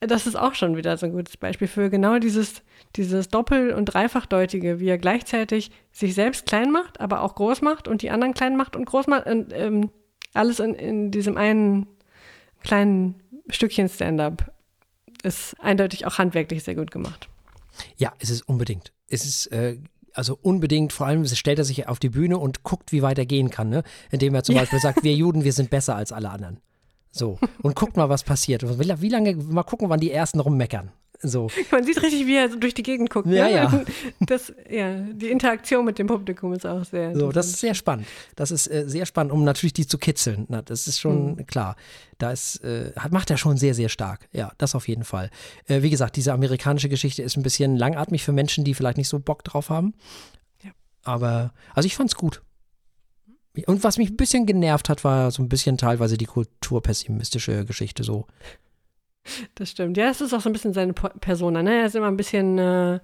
das 0.00 0.26
ist 0.26 0.36
auch 0.36 0.54
schon 0.54 0.76
wieder 0.76 0.96
so 0.96 1.06
ein 1.06 1.12
gutes 1.12 1.36
Beispiel 1.36 1.66
für 1.66 1.90
genau 1.90 2.18
dieses, 2.18 2.62
dieses 2.96 3.28
Doppel- 3.28 3.72
und 3.72 3.86
Dreifachdeutige, 3.86 4.78
wie 4.78 4.88
er 4.88 4.98
gleichzeitig 4.98 5.70
sich 5.90 6.14
selbst 6.14 6.46
klein 6.46 6.70
macht, 6.70 7.00
aber 7.00 7.22
auch 7.22 7.34
groß 7.34 7.62
macht 7.62 7.88
und 7.88 8.02
die 8.02 8.10
anderen 8.10 8.34
klein 8.34 8.56
macht 8.56 8.76
und 8.76 8.84
groß 8.84 9.08
macht. 9.08 9.26
Und, 9.26 9.52
ähm, 9.52 9.90
alles 10.34 10.60
in, 10.60 10.74
in 10.74 11.10
diesem 11.10 11.36
einen 11.36 11.86
kleinen 12.62 13.16
Stückchen 13.48 13.88
Stand-up 13.88 14.52
ist 15.22 15.56
eindeutig 15.60 16.06
auch 16.06 16.18
handwerklich 16.18 16.62
sehr 16.62 16.74
gut 16.76 16.90
gemacht. 16.90 17.28
Ja, 17.96 18.12
es 18.18 18.30
ist 18.30 18.42
unbedingt. 18.42 18.92
Es 19.08 19.24
ist 19.24 19.46
äh, 19.46 19.78
also 20.12 20.38
unbedingt, 20.40 20.92
vor 20.92 21.06
allem 21.06 21.24
stellt 21.26 21.58
er 21.58 21.64
sich 21.64 21.88
auf 21.88 21.98
die 21.98 22.08
Bühne 22.08 22.38
und 22.38 22.62
guckt, 22.62 22.92
wie 22.92 23.02
weit 23.02 23.18
er 23.18 23.26
gehen 23.26 23.50
kann, 23.50 23.68
ne? 23.68 23.82
indem 24.10 24.34
er 24.34 24.42
zum 24.42 24.54
Beispiel 24.54 24.80
sagt, 24.80 25.02
wir 25.02 25.14
Juden, 25.14 25.44
wir 25.44 25.52
sind 25.52 25.70
besser 25.70 25.96
als 25.96 26.12
alle 26.12 26.30
anderen. 26.30 26.60
So, 27.10 27.38
und 27.62 27.74
guckt 27.74 27.96
mal, 27.96 28.08
was 28.08 28.22
passiert. 28.22 28.62
Wie 29.00 29.08
lange, 29.08 29.34
mal 29.36 29.62
gucken, 29.62 29.88
wann 29.88 30.00
die 30.00 30.10
Ersten 30.12 30.40
rummeckern. 30.40 30.90
So. 31.20 31.48
Man 31.72 31.82
sieht 31.82 32.00
richtig, 32.00 32.28
wie 32.28 32.36
er 32.36 32.48
so 32.48 32.56
durch 32.60 32.74
die 32.74 32.84
Gegend 32.84 33.10
guckt. 33.10 33.26
Ja, 33.26 33.46
ne? 33.46 33.52
ja. 33.52 33.84
Das, 34.20 34.52
ja. 34.70 34.94
Die 35.00 35.30
Interaktion 35.30 35.84
mit 35.84 35.98
dem 35.98 36.06
Publikum 36.06 36.52
ist 36.52 36.64
auch 36.64 36.84
sehr. 36.84 37.16
So, 37.16 37.32
das 37.32 37.48
ist 37.48 37.58
sehr 37.58 37.74
spannend. 37.74 38.06
Das 38.36 38.52
ist 38.52 38.68
äh, 38.70 38.84
sehr 38.88 39.04
spannend, 39.04 39.32
um 39.32 39.42
natürlich 39.42 39.72
die 39.72 39.84
zu 39.86 39.98
kitzeln. 39.98 40.44
Na, 40.48 40.62
das 40.62 40.86
ist 40.86 41.00
schon 41.00 41.32
Mhm. 41.32 41.46
klar. 41.48 41.74
Da 42.18 42.30
ist, 42.30 42.62
äh, 42.62 42.92
hat- 42.94 43.10
macht 43.10 43.30
er 43.30 43.36
schon 43.36 43.56
sehr, 43.56 43.74
sehr 43.74 43.88
stark. 43.88 44.28
Ja, 44.32 44.52
das 44.58 44.76
auf 44.76 44.86
jeden 44.86 45.02
Fall. 45.02 45.30
Äh, 45.66 45.82
wie 45.82 45.90
gesagt, 45.90 46.14
diese 46.14 46.32
amerikanische 46.32 46.88
Geschichte 46.88 47.24
ist 47.24 47.36
ein 47.36 47.42
bisschen 47.42 47.74
langatmig 47.76 48.22
für 48.22 48.32
Menschen, 48.32 48.62
die 48.62 48.74
vielleicht 48.74 48.98
nicht 48.98 49.08
so 49.08 49.18
Bock 49.18 49.42
drauf 49.42 49.70
haben. 49.70 49.94
Ja. 50.62 50.70
Aber, 51.02 51.52
also 51.74 51.86
ich 51.88 51.96
fand's 51.96 52.14
gut. 52.14 52.42
Und 53.66 53.84
was 53.84 53.98
mich 53.98 54.10
ein 54.10 54.16
bisschen 54.16 54.46
genervt 54.46 54.88
hat, 54.88 55.04
war 55.04 55.30
so 55.30 55.42
ein 55.42 55.48
bisschen 55.48 55.78
teilweise 55.78 56.16
die 56.16 56.26
kulturpessimistische 56.26 57.64
Geschichte 57.64 58.04
so. 58.04 58.26
Das 59.54 59.70
stimmt. 59.70 59.96
Ja, 59.96 60.08
es 60.10 60.20
ist 60.20 60.32
auch 60.32 60.40
so 60.40 60.48
ein 60.48 60.52
bisschen 60.52 60.72
seine 60.72 60.92
Persona. 60.92 61.62
Ne? 61.62 61.80
Er 61.80 61.86
ist 61.86 61.94
immer 61.94 62.08
ein 62.08 62.16
bisschen 62.16 62.58
äh, 62.58 62.94
äh, 62.96 63.00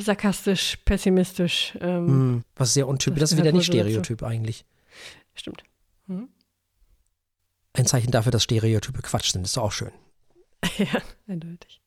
sarkastisch, 0.00 0.78
pessimistisch. 0.84 1.76
Ähm, 1.80 2.06
Hm, 2.06 2.44
was 2.56 2.74
sehr 2.74 2.88
untypisch. 2.88 3.20
das 3.20 3.30
Das, 3.30 3.38
ist 3.38 3.44
wieder 3.44 3.52
nicht 3.52 3.68
wohl 3.72 3.76
so. 3.78 3.82
Stereotyp 3.82 4.22
eigentlich. 4.22 4.64
Stimmt. 5.34 5.64
Mhm. 6.06 6.28
Ein 7.74 7.86
Zeichen 7.86 8.10
dafür, 8.10 8.32
dass 8.32 8.42
Stereotype 8.44 9.02
Quatsch 9.02 9.32
sind. 9.32 9.44
Ist 9.44 9.56
doch 9.56 9.64
auch 9.64 9.72
schön. 9.72 9.92
ja, 10.78 11.00
eindeutig. 11.26 11.80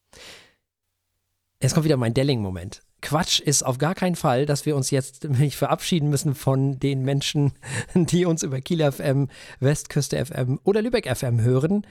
Jetzt 1.61 1.73
kommt 1.73 1.85
wieder 1.85 1.97
mein 1.97 2.13
Delling-Moment. 2.13 2.81
Quatsch 3.05 3.39
ist 3.39 3.63
auf 3.63 3.77
gar 3.77 3.93
keinen 3.93 4.15
Fall, 4.15 4.47
dass 4.47 4.65
wir 4.65 4.75
uns 4.75 4.89
jetzt 4.89 5.23
nämlich 5.29 5.55
verabschieden 5.55 6.09
müssen 6.09 6.33
von 6.33 6.79
den 6.79 7.03
Menschen, 7.03 7.53
die 7.93 8.25
uns 8.25 8.41
über 8.41 8.59
Kiel 8.61 8.91
FM, 8.91 9.29
Westküste 9.59 10.25
FM 10.25 10.59
oder 10.63 10.81
Lübeck 10.81 11.07
FM 11.15 11.39
hören. 11.41 11.85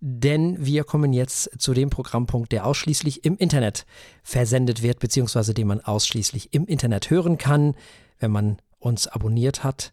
Denn 0.00 0.56
wir 0.64 0.84
kommen 0.84 1.12
jetzt 1.12 1.50
zu 1.58 1.74
dem 1.74 1.90
Programmpunkt, 1.90 2.50
der 2.50 2.66
ausschließlich 2.66 3.26
im 3.26 3.36
Internet 3.36 3.84
versendet 4.22 4.82
wird, 4.82 5.00
beziehungsweise 5.00 5.52
den 5.52 5.66
man 5.66 5.80
ausschließlich 5.80 6.54
im 6.54 6.66
Internet 6.66 7.10
hören 7.10 7.36
kann, 7.36 7.74
wenn 8.18 8.30
man 8.30 8.56
uns 8.78 9.06
abonniert 9.06 9.64
hat 9.64 9.92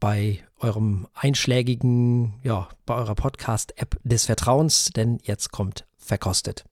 bei 0.00 0.42
eurem 0.58 1.06
einschlägigen, 1.12 2.34
ja, 2.42 2.68
bei 2.86 2.94
eurer 2.94 3.14
Podcast-App 3.14 3.98
des 4.04 4.24
Vertrauens, 4.24 4.90
denn 4.96 5.18
jetzt 5.22 5.50
kommt 5.52 5.86
verkostet. 5.98 6.64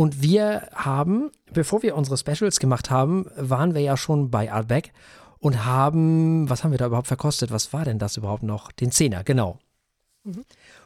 Und 0.00 0.22
wir 0.22 0.68
haben, 0.76 1.32
bevor 1.52 1.82
wir 1.82 1.96
unsere 1.96 2.16
Specials 2.16 2.60
gemacht 2.60 2.88
haben, 2.88 3.26
waren 3.34 3.74
wir 3.74 3.80
ja 3.80 3.96
schon 3.96 4.30
bei 4.30 4.52
Artback 4.52 4.92
und 5.40 5.64
haben, 5.64 6.48
was 6.48 6.62
haben 6.62 6.70
wir 6.70 6.78
da 6.78 6.86
überhaupt 6.86 7.08
verkostet? 7.08 7.50
Was 7.50 7.72
war 7.72 7.84
denn 7.84 7.98
das 7.98 8.16
überhaupt 8.16 8.44
noch? 8.44 8.70
Den 8.70 8.92
Zehner, 8.92 9.24
genau. 9.24 9.58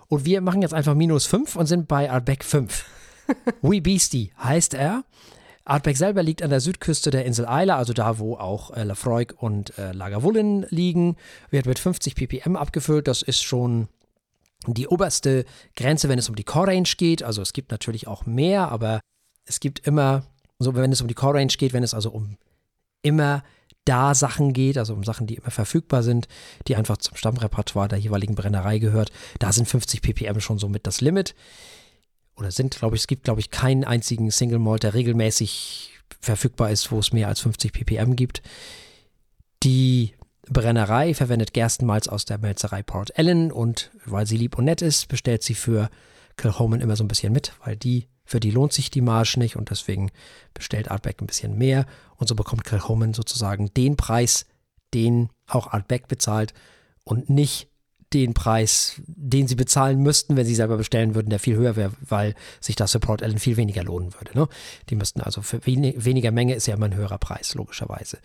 Und 0.08 0.24
wir 0.24 0.40
machen 0.40 0.62
jetzt 0.62 0.72
einfach 0.72 0.94
minus 0.94 1.26
5 1.26 1.56
und 1.56 1.66
sind 1.66 1.88
bei 1.88 2.10
Artback 2.10 2.42
5. 2.42 2.86
We 3.60 3.82
Beastie 3.82 4.32
heißt 4.42 4.72
er. 4.72 5.04
Artback 5.66 5.98
selber 5.98 6.22
liegt 6.22 6.42
an 6.42 6.48
der 6.48 6.60
Südküste 6.60 7.10
der 7.10 7.26
Insel 7.26 7.46
Isla, 7.46 7.76
also 7.76 7.92
da, 7.92 8.18
wo 8.18 8.36
auch 8.36 8.70
äh, 8.70 8.82
Lafroig 8.82 9.34
und 9.36 9.76
äh, 9.76 9.92
Lagerwullen 9.92 10.64
liegen. 10.70 11.16
Wird 11.50 11.66
mit 11.66 11.78
50 11.78 12.14
ppm 12.14 12.56
abgefüllt. 12.56 13.08
Das 13.08 13.20
ist 13.20 13.42
schon 13.42 13.88
die 14.66 14.88
oberste 14.88 15.44
Grenze, 15.76 16.08
wenn 16.08 16.18
es 16.18 16.28
um 16.28 16.34
die 16.34 16.44
Core 16.44 16.68
Range 16.68 16.88
geht. 16.96 17.22
Also 17.22 17.42
es 17.42 17.52
gibt 17.52 17.70
natürlich 17.70 18.06
auch 18.06 18.26
mehr, 18.26 18.70
aber 18.70 19.00
es 19.44 19.60
gibt 19.60 19.86
immer, 19.86 20.24
so 20.58 20.74
wenn 20.74 20.92
es 20.92 21.00
um 21.00 21.08
die 21.08 21.14
Core 21.14 21.38
Range 21.38 21.52
geht, 21.52 21.72
wenn 21.72 21.82
es 21.82 21.94
also 21.94 22.10
um 22.10 22.36
immer 23.02 23.42
da 23.84 24.14
Sachen 24.14 24.52
geht, 24.52 24.78
also 24.78 24.94
um 24.94 25.02
Sachen, 25.02 25.26
die 25.26 25.34
immer 25.34 25.50
verfügbar 25.50 26.02
sind, 26.02 26.28
die 26.68 26.76
einfach 26.76 26.98
zum 26.98 27.16
Stammrepertoire 27.16 27.88
der 27.88 27.98
jeweiligen 27.98 28.34
Brennerei 28.34 28.78
gehört, 28.78 29.10
da 29.38 29.52
sind 29.52 29.68
50 29.68 30.02
ppm 30.02 30.40
schon 30.40 30.58
so 30.58 30.68
mit 30.68 30.86
das 30.86 31.00
Limit. 31.00 31.34
Oder 32.36 32.50
sind, 32.50 32.76
glaube 32.76 32.96
ich, 32.96 33.02
es 33.02 33.06
gibt, 33.06 33.24
glaube 33.24 33.40
ich, 33.40 33.50
keinen 33.50 33.84
einzigen 33.84 34.30
Single 34.30 34.58
Malt, 34.58 34.84
der 34.84 34.94
regelmäßig 34.94 35.90
verfügbar 36.20 36.70
ist, 36.70 36.90
wo 36.90 36.98
es 36.98 37.12
mehr 37.12 37.28
als 37.28 37.40
50 37.40 37.72
ppm 37.72 38.16
gibt. 38.16 38.42
Die 39.62 40.14
Brennerei 40.48 41.14
verwendet 41.14 41.52
Gerstenmalz 41.52 42.08
aus 42.08 42.24
der 42.24 42.38
Melzerei 42.38 42.82
Port 42.82 43.16
Ellen 43.16 43.52
und 43.52 43.90
weil 44.04 44.26
sie 44.26 44.36
lieb 44.36 44.58
und 44.58 44.64
nett 44.64 44.82
ist, 44.82 45.08
bestellt 45.08 45.42
sie 45.42 45.54
für 45.54 45.88
Kilhoman 46.36 46.80
immer 46.80 46.96
so 46.96 47.04
ein 47.04 47.08
bisschen 47.08 47.32
mit, 47.32 47.52
weil 47.64 47.76
die, 47.76 48.08
für 48.24 48.40
die 48.40 48.50
lohnt 48.50 48.72
sich 48.72 48.90
die 48.90 49.00
Marge 49.00 49.38
nicht 49.38 49.56
und 49.56 49.70
deswegen 49.70 50.10
bestellt 50.54 50.90
Artback 50.90 51.20
ein 51.20 51.26
bisschen 51.26 51.56
mehr 51.58 51.86
und 52.16 52.28
so 52.28 52.34
bekommt 52.34 52.64
Kilhoman 52.64 53.14
sozusagen 53.14 53.72
den 53.74 53.96
Preis, 53.96 54.46
den 54.94 55.28
auch 55.46 55.72
Artback 55.72 56.08
bezahlt 56.08 56.54
und 57.04 57.30
nicht 57.30 57.68
den 58.12 58.34
Preis, 58.34 59.00
den 59.06 59.48
sie 59.48 59.54
bezahlen 59.54 60.00
müssten, 60.00 60.36
wenn 60.36 60.44
sie 60.44 60.54
selber 60.54 60.76
bestellen 60.76 61.14
würden, 61.14 61.30
der 61.30 61.38
viel 61.38 61.56
höher 61.56 61.76
wäre, 61.76 61.92
weil 62.00 62.34
sich 62.60 62.76
das 62.76 62.92
für 62.92 63.00
Port 63.00 63.22
Ellen 63.22 63.38
viel 63.38 63.56
weniger 63.56 63.82
lohnen 63.84 64.12
würde. 64.14 64.36
Ne? 64.38 64.48
Die 64.90 64.96
müssten 64.96 65.20
also 65.20 65.40
für 65.40 65.64
wen 65.64 66.04
weniger 66.04 66.30
Menge 66.30 66.54
ist 66.54 66.66
ja 66.66 66.74
immer 66.74 66.86
ein 66.86 66.94
höherer 66.94 67.18
Preis, 67.18 67.54
logischerweise. 67.54 68.18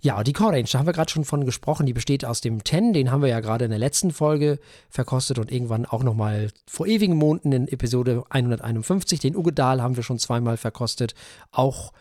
Ja, 0.00 0.22
die 0.22 0.32
Core 0.32 0.52
Range, 0.52 0.68
da 0.70 0.78
haben 0.78 0.86
wir 0.86 0.92
gerade 0.92 1.10
schon 1.10 1.24
von 1.24 1.44
gesprochen, 1.44 1.84
die 1.84 1.92
besteht 1.92 2.24
aus 2.24 2.40
dem 2.40 2.64
10, 2.64 2.92
den 2.92 3.10
haben 3.10 3.20
wir 3.20 3.28
ja 3.28 3.40
gerade 3.40 3.64
in 3.64 3.70
der 3.70 3.80
letzten 3.80 4.12
Folge 4.12 4.60
verkostet 4.88 5.40
und 5.40 5.50
irgendwann 5.50 5.86
auch 5.86 6.04
nochmal 6.04 6.50
vor 6.68 6.86
ewigen 6.86 7.16
Monaten 7.16 7.50
in 7.50 7.66
Episode 7.66 8.22
151. 8.30 9.18
Den 9.18 9.34
Ugedal 9.34 9.82
haben 9.82 9.96
wir 9.96 10.04
schon 10.04 10.20
zweimal 10.20 10.56
verkostet, 10.56 11.14
auch 11.50 11.92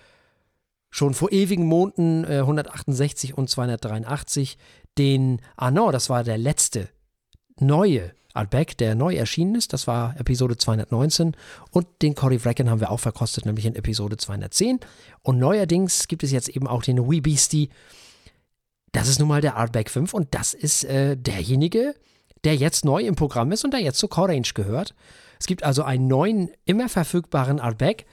schon 0.92 1.16
vor 1.16 1.32
ewigen 1.32 1.66
Monaten 1.66 2.24
äh, 2.26 2.38
168 2.40 3.36
und 3.36 3.50
283. 3.50 4.60
Den 5.00 5.42
Arnaud, 5.56 5.94
das 5.94 6.10
war 6.10 6.24
der 6.24 6.38
letzte 6.38 6.90
neue 7.60 8.12
Artback, 8.38 8.78
der 8.78 8.96
neu 8.96 9.16
erschienen 9.16 9.56
ist, 9.56 9.74
das 9.74 9.88
war 9.88 10.16
Episode 10.20 10.58
219 10.58 11.36
und 11.72 11.88
den 12.02 12.16
Cory 12.16 12.44
Wrecken 12.46 12.70
haben 12.70 12.80
wir 12.80 12.92
auch 12.92 13.00
verkostet, 13.00 13.46
nämlich 13.46 13.66
in 13.66 13.76
Episode 13.76 14.18
210 14.18 14.80
und 15.24 15.40
neuerdings 15.40 16.08
gibt 16.08 16.24
es 16.24 16.32
jetzt 16.32 16.50
eben 16.50 16.68
auch 16.68 16.84
den 16.84 17.10
Wee 17.10 17.22
Beastie, 17.22 17.70
das 18.92 19.08
ist 19.08 19.20
nun 19.20 19.28
mal 19.28 19.42
der 19.42 19.58
Artback 19.58 19.90
5 19.90 20.14
und 20.14 20.34
das 20.34 20.54
ist 20.54 20.84
äh, 20.86 21.18
derjenige, 21.18 21.94
der 22.44 22.56
jetzt 22.56 22.86
neu 22.86 23.02
im 23.02 23.16
Programm 23.16 23.52
ist 23.52 23.66
und 23.66 23.72
der 23.72 23.82
jetzt 23.82 24.00
zur 24.00 24.10
Core 24.10 24.30
Range 24.30 24.48
gehört. 24.54 24.96
Es 25.40 25.48
gibt 25.48 25.64
also 25.64 25.84
einen 25.84 26.08
neuen, 26.08 26.50
immer 26.66 26.90
verfügbaren 26.90 27.60
Artback 27.60 28.06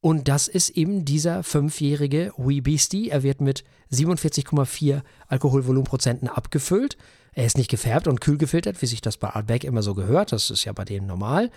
und 0.00 0.28
das 0.28 0.46
ist 0.48 0.70
eben 0.70 1.04
dieser 1.04 1.42
fünfjährige 1.42 2.32
Wee 2.36 2.60
Beastie. 2.60 3.10
Er 3.10 3.22
wird 3.22 3.40
mit 3.40 3.64
47,4 3.92 5.02
Alkoholvolumenprozenten 5.26 6.28
abgefüllt. 6.28 6.96
Er 7.38 7.46
ist 7.46 7.56
nicht 7.56 7.70
gefärbt 7.70 8.08
und 8.08 8.20
kühl 8.20 8.36
gefiltert, 8.36 8.82
wie 8.82 8.86
sich 8.86 9.00
das 9.00 9.16
bei 9.16 9.30
Artback 9.30 9.62
immer 9.62 9.80
so 9.80 9.94
gehört. 9.94 10.32
Das 10.32 10.50
ist 10.50 10.64
ja 10.64 10.72
bei 10.72 10.84
denen 10.84 11.06
normal. 11.06 11.52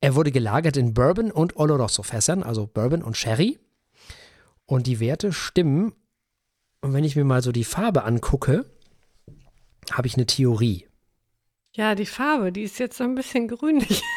Er 0.00 0.14
wurde 0.14 0.32
gelagert 0.32 0.78
in 0.78 0.94
Bourbon 0.94 1.30
und 1.30 1.56
Oloroso-Fässern, 1.56 2.42
also 2.42 2.66
Bourbon 2.66 3.02
und 3.02 3.14
Sherry. 3.14 3.58
Und 4.64 4.86
die 4.86 5.00
Werte 5.00 5.34
stimmen. 5.34 5.92
Und 6.80 6.94
wenn 6.94 7.04
ich 7.04 7.14
mir 7.14 7.24
mal 7.24 7.42
so 7.42 7.52
die 7.52 7.62
Farbe 7.62 8.04
angucke, 8.04 8.64
habe 9.90 10.06
ich 10.06 10.14
eine 10.14 10.24
Theorie. 10.24 10.86
Ja, 11.76 11.94
die 11.94 12.06
Farbe, 12.06 12.52
die 12.52 12.62
ist 12.62 12.78
jetzt 12.78 12.96
so 12.96 13.04
ein 13.04 13.14
bisschen 13.14 13.48
grünlich. 13.48 14.02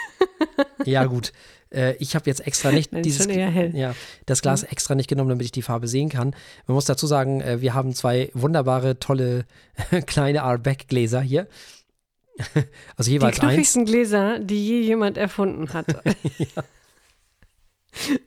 Ja, 0.86 1.05
gut. 1.05 1.34
Äh, 1.70 1.95
ich 1.97 2.16
habe 2.16 2.28
jetzt 2.30 2.45
extra 2.47 2.72
nicht 2.72 2.91
Nein, 2.93 3.03
dieses. 3.03 3.28
Ja, 3.28 3.93
das 4.26 4.41
Glas 4.41 4.64
extra 4.64 4.95
nicht 4.95 5.08
genommen, 5.10 5.30
damit 5.30 5.45
ich 5.45 5.51
die 5.51 5.62
Farbe 5.62 5.88
sehen 5.88 6.10
kann. 6.10 6.36
Man 6.66 6.76
muss 6.76 6.86
dazu 6.86 7.05
sagen, 7.08 7.41
äh, 7.41 7.62
wir 7.62 7.74
haben 7.74 7.93
zwei 7.93 8.32
wunderbare, 8.34 8.99
tolle 8.99 9.45
kleine 10.08 10.43
Artback-Gläser 10.43 11.22
hier. 11.22 11.47
Also 12.95 13.10
Die 13.10 13.14
jeweils 13.14 13.39
eins. 13.39 13.49
knuffigsten 13.49 13.86
Gläser, 13.86 14.39
die 14.39 14.68
je 14.68 14.82
jemand 14.82 15.18
erfunden 15.18 15.74
hat. 15.74 15.88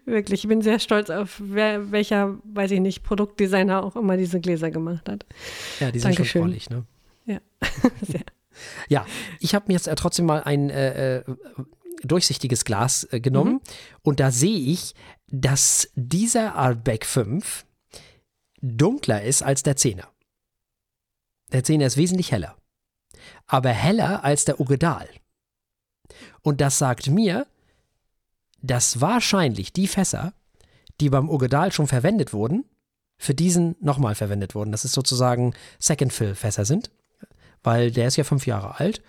Wirklich, 0.05 0.45
ich 0.45 0.49
bin 0.49 0.63
sehr 0.63 0.79
stolz 0.81 1.11
auf 1.11 1.41
wer, 1.43 1.91
welcher, 1.93 2.39
weiß 2.45 2.73
ich 2.73 2.81
nicht, 2.81 3.03
Produktdesigner 3.03 3.83
auch 3.85 3.97
immer 3.97 4.17
diese 4.17 4.41
Gläser 4.41 4.71
gemacht 4.71 5.09
hat. 5.09 5.25
Ja, 5.79 5.91
die 5.91 6.01
sind 6.01 6.11
Dankeschön. 6.11 6.27
schon 6.27 6.43
freundlich, 6.43 6.71
ne? 6.71 6.85
Ja, 7.27 7.41
sehr. 8.03 8.23
Ja, 8.89 9.07
ich 9.39 9.55
habe 9.55 9.67
mir 9.69 9.75
jetzt 9.75 9.87
äh, 9.89 9.95
trotzdem 9.95 10.27
mal 10.27 10.43
ein 10.43 10.71
äh, 10.71 11.19
äh, 11.19 11.25
durchsichtiges 12.03 12.65
Glas 12.65 13.05
äh, 13.11 13.21
genommen 13.21 13.55
Mhm. 13.55 13.61
und 14.03 14.21
da 14.21 14.31
sehe 14.31 14.59
ich, 14.59 14.95
dass 15.29 15.89
dieser 15.95 16.55
Artback 16.55 17.05
5 17.07 17.67
dunkler 18.63 19.23
ist 19.23 19.43
als 19.43 19.63
der 19.63 19.77
10er. 19.77 20.07
Der 21.53 21.65
10er 21.65 21.87
ist 21.87 21.97
wesentlich 21.97 22.33
heller. 22.33 22.57
Aber 23.47 23.71
heller 23.71 24.25
als 24.25 24.45
der 24.45 24.61
Ugedal. 24.61 25.09
Und 26.43 26.61
das 26.61 26.79
sagt 26.79 27.09
mir, 27.09 27.47
dass 28.63 29.01
wahrscheinlich 29.01 29.73
die 29.73 29.89
Fässer, 29.89 30.33
die 31.01 31.11
beim 31.11 31.29
Ugedal 31.29 31.73
schon 31.73 31.87
verwendet 31.87 32.33
wurden, 32.33 32.65
für 33.19 33.35
diesen 33.35 33.77
nochmal 33.81 34.15
verwendet 34.15 34.55
wurden. 34.55 34.73
Das 34.73 34.85
ist 34.85 34.93
sozusagen 34.93 35.55
Second-Fill-Fässer 35.79 36.65
sind 36.65 36.91
weil 37.63 37.91
der 37.91 38.09
ist 38.09 38.17
ja 38.17 38.25
fünf 38.25 38.47
Jahre 38.47 38.79
alt. 38.79 39.03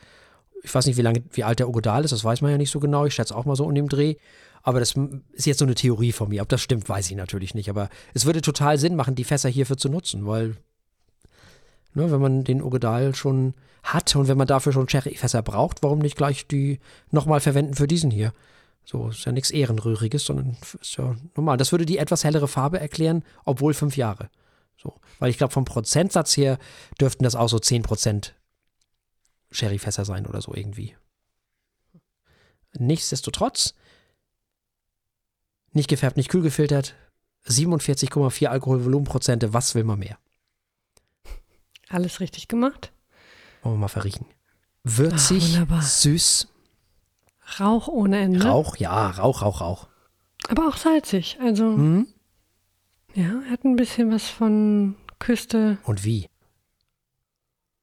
Ich 0.64 0.74
weiß 0.74 0.86
nicht, 0.86 0.98
wie 0.98 1.02
lange, 1.02 1.24
wie 1.32 1.44
alt 1.44 1.60
der 1.60 1.70
Ogodal 1.70 2.04
ist, 2.04 2.12
das 2.12 2.24
weiß 2.24 2.42
man 2.42 2.52
ja 2.52 2.58
nicht 2.58 2.72
so 2.72 2.80
genau. 2.80 3.06
Ich 3.06 3.16
schätze 3.16 3.36
auch 3.36 3.46
mal 3.46 3.56
so 3.56 3.68
in 3.68 3.76
dem 3.76 3.90
Dreh. 3.90 4.16
Aber 4.64 4.80
das 4.80 4.96
ist 5.32 5.48
jetzt 5.48 5.60
so 5.60 5.66
eine 5.66 5.76
Theorie 5.76 6.12
von 6.12 6.30
mir. 6.30 6.42
Ob 6.42 6.50
das 6.50 6.62
stimmt, 6.62 6.88
weiß 6.88 7.10
ich 7.10 7.18
natürlich 7.18 7.56
nicht. 7.56 7.70
Aber 7.70 7.90
es 8.14 8.26
würde 8.26 8.42
total 8.42 8.78
Sinn 8.78 8.96
machen, 8.96 9.16
die 9.16 9.24
Fässer 9.24 9.50
hierfür 9.50 9.78
zu 9.78 9.90
nutzen, 9.90 10.28
weil, 10.28 10.56
ne, 11.94 12.12
wenn 12.12 12.22
man 12.22 12.44
den 12.44 12.62
Ogodal 12.62 13.16
schon 13.16 13.56
hat 13.84 14.16
und 14.16 14.28
wenn 14.28 14.38
man 14.38 14.48
dafür 14.48 14.72
schon 14.72 14.88
Cherryfässer 14.88 15.42
braucht, 15.42 15.82
warum 15.82 16.00
nicht 16.00 16.16
gleich 16.16 16.48
die 16.48 16.80
nochmal 17.10 17.40
verwenden 17.40 17.74
für 17.74 17.88
diesen 17.88 18.12
hier? 18.12 18.34
So, 18.84 19.10
ist 19.10 19.26
ja 19.26 19.32
nichts 19.32 19.52
Ehrenrühriges, 19.52 20.26
sondern 20.26 20.58
ist 20.80 20.98
ja 20.98 21.16
normal. 21.36 21.58
Das 21.58 21.72
würde 21.72 21.86
die 21.86 21.98
etwas 21.98 22.24
hellere 22.24 22.48
Farbe 22.48 22.80
erklären, 22.80 23.24
obwohl 23.46 23.74
fünf 23.74 23.98
Jahre. 23.98 24.30
So. 24.78 24.96
Weil 25.20 25.30
ich 25.30 25.38
glaube, 25.38 25.54
vom 25.54 25.66
Prozentsatz 25.66 26.36
her 26.38 26.58
dürften 27.00 27.24
das 27.24 27.36
auch 27.36 27.50
so 27.50 27.58
10% 27.58 28.32
Sherryfässer 29.52 30.06
sein 30.06 30.26
oder 30.26 30.42
so 30.42 30.54
irgendwie. 30.54 30.96
Nichtsdestotrotz, 32.74 33.74
nicht 35.74 35.90
gefärbt, 35.90 36.18
nicht 36.18 36.30
kühl 36.30 36.42
gefiltert, 36.42 36.96
47,4 37.48 38.48
Alkoholvolumenprozente, 38.48 39.54
was 39.54 39.76
will 39.76 39.84
man 39.84 40.00
mehr? 40.00 40.18
Alles 41.90 42.20
richtig 42.20 42.48
gemacht. 42.48 42.94
Wollen 43.64 43.76
wir 43.76 43.80
mal 43.80 43.88
verriechen. 43.90 44.26
Würzig, 44.84 45.58
Ach, 45.70 45.82
süß. 45.82 46.48
Rauch 47.60 47.88
ohne 47.88 48.20
Ende. 48.22 48.44
Rauch, 48.46 48.78
ja, 48.78 49.10
Rauch, 49.10 49.42
Rauch, 49.42 49.62
Rauch. 49.62 49.88
Aber 50.48 50.68
auch 50.68 50.78
salzig. 50.78 51.38
Also, 51.42 51.66
Hm? 51.76 52.08
ja, 53.14 53.42
hat 53.50 53.64
ein 53.66 53.76
bisschen 53.76 54.12
was 54.12 54.28
von 54.30 54.96
Küste. 55.20 55.78
Und 55.84 56.04
wie? 56.06 56.28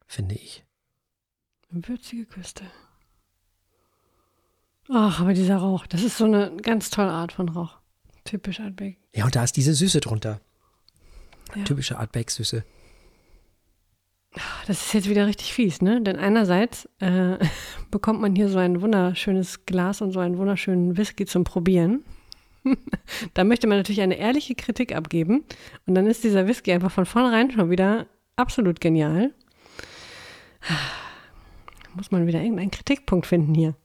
Finde 0.07 0.35
ich. 0.37 0.65
Würzige 1.71 2.25
Küste. 2.25 2.65
Ach, 4.91 5.21
aber 5.21 5.35
dieser 5.35 5.57
Rauch, 5.57 5.87
das 5.87 6.03
ist 6.03 6.17
so 6.17 6.25
eine 6.25 6.57
ganz 6.63 6.91
tolle 6.91 7.11
Art 7.11 7.33
von 7.33 7.49
Rauch. 7.49 7.79
Typisch 8.25 8.61
Artback. 8.61 8.97
Ja, 9.15 9.27
und 9.27 9.37
da 9.37 9.45
ist 9.45 9.57
diese 9.57 9.75
Süße 9.75 10.01
drunter. 10.01 10.41
Ja. 11.55 11.65
Typische 11.65 11.99
Artback-Süße. 11.99 12.65
Das 14.67 14.87
ist 14.87 14.93
jetzt 14.95 15.09
wieder 15.09 15.27
richtig 15.27 15.53
fies, 15.53 15.81
ne? 15.81 16.03
Denn 16.03 16.17
einerseits 16.17 16.89
äh, 17.01 17.39
bekommt 17.91 18.21
man 18.21 18.35
hier 18.35 18.49
so 18.49 18.59
ein 18.59 18.81
wunderschönes 18.81 19.67
Glas 19.67 20.01
und 20.01 20.13
so 20.13 20.21
einen 20.21 20.39
wunderschönen 20.39 20.97
Whisky 20.97 21.27
zum 21.27 21.45
Probieren. 21.45 22.05
da 23.35 23.45
möchte 23.45 23.67
man 23.67 23.79
natürlich 23.79 24.01
eine 24.01 24.19
ehrliche 24.19 24.55
Kritik 24.55 24.95
abgeben. 24.95 25.45
Und 25.87 25.95
dann 25.95 26.07
ist 26.07 26.25
dieser 26.25 26.47
Whisky 26.47 26.73
einfach 26.73 26.93
von 26.93 27.07
vornherein 27.07 27.51
schon 27.51 27.71
wieder 27.71 28.07
absolut 28.37 28.81
genial. 28.81 29.35
Muss 31.95 32.11
man 32.11 32.27
wieder 32.27 32.41
irgendeinen 32.41 32.71
Kritikpunkt 32.71 33.27
finden 33.27 33.55
hier. 33.55 33.75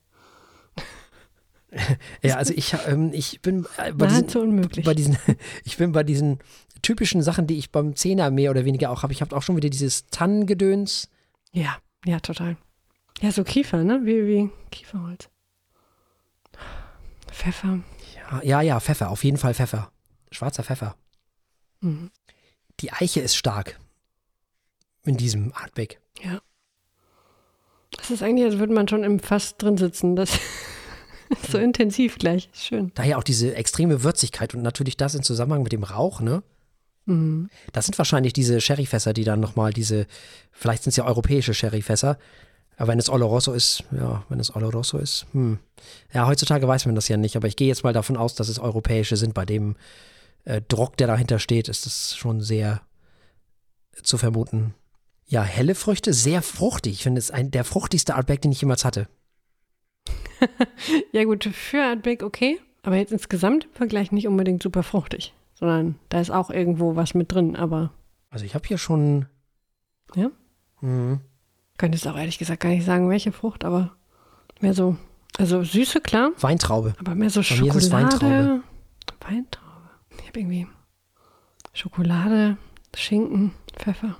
Ja, 2.22 2.38
also 2.38 2.54
ich, 2.54 2.76
ähm, 2.86 3.10
ich 3.14 3.42
bin 3.42 3.66
äh, 3.78 3.92
bei 3.94 4.06
diesen, 4.06 4.28
unmöglich. 4.40 4.86
bei 4.86 4.94
diesen, 4.94 5.18
ich 5.64 5.78
bin 5.78 5.92
bei 5.92 6.04
diesen 6.04 6.38
typischen 6.84 7.24
Sachen, 7.24 7.48
die 7.48 7.58
ich 7.58 7.72
beim 7.72 7.96
Zehner 7.96 8.30
mehr 8.30 8.52
oder 8.52 8.64
weniger 8.64 8.92
auch 8.92 9.02
habe. 9.02 9.12
Ich 9.12 9.22
habe 9.22 9.36
auch 9.36 9.42
schon 9.42 9.56
wieder 9.56 9.70
dieses 9.70 10.06
Tannengedöns. 10.06 11.10
Ja, 11.52 11.78
ja, 12.06 12.20
total. 12.20 12.58
Ja, 13.22 13.32
so 13.32 13.44
Kiefer, 13.44 13.84
ne? 13.84 14.02
Wie, 14.04 14.28
wie 14.28 14.50
Kieferholz. 14.70 15.30
Pfeffer. 17.32 17.80
Ja, 18.16 18.42
ja, 18.44 18.62
ja, 18.62 18.80
Pfeffer, 18.80 19.10
auf 19.10 19.24
jeden 19.24 19.38
Fall 19.38 19.56
Pfeffer. 19.56 19.92
Schwarzer 20.32 20.64
Pfeffer. 20.64 20.96
Mhm. 21.82 22.12
Die 22.80 22.92
Eiche 22.92 23.22
ist 23.22 23.36
stark. 23.36 23.80
In 25.06 25.18
diesem 25.18 25.54
Artback. 25.54 26.00
Ja. 26.24 26.42
Das 27.98 28.12
ist 28.12 28.24
eigentlich, 28.24 28.46
als 28.46 28.60
würde 28.60 28.74
man 28.74 28.88
schon 28.88 29.04
im 29.04 29.20
Fass 29.20 29.58
drin 29.58 29.78
sitzen. 29.78 30.16
Das 30.16 30.32
ist 31.30 31.52
so 31.52 31.58
intensiv 31.58 32.18
gleich. 32.18 32.50
Ist 32.54 32.66
schön. 32.66 32.92
Daher 32.96 33.18
auch 33.18 33.24
diese 33.24 33.56
extreme 33.56 34.04
Würzigkeit 34.04 34.54
und 34.56 34.62
natürlich 34.62 34.98
das 34.98 35.16
in 35.16 35.24
Zusammenhang 35.24 35.64
mit 35.64 35.72
dem 35.72 35.84
Rauch, 35.84 36.22
ne? 36.22 36.44
Mhm. 37.06 37.50
Das 37.74 37.86
sind 37.86 37.98
wahrscheinlich 37.98 38.34
diese 38.34 38.62
Sherryfässer, 38.62 39.14
die 39.14 39.26
dann 39.26 39.40
nochmal 39.40 39.74
diese, 39.74 40.08
vielleicht 40.52 40.84
sind 40.84 40.92
es 40.92 40.98
ja 40.98 41.06
europäische 41.06 41.54
Sherryfässer, 41.54 42.18
aber 42.78 42.92
wenn 42.92 43.00
es 43.00 43.10
Oloroso 43.10 43.54
ist, 43.54 43.84
ja, 43.92 44.24
wenn 44.30 44.40
es 44.40 44.56
Oloroso 44.56 44.98
ist, 44.98 45.26
hm. 45.32 45.60
Ja, 46.14 46.28
heutzutage 46.28 46.68
weiß 46.68 46.86
man 46.86 46.96
das 46.96 47.08
ja 47.08 47.18
nicht, 47.18 47.36
aber 47.36 47.48
ich 47.48 47.56
gehe 47.56 47.68
jetzt 47.68 47.84
mal 47.84 47.94
davon 47.94 48.18
aus, 48.18 48.36
dass 48.36 48.50
es 48.50 48.60
europäische 48.60 49.16
sind. 49.16 49.34
Bei 49.34 49.46
dem 49.46 49.76
äh, 50.46 50.62
Druck, 50.68 50.98
der 50.98 51.08
dahinter 51.08 51.40
steht, 51.40 51.68
ist 51.68 51.86
das 51.86 52.16
schon 52.16 52.42
sehr 52.42 52.82
zu 54.02 54.18
vermuten. 54.18 54.74
Ja, 55.34 55.42
helle 55.42 55.74
Früchte, 55.74 56.14
sehr 56.14 56.44
fruchtig. 56.44 56.94
Ich 56.94 57.02
finde 57.02 57.18
es 57.18 57.32
ein, 57.32 57.50
der 57.50 57.64
fruchtigste 57.64 58.14
Artback, 58.14 58.42
den 58.44 58.52
ich 58.52 58.62
jemals 58.62 58.86
hatte. 58.86 59.08
Ja, 61.12 61.24
gut, 61.24 61.46
für 61.46 61.82
Artback 61.82 62.22
okay. 62.22 62.60
Aber 62.84 62.98
jetzt 62.98 63.12
insgesamt 63.12 63.64
im 63.64 63.72
Vergleich 63.72 64.12
nicht 64.12 64.28
unbedingt 64.28 64.62
super 64.62 64.84
fruchtig. 64.84 65.34
Sondern 65.56 65.96
da 66.10 66.20
ist 66.22 66.30
auch 66.30 66.52
irgendwo 66.52 66.96
was 66.96 67.16
mit 67.16 67.32
drin. 67.32 67.56
Aber 67.56 67.92
Also 68.30 68.46
ich 68.46 68.54
habe 68.54 68.68
hier 68.68 68.78
schon. 68.78 69.26
Ja? 70.14 70.30
Mhm. 70.82 71.22
könnte 71.78 71.98
es 71.98 72.06
auch 72.06 72.18
ehrlich 72.18 72.38
gesagt 72.38 72.62
gar 72.62 72.70
nicht 72.70 72.86
sagen, 72.86 73.10
welche 73.10 73.32
Frucht. 73.32 73.64
Aber 73.64 73.96
mehr 74.60 74.76
so, 74.76 74.98
also 75.40 75.64
Süße, 75.64 76.02
klar. 76.02 76.30
Weintraube. 76.42 76.94
Aber 77.00 77.16
mehr 77.16 77.32
so 77.32 77.42
Bei 77.42 77.60
mir 77.60 77.70
ist 77.70 77.76
es 77.78 77.88
Schokolade. 77.88 77.92
Weintraube. 77.92 78.64
Weintraube. 79.22 79.90
Ich 80.20 80.28
habe 80.28 80.40
irgendwie 80.42 80.68
Schokolade, 81.74 82.58
Schinken, 82.94 83.54
Pfeffer. 83.76 84.16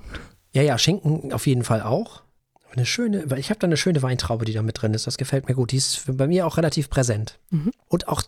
Ja, 0.54 0.62
ja, 0.62 0.78
Schinken 0.78 1.32
auf 1.32 1.46
jeden 1.46 1.64
Fall 1.64 1.82
auch. 1.82 2.22
Eine 2.70 2.86
schöne, 2.86 3.30
weil 3.30 3.38
ich 3.38 3.50
habe 3.50 3.60
da 3.60 3.66
eine 3.66 3.76
schöne 3.76 4.02
Weintraube, 4.02 4.44
die 4.44 4.52
da 4.52 4.62
mit 4.62 4.80
drin 4.80 4.94
ist. 4.94 5.06
Das 5.06 5.18
gefällt 5.18 5.48
mir 5.48 5.54
gut. 5.54 5.72
Die 5.72 5.76
ist 5.76 6.04
bei 6.16 6.26
mir 6.26 6.46
auch 6.46 6.56
relativ 6.56 6.90
präsent. 6.90 7.38
Mhm. 7.50 7.72
Und 7.86 8.08
auch 8.08 8.22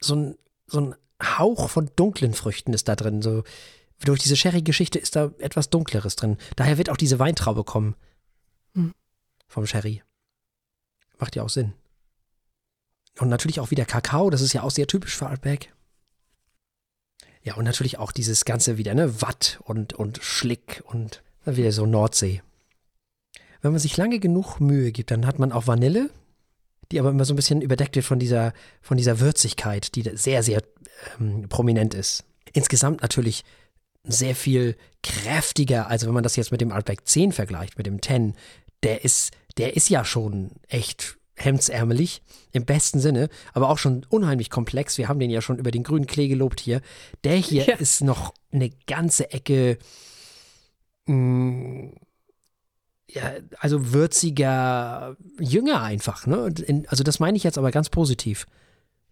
so 0.00 0.14
ein, 0.14 0.38
so 0.66 0.80
ein 0.80 0.94
Hauch 1.22 1.68
von 1.68 1.90
dunklen 1.96 2.34
Früchten 2.34 2.72
ist 2.72 2.88
da 2.88 2.96
drin. 2.96 3.22
So 3.22 3.42
durch 4.04 4.20
diese 4.20 4.36
Sherry-Geschichte 4.36 4.98
ist 4.98 5.16
da 5.16 5.32
etwas 5.38 5.70
Dunkleres 5.70 6.16
drin. 6.16 6.36
Daher 6.56 6.78
wird 6.78 6.90
auch 6.90 6.96
diese 6.96 7.18
Weintraube 7.18 7.64
kommen. 7.64 7.94
Mhm. 8.74 8.94
Vom 9.48 9.66
Sherry. 9.66 10.02
Macht 11.18 11.36
ja 11.36 11.42
auch 11.42 11.50
Sinn. 11.50 11.72
Und 13.18 13.28
natürlich 13.28 13.60
auch 13.60 13.70
wieder 13.70 13.86
Kakao, 13.86 14.30
das 14.30 14.42
ist 14.42 14.52
ja 14.52 14.62
auch 14.62 14.70
sehr 14.70 14.86
typisch 14.86 15.16
für 15.16 15.26
Artback. 15.26 15.72
Ja, 17.42 17.54
und 17.54 17.64
natürlich 17.64 17.98
auch 17.98 18.12
dieses 18.12 18.44
Ganze 18.44 18.76
wieder, 18.76 18.94
ne? 18.94 19.22
Watt 19.22 19.58
und, 19.62 19.94
und 19.94 20.18
Schlick 20.22 20.82
und 20.86 21.22
wieder 21.46 21.72
so 21.72 21.86
Nordsee. 21.86 22.42
Wenn 23.62 23.72
man 23.72 23.80
sich 23.80 23.96
lange 23.96 24.18
genug 24.18 24.60
Mühe 24.60 24.92
gibt, 24.92 25.10
dann 25.10 25.26
hat 25.26 25.38
man 25.38 25.52
auch 25.52 25.66
Vanille, 25.66 26.10
die 26.92 27.00
aber 27.00 27.10
immer 27.10 27.24
so 27.24 27.32
ein 27.32 27.36
bisschen 27.36 27.62
überdeckt 27.62 27.96
wird 27.96 28.04
von 28.04 28.18
dieser, 28.18 28.52
von 28.80 28.96
dieser 28.96 29.20
Würzigkeit, 29.20 29.94
die 29.94 30.02
da 30.02 30.16
sehr, 30.16 30.42
sehr 30.42 30.62
ähm, 31.20 31.48
prominent 31.48 31.94
ist. 31.94 32.24
Insgesamt 32.52 33.02
natürlich 33.02 33.44
sehr 34.04 34.36
viel 34.36 34.76
kräftiger, 35.02 35.88
also 35.88 36.06
wenn 36.06 36.14
man 36.14 36.22
das 36.22 36.36
jetzt 36.36 36.52
mit 36.52 36.60
dem 36.60 36.70
Artback 36.72 37.06
10 37.06 37.32
vergleicht, 37.32 37.76
mit 37.76 37.86
dem 37.86 38.00
10, 38.00 38.34
der 38.82 39.04
ist, 39.04 39.32
der 39.58 39.76
ist 39.76 39.88
ja 39.88 40.04
schon 40.04 40.52
echt 40.68 41.16
hemdsärmelig, 41.34 42.22
im 42.52 42.64
besten 42.64 43.00
Sinne, 43.00 43.28
aber 43.52 43.68
auch 43.68 43.78
schon 43.78 44.06
unheimlich 44.08 44.48
komplex. 44.48 44.96
Wir 44.96 45.08
haben 45.08 45.18
den 45.18 45.30
ja 45.30 45.42
schon 45.42 45.58
über 45.58 45.70
den 45.70 45.82
grünen 45.82 46.06
Klee 46.06 46.28
gelobt 46.28 46.60
hier. 46.60 46.80
Der 47.24 47.36
hier 47.36 47.64
Ja. 47.64 47.74
ist 47.76 48.02
noch 48.02 48.32
eine 48.52 48.70
ganze 48.86 49.32
Ecke, 49.32 49.76
mh, 51.06 51.92
ja, 53.08 53.32
also 53.58 53.92
würziger, 53.92 55.16
jünger 55.38 55.82
einfach. 55.82 56.26
Ne? 56.26 56.52
In, 56.66 56.88
also 56.88 57.04
das 57.04 57.20
meine 57.20 57.36
ich 57.36 57.44
jetzt 57.44 57.58
aber 57.58 57.70
ganz 57.70 57.88
positiv. 57.88 58.46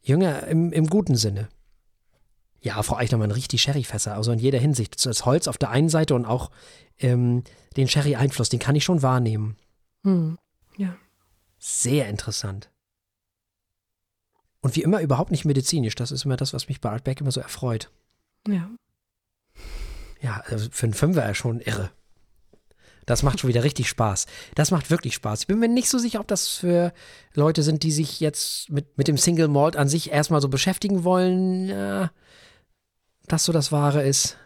Jünger 0.03 0.47
im, 0.47 0.73
im 0.73 0.89
guten 0.89 1.17
Sinne. 1.17 1.49
Ja, 2.61 2.83
Frau 2.83 2.97
Eichnermann 2.97 3.31
riecht 3.31 3.53
die 3.53 3.59
Sherryfässer, 3.59 4.15
also 4.15 4.33
in 4.33 4.39
jeder 4.39 4.59
Hinsicht. 4.59 5.05
Das 5.05 5.25
Holz 5.27 5.49
auf 5.49 5.59
der 5.59 5.71
einen 5.71 5.89
Seite 5.89 6.15
und 6.15 6.25
auch 6.25 6.51
ähm, 6.99 7.45
den 7.77 7.89
Sherry-Einfluss, 7.89 8.49
den 8.49 8.61
kann 8.61 8.75
ich 8.75 8.85
schon 8.85 9.03
wahrnehmen. 9.03 9.57
Hm. 10.03 10.39
Ja. 10.77 10.97
Sehr 11.59 12.09
interessant. 12.09 12.71
Und 14.61 14.77
wie 14.77 14.83
immer 14.83 15.01
überhaupt 15.01 15.31
nicht 15.31 15.45
medizinisch. 15.45 15.95
Das 15.95 16.11
ist 16.11 16.25
immer 16.25 16.39
das, 16.39 16.55
was 16.55 16.69
mich 16.69 16.81
bei 16.81 16.91
Artback 16.91 17.21
immer 17.21 17.33
so 17.33 17.41
erfreut. 17.41 17.91
Ja. 18.49 18.71
Ja, 20.25 20.43
also 20.47 20.69
für 20.71 20.87
einen 20.87 20.95
Fünfer 20.95 21.31
ist 21.31 21.37
schon 21.37 21.61
irre. 21.61 21.91
Das 23.05 23.23
macht 23.23 23.41
schon 23.41 23.49
wieder 23.49 23.63
richtig 23.63 23.91
Spaß. 23.91 24.25
Das 24.55 24.71
macht 24.71 24.91
wirklich 24.91 25.13
Spaß. 25.13 25.41
Ich 25.41 25.47
bin 25.47 25.59
mir 25.59 25.69
nicht 25.69 25.91
so 25.91 25.99
sicher, 25.99 26.21
ob 26.21 26.29
das 26.29 26.49
für 26.49 26.95
Leute 27.35 27.63
sind, 27.63 27.83
die 27.83 27.93
sich 27.93 28.21
jetzt 28.21 28.71
mit, 28.71 28.97
mit 28.97 29.07
dem 29.07 29.19
Single 29.19 29.49
Malt 29.49 29.77
an 29.77 29.87
sich 29.87 30.11
erstmal 30.11 30.41
so 30.41 30.49
beschäftigen 30.49 31.05
wollen, 31.05 31.69
ja, 31.69 32.11
dass 33.27 33.45
so 33.45 33.53
das 33.53 33.71
Wahre 33.71 34.03
ist. 34.03 34.39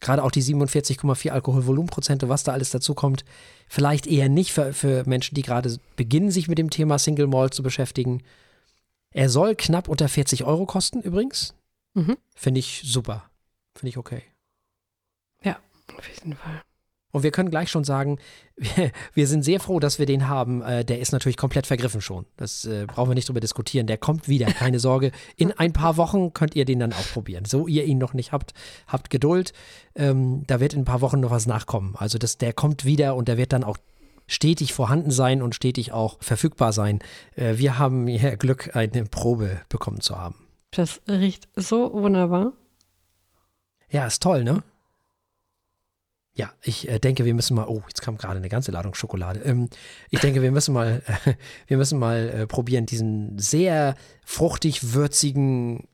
Gerade 0.00 0.24
auch 0.24 0.32
die 0.32 0.42
47,4 0.42 1.30
Alkoholvolumenprozente, 1.30 2.28
was 2.28 2.42
da 2.42 2.52
alles 2.52 2.70
dazu 2.70 2.94
kommt, 2.94 3.24
vielleicht 3.68 4.08
eher 4.08 4.28
nicht 4.28 4.52
für, 4.52 4.72
für 4.72 5.04
Menschen, 5.08 5.36
die 5.36 5.42
gerade 5.42 5.78
beginnen, 5.94 6.32
sich 6.32 6.48
mit 6.48 6.58
dem 6.58 6.70
Thema 6.70 6.98
Single 6.98 7.28
Malt 7.28 7.54
zu 7.54 7.62
beschäftigen. 7.62 8.24
Er 9.12 9.30
soll 9.30 9.54
knapp 9.54 9.88
unter 9.88 10.08
40 10.08 10.42
Euro 10.42 10.66
kosten, 10.66 11.00
übrigens. 11.00 11.54
Mhm. 11.94 12.16
Finde 12.34 12.58
ich 12.58 12.82
super. 12.84 13.30
Finde 13.76 13.90
ich 13.90 13.96
okay. 13.96 14.22
Ja, 15.42 15.58
auf 15.96 16.08
jeden 16.08 16.34
Fall. 16.34 16.62
Und 17.12 17.22
wir 17.22 17.30
können 17.30 17.48
gleich 17.48 17.70
schon 17.70 17.84
sagen, 17.84 18.18
wir, 18.56 18.90
wir 19.14 19.26
sind 19.26 19.42
sehr 19.42 19.58
froh, 19.60 19.80
dass 19.80 19.98
wir 19.98 20.04
den 20.04 20.28
haben. 20.28 20.60
Äh, 20.62 20.84
der 20.84 21.00
ist 21.00 21.12
natürlich 21.12 21.36
komplett 21.38 21.66
vergriffen 21.66 22.00
schon. 22.00 22.26
Das 22.36 22.64
äh, 22.64 22.84
brauchen 22.86 23.10
wir 23.10 23.14
nicht 23.14 23.28
drüber 23.28 23.40
diskutieren. 23.40 23.86
Der 23.86 23.96
kommt 23.96 24.28
wieder, 24.28 24.46
keine 24.46 24.80
Sorge. 24.80 25.12
In 25.36 25.52
ein 25.52 25.72
paar 25.72 25.96
Wochen 25.96 26.34
könnt 26.34 26.54
ihr 26.54 26.64
den 26.64 26.78
dann 26.78 26.92
auch 26.92 27.06
probieren. 27.12 27.44
So 27.44 27.66
ihr 27.66 27.84
ihn 27.84 27.98
noch 27.98 28.12
nicht 28.12 28.32
habt, 28.32 28.52
habt 28.86 29.08
Geduld. 29.08 29.52
Ähm, 29.94 30.44
da 30.46 30.60
wird 30.60 30.74
in 30.74 30.80
ein 30.80 30.84
paar 30.84 31.00
Wochen 31.00 31.20
noch 31.20 31.30
was 31.30 31.46
nachkommen. 31.46 31.94
Also 31.96 32.18
das, 32.18 32.38
der 32.38 32.52
kommt 32.52 32.84
wieder 32.84 33.14
und 33.14 33.28
der 33.28 33.38
wird 33.38 33.52
dann 33.54 33.64
auch 33.64 33.78
stetig 34.26 34.74
vorhanden 34.74 35.10
sein 35.10 35.40
und 35.40 35.54
stetig 35.54 35.92
auch 35.92 36.18
verfügbar 36.20 36.72
sein. 36.72 36.98
Äh, 37.34 37.56
wir 37.56 37.78
haben 37.78 38.06
hier 38.08 38.36
Glück, 38.36 38.76
eine 38.76 39.04
Probe 39.04 39.60
bekommen 39.68 40.00
zu 40.00 40.18
haben. 40.18 40.34
Das 40.70 41.00
riecht 41.08 41.48
so 41.56 41.92
wunderbar. 41.94 42.52
Ja, 43.90 44.06
ist 44.06 44.22
toll, 44.22 44.44
ne? 44.44 44.62
Ja, 46.36 46.52
ich 46.62 46.86
äh, 46.88 46.98
denke, 46.98 47.24
wir 47.24 47.32
müssen 47.32 47.54
mal. 47.54 47.66
Oh, 47.66 47.82
jetzt 47.88 48.02
kam 48.02 48.18
gerade 48.18 48.36
eine 48.36 48.50
ganze 48.50 48.70
Ladung 48.70 48.94
Schokolade. 48.94 49.40
Ähm, 49.40 49.70
ich 50.10 50.20
denke, 50.20 50.42
wir 50.42 50.50
müssen 50.50 50.74
mal, 50.74 51.02
äh, 51.24 51.34
wir 51.66 51.78
müssen 51.78 51.98
mal 51.98 52.28
äh, 52.28 52.46
probieren, 52.46 52.84
diesen 52.84 53.38
sehr 53.38 53.94
fruchtig 54.24 54.92
würzigen, 54.92 55.88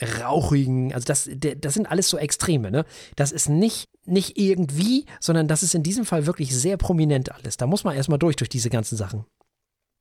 rauchigen. 0.00 0.94
Also 0.94 1.06
das, 1.06 1.28
das 1.34 1.74
sind 1.74 1.90
alles 1.90 2.08
so 2.08 2.18
Extreme. 2.18 2.70
Ne, 2.70 2.84
das 3.16 3.32
ist 3.32 3.48
nicht 3.48 3.88
nicht 4.06 4.38
irgendwie, 4.38 5.06
sondern 5.18 5.48
das 5.48 5.62
ist 5.62 5.74
in 5.74 5.82
diesem 5.82 6.04
Fall 6.04 6.26
wirklich 6.26 6.54
sehr 6.54 6.76
prominent 6.76 7.32
alles. 7.32 7.56
Da 7.56 7.66
muss 7.66 7.82
man 7.82 7.96
erstmal 7.96 8.18
durch 8.18 8.36
durch 8.36 8.50
diese 8.50 8.70
ganzen 8.70 8.96
Sachen. 8.96 9.24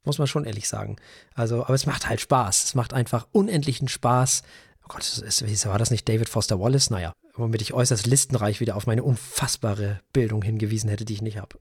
Muss 0.06 0.20
man 0.20 0.28
schon 0.28 0.46
ehrlich 0.46 0.68
sagen. 0.68 0.98
Also, 1.34 1.64
aber 1.64 1.74
es 1.74 1.86
macht 1.86 2.10
halt 2.10 2.20
Spaß. 2.20 2.66
Es 2.66 2.76
macht 2.76 2.94
einfach 2.94 3.28
unendlichen 3.32 3.88
Spaß. 3.88 4.44
Oh 4.84 4.88
Gott, 4.90 5.02
ist, 5.02 5.66
war 5.66 5.78
das 5.80 5.92
nicht 5.92 6.08
David 6.10 6.28
Foster 6.30 6.60
Wallace? 6.60 6.90
Naja, 6.90 7.14
womit 7.36 7.62
ich 7.62 7.74
äußerst 7.74 8.06
listenreich 8.06 8.60
wieder 8.60 8.76
auf 8.76 8.86
meine 8.86 9.04
unfassbare 9.04 10.02
Bildung 10.12 10.42
hingewiesen 10.42 10.90
hätte, 10.90 11.06
die 11.06 11.14
ich 11.14 11.22
nicht 11.22 11.38
habe. 11.38 11.58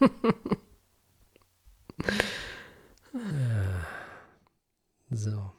so. 5.10 5.52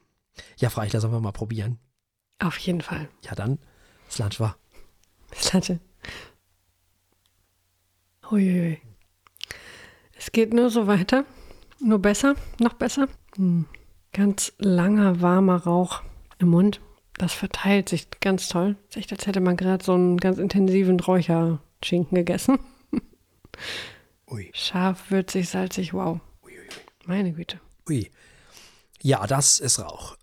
Ja, 0.58 0.70
Freichler, 0.70 1.02
sollen 1.02 1.14
wir 1.14 1.20
mal 1.20 1.32
probieren? 1.32 1.80
Auf 2.39 2.58
jeden 2.60 2.82
Fall. 2.82 3.10
Ja, 3.24 3.36
dann. 3.36 3.60
Slanchwa. 4.10 4.56
Slanche. 5.36 5.82
Uiuiui. 8.32 8.82
Es 10.14 10.32
geht 10.32 10.54
nur 10.54 10.70
so 10.70 10.88
weiter. 10.88 11.26
Nur 11.82 12.00
besser, 12.00 12.36
noch 12.60 12.74
besser. 12.74 13.08
Hm. 13.36 13.66
Ganz 14.12 14.53
langer, 14.57 15.22
warmer 15.22 15.64
Rauch 15.64 16.01
im 16.39 16.49
Mund. 16.49 16.82
Das 17.18 17.34
verteilt 17.34 17.89
sich 17.89 18.07
ganz 18.22 18.47
toll. 18.47 18.76
Es 18.89 18.95
ist 18.95 18.97
echt, 18.97 19.12
als 19.12 19.28
hätte 19.28 19.41
man 19.41 19.57
gerade 19.57 19.84
so 19.84 19.93
einen 19.93 20.18
ganz 20.18 20.38
intensiven 20.38 20.99
Räucherschinken 20.99 22.16
gegessen. 22.16 22.60
Ui. 24.32 24.49
Scharf, 24.53 25.12
würzig, 25.12 25.49
salzig, 25.49 25.93
wow. 25.93 26.20
Ui, 26.43 26.51
ui, 26.51 26.68
Meine 27.05 27.34
Güte. 27.34 27.60
Ui. 27.89 28.10
Ja, 29.01 29.28
das 29.28 29.60
ist 29.60 29.80
Rauch. 29.80 30.18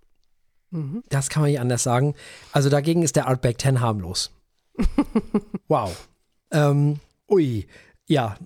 Mhm. 0.70 1.02
Das 1.08 1.28
kann 1.28 1.42
man 1.42 1.50
nicht 1.50 1.60
anders 1.60 1.82
sagen. 1.82 2.14
Also 2.52 2.70
dagegen 2.70 3.02
ist 3.02 3.16
der 3.16 3.26
Artback 3.26 3.60
10 3.60 3.80
harmlos. 3.80 4.32
wow. 5.68 6.08
Ähm, 6.50 7.00
ui. 7.28 7.66
Ja, 8.06 8.36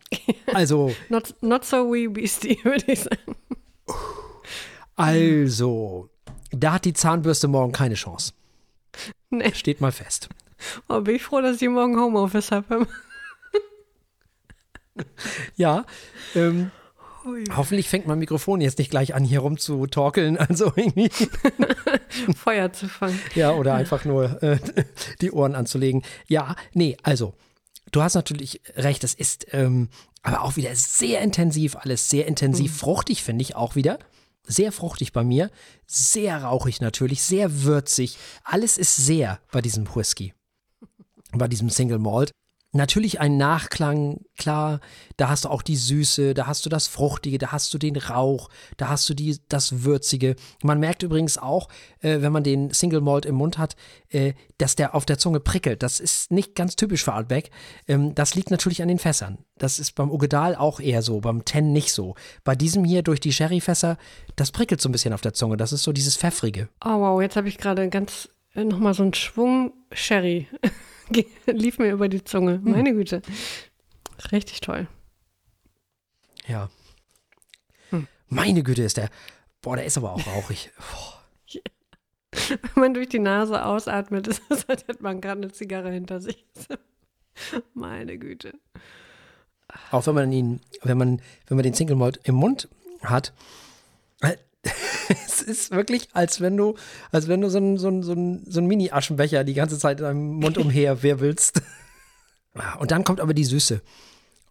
also. 0.55 0.95
not, 1.09 1.35
not 1.41 1.65
so 1.65 1.93
wee 1.93 2.09
beastie, 2.09 2.59
würde 2.65 2.93
ich 2.93 3.01
sagen. 3.01 3.37
Also, 5.01 6.11
da 6.51 6.75
hat 6.75 6.85
die 6.85 6.93
Zahnbürste 6.93 7.49
morgen 7.49 7.73
keine 7.73 7.95
Chance. 7.95 8.33
Nee. 9.31 9.53
Steht 9.55 9.81
mal 9.81 9.93
fest. 9.93 10.29
Oh, 10.89 11.01
bin 11.01 11.17
ich 11.17 11.23
froh, 11.23 11.41
dass 11.41 11.63
ich 11.63 11.69
morgen 11.69 11.99
Homeoffice 11.99 12.51
habe. 12.51 12.87
ja, 15.57 15.87
ähm, 16.35 16.71
Hoffentlich 17.55 17.89
fängt 17.89 18.07
mein 18.07 18.19
Mikrofon 18.19 18.61
jetzt 18.61 18.79
nicht 18.79 18.91
gleich 18.91 19.15
an, 19.15 19.25
hier 19.25 19.41
rum 19.41 19.59
zu 19.59 19.87
torkeln, 19.87 20.39
also 20.39 20.73
irgendwie. 20.75 21.11
Feuer 22.37 22.73
zu 22.73 22.89
fangen. 22.89 23.21
Ja, 23.35 23.53
oder 23.53 23.75
einfach 23.75 24.05
nur 24.05 24.43
äh, 24.43 24.59
die 25.21 25.31
Ohren 25.31 25.55
anzulegen. 25.55 26.03
Ja, 26.29 26.57
nee, 26.73 26.97
also, 27.03 27.35
du 27.93 28.03
hast 28.03 28.15
natürlich 28.15 28.63
recht, 28.75 29.05
es 29.05 29.13
ist 29.13 29.47
ähm, 29.53 29.89
aber 30.23 30.43
auch 30.43 30.57
wieder 30.57 30.75
sehr 30.75 31.21
intensiv, 31.21 31.77
alles 31.77 32.09
sehr 32.09 32.27
intensiv, 32.27 32.73
mhm. 32.73 32.77
fruchtig 32.77 33.23
finde 33.23 33.43
ich 33.43 33.55
auch 33.55 33.77
wieder. 33.77 33.99
Sehr 34.47 34.73
fruchtig 34.73 35.13
bei 35.13 35.23
mir, 35.23 35.51
sehr 35.87 36.43
rauchig 36.45 36.81
natürlich, 36.81 37.23
sehr 37.23 37.63
würzig. 37.63 38.19
Alles 38.43 38.79
ist 38.79 38.97
sehr 38.97 39.41
bei 39.53 39.61
diesem 39.61 39.87
Whisky, 39.95 40.35
bei 41.33 41.47
diesem 41.47 41.71
Single 41.71 41.99
Malt. 41.99 42.33
Natürlich 42.73 43.21
ein 43.21 43.37
Nachklang, 43.37 44.21
klar, 44.39 44.79
da 45.17 45.29
hast 45.29 45.45
du 45.45 45.49
auch 45.49 45.63
die 45.63 45.75
Süße, 45.75 46.35
da 46.35 46.47
hast 46.47 46.65
du 46.65 46.71
das 46.71 46.87
Fruchtige, 46.87 47.39
da 47.39 47.51
hast 47.51 47.75
du 47.75 47.79
den 47.79 47.97
Rauch, 47.97 48.49
da 48.77 48.89
hast 48.89 49.09
du 49.09 49.15
die, 49.15 49.39
das 49.49 49.83
Würzige. 49.83 50.37
Man 50.63 50.79
merkt 50.79 51.03
übrigens 51.03 51.37
auch, 51.37 51.69
äh, 52.01 52.21
wenn 52.21 52.31
man 52.31 52.45
den 52.45 52.71
Single 52.73 53.01
Malt 53.01 53.27
im 53.27 53.35
Mund 53.35 53.59
hat, 53.59 53.75
äh, 54.09 54.35
dass 54.59 54.77
der 54.77 54.95
auf 54.95 55.05
der 55.05 55.19
Zunge 55.19 55.41
prickelt. 55.41 55.83
Das 55.83 55.99
ist 55.99 56.31
nicht 56.31 56.55
ganz 56.55 56.77
typisch 56.77 57.03
für 57.03 57.15
Outback. 57.15 57.51
Ähm, 57.89 58.15
das 58.15 58.37
liegt 58.37 58.53
natürlich 58.53 58.83
an 58.83 58.89
den 58.89 59.01
Fässern. 59.01 59.39
Das 59.59 59.81
ist 59.81 59.97
beim 59.97 60.13
Ogedal 60.13 60.55
auch 60.55 60.79
eher 60.79 61.03
so, 61.03 61.21
beim 61.21 61.45
Ten 61.45 61.73
nicht 61.73 61.93
so. 61.93 62.15
Bei 62.45 62.55
diesem 62.55 62.85
hier 62.85 63.03
durch 63.03 63.19
die 63.19 63.33
Sherryfässer, 63.33 63.99
das 64.37 64.53
prickelt 64.53 64.81
so 64.81 64.89
ein 64.89 64.93
bisschen 64.93 65.13
auf 65.13 65.23
der 65.23 65.35
Zunge. 65.35 65.57
Das 65.57 65.73
ist 65.73 65.83
so 65.83 65.93
dieses 65.93 66.17
Pfeffrige. 66.17 66.69
Oh 66.85 67.01
wow, 67.01 67.21
jetzt 67.21 67.35
habe 67.35 67.49
ich 67.49 67.59
gerade 67.59 67.89
ganz 67.89 68.29
äh, 68.55 68.63
nochmal 68.63 68.95
so 68.95 69.03
einen 69.03 69.15
Schwung 69.15 69.73
Sherry. 69.93 70.47
lief 71.47 71.79
mir 71.79 71.93
über 71.93 72.09
die 72.09 72.25
Zunge. 72.25 72.55
Hm. 72.55 72.71
Meine 72.71 72.93
Güte. 72.93 73.23
Richtig 74.33 74.61
toll. 74.61 74.87
Ja. 76.47 76.69
Hm. 77.91 78.07
Meine 78.29 78.63
Güte 78.63 78.83
ist 78.83 78.97
der. 78.97 79.11
Boah, 79.63 79.77
der 79.77 79.85
ist 79.85 79.99
aber 79.99 80.13
auch 80.13 80.27
rauchig. 80.27 80.71
Wenn 82.49 82.59
man 82.75 82.95
durch 82.95 83.09
die 83.09 83.19
Nase 83.19 83.65
ausatmet, 83.65 84.27
ist 84.29 84.43
es, 84.49 84.69
als 84.69 84.87
hätte 84.87 85.03
man 85.03 85.21
gerade 85.21 85.43
eine 85.43 85.53
Zigarre 85.53 85.91
hinter 85.91 86.21
sich. 86.21 86.47
Meine 87.75 88.19
Güte. 88.19 88.53
Auch 89.91 90.07
wenn 90.07 90.15
man 90.15 90.33
ihn, 90.33 90.61
wenn 90.83 90.99
man, 90.99 91.23
wenn 91.47 91.57
man 91.57 91.63
den 91.63 91.75
Single 91.75 91.97
Malt 91.97 92.21
im 92.25 92.35
Mund 92.35 92.69
hat, 93.03 93.33
äh, 94.21 94.37
es 95.27 95.43
ist 95.43 95.71
wirklich, 95.73 96.09
als 96.13 96.41
wenn 96.41 96.57
du, 96.57 96.77
als 97.11 97.29
wenn 97.29 97.41
du 97.41 97.51
so 97.51 97.59
einen 97.59 97.79
so 97.79 97.89
ein, 97.89 98.03
so 98.03 98.13
ein, 98.13 98.45
so 98.47 98.61
ein 98.61 98.67
Mini-Aschenbecher 98.67 99.45
die 99.45 99.55
ganze 99.55 99.79
Zeit 99.79 99.99
in 99.99 100.05
deinem 100.05 100.35
Mund 100.35 100.59
umher 100.59 101.03
wirbelst. 101.03 101.63
Und 102.79 102.91
dann 102.91 103.05
kommt 103.05 103.21
aber 103.21 103.35
die 103.35 103.45
Süße. 103.45 103.81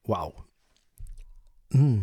Wow. 0.06 0.34
Mm. 1.70 2.00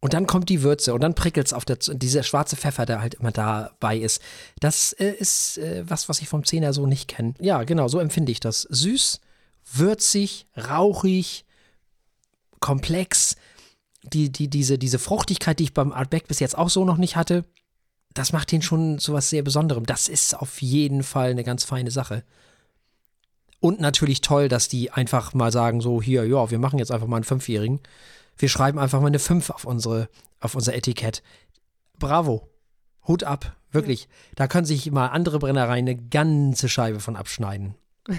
Und 0.00 0.12
dann 0.12 0.26
kommt 0.28 0.48
die 0.48 0.62
Würze 0.62 0.94
und 0.94 1.00
dann 1.00 1.14
prickelt 1.14 1.48
es 1.48 1.52
auf 1.52 1.64
der, 1.64 1.76
dieser 1.76 2.22
schwarze 2.22 2.56
Pfeffer, 2.56 2.86
der 2.86 3.00
halt 3.00 3.14
immer 3.14 3.32
dabei 3.32 3.98
ist. 3.98 4.22
Das 4.60 4.92
äh, 4.92 5.10
ist 5.10 5.58
äh, 5.58 5.82
was, 5.88 6.08
was 6.08 6.20
ich 6.20 6.28
vom 6.28 6.44
Zehner 6.44 6.72
so 6.72 6.86
nicht 6.86 7.08
kenne. 7.08 7.34
Ja, 7.40 7.64
genau, 7.64 7.88
so 7.88 7.98
empfinde 7.98 8.30
ich 8.30 8.38
das. 8.38 8.62
Süß, 8.62 9.20
würzig, 9.72 10.46
rauchig, 10.56 11.44
komplex 12.60 13.34
die, 14.04 14.30
die, 14.30 14.48
diese, 14.48 14.78
diese 14.78 15.00
Fruchtigkeit, 15.00 15.58
die 15.58 15.64
ich 15.64 15.74
beim 15.74 15.92
Artback 15.92 16.28
bis 16.28 16.38
jetzt 16.38 16.56
auch 16.56 16.70
so 16.70 16.84
noch 16.84 16.96
nicht 16.96 17.16
hatte, 17.16 17.44
das 18.18 18.32
macht 18.32 18.52
ihn 18.52 18.62
schon 18.62 18.98
zu 18.98 19.12
was 19.12 19.30
sehr 19.30 19.42
Besonderem. 19.42 19.86
Das 19.86 20.08
ist 20.08 20.34
auf 20.36 20.60
jeden 20.60 21.02
Fall 21.02 21.30
eine 21.30 21.44
ganz 21.44 21.64
feine 21.64 21.90
Sache. 21.90 22.24
Und 23.60 23.80
natürlich 23.80 24.20
toll, 24.20 24.48
dass 24.48 24.68
die 24.68 24.90
einfach 24.90 25.34
mal 25.34 25.52
sagen, 25.52 25.80
so 25.80 26.02
hier, 26.02 26.26
ja, 26.26 26.50
wir 26.50 26.58
machen 26.58 26.78
jetzt 26.78 26.90
einfach 26.90 27.06
mal 27.06 27.16
einen 27.16 27.24
Fünfjährigen. 27.24 27.80
Wir 28.36 28.48
schreiben 28.48 28.78
einfach 28.78 29.00
mal 29.00 29.06
eine 29.08 29.18
Fünf 29.18 29.50
auf 29.50 29.64
unsere, 29.64 30.08
auf 30.40 30.54
unser 30.54 30.74
Etikett. 30.74 31.22
Bravo. 31.98 32.48
Hut 33.06 33.24
ab. 33.24 33.56
Wirklich. 33.70 34.02
Ja. 34.02 34.08
Da 34.36 34.48
können 34.48 34.66
sich 34.66 34.90
mal 34.90 35.08
andere 35.08 35.38
Brennereien 35.38 35.88
eine 35.88 35.96
ganze 35.96 36.68
Scheibe 36.68 37.00
von 37.00 37.16
abschneiden. 37.16 37.74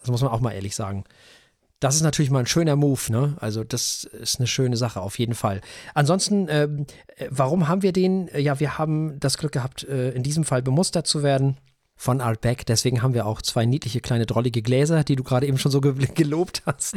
Das 0.00 0.12
muss 0.12 0.22
man 0.22 0.30
auch 0.30 0.40
mal 0.40 0.52
ehrlich 0.52 0.74
sagen 0.74 1.04
das 1.80 1.94
ist 1.94 2.02
natürlich 2.02 2.30
mal 2.30 2.40
ein 2.40 2.46
schöner 2.46 2.76
Move, 2.76 3.00
ne? 3.10 3.36
Also 3.40 3.62
das 3.62 4.04
ist 4.04 4.38
eine 4.38 4.46
schöne 4.46 4.76
Sache 4.76 5.00
auf 5.00 5.18
jeden 5.18 5.34
Fall. 5.34 5.60
Ansonsten, 5.94 6.48
ähm, 6.50 6.86
äh, 7.16 7.28
warum 7.30 7.68
haben 7.68 7.82
wir 7.82 7.92
den? 7.92 8.28
Äh, 8.28 8.40
ja, 8.40 8.58
wir 8.58 8.78
haben 8.78 9.20
das 9.20 9.38
Glück 9.38 9.52
gehabt, 9.52 9.84
äh, 9.84 10.10
in 10.10 10.22
diesem 10.22 10.44
Fall 10.44 10.62
bemustert 10.62 11.06
zu 11.06 11.22
werden 11.22 11.56
von 11.94 12.20
Artback. 12.20 12.66
Deswegen 12.66 13.02
haben 13.02 13.14
wir 13.14 13.26
auch 13.26 13.42
zwei 13.42 13.64
niedliche 13.64 14.00
kleine 14.00 14.26
drollige 14.26 14.60
Gläser, 14.60 15.04
die 15.04 15.14
du 15.14 15.22
gerade 15.22 15.46
eben 15.46 15.58
schon 15.58 15.70
so 15.70 15.80
ge 15.80 15.94
gelobt 16.14 16.62
hast. 16.66 16.96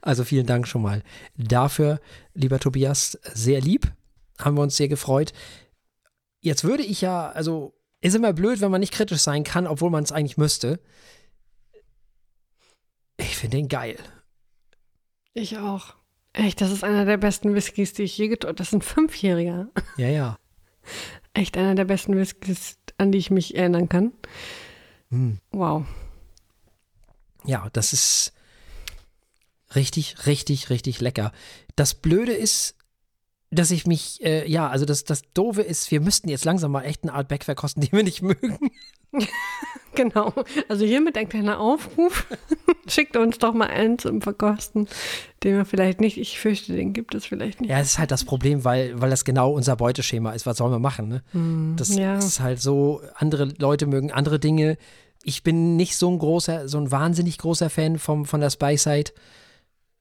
also 0.00 0.24
vielen 0.24 0.46
Dank 0.46 0.66
schon 0.66 0.82
mal 0.82 1.02
dafür, 1.36 2.00
lieber 2.34 2.58
Tobias. 2.58 3.18
Sehr 3.34 3.60
lieb, 3.60 3.92
haben 4.38 4.56
wir 4.56 4.62
uns 4.62 4.76
sehr 4.76 4.88
gefreut. 4.88 5.34
Jetzt 6.40 6.64
würde 6.64 6.84
ich 6.84 7.02
ja, 7.02 7.30
also 7.30 7.74
ist 8.00 8.14
immer 8.14 8.32
blöd, 8.32 8.60
wenn 8.60 8.70
man 8.70 8.80
nicht 8.80 8.92
kritisch 8.94 9.20
sein 9.20 9.44
kann, 9.44 9.66
obwohl 9.66 9.90
man 9.90 10.04
es 10.04 10.12
eigentlich 10.12 10.38
müsste. 10.38 10.80
Ich 13.18 13.36
finde 13.36 13.58
den 13.58 13.68
geil. 13.68 13.98
Ich 15.34 15.58
auch. 15.58 15.94
Echt, 16.32 16.60
das 16.60 16.70
ist 16.70 16.84
einer 16.84 17.04
der 17.04 17.16
besten 17.16 17.54
Whiskys, 17.54 17.92
die 17.92 18.04
ich 18.04 18.16
je 18.16 18.28
getrunken 18.28 18.56
Das 18.56 18.68
ist 18.68 18.74
ein 18.74 18.82
Fünfjähriger. 18.82 19.68
Ja, 19.96 20.08
ja. 20.08 20.38
Echt 21.34 21.56
einer 21.56 21.74
der 21.74 21.84
besten 21.84 22.16
Whiskys, 22.16 22.78
an 22.96 23.12
die 23.12 23.18
ich 23.18 23.30
mich 23.30 23.56
erinnern 23.56 23.88
kann. 23.88 24.12
Hm. 25.10 25.38
Wow. 25.50 25.84
Ja, 27.44 27.68
das 27.72 27.92
ist 27.92 28.32
richtig, 29.74 30.26
richtig, 30.26 30.70
richtig 30.70 31.00
lecker. 31.00 31.32
Das 31.76 31.94
Blöde 31.94 32.32
ist, 32.32 32.76
dass 33.50 33.70
ich 33.70 33.86
mich, 33.86 34.22
äh, 34.22 34.48
ja, 34.50 34.68
also 34.68 34.84
das, 34.84 35.04
das 35.04 35.22
Doofe 35.32 35.62
ist, 35.62 35.90
wir 35.90 36.00
müssten 36.00 36.28
jetzt 36.28 36.44
langsam 36.44 36.72
mal 36.72 36.82
echt 36.82 37.02
einen 37.02 37.10
Artback 37.10 37.44
verkosten, 37.44 37.82
den 37.82 37.92
wir 37.92 38.02
nicht 38.02 38.22
mögen. 38.22 38.58
genau. 39.94 40.34
Also 40.68 40.84
hiermit 40.84 41.16
ein 41.16 41.28
kleiner 41.28 41.58
Aufruf. 41.58 42.26
Schickt 42.88 43.16
uns 43.16 43.38
doch 43.38 43.54
mal 43.54 43.68
einen 43.68 43.98
zum 43.98 44.20
Verkosten, 44.20 44.86
den 45.44 45.56
wir 45.56 45.64
vielleicht 45.64 46.00
nicht, 46.00 46.18
ich 46.18 46.38
fürchte, 46.38 46.74
den 46.74 46.92
gibt 46.92 47.14
es 47.14 47.24
vielleicht 47.26 47.60
nicht. 47.60 47.70
Ja, 47.70 47.78
das 47.78 47.88
ist 47.88 47.98
halt 47.98 48.10
das 48.10 48.24
Problem, 48.24 48.64
weil, 48.64 49.00
weil 49.00 49.10
das 49.10 49.24
genau 49.24 49.52
unser 49.52 49.76
Beuteschema 49.76 50.32
ist. 50.32 50.44
Was 50.44 50.58
sollen 50.58 50.72
wir 50.72 50.78
machen, 50.78 51.08
ne? 51.08 51.22
Mm, 51.32 51.76
Das 51.76 51.94
ja. 51.94 52.18
ist 52.18 52.40
halt 52.40 52.60
so, 52.60 53.00
andere 53.14 53.44
Leute 53.58 53.86
mögen 53.86 54.12
andere 54.12 54.38
Dinge. 54.38 54.76
Ich 55.22 55.42
bin 55.42 55.76
nicht 55.76 55.96
so 55.96 56.10
ein 56.10 56.18
großer, 56.18 56.68
so 56.68 56.78
ein 56.78 56.90
wahnsinnig 56.90 57.38
großer 57.38 57.70
Fan 57.70 57.98
vom, 57.98 58.26
von 58.26 58.40
der 58.40 58.50
Spy 58.50 58.76
Side. 58.76 59.12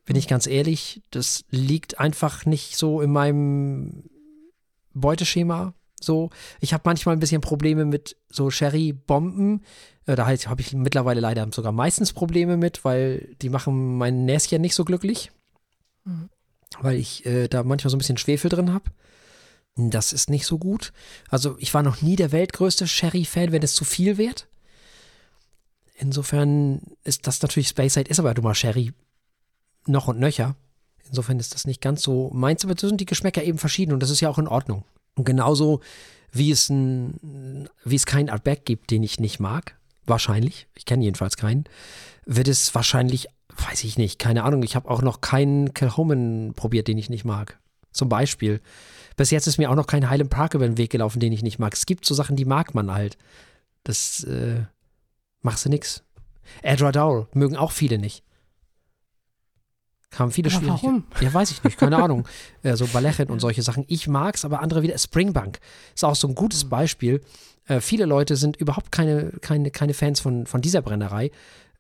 Bin 0.08 0.16
ich 0.16 0.28
ganz 0.28 0.48
ehrlich. 0.48 1.04
Das 1.12 1.44
liegt 1.52 2.00
einfach 2.00 2.46
nicht 2.46 2.78
so 2.78 3.02
in 3.02 3.12
meinem 3.12 4.06
Beuteschema. 4.94 5.74
So, 6.00 6.30
ich 6.62 6.74
habe 6.74 6.84
manchmal 6.86 7.16
ein 7.16 7.20
bisschen 7.20 7.42
Probleme 7.42 7.84
mit 7.84 8.16
so 8.30 8.50
Sherry-Bomben. 8.50 9.66
Äh, 10.06 10.16
Da 10.16 10.26
halt, 10.26 10.48
habe 10.48 10.62
ich 10.62 10.74
mittlerweile 10.74 11.20
leider 11.20 11.46
sogar 11.54 11.74
meistens 11.74 12.14
Probleme 12.14 12.56
mit, 12.56 12.86
weil 12.86 13.36
die 13.42 13.50
machen 13.50 13.98
mein 13.98 14.24
Näschen 14.24 14.62
nicht 14.62 14.76
so 14.76 14.86
glücklich. 14.86 15.32
Weil 16.80 16.96
ich 16.96 17.26
äh, 17.26 17.50
da 17.50 17.64
manchmal 17.64 17.92
so 17.92 17.98
ein 17.98 18.00
bisschen 18.00 18.18
Schwefel 18.18 18.50
drin 18.50 18.74
habe. 18.74 18.92
Das 19.76 20.14
ist 20.14 20.30
nicht 20.30 20.46
so 20.46 20.58
gut. 20.58 20.94
Also 21.30 21.58
ich 21.60 21.74
war 21.74 21.84
noch 21.84 22.02
nie 22.02 22.16
der 22.16 22.32
weltgrößte 22.32 22.88
Sherry-Fan, 22.88 23.52
wenn 23.52 23.62
es 23.62 23.76
zu 23.76 23.84
viel 23.84 24.18
wird. 24.18 24.48
Insofern 25.96 26.82
ist 27.04 27.28
das 27.28 27.42
natürlich 27.42 27.68
Speyside, 27.68 28.10
ist 28.10 28.20
aber 28.20 28.34
du 28.34 28.42
mal 28.42 28.56
Sherry 28.56 28.94
noch 29.90 30.08
und 30.08 30.20
nöcher. 30.20 30.56
Insofern 31.08 31.40
ist 31.40 31.54
das 31.54 31.66
nicht 31.66 31.82
ganz 31.82 32.02
so 32.02 32.30
meins, 32.34 32.66
aber 32.66 32.76
so 32.78 32.88
sind 32.88 33.00
die 33.00 33.06
Geschmäcker 33.06 33.44
eben 33.44 33.58
verschieden 33.58 33.94
und 33.94 34.02
das 34.02 34.10
ist 34.10 34.22
ja 34.22 34.30
auch 34.30 34.38
in 34.38 34.48
Ordnung. 34.48 34.84
Und 35.16 35.26
genauso 35.26 35.82
wie 36.32 36.52
es 36.52 36.70
ein, 36.70 37.70
wie 37.84 37.96
es 37.96 38.06
keinen 38.06 38.30
Artback 38.30 38.66
gibt, 38.66 38.92
den 38.92 39.04
ich 39.04 39.20
nicht 39.20 39.40
mag, 39.40 39.76
wahrscheinlich, 40.06 40.68
ich 40.76 40.86
kenne 40.86 41.04
jedenfalls 41.04 41.38
keinen, 41.38 41.66
wird 42.26 42.48
es 42.48 42.76
wahrscheinlich, 42.76 43.28
weiß 43.70 43.84
ich 43.84 43.98
nicht, 43.98 44.20
keine 44.20 44.44
Ahnung, 44.44 44.64
ich 44.64 44.76
habe 44.76 44.90
auch 44.90 45.02
noch 45.02 45.22
keinen 45.22 45.74
Kilhoman 45.74 46.54
probiert, 46.56 46.88
den 46.88 46.98
ich 46.98 47.10
nicht 47.10 47.26
mag. 47.26 47.60
Zum 47.92 48.10
Beispiel. 48.10 48.62
Bis 49.16 49.32
jetzt 49.32 49.48
ist 49.48 49.58
mir 49.58 49.72
auch 49.72 49.76
noch 49.76 49.88
kein 49.88 50.10
Highland 50.10 50.30
Park 50.30 50.54
über 50.54 50.68
den 50.68 50.78
Weg 50.78 50.92
gelaufen, 50.92 51.20
den 51.20 51.34
ich 51.34 51.42
nicht 51.42 51.58
mag. 51.58 51.74
Es 51.74 51.88
gibt 51.88 52.06
so 52.06 52.14
Sachen, 52.14 52.36
die 52.36 52.46
mag 52.46 52.76
man 52.76 52.92
halt. 52.92 53.18
Das 53.84 54.24
äh, 54.26 54.66
machst 55.42 55.66
du 55.66 55.70
nix. 55.70 56.04
Edradour 56.62 57.28
mögen 57.34 57.56
auch 57.56 57.72
viele 57.72 57.98
nicht. 57.98 58.24
Kamen 60.10 60.32
viele 60.32 60.50
Aber 60.50 60.60
schwierige. 60.60 60.84
warum? 60.84 61.04
Ja, 61.20 61.34
weiß 61.34 61.52
ich 61.52 61.64
nicht, 61.64 61.78
keine 61.78 61.98
Ahnung. 62.04 62.28
Äh, 62.64 62.76
so 62.76 62.88
Balechet 62.88 63.30
und 63.30 63.40
solche 63.40 63.62
Sachen. 63.62 63.84
Ich 63.88 64.08
mag's, 64.08 64.46
aber 64.46 64.62
andere 64.62 64.82
wieder. 64.82 64.98
Springbank 64.98 65.60
ist 65.96 66.04
auch 66.06 66.16
so 66.16 66.28
ein 66.28 66.36
gutes 66.36 66.66
Mhm. 66.66 66.70
Beispiel. 66.70 67.22
Äh, 67.66 67.82
viele 67.82 68.06
Leute 68.06 68.36
sind 68.38 68.56
überhaupt 68.58 68.92
keine, 68.92 69.32
keine, 69.42 69.70
keine 69.72 69.94
Fans 69.94 70.20
von, 70.20 70.46
von 70.48 70.62
dieser 70.62 70.82
Brennerei. 70.82 71.32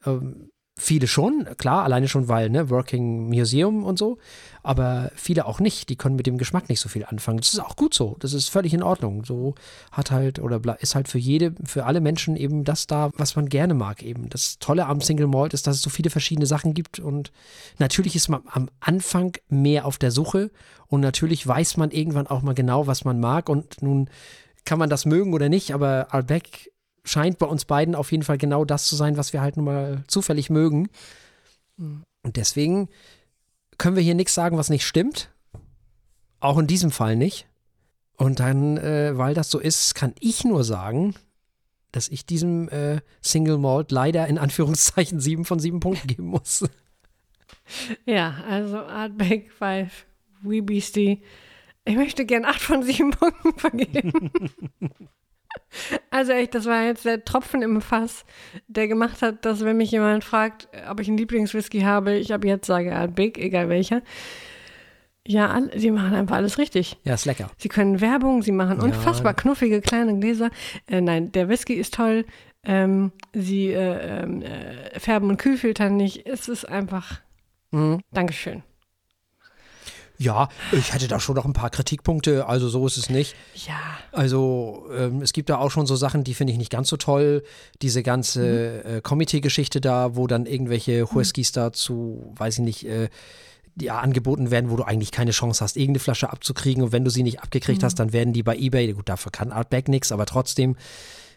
Ähm, 0.06 0.50
viele 0.78 1.08
schon, 1.08 1.48
klar, 1.58 1.84
alleine 1.84 2.08
schon, 2.08 2.28
weil, 2.28 2.50
ne, 2.50 2.70
Working 2.70 3.28
Museum 3.30 3.84
und 3.84 3.98
so, 3.98 4.20
aber 4.62 5.12
viele 5.16 5.46
auch 5.46 5.60
nicht. 5.60 5.90
Die 5.90 5.96
können 5.96 6.16
mit 6.16 6.28
dem 6.28 6.38
Geschmack 6.38 6.70
nicht 6.70 6.80
so 6.80 6.88
viel 6.88 7.06
anfangen. 7.06 7.40
Das 7.40 7.54
ist 7.54 7.60
auch 7.60 7.76
gut 7.76 7.94
so. 7.94 8.16
Das 8.20 8.34
ist 8.34 8.50
völlig 8.50 8.74
in 8.74 8.84
Ordnung. 8.84 9.26
So 9.26 9.56
hat 9.92 10.12
halt 10.12 10.40
oder 10.40 10.62
ist 10.80 10.94
halt 10.94 11.08
für 11.08 11.18
jede, 11.18 11.54
für 11.66 11.86
alle 11.86 12.00
Menschen 12.00 12.36
eben 12.36 12.64
das 12.64 12.86
da, 12.86 13.12
was 13.18 13.36
man 13.36 13.50
gerne 13.50 13.74
mag 13.74 14.04
eben. 14.04 14.30
Das 14.30 14.60
Tolle 14.60 14.86
am 14.86 15.02
Single 15.02 15.28
Malt 15.28 15.54
ist, 15.54 15.68
dass 15.68 15.78
es 15.78 15.82
so 15.82 15.90
viele 15.90 16.10
verschiedene 16.10 16.46
Sachen 16.46 16.74
gibt 16.74 17.00
und 17.00 17.32
natürlich 17.80 18.16
ist 18.16 18.30
man 18.30 18.42
am 18.48 18.70
Anfang 18.80 19.34
mehr 19.50 19.86
auf 19.86 19.98
der 19.98 20.12
Suche 20.12 20.52
und 20.88 21.02
natürlich 21.02 21.46
weiß 21.46 21.78
man 21.78 21.92
irgendwann 21.92 22.28
auch 22.28 22.42
mal 22.42 22.54
genau, 22.54 22.88
was 22.88 23.04
man 23.04 23.20
mag 23.20 23.50
und 23.50 23.82
nun 23.82 24.10
kann 24.66 24.80
man 24.80 24.90
das 24.90 25.06
mögen 25.06 25.34
oder 25.34 25.50
nicht, 25.50 25.74
aber 25.74 26.08
Albeck 26.12 26.72
scheint 27.08 27.40
bei 27.40 27.46
uns 27.46 27.66
beiden 27.66 27.96
auf 27.96 28.12
jeden 28.12 28.24
Fall 28.24 28.38
genau 28.38 28.66
das 28.66 28.86
zu 28.88 28.96
sein, 28.96 29.18
was 29.18 29.34
wir 29.34 29.42
halt 29.42 29.58
nun 29.58 29.66
mal 29.66 30.04
zufällig 30.08 30.50
mögen. 30.50 30.90
Und 31.78 32.36
deswegen 32.36 32.90
können 33.78 33.96
wir 33.96 34.04
hier 34.04 34.16
nichts 34.16 34.34
sagen, 34.34 34.58
was 34.58 34.70
nicht 34.70 34.86
stimmt. 34.86 35.32
Auch 36.40 36.58
in 36.58 36.68
diesem 36.68 36.92
Fall 36.92 37.16
nicht. 37.16 37.48
Und 38.18 38.40
dann, 38.40 38.78
äh, 38.78 39.18
weil 39.18 39.34
das 39.34 39.50
so 39.50 39.60
ist, 39.60 39.96
kann 39.96 40.14
ich 40.20 40.44
nur 40.44 40.64
sagen, 40.64 41.16
dass 41.92 42.10
ich 42.10 42.26
diesem 42.26 42.68
äh, 42.70 43.00
Single 43.22 43.58
Malt 43.58 43.92
leider 43.92 44.28
in 44.28 44.38
Anführungszeichen 44.38 45.20
sieben 45.20 45.46
von 45.46 45.60
sieben 45.60 45.80
Punkten 45.80 46.08
geben 46.08 46.28
muss. 46.28 46.66
Ja, 48.06 48.44
also 48.48 48.78
Artback 48.78 49.52
5, 49.52 50.06
Wee 50.42 50.62
Beastie. 50.62 51.22
Ich 51.84 51.96
möchte 51.96 52.26
gern 52.26 52.46
8 52.46 52.62
von 52.62 52.84
7 52.84 53.12
Punkten 53.12 53.60
vergeben. 53.60 54.32
also 56.10 56.32
echt, 56.32 56.56
das 56.56 56.66
war 56.66 56.84
jetzt 56.84 57.06
der 57.06 57.24
Tropfen 57.26 57.62
im 57.62 57.82
Fass, 57.82 58.26
der 58.68 58.88
gemacht 58.88 59.22
hat, 59.22 59.46
dass 59.46 59.64
wenn 59.64 59.78
mich 59.78 59.92
jemand 59.92 60.24
fragt, 60.24 60.68
ob 60.90 61.00
ich 61.00 61.08
einen 61.08 61.18
Lieblingswhisky 61.18 61.82
habe, 61.82 62.16
ich 62.16 62.34
ab 62.34 62.44
jetzt 62.46 62.68
sage 62.68 62.96
Artback, 62.96 63.38
egal 63.38 63.70
welcher. 63.70 64.02
Ja, 65.30 65.62
sie 65.76 65.92
machen 65.92 66.14
einfach 66.16 66.38
alles 66.38 66.58
richtig. 66.58 66.98
Ja, 67.04 67.14
ist 67.14 67.26
lecker. 67.26 67.52
Sie 67.58 67.68
können 67.68 68.00
Werbung, 68.00 68.42
sie 68.44 68.54
machen 68.54 68.78
Ja. 68.80 68.86
unfassbar 68.86 69.34
knuffige 69.34 69.82
kleine 69.82 70.18
Gläser. 70.20 70.50
Äh, 70.88 71.02
nein, 71.02 71.34
der 71.34 71.50
Whisky 71.50 71.74
ist 71.74 71.96
toll. 71.96 72.26
Ähm, 72.64 73.12
sie 73.34 73.68
äh, 73.74 74.24
ähm, 74.24 74.42
äh, 74.42 75.00
färben 75.00 75.30
und 75.30 75.38
kühlfiltern 75.38 75.98
nicht. 75.98 76.26
Es 76.26 76.48
ist 76.48 76.64
einfach. 76.66 77.22
Mhm. 77.72 78.00
Dankeschön. 78.12 78.64
Ja, 80.20 80.50
ich 80.72 80.94
hätte 80.94 81.08
da 81.08 81.20
schon 81.20 81.36
noch 81.36 81.46
ein 81.46 81.54
paar 81.54 81.70
Kritikpunkte, 81.70 82.48
also 82.48 82.70
so 82.70 82.88
ist 82.88 82.98
es 82.98 83.10
nicht. 83.10 83.36
Ja. 83.68 83.80
Also 84.12 84.88
ähm, 84.96 85.22
es 85.22 85.32
gibt 85.32 85.50
da 85.50 85.58
auch 85.60 85.70
schon 85.70 85.86
so 85.86 85.96
Sachen, 85.96 86.24
die 86.24 86.34
finde 86.34 86.54
ich 86.54 86.58
nicht 86.58 86.72
ganz 86.72 86.90
so 86.90 86.98
toll. 86.98 87.44
Diese 87.82 88.02
ganze 88.02 88.84
äh, 88.84 89.02
Committee-Geschichte 89.02 89.80
da, 89.80 90.16
wo 90.16 90.26
dann 90.26 90.48
irgendwelche 90.48 91.08
Whiskys 91.14 91.52
da 91.52 91.72
zu, 91.72 92.34
weiß 92.36 92.56
ich 92.56 92.64
nicht, 92.64 92.88
äh, 92.88 93.10
ja, 93.80 94.00
angeboten 94.00 94.50
werden, 94.50 94.72
wo 94.72 94.76
du 94.76 94.84
eigentlich 94.84 95.12
keine 95.12 95.32
Chance 95.32 95.64
hast, 95.64 95.78
irgendeine 95.78 96.00
Flasche 96.00 96.32
abzukriegen. 96.32 96.84
Und 96.84 96.92
wenn 96.92 97.06
du 97.06 97.12
sie 97.12 97.24
nicht 97.24 97.42
abgekriegt 97.42 97.84
hast, 97.84 97.96
dann 98.00 98.12
werden 98.12 98.34
die 98.34 98.44
bei 98.44 98.58
Ebay, 98.58 98.94
gut, 98.94 99.08
dafür 99.08 99.32
kann 99.32 99.52
Artback 99.52 99.88
nichts, 99.88 100.12
aber 100.12 100.26
trotzdem, 100.26 100.76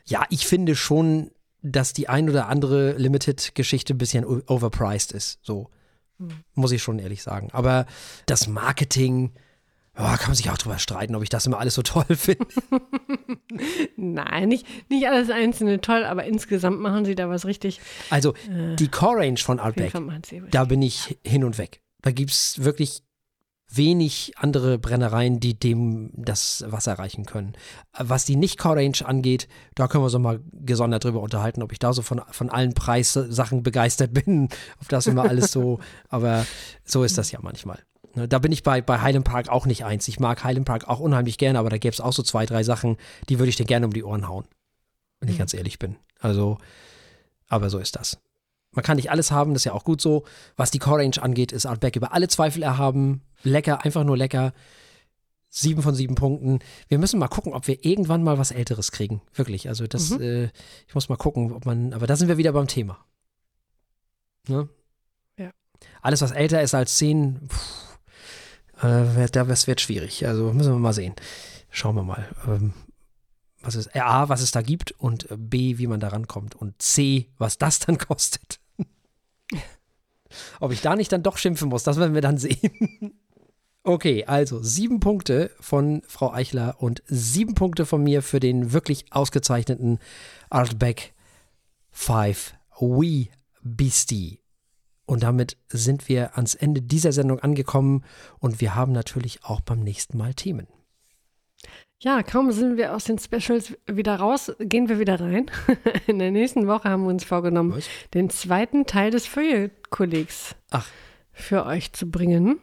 ja, 0.06 0.24
ich 0.30 0.46
finde 0.46 0.74
schon, 0.74 1.30
dass 1.62 1.92
die 1.92 2.08
ein 2.08 2.30
oder 2.30 2.48
andere 2.48 2.92
Limited-Geschichte 2.92 3.94
ein 3.94 3.98
bisschen 3.98 4.24
overpriced 4.24 5.12
ist. 5.12 5.38
So. 5.42 5.68
Muss 6.54 6.72
ich 6.72 6.82
schon 6.82 6.98
ehrlich 6.98 7.22
sagen. 7.22 7.48
Aber 7.52 7.86
das 8.26 8.46
Marketing, 8.46 9.32
ja, 9.96 10.16
kann 10.16 10.28
man 10.28 10.34
sich 10.36 10.50
auch 10.50 10.58
drüber 10.58 10.78
streiten, 10.78 11.14
ob 11.14 11.22
ich 11.22 11.28
das 11.28 11.46
immer 11.46 11.58
alles 11.58 11.74
so 11.74 11.82
toll 11.82 12.04
finde. 12.16 12.46
Nein, 13.96 14.48
nicht, 14.48 14.66
nicht 14.90 15.06
alles 15.08 15.30
einzelne 15.30 15.80
toll, 15.80 16.04
aber 16.04 16.24
insgesamt 16.24 16.80
machen 16.80 17.04
sie 17.04 17.14
da 17.14 17.28
was 17.28 17.44
richtig. 17.46 17.80
Also 18.10 18.34
die 18.48 18.88
von 19.42 19.56
jeden 19.58 19.66
Artback, 19.66 19.92
Fall 19.92 20.00
machen 20.02 20.22
sie 20.24 20.42
was. 20.42 20.50
da 20.50 20.64
bin 20.64 20.82
ich 20.82 21.18
hin 21.24 21.44
und 21.44 21.58
weg. 21.58 21.82
Da 22.02 22.10
gibt 22.12 22.30
es 22.30 22.62
wirklich 22.64 23.02
wenig 23.72 24.32
andere 24.36 24.78
Brennereien, 24.78 25.40
die 25.40 25.58
dem 25.58 26.10
das 26.14 26.64
Wasser 26.66 26.94
reichen 26.94 27.24
können. 27.24 27.52
Was 27.96 28.24
die 28.24 28.36
Nicht-Core-Range 28.36 29.04
angeht, 29.04 29.48
da 29.74 29.88
können 29.88 30.04
wir 30.04 30.10
so 30.10 30.18
mal 30.18 30.40
gesondert 30.52 31.04
drüber 31.04 31.20
unterhalten, 31.20 31.62
ob 31.62 31.72
ich 31.72 31.78
da 31.78 31.92
so 31.92 32.02
von, 32.02 32.20
von 32.30 32.50
allen 32.50 32.74
Preissachen 32.74 33.62
begeistert 33.62 34.12
bin, 34.26 34.48
ob 34.80 34.88
das 34.88 35.06
immer 35.06 35.24
alles 35.24 35.52
so, 35.52 35.78
aber 36.08 36.46
so 36.84 37.04
ist 37.04 37.18
das 37.18 37.30
ja 37.30 37.38
manchmal. 37.42 37.78
Ne, 38.14 38.26
Da 38.26 38.38
bin 38.38 38.52
ich 38.52 38.62
bei, 38.62 38.82
bei 38.82 39.00
Highland 39.00 39.24
Park 39.24 39.48
auch 39.48 39.66
nicht 39.66 39.84
eins. 39.84 40.08
Ich 40.08 40.18
mag 40.18 40.42
Highland 40.42 40.66
Park 40.66 40.88
auch 40.88 41.00
unheimlich 41.00 41.38
gerne, 41.38 41.58
aber 41.58 41.70
da 41.70 41.78
gäbe 41.78 41.92
es 41.92 42.00
auch 42.00 42.12
so 42.12 42.22
zwei, 42.22 42.46
drei 42.46 42.62
Sachen, 42.62 42.96
die 43.28 43.38
würde 43.38 43.50
ich 43.50 43.56
dir 43.56 43.66
gerne 43.66 43.86
um 43.86 43.92
die 43.92 44.04
Ohren 44.04 44.28
hauen. 44.28 44.44
Wenn 45.20 45.28
ich 45.28 45.38
ganz 45.38 45.54
ehrlich 45.54 45.78
bin. 45.78 45.96
Also, 46.18 46.58
aber 47.46 47.70
so 47.70 47.78
ist 47.78 47.96
das. 47.96 48.18
Man 48.72 48.84
kann 48.84 48.96
nicht 48.96 49.10
alles 49.10 49.30
haben, 49.32 49.52
das 49.52 49.62
ist 49.62 49.64
ja 49.64 49.72
auch 49.72 49.84
gut 49.84 50.00
so. 50.00 50.24
Was 50.56 50.70
die 50.70 50.78
Core 50.78 51.00
Range 51.02 51.20
angeht, 51.20 51.50
ist 51.52 51.66
Artback 51.66 51.96
über 51.96 52.12
alle 52.12 52.28
Zweifel 52.28 52.62
erhaben. 52.62 53.22
Lecker, 53.42 53.84
einfach 53.84 54.04
nur 54.04 54.16
lecker. 54.16 54.52
Sieben 55.48 55.82
von 55.82 55.94
sieben 55.96 56.14
Punkten. 56.14 56.60
Wir 56.86 56.98
müssen 56.98 57.18
mal 57.18 57.26
gucken, 57.26 57.52
ob 57.54 57.66
wir 57.66 57.84
irgendwann 57.84 58.22
mal 58.22 58.38
was 58.38 58.52
Älteres 58.52 58.92
kriegen. 58.92 59.20
Wirklich. 59.34 59.68
Also 59.68 59.88
das, 59.88 60.10
Mhm. 60.10 60.20
äh, 60.22 60.44
ich 60.86 60.94
muss 60.94 61.08
mal 61.08 61.16
gucken, 61.16 61.52
ob 61.52 61.66
man, 61.66 61.92
aber 61.92 62.06
da 62.06 62.14
sind 62.14 62.28
wir 62.28 62.36
wieder 62.36 62.52
beim 62.52 62.68
Thema. 62.68 62.98
Ne? 64.46 64.68
Ja. 65.36 65.50
Alles, 66.02 66.22
was 66.22 66.30
älter 66.30 66.62
ist 66.62 66.74
als 66.74 66.96
zehn, 66.96 67.40
pff, 67.48 67.98
äh, 68.84 69.26
das 69.28 69.66
wird 69.66 69.80
schwierig. 69.80 70.24
Also 70.26 70.52
müssen 70.52 70.72
wir 70.72 70.78
mal 70.78 70.92
sehen. 70.92 71.14
Schauen 71.70 71.96
wir 71.96 72.04
mal. 72.04 72.28
Ähm, 72.46 72.72
was 73.62 73.74
es, 73.74 73.86
äh, 73.88 74.00
A, 74.00 74.28
was 74.28 74.40
es 74.40 74.50
da 74.50 74.62
gibt 74.62 74.92
und 74.92 75.30
äh, 75.30 75.36
B, 75.36 75.78
wie 75.78 75.86
man 75.86 76.00
da 76.00 76.08
rankommt 76.08 76.54
und 76.54 76.80
C, 76.80 77.28
was 77.38 77.58
das 77.58 77.78
dann 77.78 77.98
kostet. 78.08 78.60
Ob 80.60 80.72
ich 80.72 80.80
da 80.80 80.94
nicht 80.94 81.10
dann 81.12 81.22
doch 81.22 81.38
schimpfen 81.38 81.68
muss, 81.68 81.82
das 81.82 81.96
werden 81.96 82.14
wir 82.14 82.22
dann 82.22 82.38
sehen. 82.38 83.14
Okay, 83.82 84.26
also 84.26 84.62
sieben 84.62 85.00
Punkte 85.00 85.50
von 85.58 86.02
Frau 86.06 86.32
Eichler 86.32 86.76
und 86.80 87.02
sieben 87.06 87.54
Punkte 87.54 87.86
von 87.86 88.02
mir 88.02 88.22
für 88.22 88.38
den 88.38 88.72
wirklich 88.72 89.06
ausgezeichneten 89.10 89.98
Artback 90.50 91.14
5 91.90 92.54
Wee 92.78 93.30
Beastie. 93.62 94.40
Und 95.06 95.22
damit 95.22 95.56
sind 95.68 96.08
wir 96.08 96.36
ans 96.36 96.54
Ende 96.54 96.82
dieser 96.82 97.12
Sendung 97.12 97.40
angekommen 97.40 98.04
und 98.38 98.60
wir 98.60 98.74
haben 98.74 98.92
natürlich 98.92 99.44
auch 99.44 99.60
beim 99.60 99.80
nächsten 99.80 100.18
Mal 100.18 100.34
Themen. 100.34 100.68
Ja, 102.02 102.22
kaum 102.22 102.50
sind 102.50 102.78
wir 102.78 102.94
aus 102.94 103.04
den 103.04 103.18
Specials 103.18 103.76
wieder 103.86 104.16
raus, 104.16 104.50
gehen 104.58 104.88
wir 104.88 104.98
wieder 104.98 105.20
rein. 105.20 105.50
In 106.06 106.18
der 106.18 106.30
nächsten 106.30 106.66
Woche 106.66 106.88
haben 106.88 107.02
wir 107.02 107.10
uns 107.10 107.24
vorgenommen, 107.24 107.74
Was? 107.76 107.90
den 108.14 108.30
zweiten 108.30 108.86
Teil 108.86 109.10
des 109.10 109.26
Feuillekollegs 109.26 110.56
für 111.30 111.66
euch 111.66 111.92
zu 111.92 112.10
bringen. 112.10 112.58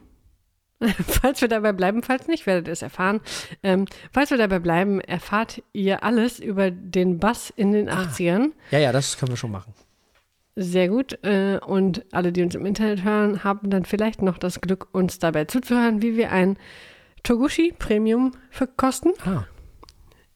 falls 1.06 1.40
wir 1.40 1.46
dabei 1.46 1.72
bleiben, 1.72 2.02
falls 2.02 2.26
nicht, 2.26 2.46
werdet 2.46 2.66
ihr 2.66 2.72
es 2.72 2.82
erfahren. 2.82 3.20
Ähm, 3.62 3.84
falls 4.12 4.30
wir 4.30 4.38
dabei 4.38 4.58
bleiben, 4.58 5.00
erfahrt 5.00 5.62
ihr 5.72 6.02
alles 6.02 6.40
über 6.40 6.72
den 6.72 7.20
Bass 7.20 7.52
in 7.54 7.70
den 7.70 7.88
ah. 7.88 8.02
80ern. 8.02 8.50
Ja, 8.72 8.80
ja, 8.80 8.90
das 8.90 9.18
können 9.18 9.30
wir 9.30 9.36
schon 9.36 9.52
machen. 9.52 9.72
Sehr 10.56 10.88
gut. 10.88 11.16
Äh, 11.22 11.60
und 11.64 12.04
alle, 12.12 12.32
die 12.32 12.42
uns 12.42 12.56
im 12.56 12.66
Internet 12.66 13.04
hören, 13.04 13.44
haben 13.44 13.70
dann 13.70 13.84
vielleicht 13.84 14.20
noch 14.20 14.38
das 14.38 14.60
Glück, 14.60 14.88
uns 14.92 15.20
dabei 15.20 15.44
zuzuhören, 15.44 16.02
wie 16.02 16.16
wir 16.16 16.32
ein 16.32 16.58
Togushi 17.22 17.74
Premium 17.78 18.32
verkosten. 18.50 19.12
Ah. 19.24 19.44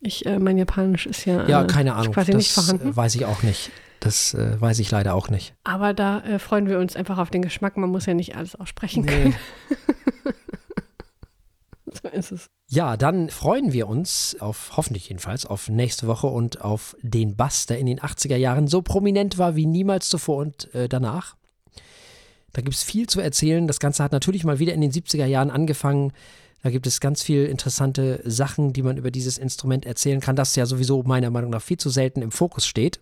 Ich, 0.01 0.27
äh, 0.27 0.39
mein 0.39 0.59
Japanisch 0.59 1.07
ist 1.07 1.25
ja, 1.25 1.47
ja 1.47 1.65
keine 1.65 1.95
Ahnung. 1.95 2.13
quasi 2.13 2.33
das 2.33 2.39
nicht 2.39 2.53
vorhanden. 2.53 2.97
Weiß 2.97 3.15
ich 3.15 3.25
auch 3.25 3.43
nicht. 3.43 3.71
Das 4.01 4.35
äh, 4.35 4.61
weiß 4.61 4.81
ich 4.81 4.91
leider 4.91 5.15
auch 5.15 5.29
nicht. 5.31 5.55
Aber 5.63 5.95
da 5.95 6.21
äh, 6.21 6.41
freuen 6.41 6.69
wir 6.69 6.81
uns 6.81 6.97
einfach 6.97 7.19
auf 7.19 7.31
den 7.31 7.43
Geschmack. 7.43 7.77
Man 7.77 7.91
muss 7.91 8.07
ja 8.07 8.15
nicht 8.15 8.37
alles 8.37 8.57
aussprechen 8.57 9.05
nee. 9.05 9.13
können. 9.13 9.35
so 12.03 12.09
ist 12.09 12.33
es. 12.33 12.47
Ja, 12.69 12.97
dann 12.97 13.31
freuen 13.31 13.73
wir 13.73 13.87
uns 13.87 14.37
auf, 14.41 14.73
hoffentlich 14.77 15.09
jedenfalls, 15.09 15.47
auf 15.47 15.69
nächste 15.69 16.09
Woche 16.09 16.27
und 16.27 16.63
auf 16.63 16.97
den 17.03 17.37
Bass, 17.37 17.67
der 17.67 17.79
in 17.79 17.87
den 17.87 18.01
80er 18.01 18.37
Jahren 18.37 18.67
so 18.67 18.83
prominent 18.83 19.39
war 19.39 19.55
wie 19.55 19.67
niemals 19.67 20.09
zuvor 20.09 20.39
und 20.39 20.75
äh, 20.75 20.89
danach. 20.89 21.37
Da 22.53 22.61
gibt 22.61 22.75
es 22.75 22.83
viel 22.83 23.07
zu 23.07 23.21
erzählen. 23.21 23.69
Das 23.69 23.79
Ganze 23.79 24.03
hat 24.03 24.11
natürlich 24.11 24.43
mal 24.43 24.59
wieder 24.59 24.75
in 24.75 24.81
den 24.81 24.91
70er 24.91 25.27
Jahren 25.27 25.51
angefangen 25.51 26.13
da 26.63 26.71
gibt 26.71 26.87
es 26.87 27.01
ganz 27.01 27.23
viel 27.23 27.47
interessante 27.47 28.23
Sachen, 28.25 28.73
die 28.73 28.83
man 28.83 28.97
über 28.97 29.11
dieses 29.11 29.39
Instrument 29.39 29.85
erzählen 29.85 30.21
kann, 30.21 30.37
das 30.37 30.57
ja 30.57 30.67
sowieso 30.67 31.03
meiner 31.03 31.31
Meinung 31.31 31.51
nach 31.51 31.63
viel 31.63 31.79
zu 31.79 31.91
selten 31.91 32.23
im 32.23 32.31
Fokus 32.31 32.67
steht. 32.67 33.01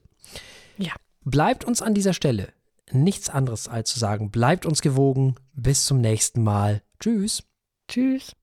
Ja. 0.78 0.92
Bleibt 1.24 1.64
uns 1.64 1.82
an 1.82 1.94
dieser 1.94 2.14
Stelle 2.14 2.48
nichts 2.92 3.30
anderes 3.30 3.68
als 3.68 3.90
zu 3.90 3.98
sagen, 3.98 4.30
bleibt 4.30 4.66
uns 4.66 4.80
gewogen. 4.80 5.36
Bis 5.52 5.84
zum 5.84 6.00
nächsten 6.00 6.42
Mal. 6.42 6.82
Tschüss. 6.98 7.44
Tschüss. 7.88 8.34